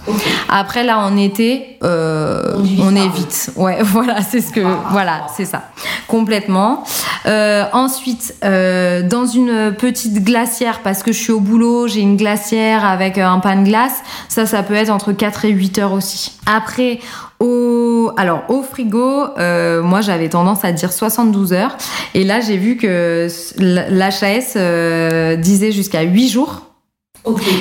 Après, 0.50 0.84
là, 0.84 1.00
en 1.00 1.16
été, 1.16 1.78
euh, 1.84 2.58
on, 2.80 2.96
évite. 2.96 3.52
Ouais, 3.56 3.78
voilà, 3.82 4.22
c'est 4.22 4.42
ce 4.42 4.52
que, 4.52 4.62
voilà, 4.92 5.28
c'est 5.36 5.46
ça, 5.46 5.64
complètement. 6.08 6.84
Euh, 7.26 7.64
ensuite, 7.72 8.36
euh, 8.44 9.02
dans 9.02 9.26
une 9.26 9.74
petite 9.74 10.24
glacière, 10.24 10.82
parce 10.84 11.02
que 11.02 11.14
je 11.14 11.18
suis 11.18 11.32
au 11.32 11.40
boulot, 11.40 11.88
j'ai 11.88 12.02
une 12.02 12.18
glacière 12.18 12.84
avec 12.84 13.18
un 13.18 13.40
pain 13.40 13.56
de 13.56 13.66
glace, 13.66 14.02
ça, 14.28 14.46
ça 14.46 14.64
peut 14.64 14.74
être 14.74 14.90
entre 14.90 15.14
4 15.14 15.46
et 15.46 15.50
8 15.50 15.80
heures 15.80 15.94
aussi. 15.94 16.38
Après, 16.46 17.00
au, 17.40 18.12
alors, 18.18 18.44
au 18.50 18.64
frigo, 18.64 19.26
euh, 19.38 19.82
moi, 19.82 20.02
j'avais 20.02 20.30
tendance 20.30 20.64
à 20.64 20.72
dire 20.72 20.92
72 20.92 21.54
heures. 21.54 21.78
Et 22.14 22.24
là, 22.24 22.40
j'ai 22.40 22.58
vu 22.58 22.78
que 22.78 23.28
l'HAS 23.60 24.54
euh, 24.56 25.36
disait 25.36 25.72
jusqu'à 25.72 26.04
8 26.04 26.30
jours. 26.30 26.73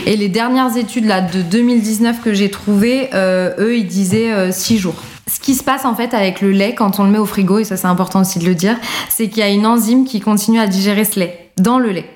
Et 0.06 0.16
les 0.16 0.28
dernières 0.28 0.76
études 0.76 1.04
là, 1.06 1.20
de 1.20 1.40
2019 1.42 2.20
que 2.20 2.34
j'ai 2.34 2.50
trouvées, 2.50 3.10
euh, 3.14 3.54
eux, 3.58 3.76
ils 3.76 3.86
disaient 3.86 4.50
6 4.50 4.78
jours. 4.78 4.96
Ce 5.28 5.38
qui 5.38 5.54
se 5.54 5.62
passe 5.62 5.84
en 5.84 5.94
fait 5.94 6.14
avec 6.14 6.40
le 6.40 6.50
lait 6.50 6.74
quand 6.74 6.98
on 6.98 7.04
le 7.04 7.10
met 7.10 7.18
au 7.18 7.26
frigo, 7.26 7.58
et 7.58 7.64
ça 7.64 7.76
c'est 7.76 7.86
important 7.86 8.20
aussi 8.20 8.38
de 8.38 8.44
le 8.44 8.54
dire, 8.54 8.76
c'est 9.08 9.28
qu'il 9.28 9.38
y 9.38 9.46
a 9.46 9.48
une 9.48 9.66
enzyme 9.66 10.04
qui 10.04 10.20
continue 10.20 10.58
à 10.58 10.66
digérer 10.66 11.04
ce 11.04 11.20
lait 11.20 11.50
dans 11.58 11.78
le 11.78 11.90
lait. 11.90 12.10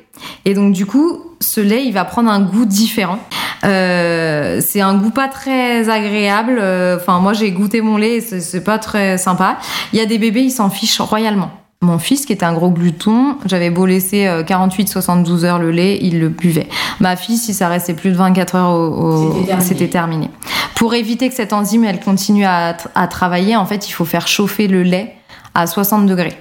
Et 0.45 0.55
donc 0.55 0.73
du 0.73 0.87
coup, 0.87 1.21
ce 1.41 1.61
lait, 1.61 1.85
il 1.85 1.93
va 1.93 2.05
prendre 2.05 2.31
un 2.31 2.41
goût 2.41 2.65
différent. 2.65 3.19
Euh, 3.65 4.61
c'est 4.65 4.81
un 4.81 4.95
goût 4.97 5.11
pas 5.11 5.29
très 5.29 5.89
agréable. 5.89 6.59
Euh, 6.61 6.97
Enfin, 6.97 7.21
moi 7.21 7.33
j'ai 7.33 7.51
goûté 7.53 7.81
mon 7.81 7.97
lait, 7.97 8.21
c'est 8.21 8.65
pas 8.65 8.79
très 8.79 9.19
sympa. 9.19 9.59
Il 9.93 9.99
y 9.99 10.03
a 10.03 10.07
des 10.07 10.19
bébés, 10.19 10.43
ils 10.43 10.51
s'en 10.51 10.71
fichent 10.71 11.01
royalement. 11.01 11.51
Mon 11.87 11.99
fils, 12.01 12.27
qui 12.27 12.33
était 12.33 12.45
un 12.45 12.53
gros 12.53 12.71
glouton, 12.71 13.37
j'avais 13.47 13.71
beau 13.71 13.87
laisser 13.87 14.27
48-72 14.47 15.45
heures 15.45 15.59
le 15.61 15.71
lait, 15.71 15.99
il 16.03 16.19
le 16.19 16.29
buvait. 16.29 16.69
Ma 17.01 17.15
fille, 17.17 17.37
si 17.37 17.55
ça 17.55 17.69
restait 17.69 17.95
plus 17.95 18.11
de 18.11 18.17
24 18.17 18.55
heures, 18.57 18.71
au, 18.75 18.89
au- 18.89 19.33
C'était 19.63 19.89
terminé. 19.89 20.29
Pour 20.75 20.95
éviter 20.95 21.29
que 21.29 21.35
cette 21.35 21.53
enzyme, 21.53 21.85
elle 21.85 22.01
continue 22.01 22.45
à 22.45 22.75
travailler, 23.09 23.55
en 23.57 23.67
fait, 23.67 23.89
il 23.89 23.93
faut 23.93 24.05
faire 24.05 24.27
chauffer 24.27 24.67
le 24.69 24.83
lait 24.83 25.15
à 25.55 25.67
60 25.67 26.07
degrés 26.07 26.37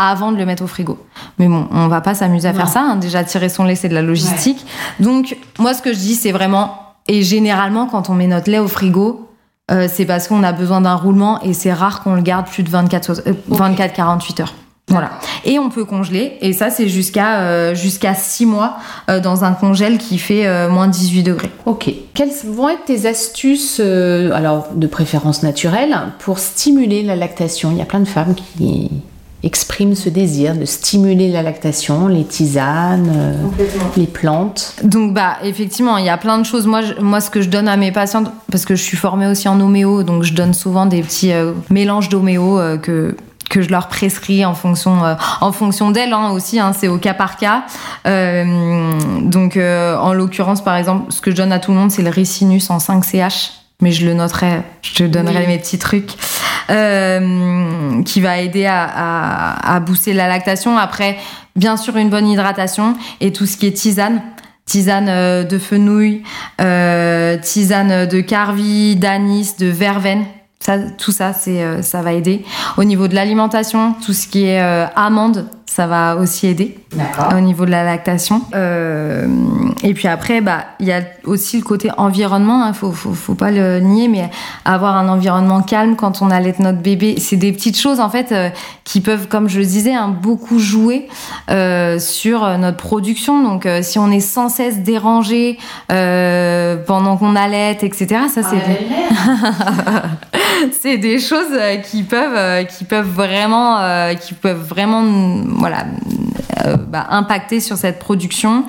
avant 0.00 0.32
de 0.32 0.36
le 0.38 0.46
mettre 0.46 0.62
au 0.62 0.66
frigo. 0.66 0.98
Mais 1.38 1.46
bon, 1.48 1.66
on 1.72 1.88
va 1.88 2.00
pas 2.00 2.14
s'amuser 2.14 2.48
à 2.48 2.54
faire 2.54 2.68
ça. 2.68 2.80
hein. 2.80 2.96
Déjà, 2.96 3.24
tirer 3.24 3.48
son 3.48 3.64
lait, 3.64 3.74
c'est 3.74 3.88
de 3.88 3.94
la 3.94 4.02
logistique. 4.02 4.64
Donc, 5.00 5.36
moi, 5.58 5.74
ce 5.74 5.82
que 5.82 5.92
je 5.92 5.98
dis, 5.98 6.14
c'est 6.14 6.32
vraiment, 6.32 6.78
et 7.06 7.22
généralement, 7.22 7.86
quand 7.86 8.08
on 8.08 8.14
met 8.14 8.26
notre 8.28 8.50
lait 8.50 8.58
au 8.60 8.68
frigo, 8.68 9.27
euh, 9.70 9.88
c'est 9.92 10.06
parce 10.06 10.28
qu'on 10.28 10.42
a 10.42 10.52
besoin 10.52 10.80
d'un 10.80 10.94
roulement 10.94 11.42
et 11.42 11.52
c'est 11.52 11.72
rare 11.72 12.02
qu'on 12.02 12.14
le 12.14 12.22
garde 12.22 12.46
plus 12.46 12.62
de 12.62 12.70
24 12.70 13.22
euh, 13.26 13.32
24-48 13.50 14.42
heures. 14.42 14.54
Voilà. 14.88 15.10
Et 15.44 15.58
on 15.58 15.68
peut 15.68 15.84
congeler, 15.84 16.38
et 16.40 16.54
ça 16.54 16.70
c'est 16.70 16.88
jusqu'à 16.88 17.40
euh, 17.40 17.74
jusqu'à 17.74 18.14
6 18.14 18.46
mois 18.46 18.78
euh, 19.10 19.20
dans 19.20 19.44
un 19.44 19.52
congèle 19.52 19.98
qui 19.98 20.18
fait 20.18 20.46
euh, 20.46 20.70
moins 20.70 20.88
18 20.88 21.22
degrés. 21.22 21.50
Ok. 21.66 21.92
Quelles 22.14 22.32
vont 22.46 22.70
être 22.70 22.86
tes 22.86 23.06
astuces, 23.06 23.80
alors 23.80 24.68
de 24.74 24.86
préférence 24.86 25.42
naturelle, 25.42 25.94
pour 26.18 26.38
stimuler 26.38 27.02
la 27.02 27.16
lactation? 27.16 27.70
Il 27.70 27.76
y 27.76 27.82
a 27.82 27.84
plein 27.84 28.00
de 28.00 28.08
femmes 28.08 28.34
qui 28.34 28.90
expriment 29.42 29.94
ce 29.94 30.08
désir 30.08 30.54
de 30.56 30.64
stimuler 30.64 31.30
la 31.30 31.42
lactation, 31.42 32.08
les 32.08 32.24
tisanes, 32.24 33.12
euh, 33.14 33.34
les 33.96 34.06
plantes. 34.06 34.74
Donc 34.82 35.14
bah 35.14 35.36
effectivement, 35.44 35.96
il 35.96 36.04
y 36.04 36.08
a 36.08 36.16
plein 36.16 36.38
de 36.38 36.44
choses. 36.44 36.66
Moi, 36.66 36.82
je- 36.82 36.94
moi, 37.00 37.20
ce 37.20 37.30
que 37.30 37.40
je 37.40 37.48
donne 37.48 37.68
à 37.68 37.76
mes 37.76 37.92
patientes, 37.92 38.30
parce 38.50 38.64
que 38.64 38.74
je 38.74 38.82
suis 38.82 38.96
formée 38.96 39.26
aussi 39.28 39.48
en 39.48 39.60
homéo, 39.60 40.02
donc 40.02 40.24
je 40.24 40.32
donne 40.34 40.54
souvent 40.54 40.86
des 40.86 41.02
petits 41.02 41.32
euh, 41.32 41.52
mélanges 41.70 42.08
d'homéo 42.08 42.58
euh, 42.58 42.78
que 42.78 43.16
que 43.48 43.62
je 43.62 43.70
leur 43.70 43.88
prescris 43.88 44.44
en 44.44 44.52
fonction 44.52 45.02
euh, 45.06 45.14
en 45.40 45.52
fonction 45.52 45.90
d'elles 45.90 46.12
hein, 46.12 46.32
aussi. 46.32 46.60
Hein, 46.60 46.72
c'est 46.78 46.88
au 46.88 46.98
cas 46.98 47.14
par 47.14 47.38
cas. 47.38 47.62
Euh, 48.06 48.92
donc 49.22 49.56
euh, 49.56 49.96
en 49.96 50.12
l'occurrence, 50.12 50.60
par 50.62 50.76
exemple, 50.76 51.10
ce 51.12 51.20
que 51.20 51.30
je 51.30 51.36
donne 51.36 51.52
à 51.52 51.58
tout 51.58 51.70
le 51.72 51.78
monde, 51.78 51.90
c'est 51.90 52.02
le 52.02 52.10
ricinus 52.10 52.68
en 52.70 52.78
5 52.78 53.04
CH. 53.04 53.52
Mais 53.80 53.92
je 53.92 54.04
le 54.06 54.14
noterai, 54.14 54.62
je 54.82 54.92
te 54.94 55.04
donnerai 55.04 55.42
Oui. 55.42 55.46
mes 55.46 55.58
petits 55.58 55.78
trucs 55.78 56.10
euh, 56.68 58.02
qui 58.02 58.20
va 58.20 58.38
aider 58.38 58.66
à, 58.66 58.82
à, 58.84 59.74
à 59.76 59.80
booster 59.80 60.12
la 60.12 60.26
lactation. 60.26 60.76
Après, 60.76 61.16
bien 61.54 61.76
sûr, 61.76 61.96
une 61.96 62.10
bonne 62.10 62.26
hydratation 62.26 62.96
et 63.20 63.32
tout 63.32 63.46
ce 63.46 63.56
qui 63.56 63.66
est 63.68 63.72
tisane 63.72 64.20
tisane 64.66 65.08
euh, 65.08 65.44
de 65.44 65.58
fenouil, 65.58 66.22
euh, 66.60 67.38
tisane 67.38 68.06
de 68.06 68.20
carvi, 68.20 68.96
d'anis, 68.96 69.54
de 69.58 69.66
verveine. 69.66 70.24
Ça, 70.60 70.78
tout 70.98 71.12
ça, 71.12 71.32
c'est, 71.32 71.82
ça 71.82 72.02
va 72.02 72.12
aider. 72.12 72.44
Au 72.76 72.84
niveau 72.84 73.06
de 73.08 73.14
l'alimentation, 73.14 73.94
tout 74.04 74.12
ce 74.12 74.26
qui 74.26 74.44
est 74.44 74.60
euh, 74.60 74.86
amande, 74.96 75.46
ça 75.78 75.86
va 75.86 76.16
aussi 76.16 76.48
aider 76.48 76.76
au 77.32 77.38
niveau 77.38 77.64
de 77.64 77.70
la 77.70 77.84
lactation. 77.84 78.42
Euh, 78.52 79.28
et 79.84 79.94
puis 79.94 80.08
après, 80.08 80.40
bah, 80.40 80.64
il 80.80 80.86
y 80.86 80.92
a 80.92 81.02
aussi 81.24 81.56
le 81.56 81.62
côté 81.62 81.88
environnement. 81.96 82.66
Il 82.66 82.74
faut, 82.74 82.90
faut, 82.90 83.12
faut 83.12 83.36
pas 83.36 83.52
le 83.52 83.78
nier, 83.78 84.08
mais 84.08 84.28
avoir 84.64 84.96
un 84.96 85.08
environnement 85.08 85.62
calme 85.62 85.94
quand 85.94 86.20
on 86.20 86.32
allait 86.32 86.56
notre 86.58 86.78
bébé, 86.78 87.14
c'est 87.18 87.36
des 87.36 87.52
petites 87.52 87.78
choses 87.78 88.00
en 88.00 88.10
fait 88.10 88.32
euh, 88.32 88.48
qui 88.82 89.00
peuvent, 89.00 89.28
comme 89.28 89.48
je 89.48 89.60
le 89.60 89.66
disais, 89.66 89.94
hein, 89.94 90.08
beaucoup 90.08 90.58
jouer 90.58 91.06
euh, 91.48 92.00
sur 92.00 92.58
notre 92.58 92.78
production. 92.78 93.40
Donc, 93.44 93.68
si 93.82 94.00
on 94.00 94.10
est 94.10 94.18
sans 94.18 94.48
cesse 94.48 94.78
dérangé 94.78 95.58
pendant 95.86 97.16
qu'on 97.18 97.36
allait, 97.36 97.70
etc., 97.70 98.22
ça 98.28 98.42
c'est 98.42 98.58
c'est 100.80 100.98
des 100.98 101.20
choses 101.20 101.56
qui 101.84 102.02
peuvent 102.02 102.66
qui 102.66 102.84
peuvent 102.84 103.08
vraiment 103.08 103.78
qui 104.16 104.34
peuvent 104.34 104.66
vraiment 104.66 105.02
mm, 105.02 105.67
voilà 105.68 105.86
euh, 106.66 106.76
bah, 106.76 107.06
impacter 107.10 107.60
sur 107.60 107.76
cette 107.76 107.98
production. 107.98 108.64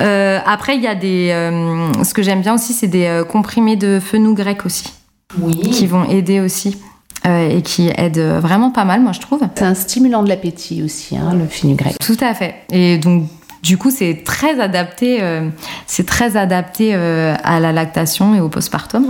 Euh, 0.00 0.38
après 0.46 0.76
il 0.76 0.82
y 0.82 0.86
a 0.86 0.94
des 0.94 1.30
euh, 1.30 2.02
ce 2.04 2.14
que 2.14 2.22
j'aime 2.22 2.40
bien 2.42 2.54
aussi 2.54 2.72
c'est 2.72 2.86
des 2.86 3.22
comprimés 3.28 3.76
de 3.76 4.00
fenouil 4.00 4.34
grec 4.34 4.66
aussi 4.66 4.92
Oui. 5.40 5.58
qui 5.70 5.86
vont 5.86 6.04
aider 6.04 6.40
aussi 6.40 6.78
et 7.24 7.60
qui 7.62 7.90
aident 7.96 8.38
vraiment 8.40 8.70
pas 8.70 8.84
mal 8.84 9.00
moi 9.00 9.10
je 9.12 9.20
trouve. 9.20 9.40
C'est 9.56 9.64
un 9.64 9.74
stimulant 9.74 10.22
de 10.22 10.28
l'appétit 10.28 10.84
aussi, 10.84 11.16
hein, 11.16 11.34
le 11.34 11.46
fenugrec. 11.46 11.98
Tout 11.98 12.16
à 12.20 12.34
fait. 12.34 12.54
Et 12.70 12.98
donc, 12.98 13.24
du 13.66 13.78
coup, 13.78 13.90
c'est 13.90 14.22
très 14.24 14.60
adapté, 14.60 15.18
euh, 15.20 15.48
c'est 15.88 16.06
très 16.06 16.36
adapté 16.36 16.92
euh, 16.94 17.34
à 17.42 17.58
la 17.58 17.72
lactation 17.72 18.32
et 18.36 18.40
au 18.40 18.48
postpartum. 18.48 19.06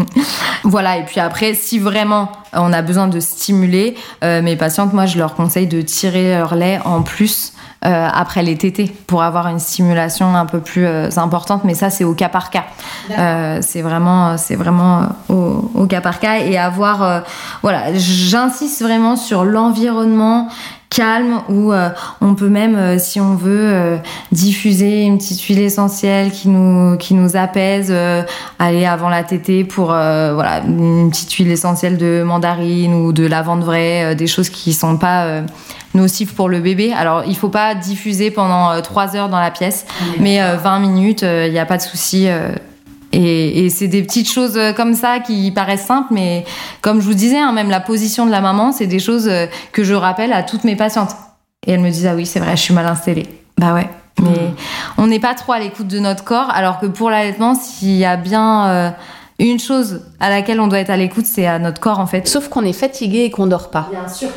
voilà. 0.64 0.96
Et 0.96 1.04
puis 1.04 1.20
après, 1.20 1.52
si 1.52 1.78
vraiment 1.78 2.32
on 2.54 2.72
a 2.72 2.80
besoin 2.80 3.06
de 3.08 3.20
stimuler 3.20 3.94
euh, 4.24 4.40
mes 4.40 4.56
patientes, 4.56 4.94
moi, 4.94 5.04
je 5.04 5.18
leur 5.18 5.34
conseille 5.34 5.66
de 5.66 5.82
tirer 5.82 6.38
leur 6.38 6.54
lait 6.54 6.80
en 6.86 7.02
plus. 7.02 7.52
euh, 7.84 8.08
après 8.14 8.42
les 8.44 8.56
tétés 8.56 8.94
pour 9.08 9.24
avoir 9.24 9.48
une 9.48 9.58
stimulation 9.58 10.36
un 10.36 10.46
peu 10.46 10.60
plus 10.60 10.86
euh, 10.86 11.08
importante 11.16 11.64
mais 11.64 11.74
ça 11.74 11.90
c'est 11.90 12.04
au 12.04 12.14
cas 12.14 12.28
par 12.28 12.50
cas 12.50 12.64
Euh, 13.10 13.58
c'est 13.60 13.82
vraiment 13.82 14.38
c'est 14.38 14.54
vraiment 14.54 15.08
au, 15.28 15.68
au 15.74 15.86
cas 15.88 16.00
par 16.00 16.20
cas 16.20 16.38
et 16.38 16.56
avoir 16.56 17.24
voilà 17.62 17.92
j'insiste 17.94 18.82
vraiment 18.82 19.16
sur 19.16 19.44
l'environnement 19.44 20.48
calme 20.94 21.40
où 21.48 21.72
euh, 21.72 21.88
on 22.20 22.34
peut 22.34 22.48
même 22.48 22.76
euh, 22.76 22.98
si 22.98 23.20
on 23.20 23.34
veut 23.34 23.72
euh, 23.72 23.96
diffuser 24.30 25.02
une 25.02 25.18
petite 25.18 25.40
huile 25.42 25.60
essentielle 25.60 26.30
qui 26.30 26.48
nous 26.48 26.96
qui 26.98 27.14
nous 27.14 27.36
apaise 27.36 27.92
aller 28.58 28.84
avant 28.84 29.08
la 29.08 29.24
tétée 29.24 29.64
pour 29.64 29.86
voilà 29.86 30.62
une 30.66 31.10
petite 31.10 31.32
huile 31.32 31.50
essentielle 31.50 31.96
de 31.96 32.22
mandarine 32.22 32.94
ou 32.94 33.12
de 33.12 33.26
lavande 33.26 33.64
vraie 33.64 34.14
des 34.14 34.26
choses 34.26 34.50
qui 34.50 34.72
sont 34.72 34.96
pas 34.96 35.42
nocives 35.94 36.34
pour 36.34 36.48
le 36.48 36.60
bébé. 36.60 36.92
Alors 36.92 37.24
il 37.26 37.36
faut 37.36 37.48
pas 37.48 37.74
diffuser 37.74 38.30
pendant 38.30 38.70
euh, 38.70 38.80
trois 38.80 39.16
heures 39.16 39.28
dans 39.28 39.40
la 39.40 39.50
pièce 39.50 39.86
mais 40.18 40.42
euh, 40.42 40.56
20 40.56 40.78
minutes 40.80 41.22
il 41.22 41.52
n'y 41.52 41.58
a 41.58 41.66
pas 41.66 41.76
de 41.76 41.82
souci 41.82 42.28
et, 43.12 43.64
et 43.64 43.70
c'est 43.70 43.88
des 43.88 44.02
petites 44.02 44.30
choses 44.30 44.56
euh, 44.56 44.72
comme 44.72 44.94
ça 44.94 45.20
qui 45.20 45.50
paraissent 45.50 45.86
simples, 45.86 46.08
mais 46.12 46.44
comme 46.80 47.00
je 47.00 47.06
vous 47.06 47.14
disais, 47.14 47.38
hein, 47.38 47.52
même 47.52 47.70
la 47.70 47.80
position 47.80 48.26
de 48.26 48.30
la 48.30 48.40
maman, 48.40 48.72
c'est 48.72 48.86
des 48.86 48.98
choses 48.98 49.28
euh, 49.28 49.46
que 49.72 49.84
je 49.84 49.94
rappelle 49.94 50.32
à 50.32 50.42
toutes 50.42 50.64
mes 50.64 50.76
patientes. 50.76 51.14
Et 51.66 51.72
elles 51.72 51.80
me 51.80 51.90
disent 51.90 52.06
ah 52.06 52.14
oui 52.14 52.26
c'est 52.26 52.40
vrai, 52.40 52.56
je 52.56 52.62
suis 52.62 52.74
mal 52.74 52.86
installée. 52.86 53.26
Bah 53.58 53.74
ouais. 53.74 53.88
Mais 54.20 54.52
on 54.98 55.06
n'est 55.06 55.20
pas 55.20 55.34
trop 55.34 55.52
à 55.52 55.58
l'écoute 55.58 55.88
de 55.88 55.98
notre 55.98 56.22
corps, 56.22 56.50
alors 56.50 56.78
que 56.78 56.86
pour 56.86 57.10
l'allaitement, 57.10 57.54
s'il 57.54 57.96
y 57.96 58.04
a 58.04 58.16
bien 58.16 58.68
euh, 58.68 58.90
une 59.46 59.58
chose 59.58 60.00
à 60.20 60.30
laquelle 60.30 60.60
on 60.60 60.68
doit 60.68 60.78
être 60.78 60.90
à 60.90 60.96
l'écoute, 60.96 61.26
c'est 61.26 61.46
à 61.46 61.58
notre 61.58 61.80
corps 61.80 61.98
en 61.98 62.06
fait. 62.06 62.28
Sauf 62.28 62.48
qu'on 62.48 62.64
est 62.64 62.72
fatigué 62.72 63.20
et 63.20 63.30
qu'on 63.30 63.46
dort 63.46 63.70
pas. 63.70 63.88
Bien 63.90 64.08
sûr. 64.08 64.28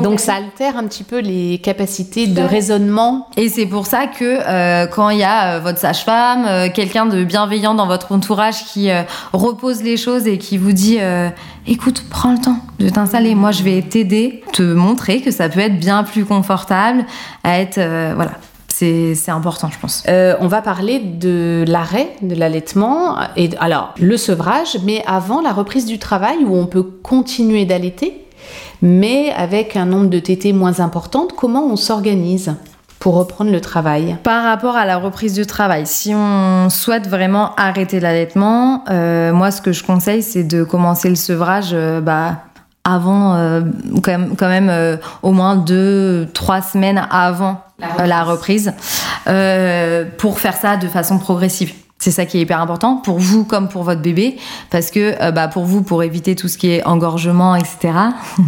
Donc 0.00 0.20
ça 0.20 0.34
altère 0.34 0.76
un 0.76 0.84
petit 0.84 1.04
peu 1.04 1.18
les 1.18 1.58
capacités 1.58 2.26
de 2.26 2.42
raisonnement. 2.42 3.28
Et 3.36 3.48
c'est 3.48 3.66
pour 3.66 3.86
ça 3.86 4.06
que 4.06 4.24
euh, 4.24 4.86
quand 4.86 5.10
il 5.10 5.18
y 5.18 5.24
a 5.24 5.56
euh, 5.56 5.60
votre 5.60 5.78
sage-femme, 5.78 6.44
euh, 6.46 6.68
quelqu'un 6.72 7.06
de 7.06 7.24
bienveillant 7.24 7.74
dans 7.74 7.86
votre 7.86 8.12
entourage 8.12 8.64
qui 8.66 8.90
euh, 8.90 9.02
repose 9.32 9.82
les 9.82 9.96
choses 9.96 10.26
et 10.26 10.38
qui 10.38 10.58
vous 10.58 10.72
dit 10.72 10.98
euh, 11.00 11.28
écoute, 11.66 12.04
prends 12.08 12.32
le 12.32 12.38
temps 12.38 12.58
de 12.78 12.88
t'installer, 12.88 13.34
moi 13.34 13.50
je 13.50 13.62
vais 13.62 13.82
t'aider, 13.82 14.42
te 14.52 14.62
montrer 14.62 15.20
que 15.20 15.30
ça 15.30 15.48
peut 15.48 15.60
être 15.60 15.78
bien 15.78 16.04
plus 16.04 16.24
confortable 16.24 17.04
à 17.44 17.58
être 17.60 17.78
euh, 17.78 18.12
voilà. 18.14 18.32
C'est 18.80 19.30
important, 19.30 19.70
je 19.72 19.78
pense. 19.80 20.04
Euh, 20.08 20.36
on 20.40 20.46
va 20.46 20.62
parler 20.62 21.00
de 21.00 21.64
l'arrêt 21.66 22.10
de 22.22 22.36
l'allaitement 22.36 23.16
et 23.36 23.50
alors 23.58 23.92
le 24.00 24.16
sevrage, 24.16 24.78
mais 24.84 25.02
avant 25.04 25.40
la 25.40 25.52
reprise 25.52 25.84
du 25.84 25.98
travail 25.98 26.44
où 26.44 26.54
on 26.54 26.66
peut 26.66 26.84
continuer 26.84 27.64
d'allaiter, 27.64 28.24
mais 28.80 29.32
avec 29.32 29.74
un 29.74 29.84
nombre 29.84 30.08
de 30.08 30.20
tétées 30.20 30.52
moins 30.52 30.78
importante. 30.78 31.32
Comment 31.36 31.66
on 31.66 31.74
s'organise 31.74 32.54
pour 33.00 33.16
reprendre 33.16 33.50
le 33.50 33.60
travail? 33.60 34.16
Par 34.22 34.44
rapport 34.44 34.76
à 34.76 34.86
la 34.86 34.98
reprise 34.98 35.34
du 35.34 35.44
travail, 35.44 35.84
si 35.84 36.12
on 36.14 36.70
souhaite 36.70 37.08
vraiment 37.08 37.56
arrêter 37.56 37.98
l'allaitement, 37.98 38.84
euh, 38.90 39.32
moi 39.32 39.50
ce 39.50 39.60
que 39.60 39.72
je 39.72 39.82
conseille 39.82 40.22
c'est 40.22 40.44
de 40.44 40.62
commencer 40.62 41.08
le 41.08 41.16
sevrage 41.16 41.70
euh, 41.72 42.00
bah, 42.00 42.44
avant, 42.88 43.34
euh, 43.34 43.60
quand 44.02 44.12
même, 44.12 44.36
quand 44.36 44.48
même 44.48 44.68
euh, 44.70 44.96
au 45.22 45.32
moins 45.32 45.56
deux, 45.56 46.28
trois 46.34 46.62
semaines 46.62 47.06
avant 47.10 47.62
euh, 47.82 48.06
la 48.06 48.24
reprise, 48.24 48.72
euh, 49.26 50.04
pour 50.18 50.40
faire 50.40 50.56
ça 50.56 50.76
de 50.76 50.88
façon 50.88 51.18
progressive. 51.18 51.72
C'est 52.00 52.12
ça 52.12 52.26
qui 52.26 52.38
est 52.38 52.42
hyper 52.42 52.60
important 52.60 52.96
pour 52.96 53.18
vous 53.18 53.44
comme 53.44 53.68
pour 53.68 53.82
votre 53.82 54.00
bébé, 54.00 54.36
parce 54.70 54.92
que 54.92 55.20
euh, 55.20 55.32
bah, 55.32 55.48
pour 55.48 55.64
vous, 55.64 55.82
pour 55.82 56.04
éviter 56.04 56.36
tout 56.36 56.46
ce 56.46 56.56
qui 56.56 56.70
est 56.70 56.84
engorgement, 56.84 57.56
etc. 57.56 57.90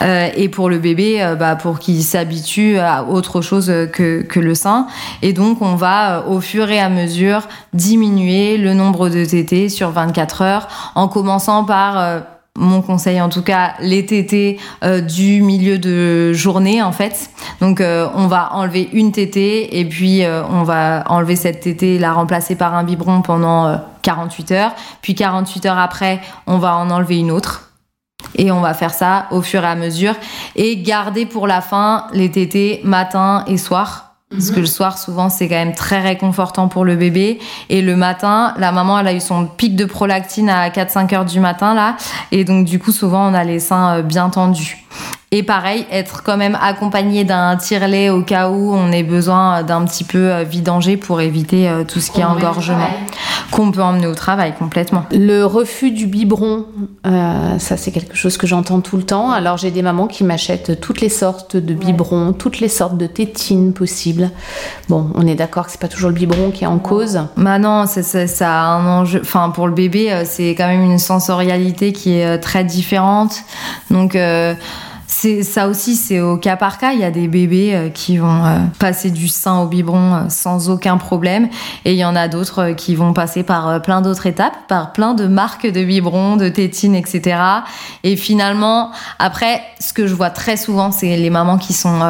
Euh, 0.00 0.28
et 0.36 0.48
pour 0.48 0.70
le 0.70 0.78
bébé, 0.78 1.20
euh, 1.20 1.34
bah, 1.34 1.56
pour 1.56 1.80
qu'il 1.80 2.04
s'habitue 2.04 2.78
à 2.78 3.02
autre 3.02 3.40
chose 3.40 3.66
que, 3.92 4.22
que 4.22 4.38
le 4.38 4.54
sein. 4.54 4.86
Et 5.22 5.32
donc, 5.32 5.60
on 5.60 5.74
va, 5.74 6.18
euh, 6.18 6.28
au 6.28 6.40
fur 6.40 6.70
et 6.70 6.78
à 6.78 6.88
mesure, 6.88 7.48
diminuer 7.72 8.58
le 8.58 8.74
nombre 8.74 9.08
de 9.08 9.24
tétés 9.24 9.68
sur 9.68 9.90
24 9.90 10.42
heures, 10.42 10.68
en 10.94 11.08
commençant 11.08 11.64
par... 11.64 12.22
mon 12.58 12.82
conseil 12.82 13.20
en 13.20 13.28
tout 13.28 13.42
cas, 13.42 13.74
les 13.80 14.04
tétés 14.04 14.58
euh, 14.82 15.00
du 15.00 15.40
milieu 15.42 15.78
de 15.78 16.32
journée 16.32 16.82
en 16.82 16.92
fait. 16.92 17.30
Donc 17.60 17.80
euh, 17.80 18.08
on 18.14 18.26
va 18.26 18.52
enlever 18.54 18.88
une 18.92 19.12
tétée 19.12 19.78
et 19.78 19.84
puis 19.84 20.24
euh, 20.24 20.42
on 20.44 20.64
va 20.64 21.04
enlever 21.08 21.36
cette 21.36 21.60
tétée 21.60 21.98
la 21.98 22.12
remplacer 22.12 22.56
par 22.56 22.74
un 22.74 22.84
biberon 22.84 23.22
pendant 23.22 23.66
euh, 23.66 23.76
48 24.02 24.52
heures. 24.52 24.72
Puis 25.00 25.14
48 25.14 25.66
heures 25.66 25.78
après, 25.78 26.20
on 26.46 26.58
va 26.58 26.76
en 26.76 26.90
enlever 26.90 27.18
une 27.18 27.30
autre. 27.30 27.64
Et 28.34 28.50
on 28.50 28.60
va 28.60 28.74
faire 28.74 28.92
ça 28.92 29.26
au 29.30 29.42
fur 29.42 29.62
et 29.62 29.66
à 29.66 29.76
mesure 29.76 30.14
et 30.56 30.82
garder 30.82 31.24
pour 31.24 31.46
la 31.46 31.60
fin 31.60 32.08
les 32.12 32.30
tétées 32.30 32.80
matin 32.82 33.44
et 33.46 33.56
soir. 33.56 34.07
Parce 34.30 34.50
que 34.50 34.60
le 34.60 34.66
soir, 34.66 34.98
souvent, 34.98 35.30
c'est 35.30 35.48
quand 35.48 35.54
même 35.54 35.74
très 35.74 36.00
réconfortant 36.00 36.68
pour 36.68 36.84
le 36.84 36.96
bébé. 36.96 37.38
Et 37.70 37.80
le 37.80 37.96
matin, 37.96 38.52
la 38.58 38.72
maman, 38.72 38.98
elle 38.98 39.06
a 39.06 39.14
eu 39.14 39.20
son 39.20 39.46
pic 39.46 39.74
de 39.74 39.86
prolactine 39.86 40.50
à 40.50 40.68
4-5 40.68 41.14
heures 41.14 41.24
du 41.24 41.40
matin, 41.40 41.72
là. 41.72 41.96
Et 42.30 42.44
donc, 42.44 42.66
du 42.66 42.78
coup, 42.78 42.92
souvent, 42.92 43.30
on 43.30 43.32
a 43.32 43.42
les 43.44 43.58
seins 43.58 43.96
euh, 43.96 44.02
bien 44.02 44.28
tendus. 44.28 44.84
Et 45.30 45.42
pareil, 45.42 45.84
être 45.92 46.22
quand 46.22 46.38
même 46.38 46.56
accompagné 46.58 47.22
d'un 47.24 47.56
tire-lait 47.56 48.08
au 48.08 48.22
cas 48.22 48.48
où 48.48 48.72
on 48.72 48.90
ait 48.90 49.02
besoin 49.02 49.62
d'un 49.62 49.84
petit 49.84 50.04
peu 50.04 50.32
euh, 50.32 50.42
vidanger 50.42 50.96
pour 50.96 51.20
éviter 51.20 51.68
euh, 51.68 51.84
tout 51.84 52.00
ce 52.00 52.10
qui 52.10 52.22
est 52.22 52.24
engorgement. 52.24 52.88
Qu'on 53.50 53.70
peut 53.70 53.82
emmener 53.82 54.06
au 54.06 54.14
travail 54.14 54.54
complètement. 54.58 55.04
Le 55.10 55.44
refus 55.44 55.90
du 55.90 56.06
biberon, 56.06 56.64
euh, 57.06 57.58
ça 57.58 57.76
c'est 57.76 57.90
quelque 57.90 58.16
chose 58.16 58.38
que 58.38 58.46
j'entends 58.46 58.80
tout 58.80 58.96
le 58.96 59.02
temps. 59.02 59.30
Alors 59.30 59.58
j'ai 59.58 59.70
des 59.70 59.82
mamans 59.82 60.06
qui 60.06 60.24
m'achètent 60.24 60.80
toutes 60.80 61.02
les 61.02 61.08
sortes 61.10 61.56
de 61.56 61.74
biberons, 61.74 62.32
toutes 62.32 62.60
les 62.60 62.68
sortes 62.68 62.96
de 62.96 63.06
tétines 63.06 63.74
possibles. 63.74 64.30
Bon, 64.88 65.10
on 65.14 65.26
est 65.26 65.34
d'accord 65.34 65.66
que 65.66 65.72
c'est 65.72 65.80
pas 65.80 65.88
toujours 65.88 66.08
le 66.08 66.14
biberon 66.16 66.50
qui 66.50 66.64
est 66.64 66.68
en 66.68 66.78
cause. 66.78 67.20
Bah 67.36 67.58
non, 67.58 67.86
ça, 67.86 68.02
ça, 68.02 68.26
ça 68.26 68.50
a 68.50 68.64
un 68.64 69.00
enjeu. 69.00 69.20
Enfin, 69.22 69.50
pour 69.50 69.66
le 69.66 69.74
bébé, 69.74 70.22
c'est 70.24 70.50
quand 70.50 70.68
même 70.68 70.82
une 70.82 70.98
sensorialité 70.98 71.92
qui 71.92 72.14
est 72.14 72.38
très 72.38 72.64
différente. 72.64 73.42
Donc. 73.90 74.16
euh, 74.16 74.54
ça 75.42 75.68
aussi, 75.68 75.96
c'est 75.96 76.20
au 76.20 76.36
cas 76.36 76.56
par 76.56 76.78
cas. 76.78 76.92
Il 76.92 77.00
y 77.00 77.04
a 77.04 77.10
des 77.10 77.28
bébés 77.28 77.74
euh, 77.74 77.88
qui 77.88 78.18
vont 78.18 78.44
euh, 78.44 78.58
passer 78.78 79.10
du 79.10 79.26
sein 79.26 79.60
au 79.60 79.66
biberon 79.66 80.14
euh, 80.14 80.20
sans 80.28 80.70
aucun 80.70 80.96
problème, 80.96 81.48
et 81.84 81.92
il 81.92 81.98
y 81.98 82.04
en 82.04 82.14
a 82.14 82.28
d'autres 82.28 82.70
qui 82.70 82.94
vont 82.94 83.12
passer 83.12 83.42
par 83.42 83.82
plein 83.82 84.00
d'autres 84.00 84.26
étapes, 84.26 84.54
par 84.68 84.92
plein 84.92 85.14
de 85.14 85.26
marques 85.26 85.66
de 85.66 85.84
biberons, 85.84 86.36
de 86.36 86.48
tétines, 86.48 86.94
etc. 86.94 87.36
Et 88.04 88.16
finalement, 88.16 88.90
après, 89.18 89.62
ce 89.80 89.92
que 89.92 90.06
je 90.06 90.14
vois 90.14 90.30
très 90.30 90.56
souvent, 90.56 90.92
c'est 90.92 91.16
les 91.16 91.30
mamans 91.30 91.58
qui 91.58 91.72
sont 91.72 92.00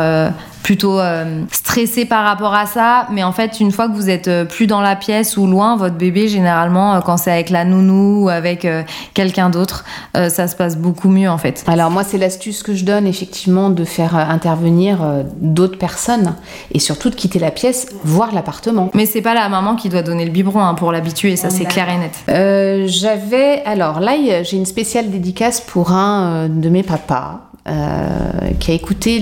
plutôt 0.63 1.01
euh, 1.01 1.45
stressées 1.51 2.05
par 2.05 2.25
rapport 2.25 2.55
à 2.55 2.67
ça. 2.67 3.07
Mais 3.11 3.23
en 3.23 3.33
fait, 3.33 3.61
une 3.61 3.73
fois 3.73 3.89
que 3.89 3.95
vous 3.95 4.11
êtes 4.11 4.31
plus 4.49 4.67
dans 4.67 4.81
la 4.83 4.97
pièce 4.97 5.37
ou 5.37 5.47
loin, 5.47 5.77
votre 5.77 5.95
bébé, 5.95 6.29
généralement, 6.29 7.01
quand 7.01 7.17
c'est 7.17 7.33
avec 7.33 7.49
la 7.49 7.65
nounou 7.65 8.25
ou 8.25 8.29
avec 8.29 8.67
quelqu'un 9.15 9.49
d'autre, 9.49 9.85
ça 10.15 10.47
se 10.49 10.57
passe 10.57 10.77
beaucoup 10.77 11.09
mieux 11.09 11.31
en 11.31 11.39
fait. 11.39 11.65
Alors 11.67 11.91
moi 11.91 12.05
c'est 12.05 12.19
l'astuce 12.19 12.63
que 12.63 12.75
je 12.75 12.85
donne 12.85 12.98
effectivement 13.07 13.71
de 13.71 13.85
faire 13.85 14.17
euh, 14.17 14.21
intervenir 14.21 15.03
euh, 15.03 15.23
d'autres 15.41 15.79
personnes 15.79 16.35
et 16.73 16.79
surtout 16.79 17.11
de 17.11 17.15
quitter 17.15 17.39
la 17.39 17.51
pièce, 17.51 17.87
voire 18.05 18.35
l'appartement. 18.35 18.91
Mais 18.95 19.07
c'est 19.07 19.23
pas 19.23 19.35
la 19.35 19.49
maman 19.49 19.77
qui 19.77 19.89
doit 19.89 20.03
donner 20.03 20.25
le 20.25 20.31
biberon 20.31 20.61
hein, 20.61 20.75
pour 20.75 20.93
l'habituer, 20.93 21.37
ça 21.37 21.51
c'est 21.51 21.65
clair 21.65 21.89
et 21.89 21.99
net. 21.99 22.13
Euh, 22.29 22.85
J'avais 22.87 23.63
alors 23.65 24.01
là 24.01 24.13
j'ai 24.43 24.57
une 24.57 24.67
spéciale 24.67 25.11
dédicace 25.11 25.61
pour 25.61 25.93
un 25.93 26.49
de 26.49 26.69
mes 26.69 26.83
papas. 26.83 27.41
euh, 27.69 28.51
qui 28.61 28.71
a 28.71 28.75
écouté 28.75 29.19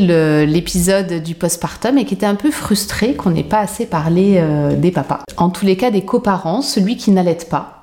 l'épisode 0.47 1.23
du 1.23 1.35
postpartum 1.35 1.99
et 1.99 2.05
qui 2.05 2.15
était 2.15 2.27
un 2.27 2.35
peu 2.37 2.51
frustré 2.51 3.15
qu'on 3.15 3.31
n'ait 3.31 3.43
pas 3.43 3.59
assez 3.59 3.87
parlé 3.87 4.37
euh, 4.37 4.77
des 4.77 4.91
papas. 4.91 5.21
En 5.37 5.51
tous 5.51 5.67
les 5.67 5.77
cas, 5.77 5.91
des 5.91 6.03
coparents, 6.03 6.63
celui 6.63 6.97
qui 6.97 7.11
n'allait 7.11 7.37
pas. 7.51 7.76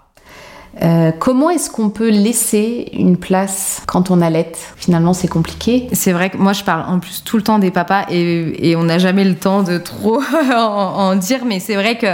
Euh, 0.82 1.12
comment 1.12 1.50
est-ce 1.50 1.70
qu'on 1.70 1.90
peut 1.90 2.10
laisser 2.10 2.90
une 2.94 3.18
place 3.18 3.82
quand 3.86 4.10
on 4.10 4.22
allait 4.22 4.52
Finalement, 4.76 5.14
c'est 5.14 5.28
compliqué. 5.28 5.88
C'est 5.94 6.12
vrai 6.12 6.30
que 6.30 6.38
moi 6.38 6.54
je 6.54 6.64
parle 6.64 6.90
en 6.92 7.00
plus 7.00 7.24
tout 7.24 7.38
le 7.38 7.44
temps 7.44 7.60
des 7.60 7.72
papas 7.72 8.06
et, 8.10 8.76
on 8.76 8.84
n'a 8.84 8.98
jamais 8.98 9.24
le 9.24 9.36
temps 9.36 9.62
de 9.64 9.78
trop 9.78 10.22
en, 10.56 11.16
dire, 11.16 11.46
mais 11.46 11.60
c'est 11.60 11.76
vrai 11.76 11.98
que 11.98 12.08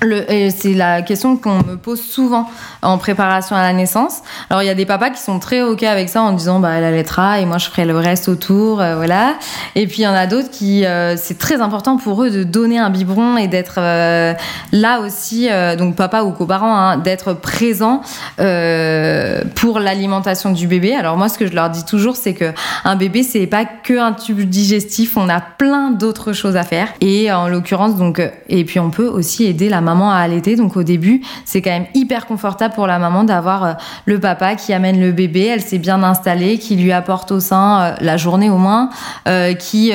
c'est 0.00 0.74
la 0.74 1.02
question 1.02 1.36
qu'on 1.36 1.58
me 1.58 1.76
pose 1.76 2.00
souvent 2.00 2.48
en 2.82 2.98
préparation 2.98 3.56
à 3.56 3.62
la 3.62 3.72
naissance. 3.72 4.18
Alors 4.48 4.62
il 4.62 4.66
y 4.66 4.70
a 4.70 4.74
des 4.74 4.86
papas 4.86 5.10
qui 5.10 5.20
sont 5.20 5.40
très 5.40 5.62
ok 5.62 5.82
avec 5.82 6.08
ça 6.08 6.22
en 6.22 6.32
disant 6.32 6.60
bah 6.60 6.70
elle 6.76 6.84
allaitera 6.84 7.40
et 7.40 7.46
moi 7.46 7.58
je 7.58 7.68
ferai 7.68 7.84
le 7.84 7.96
reste 7.96 8.28
autour, 8.28 8.80
euh, 8.80 8.94
voilà. 8.94 9.34
Et 9.74 9.86
puis 9.86 9.98
il 9.98 10.02
y 10.02 10.06
en 10.06 10.14
a 10.14 10.26
d'autres 10.26 10.50
qui 10.50 10.84
euh, 10.84 11.16
c'est 11.16 11.38
très 11.38 11.60
important 11.60 11.96
pour 11.96 12.22
eux 12.22 12.30
de 12.30 12.44
donner 12.44 12.78
un 12.78 12.90
biberon 12.90 13.36
et 13.36 13.48
d'être 13.48 13.78
euh, 13.78 14.34
là 14.72 15.00
aussi, 15.00 15.48
donc 15.76 15.96
papa 15.96 16.22
ou 16.22 16.30
coparent, 16.30 16.76
hein, 16.76 16.98
d'être 16.98 17.32
présent 17.32 18.02
pour 18.36 19.80
l'alimentation 19.80 20.52
du 20.52 20.66
bébé. 20.66 20.94
Alors 20.94 21.16
moi 21.16 21.28
ce 21.28 21.38
que 21.38 21.46
je 21.46 21.54
leur 21.54 21.70
dis 21.70 21.84
toujours 21.84 22.16
c'est 22.16 22.34
que 22.34 22.52
un 22.84 22.96
bébé 22.96 23.22
c'est 23.22 23.46
pas 23.46 23.64
que 23.64 23.98
un 23.98 24.12
tube 24.12 24.40
digestif, 24.48 25.16
on 25.16 25.28
a 25.28 25.40
plein 25.40 25.90
d'autres 25.90 26.32
choses 26.32 26.56
à 26.56 26.62
faire. 26.62 26.88
Et 27.00 27.32
en 27.32 27.48
l'occurrence 27.48 27.96
donc 27.96 28.22
et 28.48 28.64
puis 28.64 28.78
on 28.78 28.90
peut 28.90 29.08
aussi 29.08 29.44
aider 29.46 29.68
la 29.68 29.80
maman 29.88 30.10
à 30.10 30.16
allaiter. 30.16 30.56
Donc 30.56 30.76
au 30.76 30.82
début 30.82 31.22
c'est 31.44 31.62
quand 31.62 31.70
même 31.70 31.86
hyper 31.94 32.26
confortable 32.26 32.74
pour 32.74 32.86
la 32.86 32.98
maman 32.98 33.24
d'avoir 33.24 33.64
euh, 33.64 33.72
le 34.04 34.18
papa 34.18 34.54
qui 34.54 34.72
amène 34.72 35.00
le 35.00 35.12
bébé, 35.12 35.46
elle 35.46 35.62
s'est 35.62 35.78
bien 35.78 36.02
installée, 36.02 36.58
qui 36.58 36.76
lui 36.76 36.92
apporte 36.92 37.30
au 37.32 37.40
sein 37.40 37.80
euh, 37.80 37.94
la 38.00 38.16
journée 38.16 38.50
au 38.50 38.58
moins, 38.58 38.90
euh, 39.26 39.54
qui 39.54 39.92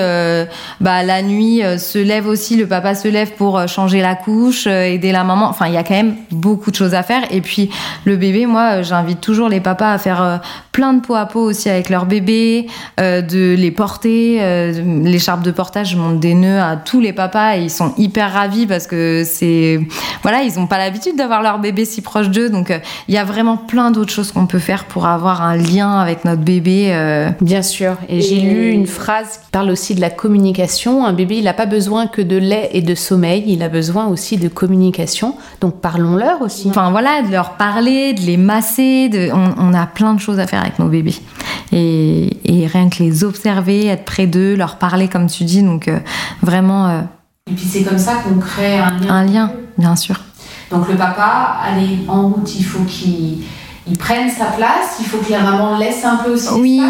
bah 0.81 1.03
la 1.03 1.21
nuit 1.21 1.61
se 1.77 1.99
lève 1.99 2.27
aussi, 2.27 2.55
le 2.55 2.67
papa 2.67 2.95
se 2.95 3.07
lève 3.07 3.31
pour 3.33 3.67
changer 3.67 4.01
la 4.01 4.15
couche, 4.15 4.67
aider 4.67 5.11
la 5.11 5.23
maman. 5.23 5.47
Enfin 5.47 5.67
il 5.67 5.73
y 5.73 5.77
a 5.77 5.83
quand 5.83 5.93
même 5.93 6.15
beaucoup 6.31 6.71
de 6.71 6.75
choses 6.75 6.93
à 6.93 7.03
faire. 7.03 7.23
Et 7.31 7.41
puis 7.41 7.69
le 8.05 8.17
bébé, 8.17 8.45
moi 8.45 8.81
j'invite 8.81 9.21
toujours 9.21 9.49
les 9.49 9.59
papas 9.59 9.91
à 9.91 9.97
faire 9.97 10.41
plein 10.71 10.93
de 10.93 11.01
peau 11.01 11.15
à 11.15 11.25
peau 11.25 11.41
aussi 11.41 11.69
avec 11.69 11.89
leur 11.89 12.05
bébé, 12.05 12.67
de 12.97 13.55
les 13.55 13.71
porter, 13.71 14.39
euh, 14.41 14.71
l'écharpe 15.03 15.43
de 15.43 15.51
portage, 15.51 15.91
je 15.91 15.97
monte 15.97 16.19
des 16.19 16.33
nœuds 16.33 16.61
à 16.61 16.75
tous 16.75 16.99
les 16.99 17.13
papas 17.13 17.57
et 17.57 17.63
ils 17.63 17.69
sont 17.69 17.93
hyper 17.97 18.31
ravis 18.31 18.65
parce 18.65 18.87
que 18.87 19.23
c'est 19.25 19.79
voilà, 20.21 20.43
ils 20.43 20.55
n'ont 20.59 20.67
pas 20.67 20.77
l'habitude 20.77 21.15
d'avoir 21.15 21.41
leur 21.41 21.59
bébé 21.59 21.85
si 21.85 22.01
proche 22.01 22.29
d'eux, 22.29 22.49
donc 22.49 22.71
euh, 22.71 22.79
il 23.07 23.13
y 23.13 23.17
a 23.17 23.23
vraiment 23.23 23.57
plein 23.57 23.91
d'autres 23.91 24.11
choses 24.11 24.31
qu'on 24.31 24.45
peut 24.47 24.59
faire 24.59 24.85
pour 24.85 25.05
avoir 25.05 25.41
un 25.41 25.55
lien 25.55 25.99
avec 25.99 26.25
notre 26.25 26.41
bébé. 26.41 26.89
euh. 26.91 27.29
Bien 27.41 27.61
sûr. 27.61 27.95
Et 28.09 28.21
j'ai 28.21 28.39
lu 28.39 28.71
une 28.71 28.87
phrase 28.87 29.39
qui 29.43 29.49
parle 29.51 29.69
aussi 29.69 29.95
de 29.95 30.01
la 30.01 30.09
communication. 30.09 31.05
Un 31.05 31.13
bébé, 31.13 31.37
il 31.37 31.43
n'a 31.43 31.53
pas 31.53 31.65
besoin 31.65 32.07
que 32.07 32.21
de 32.21 32.37
lait 32.37 32.69
et 32.73 32.81
de 32.81 32.95
sommeil, 32.95 33.43
il 33.47 33.63
a 33.63 33.69
besoin 33.69 34.07
aussi 34.07 34.37
de 34.37 34.47
communication. 34.47 35.35
Donc 35.61 35.81
parlons-leur 35.81 36.41
aussi. 36.41 36.69
Enfin 36.69 36.91
voilà, 36.91 37.21
de 37.21 37.31
leur 37.31 37.51
parler, 37.51 38.13
de 38.13 38.21
les 38.21 38.37
masser, 38.37 39.09
de... 39.09 39.29
on, 39.33 39.53
on 39.57 39.73
a 39.73 39.85
plein 39.85 40.13
de 40.13 40.19
choses 40.19 40.39
à 40.39 40.47
faire 40.47 40.61
avec 40.61 40.79
nos 40.79 40.87
bébés. 40.87 41.15
Et, 41.71 42.29
et 42.45 42.67
rien 42.67 42.89
que 42.89 43.01
les 43.01 43.23
observer, 43.23 43.87
être 43.87 44.05
près 44.05 44.27
d'eux, 44.27 44.55
leur 44.55 44.75
parler 44.77 45.07
comme 45.07 45.27
tu 45.27 45.43
dis, 45.43 45.63
donc 45.63 45.87
euh, 45.87 45.99
vraiment 46.41 46.87
euh, 46.87 47.01
Et 47.49 47.53
puis 47.53 47.65
c'est 47.65 47.81
comme 47.83 47.97
ça 47.97 48.15
qu'on 48.23 48.39
crée 48.39 48.77
un 48.77 48.99
lien. 48.99 49.09
un 49.09 49.23
lien, 49.25 49.51
bien 49.77 49.95
sûr. 49.95 50.15
Donc 50.71 50.87
le 50.89 50.95
papa, 50.95 51.57
allez, 51.63 51.99
en 52.07 52.29
route, 52.29 52.55
il 52.55 52.63
faut 52.63 52.83
qu'il 52.83 53.43
il 53.85 53.97
prenne 53.97 54.29
sa 54.29 54.45
place, 54.45 54.95
il 55.01 55.05
faut 55.05 55.17
que 55.17 55.29
la 55.29 55.41
maman 55.41 55.77
laisse 55.77 56.05
un 56.05 56.15
peu 56.15 56.31
aussi 56.31 56.47
Oui. 56.57 56.81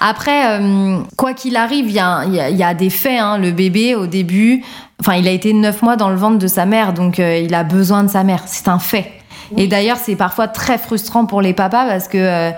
Après, 0.00 0.58
euh, 0.60 0.98
quoi 1.16 1.32
qu'il 1.32 1.54
arrive, 1.56 1.86
il 1.86 1.92
y 1.92 2.00
a, 2.00 2.24
il 2.26 2.34
y 2.34 2.40
a- 2.40 2.50
il 2.50 2.56
y 2.56 2.64
a 2.64 2.74
des 2.74 2.90
faits. 2.90 3.20
hein. 3.20 3.38
Le 3.38 3.52
bébé, 3.52 3.94
au 3.94 4.06
début, 4.08 4.64
enfin, 5.00 5.14
il 5.14 5.28
a 5.28 5.30
été 5.30 5.52
neuf 5.52 5.80
mois 5.80 5.94
dans 5.94 6.08
le 6.10 6.16
ventre 6.16 6.38
de 6.38 6.48
sa 6.48 6.66
mère, 6.66 6.92
donc 6.92 7.20
euh, 7.20 7.38
il 7.38 7.54
a 7.54 7.62
besoin 7.62 8.02
de 8.02 8.08
sa 8.10 8.24
mère. 8.24 8.42
C'est 8.46 8.66
un 8.66 8.80
fait. 8.80 9.12
Et 9.56 9.66
d'ailleurs, 9.68 9.96
c'est 10.00 10.16
parfois 10.16 10.48
très 10.48 10.76
frustrant 10.78 11.24
pour 11.24 11.40
les 11.40 11.52
papas 11.54 11.84
parce 11.86 12.08
que 12.08 12.18
euh, 12.18 12.50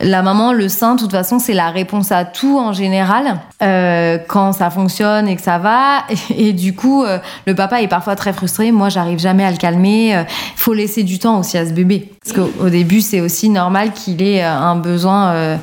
la 0.00 0.22
maman, 0.22 0.52
le 0.52 0.68
sein, 0.68 0.94
de 0.94 1.00
toute 1.00 1.12
façon, 1.12 1.38
c'est 1.38 1.54
la 1.54 1.70
réponse 1.70 2.12
à 2.12 2.24
tout 2.24 2.58
en 2.58 2.72
général. 2.72 3.40
Euh, 3.62 4.18
quand 4.28 4.52
ça 4.52 4.70
fonctionne 4.70 5.28
et 5.28 5.36
que 5.36 5.42
ça 5.42 5.58
va, 5.58 6.04
et, 6.36 6.52
du 6.52 6.74
coup, 6.74 7.04
euh, 7.04 7.18
le 7.46 7.54
papa 7.54 7.80
est 7.82 7.88
parfois 7.88 8.16
très 8.16 8.32
frustré. 8.32 8.72
Moi, 8.72 8.88
j'arrive 8.88 9.18
jamais 9.18 9.44
à 9.44 9.50
le 9.50 9.56
calmer. 9.56 10.10
Il 10.10 10.26
faut 10.56 10.74
laisser 10.74 11.02
du 11.02 11.18
temps 11.18 11.38
aussi 11.40 11.56
à 11.58 11.66
ce 11.66 11.72
bébé, 11.72 12.10
parce 12.22 12.36
qu'au 12.36 12.50
au 12.60 12.70
début, 12.70 13.00
c'est 13.00 13.20
aussi 13.20 13.48
normal 13.48 13.92
qu'il 13.92 14.22
ait 14.22 14.44
euh, 14.44 14.50
un 14.50 14.76
besoin, 14.76 15.32
euh, 15.32 15.56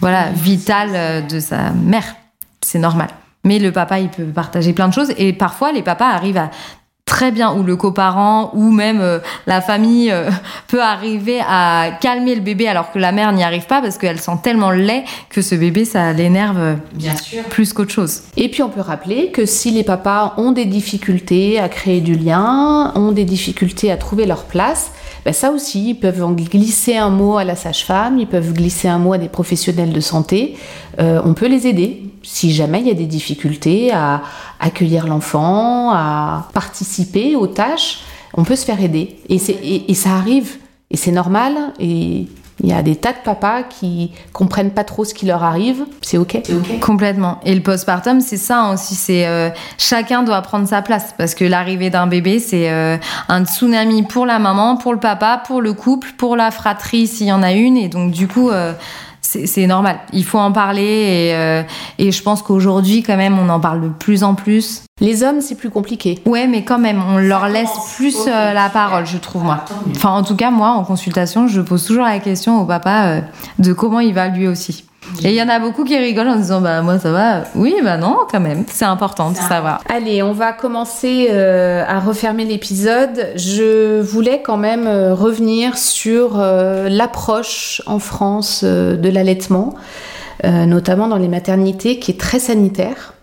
voilà, 0.00 0.30
vital 0.30 0.90
euh, 0.92 1.20
de 1.20 1.40
sa 1.40 1.70
mère. 1.70 2.16
C'est 2.60 2.78
normal. 2.78 3.08
Mais 3.44 3.58
le 3.58 3.72
papa, 3.72 4.00
il 4.00 4.08
peut 4.08 4.24
partager 4.24 4.72
plein 4.72 4.88
de 4.88 4.94
choses, 4.94 5.12
et 5.16 5.32
parfois, 5.32 5.72
les 5.72 5.82
papas 5.82 6.08
arrivent 6.08 6.38
à 6.38 6.50
très 7.08 7.32
bien, 7.32 7.54
ou 7.54 7.64
le 7.64 7.74
coparent, 7.74 8.52
ou 8.54 8.70
même 8.70 9.00
euh, 9.00 9.18
la 9.46 9.60
famille 9.60 10.12
euh, 10.12 10.30
peut 10.68 10.82
arriver 10.82 11.40
à 11.40 11.90
calmer 12.00 12.34
le 12.34 12.42
bébé 12.42 12.68
alors 12.68 12.92
que 12.92 12.98
la 12.98 13.10
mère 13.10 13.32
n'y 13.32 13.42
arrive 13.42 13.66
pas 13.66 13.80
parce 13.80 13.98
qu'elle 13.98 14.20
sent 14.20 14.38
tellement 14.42 14.70
le 14.70 14.82
lait 14.82 15.04
que 15.30 15.42
ce 15.42 15.54
bébé, 15.54 15.84
ça 15.84 16.12
l'énerve 16.12 16.58
euh, 16.58 16.74
Bien 16.92 17.16
sûr. 17.16 17.42
plus 17.44 17.72
qu'autre 17.72 17.90
chose. 17.90 18.20
Et 18.36 18.48
puis 18.50 18.62
on 18.62 18.68
peut 18.68 18.82
rappeler 18.82 19.32
que 19.32 19.46
si 19.46 19.70
les 19.70 19.82
papas 19.82 20.34
ont 20.36 20.52
des 20.52 20.66
difficultés 20.66 21.58
à 21.58 21.68
créer 21.68 22.00
du 22.00 22.14
lien, 22.14 22.92
ont 22.94 23.10
des 23.10 23.24
difficultés 23.24 23.90
à 23.90 23.96
trouver 23.96 24.26
leur 24.26 24.44
place, 24.44 24.92
ben 25.28 25.34
ça 25.34 25.50
aussi, 25.50 25.90
ils 25.90 25.94
peuvent 25.94 26.24
en 26.24 26.32
glisser 26.32 26.96
un 26.96 27.10
mot 27.10 27.36
à 27.36 27.44
la 27.44 27.54
sage-femme, 27.54 28.18
ils 28.18 28.26
peuvent 28.26 28.54
glisser 28.54 28.88
un 28.88 28.96
mot 28.96 29.12
à 29.12 29.18
des 29.18 29.28
professionnels 29.28 29.92
de 29.92 30.00
santé. 30.00 30.56
Euh, 31.00 31.20
on 31.22 31.34
peut 31.34 31.48
les 31.48 31.66
aider 31.66 32.04
si 32.22 32.50
jamais 32.50 32.80
il 32.80 32.86
y 32.86 32.90
a 32.90 32.94
des 32.94 33.04
difficultés 33.04 33.92
à 33.92 34.22
accueillir 34.58 35.06
l'enfant, 35.06 35.90
à 35.92 36.48
participer 36.54 37.36
aux 37.36 37.46
tâches. 37.46 37.98
On 38.32 38.42
peut 38.42 38.56
se 38.56 38.64
faire 38.64 38.82
aider. 38.82 39.18
Et, 39.28 39.90
et 39.90 39.94
ça 39.94 40.12
arrive. 40.12 40.56
Et 40.90 40.96
c'est 40.96 41.12
normal. 41.12 41.74
Et 41.78 42.26
il 42.60 42.68
y 42.68 42.72
a 42.72 42.82
des 42.82 42.96
tas 42.96 43.12
de 43.12 43.18
papas 43.24 43.62
qui 43.62 44.12
comprennent 44.32 44.72
pas 44.72 44.84
trop 44.84 45.04
ce 45.04 45.14
qui 45.14 45.26
leur 45.26 45.44
arrive. 45.44 45.84
C'est 46.02 46.18
ok. 46.18 46.40
C'est 46.44 46.54
ok. 46.54 46.80
Complètement. 46.80 47.38
Et 47.44 47.54
le 47.54 47.60
postpartum, 47.60 48.20
c'est 48.20 48.36
ça 48.36 48.70
aussi. 48.72 48.94
C'est 48.94 49.26
euh, 49.26 49.50
chacun 49.78 50.22
doit 50.22 50.42
prendre 50.42 50.66
sa 50.66 50.82
place 50.82 51.14
parce 51.16 51.34
que 51.34 51.44
l'arrivée 51.44 51.90
d'un 51.90 52.06
bébé, 52.06 52.40
c'est 52.40 52.70
euh, 52.70 52.96
un 53.28 53.44
tsunami 53.44 54.02
pour 54.02 54.26
la 54.26 54.38
maman, 54.38 54.76
pour 54.76 54.92
le 54.92 55.00
papa, 55.00 55.42
pour 55.46 55.60
le 55.60 55.72
couple, 55.72 56.08
pour 56.18 56.36
la 56.36 56.50
fratrie 56.50 57.06
s'il 57.06 57.28
y 57.28 57.32
en 57.32 57.42
a 57.42 57.52
une. 57.52 57.76
Et 57.76 57.88
donc 57.88 58.10
du 58.10 58.26
coup. 58.26 58.50
euh, 58.50 58.72
c'est 59.46 59.66
normal, 59.66 59.98
il 60.12 60.24
faut 60.24 60.38
en 60.38 60.52
parler 60.52 60.82
et, 60.82 61.34
euh, 61.34 61.62
et 61.98 62.10
je 62.12 62.22
pense 62.22 62.42
qu'aujourd'hui 62.42 63.02
quand 63.02 63.16
même 63.16 63.38
on 63.38 63.48
en 63.50 63.60
parle 63.60 63.82
de 63.82 63.88
plus 63.88 64.24
en 64.24 64.34
plus. 64.34 64.82
Les 65.00 65.22
hommes, 65.22 65.40
c'est 65.40 65.54
plus 65.54 65.70
compliqué. 65.70 66.20
Ouais 66.24 66.46
mais 66.46 66.64
quand 66.64 66.78
même 66.78 67.02
on 67.06 67.18
leur 67.18 67.48
laisse 67.48 67.70
plus 67.96 68.16
euh, 68.26 68.52
la 68.52 68.68
parole 68.70 69.06
je 69.06 69.18
trouve 69.18 69.44
moi. 69.44 69.64
Enfin 69.90 70.10
en 70.10 70.22
tout 70.22 70.36
cas 70.36 70.50
moi 70.50 70.70
en 70.70 70.84
consultation 70.84 71.46
je 71.46 71.60
pose 71.60 71.84
toujours 71.84 72.04
la 72.04 72.18
question 72.20 72.60
au 72.60 72.64
papa 72.64 73.06
euh, 73.06 73.20
de 73.58 73.72
comment 73.72 74.00
il 74.00 74.14
va 74.14 74.28
lui 74.28 74.48
aussi. 74.48 74.84
Et 75.24 75.30
il 75.30 75.34
y 75.34 75.42
en 75.42 75.48
a 75.48 75.58
beaucoup 75.58 75.84
qui 75.84 75.96
rigolent 75.96 76.28
en 76.28 76.36
disant 76.36 76.60
bah 76.60 76.82
moi 76.82 76.98
ça 76.98 77.10
va. 77.10 77.44
Oui, 77.54 77.74
bah 77.82 77.96
non, 77.96 78.18
quand 78.30 78.40
même. 78.40 78.64
C'est 78.72 78.84
important 78.84 79.30
de 79.30 79.36
savoir. 79.36 79.80
Allez, 79.88 80.22
on 80.22 80.32
va 80.32 80.52
commencer 80.52 81.28
euh, 81.30 81.84
à 81.86 82.00
refermer 82.00 82.44
l'épisode. 82.44 83.28
Je 83.36 84.00
voulais 84.00 84.42
quand 84.42 84.56
même 84.56 84.86
euh, 84.86 85.14
revenir 85.14 85.76
sur 85.76 86.38
euh, 86.38 86.88
l'approche 86.88 87.82
en 87.86 87.98
France 87.98 88.64
de 88.64 89.08
l'allaitement, 89.08 89.74
notamment 90.44 91.08
dans 91.08 91.16
les 91.16 91.28
maternités, 91.28 91.98
qui 91.98 92.12
est 92.12 92.20
très 92.20 92.38
sanitaire. 92.38 93.14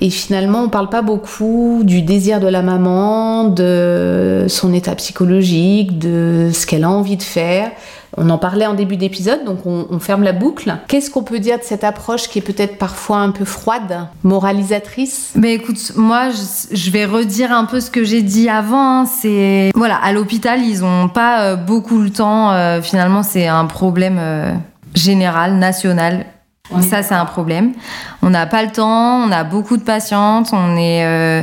Et 0.00 0.08
finalement, 0.08 0.62
on 0.62 0.68
parle 0.68 0.88
pas 0.88 1.02
beaucoup 1.02 1.82
du 1.84 2.00
désir 2.00 2.40
de 2.40 2.48
la 2.48 2.62
maman, 2.62 3.44
de 3.44 4.46
son 4.48 4.72
état 4.72 4.94
psychologique, 4.94 5.98
de 5.98 6.50
ce 6.52 6.66
qu'elle 6.66 6.84
a 6.84 6.90
envie 6.90 7.18
de 7.18 7.22
faire. 7.22 7.70
On 8.16 8.28
en 8.28 8.38
parlait 8.38 8.66
en 8.66 8.74
début 8.74 8.96
d'épisode, 8.96 9.44
donc 9.44 9.66
on, 9.66 9.98
ferme 10.00 10.24
la 10.24 10.32
boucle. 10.32 10.74
Qu'est-ce 10.88 11.10
qu'on 11.10 11.22
peut 11.22 11.38
dire 11.38 11.58
de 11.58 11.62
cette 11.62 11.84
approche 11.84 12.28
qui 12.28 12.38
est 12.40 12.42
peut-être 12.42 12.76
parfois 12.76 13.18
un 13.18 13.30
peu 13.30 13.44
froide, 13.44 14.08
moralisatrice? 14.24 15.32
Mais 15.36 15.54
écoute, 15.54 15.92
moi, 15.96 16.30
je, 16.30 16.76
je 16.76 16.90
vais 16.90 17.04
redire 17.04 17.52
un 17.52 17.66
peu 17.66 17.80
ce 17.80 17.90
que 17.90 18.02
j'ai 18.02 18.22
dit 18.22 18.48
avant. 18.48 19.02
hein. 19.02 19.06
C'est 19.06 19.70
voilà, 19.76 19.96
à 19.96 20.12
l'hôpital, 20.12 20.60
ils 20.64 20.82
ont 20.84 21.08
pas 21.08 21.42
euh, 21.42 21.56
beaucoup 21.56 21.98
le 22.00 22.10
temps. 22.10 22.50
euh, 22.52 22.82
finalement, 22.82 23.22
c'est 23.22 23.46
un 23.46 23.66
problème 23.66 24.16
euh, 24.18 24.52
général, 24.94 25.54
national. 25.54 26.26
Ça, 26.88 27.02
c'est 27.02 27.14
un 27.14 27.24
problème. 27.24 27.72
On 28.22 28.30
n'a 28.30 28.46
pas 28.46 28.62
le 28.62 28.70
temps. 28.70 29.22
On 29.24 29.32
a 29.32 29.44
beaucoup 29.44 29.76
de 29.76 29.82
patientes. 29.82 30.50
On 30.52 30.76
est 30.76 31.04
euh, 31.04 31.42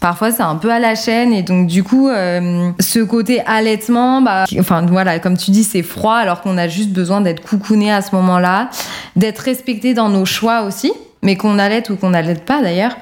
Parfois, 0.00 0.30
c'est 0.30 0.42
un 0.42 0.56
peu 0.56 0.70
à 0.70 0.78
la 0.78 0.94
chaîne 0.94 1.32
et 1.32 1.42
donc 1.42 1.66
du 1.66 1.82
coup, 1.82 2.08
euh, 2.08 2.70
ce 2.78 3.00
côté 3.00 3.40
allaitement, 3.46 4.20
bah, 4.20 4.44
enfin 4.60 4.84
voilà, 4.86 5.18
comme 5.18 5.36
tu 5.36 5.50
dis, 5.50 5.64
c'est 5.64 5.82
froid 5.82 6.14
alors 6.14 6.42
qu'on 6.42 6.58
a 6.58 6.68
juste 6.68 6.90
besoin 6.90 7.22
d'être 7.22 7.42
coucouné 7.42 7.90
à 7.90 8.02
ce 8.02 8.14
moment-là, 8.14 8.68
d'être 9.16 9.40
respecté 9.40 9.94
dans 9.94 10.08
nos 10.08 10.26
choix 10.26 10.62
aussi, 10.62 10.92
mais 11.26 11.36
qu'on 11.36 11.58
allaite 11.58 11.90
ou 11.90 11.96
qu'on 11.96 12.10
n'allaite 12.10 12.44
pas 12.44 12.62
d'ailleurs. 12.62 12.96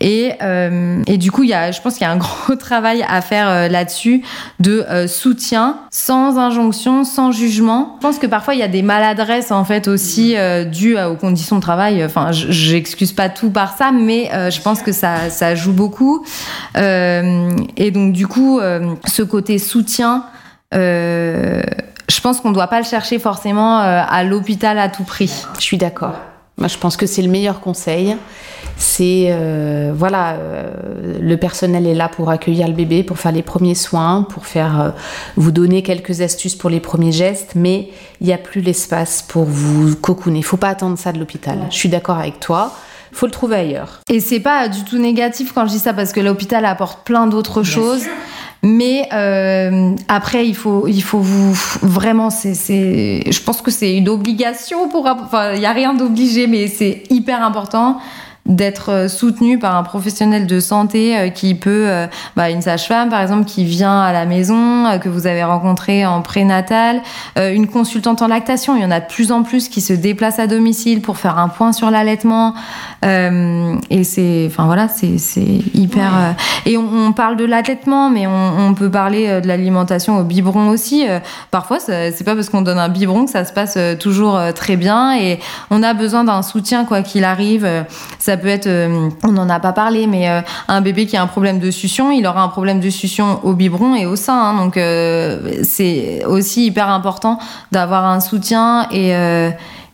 Et, 0.00 0.32
euh, 0.42 1.02
et 1.06 1.16
du 1.16 1.30
coup, 1.30 1.42
y 1.42 1.54
a, 1.54 1.70
je 1.70 1.80
pense 1.80 1.94
qu'il 1.94 2.02
y 2.02 2.04
a 2.04 2.12
un 2.12 2.16
gros 2.18 2.54
travail 2.54 3.02
à 3.08 3.22
faire 3.22 3.48
euh, 3.48 3.68
là-dessus 3.68 4.22
de 4.60 4.84
euh, 4.90 5.08
soutien, 5.08 5.78
sans 5.90 6.38
injonction, 6.38 7.04
sans 7.04 7.32
jugement. 7.32 7.96
Je 8.02 8.06
pense 8.06 8.18
que 8.18 8.26
parfois 8.26 8.54
il 8.54 8.60
y 8.60 8.62
a 8.62 8.68
des 8.68 8.82
maladresses 8.82 9.50
en 9.50 9.64
fait 9.64 9.88
aussi 9.88 10.36
dues 10.70 10.98
aux 10.98 11.16
conditions 11.16 11.56
de 11.56 11.62
travail. 11.62 12.04
Enfin, 12.04 12.30
j'excuse 12.30 13.12
pas 13.12 13.30
tout 13.30 13.50
par 13.50 13.74
ça, 13.74 13.90
mais 13.90 14.30
je 14.50 14.60
pense 14.60 14.82
que 14.82 14.92
ça, 14.92 15.30
ça 15.30 15.54
joue 15.54 15.72
beaucoup. 15.72 16.26
Et 16.74 17.90
donc 17.90 18.12
du 18.12 18.26
coup, 18.26 18.60
ce 19.06 19.22
côté 19.22 19.58
soutien. 19.58 20.24
je 20.72 22.20
pense 22.22 22.40
qu'on 22.40 22.50
ne 22.50 22.54
doit 22.54 22.68
pas 22.68 22.80
le 22.80 22.86
chercher 22.86 23.18
forcément 23.18 23.78
à 23.78 24.24
l'hôpital 24.24 24.78
à 24.78 24.88
tout 24.88 25.04
prix. 25.04 25.46
Je 25.58 25.62
suis 25.62 25.78
d'accord. 25.78 26.31
Moi, 26.58 26.68
je 26.68 26.78
pense 26.78 26.96
que 26.96 27.06
c'est 27.06 27.22
le 27.22 27.30
meilleur 27.30 27.60
conseil. 27.60 28.16
C'est 28.76 29.28
euh, 29.30 29.92
voilà, 29.94 30.32
euh, 30.32 31.18
le 31.20 31.36
personnel 31.36 31.86
est 31.86 31.94
là 31.94 32.08
pour 32.08 32.30
accueillir 32.30 32.68
le 32.68 32.74
bébé, 32.74 33.02
pour 33.02 33.18
faire 33.18 33.32
les 33.32 33.42
premiers 33.42 33.74
soins, 33.74 34.22
pour 34.22 34.46
faire 34.46 34.80
euh, 34.80 34.90
vous 35.36 35.50
donner 35.50 35.82
quelques 35.82 36.20
astuces 36.20 36.54
pour 36.54 36.70
les 36.70 36.80
premiers 36.80 37.12
gestes, 37.12 37.52
mais 37.54 37.90
il 38.20 38.26
n'y 38.26 38.32
a 38.32 38.38
plus 38.38 38.60
l'espace 38.60 39.22
pour 39.22 39.44
vous 39.44 39.96
cocooner. 39.96 40.38
Il 40.38 40.44
faut 40.44 40.56
pas 40.56 40.68
attendre 40.68 40.98
ça 40.98 41.12
de 41.12 41.18
l'hôpital. 41.18 41.58
Je 41.70 41.76
suis 41.76 41.88
d'accord 41.88 42.18
avec 42.18 42.38
toi. 42.38 42.72
Faut 43.12 43.26
le 43.26 43.32
trouver 43.32 43.56
ailleurs. 43.56 44.00
Et 44.08 44.20
c'est 44.20 44.40
pas 44.40 44.68
du 44.68 44.84
tout 44.84 44.98
négatif 44.98 45.52
quand 45.52 45.66
je 45.66 45.72
dis 45.72 45.78
ça 45.78 45.92
parce 45.92 46.12
que 46.12 46.20
l'hôpital 46.20 46.64
apporte 46.64 47.04
plein 47.04 47.26
d'autres 47.26 47.62
choses. 47.62 48.04
Mais 48.64 49.08
euh, 49.12 49.96
après, 50.06 50.46
il 50.46 50.54
faut, 50.54 50.86
il 50.86 51.02
faut 51.02 51.18
vous 51.18 51.52
vraiment, 51.82 52.30
c'est, 52.30 52.54
je 52.54 53.42
pense 53.42 53.60
que 53.60 53.72
c'est 53.72 53.96
une 53.96 54.08
obligation 54.08 54.88
pour, 54.88 55.06
enfin, 55.06 55.54
il 55.54 55.60
y 55.60 55.66
a 55.66 55.72
rien 55.72 55.94
d'obligé, 55.94 56.46
mais 56.46 56.68
c'est 56.68 57.02
hyper 57.10 57.42
important 57.42 57.98
d'être 58.46 58.90
euh, 58.90 59.08
soutenu 59.08 59.58
par 59.58 59.76
un 59.76 59.84
professionnel 59.84 60.48
de 60.48 60.58
santé 60.58 61.16
euh, 61.16 61.28
qui 61.28 61.54
peut, 61.54 61.84
euh, 61.86 62.06
bah, 62.34 62.50
une 62.50 62.60
sage-femme 62.60 63.08
par 63.08 63.20
exemple, 63.22 63.44
qui 63.44 63.64
vient 63.64 64.00
à 64.00 64.12
la 64.12 64.26
maison, 64.26 64.98
que 65.00 65.08
vous 65.08 65.26
avez 65.26 65.44
rencontré 65.44 66.04
en 66.04 66.22
prénatal, 66.22 67.02
une 67.36 67.66
consultante 67.66 68.22
en 68.22 68.28
lactation. 68.28 68.76
Il 68.76 68.82
y 68.82 68.84
en 68.84 68.90
a 68.90 69.00
de 69.00 69.06
plus 69.06 69.32
en 69.32 69.42
plus 69.42 69.68
qui 69.68 69.80
se 69.80 69.92
déplacent 69.92 70.38
à 70.38 70.46
domicile 70.46 71.02
pour 71.02 71.18
faire 71.18 71.38
un 71.38 71.48
point 71.48 71.72
sur 71.72 71.90
l'allaitement. 71.90 72.54
Euh, 73.04 73.76
et 73.90 74.04
c'est, 74.04 74.46
enfin 74.48 74.66
voilà, 74.66 74.88
c'est, 74.88 75.18
c'est 75.18 75.60
hyper. 75.74 76.34
et 76.66 76.76
on, 76.76 76.88
on 77.06 77.12
parle 77.12 77.36
de 77.36 77.44
l'allaitement, 77.44 78.10
mais 78.10 78.26
on, 78.26 78.58
on 78.58 78.74
peut 78.74 78.90
parler 78.90 79.40
de 79.40 79.46
l'alimentation 79.46 80.18
au 80.18 80.24
biberon 80.24 80.68
aussi. 80.68 81.06
Parfois, 81.50 81.78
c'est 81.80 82.24
pas 82.24 82.34
parce 82.34 82.48
qu'on 82.48 82.62
donne 82.62 82.78
un 82.78 82.88
biberon 82.88 83.24
que 83.24 83.30
ça 83.30 83.44
se 83.44 83.52
passe 83.52 83.78
toujours 83.98 84.38
très 84.54 84.76
bien. 84.76 85.16
Et 85.16 85.38
on 85.70 85.82
a 85.82 85.94
besoin 85.94 86.24
d'un 86.24 86.42
soutien 86.42 86.84
quoi 86.84 87.02
qu'il 87.02 87.24
arrive. 87.24 87.68
Ça 88.32 88.38
peut 88.38 88.48
être, 88.48 88.66
euh, 88.66 89.10
on 89.24 89.32
n'en 89.32 89.50
a 89.50 89.60
pas 89.60 89.74
parlé, 89.74 90.06
mais 90.06 90.26
euh, 90.26 90.40
un 90.66 90.80
bébé 90.80 91.04
qui 91.04 91.18
a 91.18 91.22
un 91.22 91.26
problème 91.26 91.58
de 91.58 91.70
succion, 91.70 92.10
il 92.10 92.26
aura 92.26 92.42
un 92.42 92.48
problème 92.48 92.80
de 92.80 92.88
succion 92.88 93.40
au 93.42 93.52
biberon 93.52 93.94
et 93.94 94.06
au 94.06 94.16
sein. 94.16 94.32
hein. 94.40 94.64
donc 94.64 94.78
euh, 94.78 95.60
c'est 95.64 96.24
aussi 96.24 96.64
hyper 96.64 96.88
important 96.88 97.38
d'avoir 97.72 98.06
un 98.06 98.20
soutien 98.20 98.88
et 98.90 99.12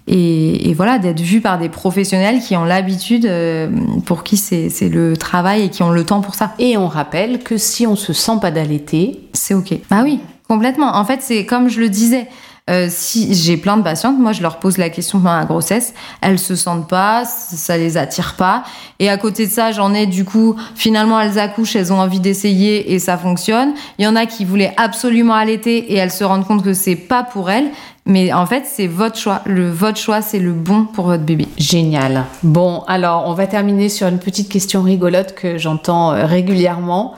et, 0.08 0.70
et 0.70 0.74
voilà, 0.74 0.98
d'être 0.98 1.20
vu 1.20 1.40
par 1.40 1.58
des 1.58 1.68
professionnels 1.68 2.40
qui 2.40 2.56
ont 2.56 2.64
l'habitude, 2.64 3.26
euh, 3.26 3.68
pour 4.06 4.22
qui 4.22 4.36
c'est 4.36 4.70
c'est 4.70 4.88
le 4.88 5.16
travail 5.16 5.64
et 5.64 5.68
qui 5.68 5.82
ont 5.82 5.90
le 5.90 6.04
temps 6.04 6.20
pour 6.20 6.34
ça. 6.34 6.52
Et 6.58 6.76
on 6.76 6.86
rappelle 6.88 7.40
que 7.40 7.58
si 7.58 7.86
on 7.86 7.96
se 7.96 8.12
sent 8.12 8.38
pas 8.40 8.50
d'allaiter, 8.50 9.20
C'est 9.32 9.54
ok. 9.54 9.74
Bah 9.90 10.02
oui, 10.04 10.20
complètement. 10.48 10.96
En 10.96 11.04
fait, 11.04 11.22
c'est 11.22 11.44
comme 11.44 11.68
je 11.68 11.80
le 11.80 11.88
disais. 11.88 12.28
Euh, 12.68 12.88
si 12.90 13.34
j'ai 13.34 13.56
plein 13.56 13.76
de 13.76 13.82
patientes, 13.82 14.18
moi 14.18 14.32
je 14.32 14.42
leur 14.42 14.58
pose 14.58 14.78
la 14.78 14.90
question 14.90 15.18
pendant 15.18 15.36
la 15.36 15.44
grossesse, 15.44 15.94
elles 16.20 16.38
se 16.38 16.54
sentent 16.54 16.88
pas, 16.88 17.24
ça 17.24 17.76
les 17.76 17.96
attire 17.96 18.34
pas. 18.36 18.64
Et 18.98 19.08
à 19.08 19.16
côté 19.16 19.46
de 19.46 19.52
ça, 19.52 19.72
j'en 19.72 19.94
ai 19.94 20.06
du 20.06 20.24
coup, 20.24 20.56
finalement 20.74 21.20
elles 21.20 21.38
accouchent, 21.38 21.76
elles 21.76 21.92
ont 21.92 22.00
envie 22.00 22.20
d'essayer 22.20 22.92
et 22.92 22.98
ça 22.98 23.16
fonctionne. 23.16 23.72
Il 23.98 24.04
y 24.04 24.08
en 24.08 24.16
a 24.16 24.26
qui 24.26 24.44
voulaient 24.44 24.74
absolument 24.76 25.34
allaiter 25.34 25.92
et 25.92 25.96
elles 25.96 26.10
se 26.10 26.24
rendent 26.24 26.46
compte 26.46 26.62
que 26.62 26.74
c'est 26.74 26.96
pas 26.96 27.22
pour 27.22 27.50
elles. 27.50 27.70
Mais 28.06 28.32
en 28.32 28.46
fait, 28.46 28.64
c'est 28.66 28.86
votre 28.86 29.18
choix. 29.18 29.42
Le 29.44 29.70
votre 29.70 29.98
choix, 29.98 30.22
c'est 30.22 30.38
le 30.38 30.52
bon 30.52 30.86
pour 30.86 31.06
votre 31.06 31.24
bébé. 31.24 31.46
Génial. 31.58 32.24
Bon, 32.42 32.82
alors 32.88 33.24
on 33.26 33.34
va 33.34 33.46
terminer 33.46 33.90
sur 33.90 34.08
une 34.08 34.18
petite 34.18 34.48
question 34.48 34.82
rigolote 34.82 35.34
que 35.34 35.58
j'entends 35.58 36.12
euh, 36.12 36.24
régulièrement. 36.24 37.14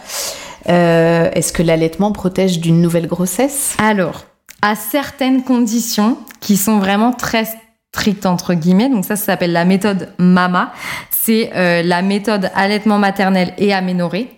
Euh, 0.69 1.31
Est-ce 1.33 1.53
que 1.53 1.63
l'allaitement 1.63 2.11
protège 2.13 2.59
d'une 2.59 2.83
nouvelle 2.83 3.07
grossesse? 3.07 3.77
Alors, 3.79 4.25
à 4.63 4.75
certaines 4.75 5.43
conditions 5.43 6.19
qui 6.41 6.57
sont 6.57 6.79
vraiment 6.79 7.13
très 7.13 7.47
strictes 7.93 8.27
entre 8.27 8.55
guillemets, 8.55 8.89
donc 8.89 9.05
ça, 9.05 9.17
ça 9.17 9.25
s'appelle 9.25 9.53
la 9.53 9.65
méthode 9.65 10.11
MAMA, 10.19 10.73
c'est 11.11 11.51
euh, 11.55 11.83
la 11.83 12.03
méthode 12.03 12.51
allaitement 12.55 12.99
maternel 12.99 13.53
et 13.59 13.75
aménorrhée, 13.75 14.29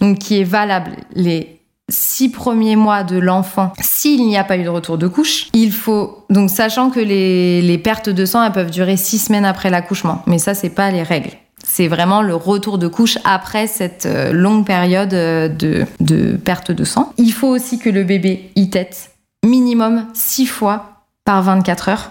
donc 0.00 0.18
qui 0.18 0.40
est 0.40 0.44
valable 0.44 0.92
les 1.14 1.60
six 1.88 2.28
premiers 2.30 2.76
mois 2.76 3.02
de 3.02 3.18
l'enfant 3.18 3.72
s'il 3.80 4.24
n'y 4.26 4.36
a 4.36 4.44
pas 4.44 4.56
eu 4.56 4.62
de 4.62 4.68
retour 4.68 4.96
de 4.96 5.08
couche. 5.08 5.48
Il 5.52 5.72
faut 5.72 6.24
donc 6.30 6.50
sachant 6.50 6.90
que 6.90 7.00
les, 7.00 7.78
pertes 7.78 8.08
de 8.08 8.24
sang 8.24 8.44
elles 8.44 8.52
peuvent 8.52 8.70
durer 8.70 8.96
six 8.96 9.18
semaines 9.18 9.44
après 9.44 9.70
l'accouchement, 9.70 10.22
mais 10.26 10.38
ça 10.38 10.54
c'est 10.54 10.70
pas 10.70 10.90
les 10.90 11.02
règles. 11.02 11.32
C'est 11.62 11.88
vraiment 11.88 12.22
le 12.22 12.34
retour 12.34 12.78
de 12.78 12.88
couche 12.88 13.18
après 13.24 13.66
cette 13.66 14.06
euh, 14.06 14.32
longue 14.32 14.64
période 14.64 15.12
euh, 15.12 15.46
de, 15.48 15.84
de 16.00 16.36
perte 16.36 16.72
de 16.72 16.84
sang. 16.84 17.12
Il 17.18 17.32
faut 17.32 17.48
aussi 17.48 17.78
que 17.78 17.90
le 17.90 18.02
bébé 18.02 18.50
y 18.56 18.70
tète 18.70 19.10
minimum 19.44 20.06
6 20.14 20.46
fois 20.46 21.04
par 21.24 21.42
24 21.42 21.88
heures 21.88 22.10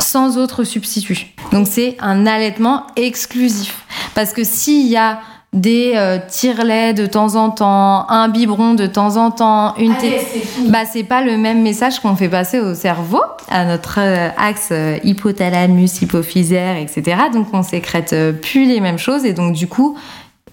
sans 0.00 0.36
autre 0.36 0.64
substitut. 0.64 1.28
Donc 1.52 1.66
c'est 1.70 1.96
un 2.00 2.26
allaitement 2.26 2.86
exclusif. 2.96 3.84
Parce 4.14 4.32
que 4.34 4.44
s'il 4.44 4.86
y 4.88 4.96
a 4.96 5.20
des 5.54 5.92
euh, 5.94 6.18
tire-laits 6.28 6.94
de 6.96 7.06
temps 7.06 7.36
en 7.36 7.48
temps, 7.48 8.10
un 8.10 8.28
biberon 8.28 8.74
de 8.74 8.86
temps 8.86 9.16
en 9.16 9.30
temps, 9.30 9.74
une 9.78 9.96
té- 9.96 10.20
bah 10.68 10.80
c'est 10.84 11.04
pas 11.04 11.22
le 11.22 11.38
même 11.38 11.62
message 11.62 12.00
qu'on 12.00 12.16
fait 12.16 12.28
passer 12.28 12.60
au 12.60 12.74
cerveau, 12.74 13.22
à 13.48 13.64
notre 13.64 14.00
euh, 14.00 14.28
axe 14.36 14.68
euh, 14.72 14.98
hypothalamus, 15.04 16.02
hypophysaire, 16.02 16.76
etc. 16.76 17.16
Donc 17.32 17.46
on 17.52 17.62
sécrète 17.62 18.12
euh, 18.12 18.32
plus 18.32 18.66
les 18.66 18.80
mêmes 18.80 18.98
choses 18.98 19.24
et 19.24 19.32
donc 19.32 19.52
du 19.54 19.68
coup 19.68 19.96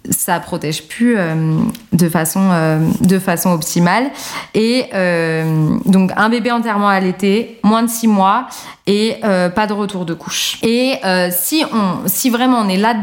ça 0.10 0.40
protège 0.40 0.88
plus 0.88 1.16
euh, 1.18 1.62
de 1.94 2.10
façon 2.10 2.50
euh, 2.52 2.80
de 3.02 3.20
façon 3.20 3.52
optimale. 3.52 4.10
Et 4.54 4.86
euh, 4.94 5.78
donc 5.86 6.12
un 6.16 6.30
bébé 6.30 6.52
entièrement 6.52 6.90
allaité 6.90 7.60
moins 7.64 7.84
de 7.84 7.90
six 7.90 8.08
mois 8.08 8.48
et 8.88 9.18
pas 9.22 9.68
de 9.68 9.74
retour 9.74 10.06
de 10.06 10.14
couche. 10.14 10.58
Et 10.64 10.96
si 11.32 11.64
on 11.72 12.08
si 12.08 12.30
vraiment 12.30 12.60
on 12.60 12.68
est 12.68 12.78
là 12.78 12.94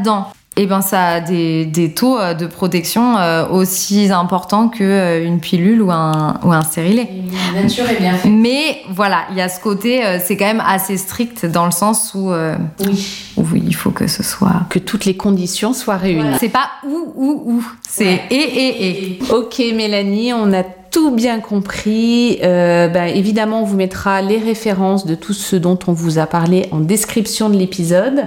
et 0.61 0.67
ben 0.67 0.81
ça 0.83 1.07
a 1.07 1.21
des, 1.21 1.65
des 1.65 1.95
taux 1.95 2.19
euh, 2.19 2.35
de 2.35 2.47
protection 2.47 3.17
euh, 3.17 3.47
aussi 3.49 4.11
importants 4.11 4.69
que 4.69 4.83
euh, 4.83 5.25
une 5.25 5.39
pilule 5.41 5.81
ou 5.81 5.91
un 5.91 6.39
ou 6.45 6.53
un 6.53 6.63
stérilet 6.63 7.09
La 7.55 7.63
nature 7.63 7.89
est 7.89 8.01
bien 8.01 8.15
faite. 8.15 8.31
mais 8.31 8.83
voilà 8.91 9.21
il 9.31 9.37
y 9.37 9.41
a 9.41 9.49
ce 9.49 9.61
côté 9.61 10.03
c'est 10.25 10.37
quand 10.37 10.47
même 10.47 10.63
assez 10.67 10.97
strict 10.97 11.47
dans 11.47 11.65
le 11.65 11.71
sens 11.71 12.13
où 12.15 12.31
euh, 12.33 12.57
Oui. 12.85 13.33
où 13.37 13.45
il 13.55 13.75
faut 13.75 13.91
que 13.93 14.07
ce 14.09 14.23
soit 14.23 14.63
Que 14.69 14.79
toutes 14.81 15.05
les 15.05 15.17
conditions 15.17 15.73
soient 15.73 15.97
réunies. 15.97 16.37
c'est 16.41 16.49
pas 16.49 16.69
ou 16.87 17.13
ou 17.15 17.43
ou 17.53 17.65
c'est 17.89 18.21
et 18.31 18.35
et 18.35 18.89
et 18.89 19.19
Ok 19.33 19.59
Mélanie, 19.75 20.33
on 20.33 20.53
a 20.53 20.63
tout 20.91 21.11
bien 21.11 21.39
compris. 21.39 22.39
Euh, 22.43 22.89
ben, 22.89 23.05
évidemment, 23.05 23.61
on 23.61 23.65
vous 23.65 23.77
mettra 23.77 24.23
les 24.23 24.39
références 24.39 25.05
de 25.05 25.15
tout 25.15 25.35
ce 25.35 25.55
dont 25.55 25.79
on 25.87 25.93
vous 25.93 26.19
a 26.19 26.25
parlé 26.27 26.67
en 26.73 26.81
description 26.81 27.51
de 27.51 27.57
l'épisode. 27.59 28.27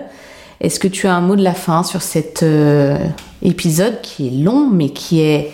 Est-ce 0.61 0.79
que 0.79 0.87
tu 0.87 1.07
as 1.07 1.13
un 1.15 1.21
mot 1.21 1.35
de 1.35 1.43
la 1.43 1.53
fin 1.55 1.83
sur 1.83 2.01
cet 2.01 2.43
euh, 2.43 2.97
épisode 3.41 3.99
qui 4.01 4.27
est 4.27 4.43
long, 4.43 4.69
mais 4.71 4.89
qui 4.89 5.19
est 5.21 5.51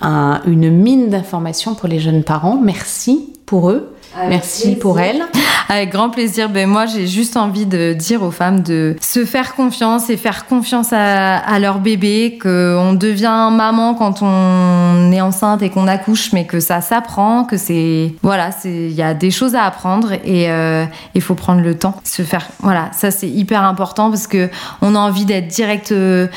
un- 0.00 0.40
une 0.46 0.70
mine 0.70 1.08
d'informations 1.10 1.74
pour 1.74 1.88
les 1.88 2.00
jeunes 2.00 2.24
parents? 2.24 2.58
Merci 2.60 3.32
pour 3.44 3.70
eux. 3.70 3.92
Merci 4.28 4.76
pour 4.76 5.00
elles. 5.00 5.22
Avec 5.68 5.90
grand 5.90 6.10
plaisir. 6.10 6.48
Ben 6.48 6.68
moi, 6.68 6.86
j'ai 6.86 7.06
juste 7.06 7.36
envie 7.36 7.66
de 7.66 7.92
dire 7.92 8.22
aux 8.22 8.30
femmes 8.30 8.62
de 8.62 8.96
se 9.00 9.24
faire 9.24 9.54
confiance 9.54 10.10
et 10.10 10.16
faire 10.16 10.46
confiance 10.46 10.92
à, 10.92 11.36
à 11.38 11.58
leur 11.58 11.80
bébé, 11.80 12.38
qu'on 12.40 12.92
devient 12.94 13.48
maman 13.52 13.94
quand 13.94 14.22
on 14.22 15.10
est 15.12 15.20
enceinte 15.20 15.62
et 15.62 15.70
qu'on 15.70 15.88
accouche, 15.88 16.32
mais 16.32 16.46
que 16.46 16.60
ça 16.60 16.80
s'apprend, 16.80 17.44
que 17.44 17.56
c'est 17.56 18.14
voilà, 18.22 18.52
c'est 18.52 18.70
il 18.70 18.94
y 18.94 19.02
a 19.02 19.14
des 19.14 19.30
choses 19.30 19.54
à 19.54 19.64
apprendre 19.64 20.12
et 20.24 20.50
euh, 20.50 20.84
il 21.14 21.20
faut 21.20 21.34
prendre 21.34 21.60
le 21.60 21.76
temps, 21.76 21.96
se 22.04 22.22
faire 22.22 22.46
voilà, 22.60 22.90
ça 22.92 23.10
c'est 23.10 23.28
hyper 23.28 23.62
important 23.64 24.10
parce 24.10 24.26
que 24.26 24.48
on 24.82 24.94
a 24.94 24.98
envie 24.98 25.24
d'être 25.24 25.48
direct. 25.48 25.92
euh, 25.92 26.28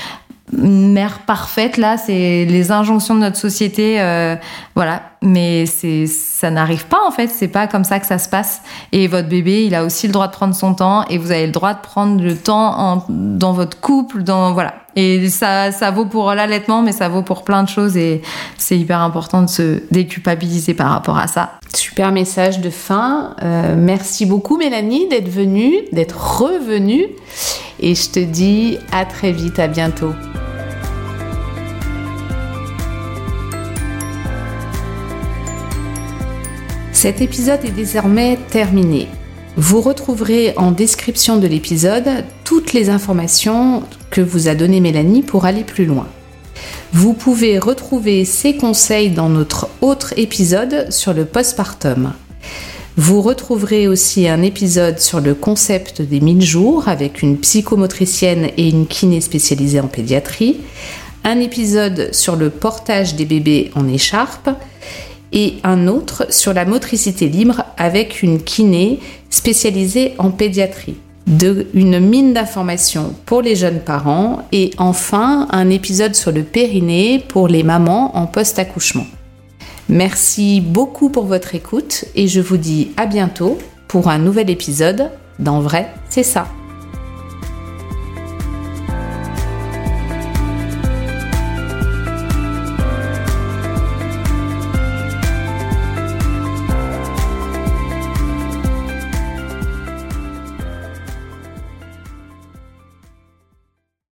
mère 0.52 1.20
parfaite 1.20 1.78
là 1.78 1.98
c'est 1.98 2.46
les 2.46 2.72
injonctions 2.72 3.16
de 3.16 3.20
notre 3.20 3.38
société 3.38 4.00
euh, 4.02 4.36
voilà. 4.76 5.02
Mais 5.22 5.66
c'est 5.66 6.06
ça 6.08 6.50
n'arrive 6.50 6.86
pas 6.86 7.00
en 7.06 7.12
fait. 7.12 7.28
C'est 7.28 7.50
pas 7.50 7.68
comme 7.68 7.84
ça 7.84 8.00
que 8.00 8.06
ça 8.06 8.18
se 8.18 8.30
passe. 8.30 8.62
Et 8.94 9.08
votre 9.08 9.28
bébé 9.28 9.66
il 9.66 9.76
a 9.76 9.84
aussi 9.84 10.08
le 10.08 10.14
droit 10.14 10.28
de 10.28 10.32
prendre 10.32 10.56
son 10.56 10.74
temps 10.74 11.04
et 11.10 11.18
vous 11.18 11.32
avez 11.32 11.46
le 11.46 11.52
droit 11.52 11.74
de 11.74 11.82
prendre 11.82 12.24
le 12.24 12.36
temps 12.36 13.06
dans 13.10 13.52
votre 13.52 13.80
couple 13.80 14.24
dans 14.24 14.54
voilà. 14.54 14.76
Et 14.96 15.28
ça 15.30 15.72
ça 15.72 15.92
vaut 15.92 16.06
pour 16.06 16.34
l'allaitement 16.34 16.82
mais 16.82 16.94
ça 16.94 17.10
vaut 17.10 17.24
pour 17.24 17.44
plein 17.44 17.64
de 17.64 17.70
choses 17.70 17.98
et 17.98 18.22
c'est 18.58 18.78
hyper 18.78 19.02
important 19.02 19.42
de 19.42 19.50
se 19.50 19.84
déculpabiliser 19.92 20.74
par 20.74 20.92
rapport 20.92 21.18
à 21.18 21.28
ça. 21.28 21.60
Super 21.76 22.12
message 22.12 22.62
de 22.62 22.70
fin. 22.70 23.36
Euh, 23.44 23.76
merci 23.78 24.26
beaucoup 24.26 24.58
Mélanie 24.58 25.10
d'être 25.10 25.30
venue, 25.30 25.76
d'être 25.92 26.40
revenue. 26.40 27.06
Et 27.82 27.96
je 27.96 28.10
te 28.10 28.20
dis 28.20 28.78
à 28.92 29.06
très 29.06 29.32
vite, 29.32 29.60
à 29.60 29.68
bientôt. 29.68 30.14
Cet 36.92 37.22
épisode 37.22 37.64
est 37.64 37.72
désormais 37.72 38.38
terminé. 38.50 39.08
Vous 39.56 39.80
retrouverez 39.80 40.54
en 40.58 40.72
description 40.72 41.38
de 41.38 41.48
l'épisode 41.48 42.26
toutes 42.44 42.74
les 42.74 42.90
informations 42.90 43.84
que 44.10 44.22
vous 44.22 44.48
a 44.48 44.56
données 44.56 44.82
Mélanie 44.82 45.22
pour 45.22 45.46
aller 45.46 45.64
plus 45.64 45.86
loin. 45.86 46.08
Vous 46.92 47.14
pouvez 47.14 47.60
retrouver 47.60 48.26
ces 48.26 48.58
conseils 48.58 49.12
dans 49.12 49.30
notre 49.30 49.70
autre 49.82 50.14
épisode 50.18 50.92
sur 50.92 51.14
le 51.14 51.24
postpartum. 51.24 52.14
Vous 53.02 53.22
retrouverez 53.22 53.88
aussi 53.88 54.28
un 54.28 54.42
épisode 54.42 55.00
sur 55.00 55.22
le 55.22 55.34
concept 55.34 56.02
des 56.02 56.20
1000 56.20 56.42
jours 56.42 56.90
avec 56.90 57.22
une 57.22 57.38
psychomotricienne 57.38 58.50
et 58.58 58.68
une 58.68 58.88
kiné 58.88 59.22
spécialisée 59.22 59.80
en 59.80 59.88
pédiatrie, 59.88 60.58
un 61.24 61.40
épisode 61.40 62.14
sur 62.14 62.36
le 62.36 62.50
portage 62.50 63.16
des 63.16 63.24
bébés 63.24 63.72
en 63.74 63.88
écharpe 63.88 64.50
et 65.32 65.60
un 65.64 65.88
autre 65.88 66.28
sur 66.30 66.54
la 66.54 66.66
motricité 66.66 67.30
libre 67.30 67.64
avec 67.78 68.22
une 68.22 68.44
kiné 68.44 69.00
spécialisée 69.30 70.16
en 70.18 70.32
pédiatrie. 70.32 70.98
Une 71.74 72.02
mine 72.02 72.34
d'informations 72.34 73.16
pour 73.26 73.42
les 73.42 73.56
jeunes 73.56 73.80
parents 73.80 74.46
et 74.52 74.72
enfin 74.78 75.48
un 75.52 75.70
épisode 75.70 76.16
sur 76.16 76.34
le 76.34 76.44
périnée 76.44 77.24
pour 77.26 77.48
les 77.48 77.64
mamans 77.64 78.18
en 78.18 78.28
post-accouchement. 78.28 79.06
Merci 79.90 80.62
beaucoup 80.62 81.10
pour 81.10 81.26
votre 81.26 81.56
écoute 81.56 82.06
et 82.14 82.28
je 82.28 82.42
vous 82.42 82.58
dis 82.58 82.92
à 82.96 83.08
bientôt 83.08 83.58
pour 83.88 84.08
un 84.08 84.20
nouvel 84.20 84.52
épisode 84.52 85.10
d'En 85.40 85.62
vrai, 85.62 85.92
c'est 86.10 86.22
ça. 86.22 86.48